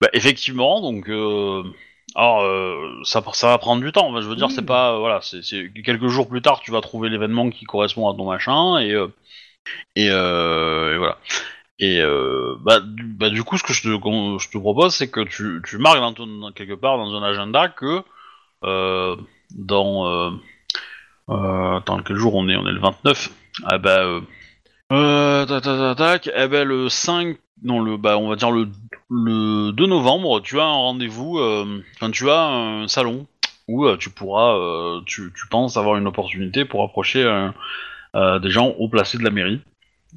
bah, 0.00 0.08
effectivement, 0.12 0.80
donc. 0.80 1.08
Euh... 1.08 1.62
Alors, 2.14 2.40
euh, 2.42 2.98
ça, 3.04 3.22
ça 3.34 3.48
va 3.48 3.58
prendre 3.58 3.82
du 3.82 3.92
temps. 3.92 4.08
Enfin, 4.08 4.22
je 4.22 4.26
veux 4.28 4.36
dire, 4.36 4.46
Oui. 4.46 4.52
c'est 4.54 4.64
pas, 4.64 4.98
voilà, 4.98 5.20
c'est 5.22 5.42
c'est- 5.42 5.70
quelques 5.84 6.06
jours 6.06 6.28
plus 6.28 6.40
tard, 6.40 6.60
tu 6.60 6.70
vas 6.70 6.80
trouver 6.80 7.10
l'événement 7.10 7.50
qui 7.50 7.66
correspond 7.66 8.08
à 8.10 8.14
ton 8.16 8.24
machin 8.30 8.78
et 8.78 8.92
euh, 8.94 9.08
et, 9.96 10.08
euh, 10.10 10.94
et 10.94 10.98
voilà. 10.98 11.18
Et 11.78 12.00
euh, 12.00 12.56
bah, 12.62 12.80
du, 12.80 13.04
bah, 13.04 13.28
du 13.30 13.42
coup, 13.44 13.58
ce 13.58 13.62
que 13.64 13.74
je 13.74 13.82
te, 13.82 13.96
con- 13.96 14.38
je 14.38 14.48
te 14.48 14.56
propose, 14.58 14.94
c'est 14.94 15.10
que 15.10 15.20
tu, 15.20 15.60
tu 15.66 15.76
marques 15.78 15.98
dans 16.00 16.14
ton, 16.14 16.26
dans- 16.26 16.52
quelque 16.52 16.72
part 16.74 16.96
dans 16.96 17.14
un 17.14 17.22
agenda 17.22 17.68
que 17.68 18.02
euh, 18.64 19.16
dans 19.54 20.06
euh, 20.08 20.30
euh, 21.28 21.76
attends, 21.76 22.02
quel 22.02 22.16
jour 22.16 22.34
on 22.34 22.48
est? 22.48 22.56
On 22.56 22.66
est 22.66 22.72
le 22.72 22.80
29. 22.80 23.30
Ah 23.64 23.78
bah 23.78 24.00
euh, 24.04 24.20
euh, 24.92 25.46
tac, 25.46 25.62
tac, 25.62 25.96
tac, 25.96 25.96
tac, 25.96 26.30
eh 26.36 26.48
ben 26.48 26.66
le 26.66 26.88
5, 26.88 27.36
non 27.62 27.80
le, 27.80 27.96
bah 27.96 28.18
on 28.18 28.28
va 28.28 28.36
dire 28.36 28.50
le, 28.50 28.68
le 29.10 29.72
2 29.72 29.86
novembre, 29.86 30.40
tu 30.40 30.60
as 30.60 30.64
un 30.64 30.72
rendez-vous, 30.72 31.38
euh, 31.38 31.82
enfin 31.96 32.10
tu 32.10 32.30
as 32.30 32.42
un 32.46 32.88
salon 32.88 33.26
où 33.68 33.86
euh, 33.86 33.96
tu 33.96 34.10
pourras, 34.10 34.56
euh, 34.56 35.00
tu, 35.06 35.32
tu 35.34 35.48
penses 35.48 35.76
avoir 35.76 35.96
une 35.96 36.06
opportunité 36.06 36.64
pour 36.64 36.82
approcher 36.84 37.24
euh, 37.24 37.48
euh, 38.14 38.38
des 38.38 38.50
gens 38.50 38.74
haut 38.78 38.88
placés 38.88 39.18
de 39.18 39.24
la 39.24 39.30
mairie 39.30 39.60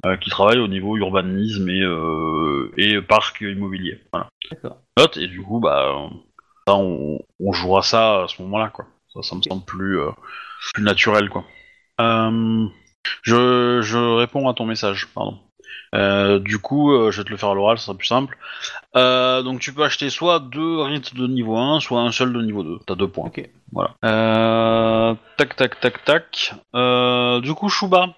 euh, 0.06 0.16
qui 0.16 0.30
travaillent 0.30 0.60
au 0.60 0.68
niveau 0.68 0.96
urbanisme 0.96 1.68
et, 1.68 1.82
euh, 1.82 2.72
et 2.76 3.00
parc 3.00 3.40
immobilier. 3.40 4.00
Voilà. 4.12 4.28
D'accord. 4.50 4.76
Note, 4.96 5.16
et 5.16 5.26
du 5.26 5.42
coup 5.42 5.60
bah 5.60 6.08
ça, 6.68 6.76
on, 6.76 7.18
on 7.40 7.52
jouera 7.52 7.82
ça 7.82 8.22
à 8.22 8.28
ce 8.28 8.40
moment-là 8.42 8.68
quoi. 8.68 8.84
Ça, 9.12 9.22
ça 9.22 9.34
me 9.34 9.42
semble 9.42 9.64
plus, 9.64 9.98
euh, 9.98 10.10
plus 10.74 10.84
naturel 10.84 11.28
quoi. 11.28 11.44
Euh, 12.00 12.66
je, 13.22 13.80
je 13.82 13.98
réponds 13.98 14.48
à 14.48 14.54
ton 14.54 14.66
message, 14.66 15.08
pardon. 15.14 15.38
Euh, 15.94 16.38
du 16.38 16.58
coup, 16.58 16.92
euh, 16.92 17.10
je 17.10 17.18
vais 17.18 17.24
te 17.24 17.30
le 17.30 17.36
faire 17.36 17.50
à 17.50 17.54
l'oral, 17.54 17.78
ce 17.78 17.86
sera 17.86 17.96
plus 17.96 18.06
simple. 18.06 18.38
Euh, 18.96 19.42
donc 19.42 19.60
tu 19.60 19.72
peux 19.72 19.82
acheter 19.82 20.08
soit 20.10 20.38
deux 20.38 20.80
rites 20.80 21.14
de 21.14 21.26
niveau 21.26 21.56
1, 21.56 21.80
soit 21.80 22.00
un 22.00 22.12
seul 22.12 22.32
de 22.32 22.42
niveau 22.42 22.62
2. 22.62 22.78
T'as 22.86 22.94
deux 22.94 23.08
points. 23.08 23.26
Ok. 23.26 23.48
Voilà. 23.72 23.94
Euh, 24.04 25.14
tac, 25.36 25.56
tac, 25.56 25.80
tac, 25.80 26.04
tac. 26.04 26.54
Euh, 26.74 27.40
du 27.40 27.54
coup, 27.54 27.68
Shuba, 27.68 28.14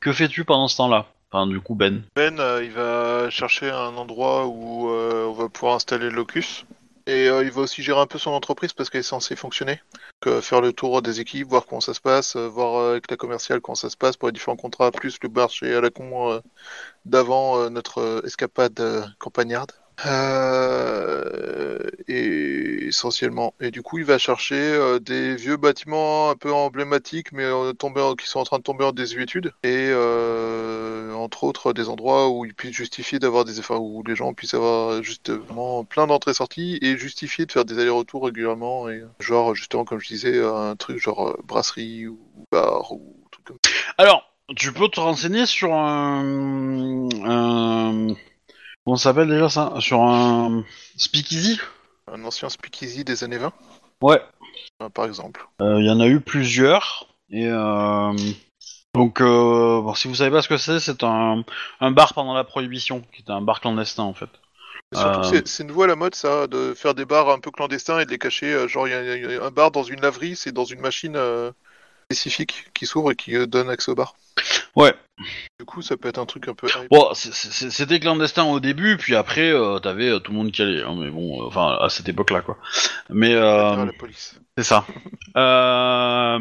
que 0.00 0.12
fais-tu 0.12 0.44
pendant 0.44 0.68
ce 0.68 0.76
temps-là? 0.78 1.06
Enfin, 1.30 1.46
du 1.46 1.60
coup, 1.60 1.74
Ben. 1.74 2.02
Ben, 2.14 2.38
euh, 2.38 2.62
il 2.62 2.70
va 2.70 3.28
chercher 3.30 3.70
un 3.70 3.96
endroit 3.96 4.46
où 4.46 4.90
euh, 4.90 5.26
on 5.26 5.32
va 5.32 5.48
pouvoir 5.48 5.74
installer 5.74 6.08
le 6.10 6.16
locus. 6.16 6.64
Et 7.06 7.28
euh, 7.28 7.44
il 7.44 7.50
va 7.50 7.62
aussi 7.62 7.82
gérer 7.82 8.00
un 8.00 8.06
peu 8.06 8.18
son 8.18 8.30
entreprise 8.30 8.72
parce 8.72 8.88
qu'elle 8.88 9.00
est 9.00 9.02
censée 9.02 9.36
fonctionner. 9.36 9.80
Donc, 10.22 10.34
euh, 10.34 10.40
faire 10.40 10.60
le 10.62 10.72
tour 10.72 11.02
des 11.02 11.20
équipes, 11.20 11.48
voir 11.48 11.66
comment 11.66 11.80
ça 11.80 11.92
se 11.92 12.00
passe, 12.00 12.36
euh, 12.36 12.48
voir 12.48 12.76
euh, 12.76 12.92
avec 12.92 13.10
la 13.10 13.16
commerciale 13.18 13.60
comment 13.60 13.74
ça 13.74 13.90
se 13.90 13.96
passe 13.96 14.16
pour 14.16 14.28
les 14.28 14.32
différents 14.32 14.56
contrats, 14.56 14.90
plus 14.90 15.18
le 15.22 15.28
marché 15.28 15.74
à 15.74 15.80
la 15.82 15.90
con 15.90 16.40
d'avant 17.04 17.68
notre 17.70 18.22
escapade 18.24 19.14
campagnarde. 19.18 19.72
Euh, 20.06 21.78
et 22.08 22.86
essentiellement. 22.86 23.54
Et 23.60 23.70
du 23.70 23.82
coup, 23.82 23.98
il 23.98 24.04
va 24.04 24.18
chercher 24.18 24.54
euh, 24.54 24.98
des 24.98 25.36
vieux 25.36 25.56
bâtiments 25.56 26.30
un 26.30 26.36
peu 26.36 26.52
emblématiques, 26.52 27.32
mais 27.32 27.44
euh, 27.44 27.72
qui 28.18 28.26
sont 28.28 28.40
en 28.40 28.44
train 28.44 28.58
de 28.58 28.62
tomber 28.62 28.84
en 28.84 28.92
désuétude. 28.92 29.52
Et 29.62 29.88
euh, 29.90 31.12
entre 31.14 31.44
autres, 31.44 31.72
des 31.72 31.88
endroits 31.88 32.30
où 32.30 32.44
il 32.44 32.54
puisse 32.54 32.72
justifier 32.72 33.18
d'avoir 33.18 33.44
des 33.44 33.58
efforts, 33.58 33.82
où 33.82 34.02
les 34.04 34.16
gens 34.16 34.34
puissent 34.34 34.54
avoir 34.54 35.02
justement 35.02 35.84
plein 35.84 36.06
d'entrées-sorties 36.06 36.78
et 36.82 36.96
justifier 36.96 37.46
de 37.46 37.52
faire 37.52 37.64
des 37.64 37.78
allers-retours 37.78 38.24
régulièrement. 38.24 38.88
Et 38.88 39.02
genre, 39.20 39.54
justement, 39.54 39.84
comme 39.84 40.00
je 40.00 40.08
disais, 40.08 40.42
un 40.42 40.76
truc 40.76 40.98
genre 40.98 41.36
brasserie 41.44 42.08
ou 42.08 42.18
bar 42.50 42.92
ou 42.92 43.16
truc 43.30 43.46
comme 43.46 43.58
ça. 43.64 43.70
Alors, 43.98 44.30
tu 44.56 44.72
peux 44.72 44.88
te 44.88 45.00
renseigner 45.00 45.46
sur 45.46 45.72
un... 45.72 47.08
un... 47.24 48.14
Ça 48.86 48.96
s'appelle 48.96 49.28
déjà 49.28 49.48
ça 49.48 49.72
Sur 49.80 50.02
un 50.02 50.62
speakeasy 50.96 51.58
Un 52.12 52.24
ancien 52.24 52.48
speakeasy 52.48 53.04
des 53.04 53.24
années 53.24 53.38
20, 53.38 53.52
Ouais. 54.02 54.20
euh, 54.82 54.88
par 54.90 55.06
exemple. 55.06 55.46
Euh, 55.60 55.80
Il 55.80 55.86
y 55.86 55.90
en 55.90 56.00
a 56.00 56.06
eu 56.06 56.20
plusieurs. 56.20 57.06
Et 57.30 57.46
euh, 57.48 58.12
donc, 58.94 59.20
euh, 59.22 59.80
bon, 59.80 59.94
si 59.94 60.06
vous 60.08 60.14
savez 60.14 60.30
pas 60.30 60.42
ce 60.42 60.48
que 60.48 60.58
c'est, 60.58 60.80
c'est 60.80 61.02
un, 61.02 61.44
un 61.80 61.90
bar 61.90 62.12
pendant 62.14 62.34
la 62.34 62.44
prohibition, 62.44 63.00
qui 63.12 63.22
était 63.22 63.32
un 63.32 63.40
bar 63.40 63.60
clandestin 63.60 64.02
en 64.02 64.14
fait. 64.14 64.28
Et 64.92 64.96
Surtout, 64.96 65.20
que 65.30 65.46
c'est- 65.46 65.64
nouveau 65.64 65.84
à 65.84 65.86
la 65.86 65.96
mode, 65.96 66.14
ça, 66.14 66.46
de 66.46 66.74
faire 66.74 66.94
des 66.94 67.06
bars 67.06 67.30
un 67.30 67.40
peu 67.40 67.50
clandestins 67.50 67.98
et 68.00 68.04
de 68.04 68.10
les 68.10 68.18
cacher. 68.18 68.68
genre, 68.68 68.86
il 68.86 68.92
y, 68.92 69.32
y 69.32 69.36
a 69.36 69.44
un 69.44 69.50
bar 69.50 69.70
dans 69.70 69.82
une 69.82 70.00
laverie, 70.02 70.36
c'est 70.36 70.52
dans 70.52 70.64
une 70.66 70.80
machine 70.80 71.16
spécifique 72.04 72.66
qui 72.74 72.86
s'ouvre 72.86 73.12
et 73.12 73.16
qui 73.16 73.34
euh, 73.36 73.46
donne 73.46 73.68
accès 73.70 73.90
au 73.90 73.94
bar. 73.94 74.14
Ouais. 74.76 74.94
Du 75.58 75.64
coup, 75.64 75.82
ça 75.82 75.96
peut 75.96 76.08
être 76.08 76.18
un 76.18 76.26
truc 76.26 76.48
un 76.48 76.54
peu. 76.54 76.66
Bon, 76.90 77.08
c'est- 77.14 77.32
c'est- 77.32 77.70
c'était 77.70 78.00
clandestin 78.00 78.44
au 78.44 78.58
début, 78.60 78.96
puis 78.96 79.14
après, 79.14 79.50
euh, 79.52 79.78
t'avais 79.78 80.08
euh, 80.10 80.18
tout 80.18 80.32
le 80.32 80.38
monde 80.38 80.50
qui 80.50 80.62
allait. 80.62 80.82
hein, 80.82 80.94
mais 80.98 81.10
bon, 81.10 81.42
euh, 81.42 81.46
enfin, 81.46 81.78
à 81.80 81.88
cette 81.88 82.08
époque-là, 82.08 82.40
quoi. 82.40 82.58
Mais 83.10 83.34
à 83.34 83.74
euh, 83.80 83.84
la 83.86 83.92
police. 83.92 84.38
c'est 84.58 84.64
ça. 84.64 84.84
Euh, 85.36 86.38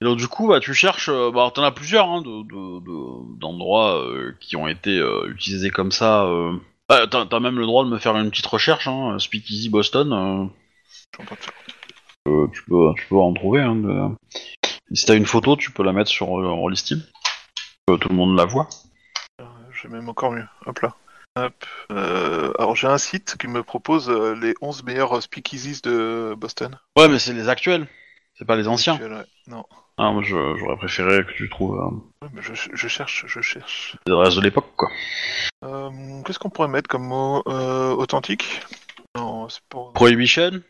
et 0.00 0.04
donc 0.04 0.18
du 0.18 0.26
coup, 0.26 0.48
bah, 0.48 0.58
tu 0.58 0.74
cherches. 0.74 1.08
euh, 1.08 1.30
bah, 1.30 1.50
t'en 1.54 1.62
as 1.62 1.70
plusieurs 1.70 2.08
hein, 2.08 2.22
de- 2.22 2.42
de- 2.42 2.80
de- 2.84 3.38
d'endroits 3.38 4.00
euh, 4.04 4.34
qui 4.40 4.56
ont 4.56 4.66
été 4.66 4.98
euh, 4.98 5.28
utilisés 5.30 5.70
comme 5.70 5.92
ça. 5.92 6.24
Euh... 6.24 6.54
Ah, 6.88 7.06
t'as, 7.08 7.24
t'as 7.26 7.38
même 7.40 7.58
le 7.60 7.66
droit 7.66 7.84
de 7.84 7.90
me 7.90 7.98
faire 7.98 8.16
une 8.16 8.30
petite 8.30 8.46
recherche. 8.46 8.88
Hein, 8.88 9.16
Speakeasy 9.20 9.68
Boston. 9.68 10.12
euh, 10.12 10.46
Je 10.90 10.96
suis 10.98 11.08
en 11.20 11.24
train 11.24 11.36
de 11.36 11.40
faire. 11.40 11.54
euh, 12.28 12.46
tu 12.52 12.62
peux, 12.64 12.92
tu 12.96 13.06
peux 13.08 13.16
en 13.16 13.32
trouver. 13.32 13.60
Hein, 13.62 13.76
de- 13.76 14.08
Si 14.94 15.06
t'as 15.06 15.14
une 15.16 15.26
photo, 15.26 15.56
tu 15.56 15.70
peux 15.70 15.82
la 15.82 15.92
mettre 15.92 16.10
sur 16.10 16.38
euh, 16.38 16.50
Rollistim. 16.52 17.00
Que 17.86 17.96
tout 17.96 18.08
le 18.08 18.14
monde 18.14 18.36
la 18.36 18.44
voit. 18.44 18.68
Euh, 19.40 19.44
J'ai 19.80 19.88
même 19.88 20.08
encore 20.08 20.32
mieux. 20.32 20.46
Hop 20.66 20.78
là. 20.80 20.94
Hop. 21.36 21.54
Euh, 21.90 22.52
alors, 22.58 22.76
j'ai 22.76 22.86
un 22.88 22.98
site 22.98 23.36
qui 23.38 23.48
me 23.48 23.62
propose 23.62 24.10
euh, 24.10 24.34
les 24.34 24.54
11 24.60 24.84
meilleurs 24.84 25.22
speakeasies 25.22 25.80
de 25.82 26.34
Boston. 26.36 26.78
Ouais, 26.96 27.08
mais 27.08 27.18
c'est 27.18 27.32
les 27.32 27.48
actuels. 27.48 27.88
C'est 28.38 28.44
pas 28.44 28.56
les 28.56 28.68
anciens. 28.68 28.94
Actuel, 28.94 29.12
ouais. 29.14 29.24
Non. 29.46 29.64
Ah, 29.98 30.10
moi, 30.12 30.22
je- 30.22 30.56
j'aurais 30.58 30.76
préféré 30.76 31.24
que 31.24 31.32
tu 31.32 31.48
trouves 31.48 31.78
euh, 31.78 32.24
Ouais, 32.26 32.30
mais 32.34 32.42
je, 32.42 32.52
je 32.72 32.88
cherche, 32.88 33.24
je 33.26 33.40
cherche. 33.40 33.96
les 34.06 34.12
adresses 34.12 34.36
de 34.36 34.40
l'époque, 34.42 34.70
quoi. 34.76 34.90
Euh, 35.64 35.90
Qu'est-ce 36.24 36.38
qu'on 36.38 36.50
pourrait 36.50 36.68
mettre 36.68 36.88
comme 36.88 37.06
mot 37.06 37.42
euh, 37.46 37.90
authentique? 37.94 38.60
Non, 39.16 39.48
c'est 39.48 39.62
pas. 39.68 39.90
Prohibition? 39.94 40.62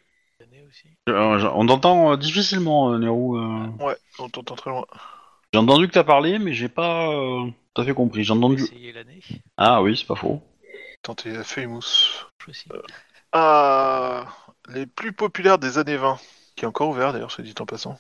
Aussi. 0.73 0.89
Euh, 1.11 1.51
on 1.55 1.67
t'entend 1.67 2.13
euh, 2.13 2.17
difficilement, 2.17 2.93
euh, 2.93 2.99
Nero. 2.99 3.37
euh. 3.37 3.67
Ouais, 3.79 3.97
on 4.19 4.31
t'entend 4.31 4.55
très 4.55 4.71
loin. 4.71 4.87
J'ai 5.53 5.59
entendu 5.61 5.87
que 5.87 5.93
t'as 5.93 6.03
parlé, 6.03 6.39
mais 6.39 6.55
j'ai 6.55 6.71
pas 6.71 7.11
euh, 7.11 7.45
tout 7.75 7.83
à 7.83 7.85
fait 7.85 7.93
compris. 7.93 8.25
J'ai 8.25 8.33
entendu. 8.33 8.65
L'année. 8.95 9.21
Ah 9.59 9.83
oui, 9.83 9.99
c'est 9.99 10.07
pas 10.07 10.15
faux. 10.15 10.41
Tentez 11.03 11.45
Famous. 11.45 11.83
Je 12.39 12.51
aussi. 12.51 12.69
Ah, 13.33 14.25
les 14.69 14.87
plus 14.87 15.13
populaires 15.13 15.59
des 15.59 15.77
années 15.77 15.99
20. 15.99 16.19
Qui 16.57 16.65
est 16.65 16.69
encore 16.69 16.89
ouvert 16.89 17.13
d'ailleurs, 17.13 17.33
c'est 17.33 17.43
dit 17.43 17.55
en 17.61 17.67
passant. 17.67 17.99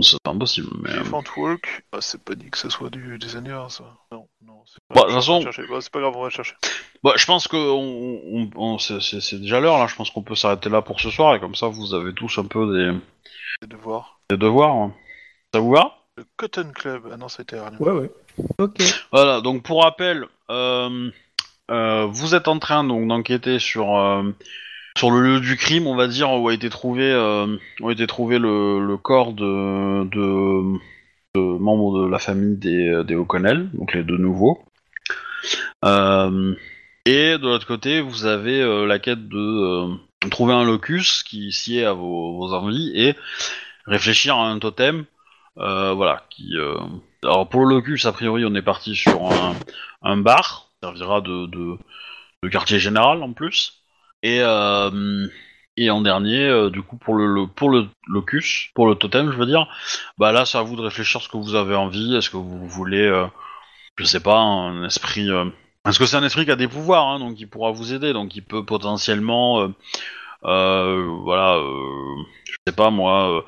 C'est 0.00 0.16
pas 0.22 0.30
impossible, 0.30 0.68
mais. 0.82 0.90
Elephant 0.90 1.22
Walk, 1.36 1.84
ah, 1.92 1.98
c'est 2.00 2.22
pas 2.24 2.34
dit 2.34 2.48
que 2.50 2.56
ce 2.56 2.70
soit 2.70 2.88
du, 2.88 3.18
des 3.18 3.36
années 3.36 3.50
20 3.52 3.68
ça. 3.68 3.84
Non, 4.10 4.26
non. 4.46 4.62
c'est 4.66 4.78
Bah, 4.88 4.94
pas- 4.94 5.00
de 5.02 5.06
toute 5.06 5.10
on 5.10 5.14
va 5.14 5.20
façon- 5.20 5.40
chercher. 5.42 5.62
Bah, 5.68 5.76
c'est 5.82 5.92
pas 5.92 6.00
grave, 6.00 6.14
on 6.16 6.22
va 6.22 6.30
chercher. 6.30 6.54
Bah, 7.04 7.12
je 7.16 7.26
pense 7.26 7.46
que 7.46 7.56
on, 7.56 8.20
on- 8.32 8.50
on- 8.56 8.78
c'est- 8.78 9.34
déjà 9.38 9.60
l'heure 9.60 9.78
là. 9.78 9.86
Je 9.88 9.94
pense 9.94 10.10
qu'on 10.10 10.22
peut 10.22 10.34
s'arrêter 10.34 10.70
là 10.70 10.80
pour 10.80 10.98
ce 11.00 11.10
soir 11.10 11.34
et 11.34 11.40
comme 11.40 11.54
ça, 11.54 11.66
vous 11.68 11.92
avez 11.92 12.14
tous 12.14 12.38
un 12.38 12.46
peu 12.46 12.72
des, 12.74 12.98
C'est 13.60 13.68
de 13.68 13.76
voir. 13.76 14.20
des 14.30 14.38
devoirs. 14.38 14.74
hein. 14.74 14.94
Ça 15.52 15.60
vous 15.60 15.72
va? 15.72 15.98
Le 16.16 16.24
Cotton 16.36 16.70
Club. 16.74 17.08
Ah 17.12 17.16
non, 17.18 17.28
c'était 17.28 17.60
rien. 17.60 17.72
Ouais, 17.78 17.92
ouais. 17.92 18.10
Ok. 18.58 18.82
Voilà, 19.12 19.42
donc 19.42 19.62
pour 19.62 19.82
rappel, 19.82 20.24
euh, 20.50 21.10
euh, 21.70 22.06
vous 22.06 22.34
êtes 22.34 22.48
en 22.48 22.58
train 22.58 22.82
donc 22.84 23.06
d'enquêter 23.08 23.58
sur 23.58 23.94
euh, 23.98 24.22
sur 24.96 25.10
le 25.10 25.20
lieu 25.22 25.40
du 25.40 25.56
crime, 25.56 25.86
on 25.86 25.96
va 25.96 26.06
dire, 26.06 26.30
où 26.32 26.48
a 26.48 26.54
été 26.54 26.68
trouvé 26.68 27.10
euh, 27.10 27.46
le, 27.80 28.96
corps 28.96 29.32
de, 29.32 30.78
membres 31.34 32.02
de 32.02 32.08
la 32.08 32.18
famille 32.18 32.56
des 32.56 33.14
O'Connell, 33.14 33.70
donc 33.72 33.94
les 33.94 34.02
deux 34.02 34.18
nouveaux. 34.18 34.62
Euh, 35.84 36.54
et 37.04 37.38
de 37.38 37.42
l'autre 37.42 37.66
côté, 37.66 38.00
vous 38.00 38.26
avez 38.26 38.60
euh, 38.60 38.86
la 38.86 38.98
quête 38.98 39.28
de 39.28 39.88
trouver 40.30 40.54
un 40.54 40.64
locus 40.64 41.24
qui 41.24 41.50
sied 41.50 41.84
à 41.84 41.94
vos, 41.94 42.52
envies 42.52 42.92
et 42.94 43.16
réfléchir 43.86 44.36
à 44.36 44.48
un 44.48 44.58
totem, 44.58 45.04
voilà, 45.56 46.24
qui 46.30 46.54
Alors 47.24 47.48
pour 47.48 47.64
le 47.64 47.76
locus, 47.76 48.04
a 48.06 48.12
priori, 48.12 48.44
on 48.44 48.54
est 48.54 48.62
parti 48.62 48.94
sur 48.94 49.30
un, 50.02 50.16
bar, 50.18 50.68
ça 50.82 50.92
servira 50.94 51.20
de 51.22 52.48
quartier 52.50 52.78
général 52.78 53.22
en 53.22 53.32
plus. 53.32 53.81
Et, 54.22 54.40
euh, 54.40 55.26
et 55.76 55.90
en 55.90 56.00
dernier, 56.00 56.46
euh, 56.48 56.70
du 56.70 56.82
coup, 56.82 56.96
pour 56.96 57.14
le, 57.14 57.46
pour 57.46 57.70
le 57.70 57.88
locus, 58.06 58.70
pour 58.74 58.86
le 58.86 58.94
totem, 58.94 59.32
je 59.32 59.36
veux 59.36 59.46
dire, 59.46 59.66
bah 60.18 60.32
là, 60.32 60.44
c'est 60.46 60.58
à 60.58 60.62
vous 60.62 60.76
de 60.76 60.82
réfléchir 60.82 61.20
ce 61.22 61.28
que 61.28 61.36
vous 61.36 61.54
avez 61.54 61.74
envie. 61.74 62.16
Est-ce 62.16 62.30
que 62.30 62.36
vous 62.36 62.66
voulez, 62.68 63.06
euh, 63.06 63.26
je 63.96 64.04
sais 64.04 64.20
pas, 64.20 64.38
un 64.38 64.84
esprit. 64.84 65.28
Parce 65.82 65.98
que 65.98 66.06
c'est 66.06 66.16
un 66.16 66.24
esprit 66.24 66.44
qui 66.44 66.50
a 66.52 66.56
des 66.56 66.68
pouvoirs, 66.68 67.06
hein, 67.08 67.18
donc 67.18 67.40
il 67.40 67.48
pourra 67.48 67.72
vous 67.72 67.92
aider, 67.92 68.12
donc 68.12 68.36
il 68.36 68.42
peut 68.44 68.64
potentiellement, 68.64 69.72
voilà, 70.42 71.60
je 72.44 72.54
sais 72.66 72.74
pas 72.74 72.90
moi. 72.90 73.44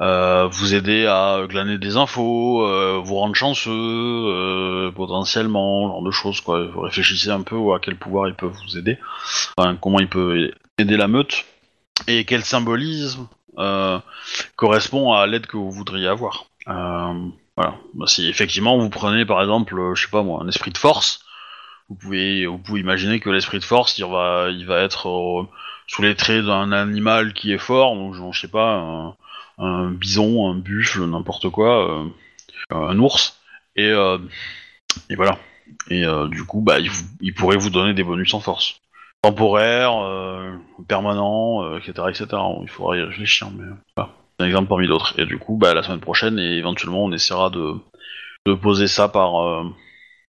Euh, 0.00 0.46
vous 0.46 0.74
aider 0.74 1.06
à 1.06 1.40
glaner 1.48 1.76
des 1.76 1.96
infos, 1.96 2.62
euh, 2.64 3.00
vous 3.02 3.16
rendre 3.16 3.34
chanceux, 3.34 3.72
euh, 3.72 4.92
potentiellement, 4.92 5.88
genre 5.88 6.02
de 6.02 6.12
choses 6.12 6.40
quoi. 6.40 6.66
Vous 6.66 6.82
réfléchissez 6.82 7.30
un 7.30 7.42
peu 7.42 7.56
à 7.74 7.80
quel 7.80 7.96
pouvoir 7.96 8.28
il 8.28 8.34
peut 8.34 8.46
vous 8.46 8.78
aider, 8.78 8.98
enfin, 9.56 9.76
comment 9.80 9.98
il 9.98 10.08
peut 10.08 10.52
aider 10.78 10.96
la 10.96 11.08
meute, 11.08 11.44
et 12.06 12.24
quel 12.24 12.44
symbolisme 12.44 13.26
correspond 14.54 15.14
à 15.14 15.26
l'aide 15.26 15.46
que 15.46 15.56
vous 15.56 15.72
voudriez 15.72 16.06
avoir. 16.06 16.44
Voilà. 16.66 17.74
Bah, 17.94 18.06
si 18.06 18.28
effectivement 18.28 18.78
vous 18.78 18.90
prenez 18.90 19.26
par 19.26 19.40
exemple, 19.40 19.74
je 19.94 20.02
sais 20.02 20.10
pas 20.10 20.22
moi, 20.22 20.40
un 20.40 20.46
esprit 20.46 20.70
de 20.70 20.78
force, 20.78 21.24
vous 21.88 21.96
pouvez, 21.96 22.46
vous 22.46 22.58
pouvez 22.58 22.80
imaginer 22.80 23.18
que 23.18 23.30
l'esprit 23.30 23.58
de 23.58 23.64
force, 23.64 23.98
il 23.98 24.04
va, 24.04 24.48
il 24.50 24.64
va 24.64 24.80
être 24.80 25.48
sous 25.88 26.02
les 26.02 26.14
traits 26.14 26.44
d'un 26.44 26.70
animal 26.70 27.32
qui 27.32 27.52
est 27.52 27.58
fort, 27.58 27.96
donc 27.96 28.14
je 28.14 28.38
sais 28.38 28.46
pas. 28.46 29.16
Un- 29.58 29.90
bison, 29.90 30.50
un 30.50 30.54
buffle, 30.54 31.04
n'importe 31.04 31.50
quoi, 31.50 32.02
euh, 32.02 32.08
un 32.70 32.98
ours, 32.98 33.40
et, 33.76 33.90
euh, 33.90 34.18
et 35.10 35.14
voilà. 35.14 35.38
Et 35.90 36.04
euh, 36.04 36.28
du 36.28 36.44
coup, 36.44 36.60
bah, 36.60 36.78
il, 37.20 37.34
pourrait 37.34 37.56
vous 37.56 37.70
donner 37.70 37.94
des 37.94 38.04
bonus 38.04 38.32
en 38.34 38.40
force. 38.40 38.80
Temporaire, 39.22 39.98
euh, 39.98 40.56
permanent, 40.86 41.64
euh, 41.64 41.78
etc., 41.78 42.08
etc. 42.08 42.26
Il 42.62 42.68
faudra 42.68 42.96
y 42.96 43.02
réfléchir, 43.02 43.50
mais 43.50 43.64
voilà. 43.96 44.12
C'est 44.38 44.44
un 44.44 44.46
exemple 44.46 44.68
parmi 44.68 44.86
d'autres. 44.86 45.18
Et 45.18 45.26
du 45.26 45.38
coup, 45.38 45.56
bah, 45.56 45.74
la 45.74 45.82
semaine 45.82 46.00
prochaine, 46.00 46.38
et 46.38 46.56
éventuellement, 46.56 47.04
on 47.04 47.12
essaiera 47.12 47.50
de, 47.50 47.74
de 48.46 48.54
poser 48.54 48.86
ça 48.86 49.08
par, 49.08 49.42
euh, 49.42 49.64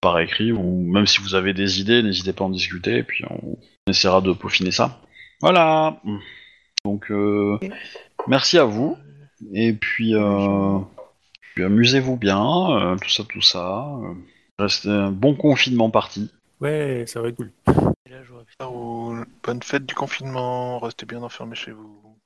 par 0.01 0.19
écrit, 0.21 0.53
ou 0.53 0.83
même 0.93 1.07
si 1.07 1.21
vous 1.21 1.35
avez 1.35 1.55
des 1.55 1.81
idées, 1.81 2.03
n'hésitez 2.03 2.33
pas 2.33 2.45
à 2.45 2.47
en 2.47 2.51
discuter, 2.51 2.99
et 2.99 3.03
puis 3.03 3.25
on, 3.29 3.57
essaiera 3.87 4.21
de 4.21 4.33
peaufiner 4.33 4.71
ça. 4.71 5.01
Voilà. 5.41 6.01
Donc, 6.85 7.11
euh, 7.11 7.59
merci 8.27 8.59
à 8.59 8.65
vous. 8.65 8.97
Et 9.53 9.73
puis, 9.73 10.15
euh, 10.15 10.79
puis 11.55 11.65
amusez-vous 11.65 12.17
bien, 12.17 12.41
euh, 12.71 12.97
tout 12.97 13.11
ça, 13.11 13.25
tout 13.25 13.43
ça. 13.43 13.87
restez 14.59 14.89
un 14.89 15.11
bon 15.11 15.35
confinement 15.35 15.91
parti. 15.91 16.31
Ouais, 16.61 17.05
ça 17.07 17.21
va 17.21 17.29
être 17.29 17.37
cool. 17.37 17.53
Et 18.07 18.11
là, 18.11 18.23
j'aurais 18.25 18.45
pu- 18.45 18.55
Ciao. 18.61 19.15
Bonne 19.43 19.63
fête 19.63 19.87
du 19.87 19.95
confinement, 19.95 20.79
restez 20.79 21.07
bien 21.07 21.23
enfermés 21.23 21.57
chez 21.57 21.73
vous. 21.73 22.04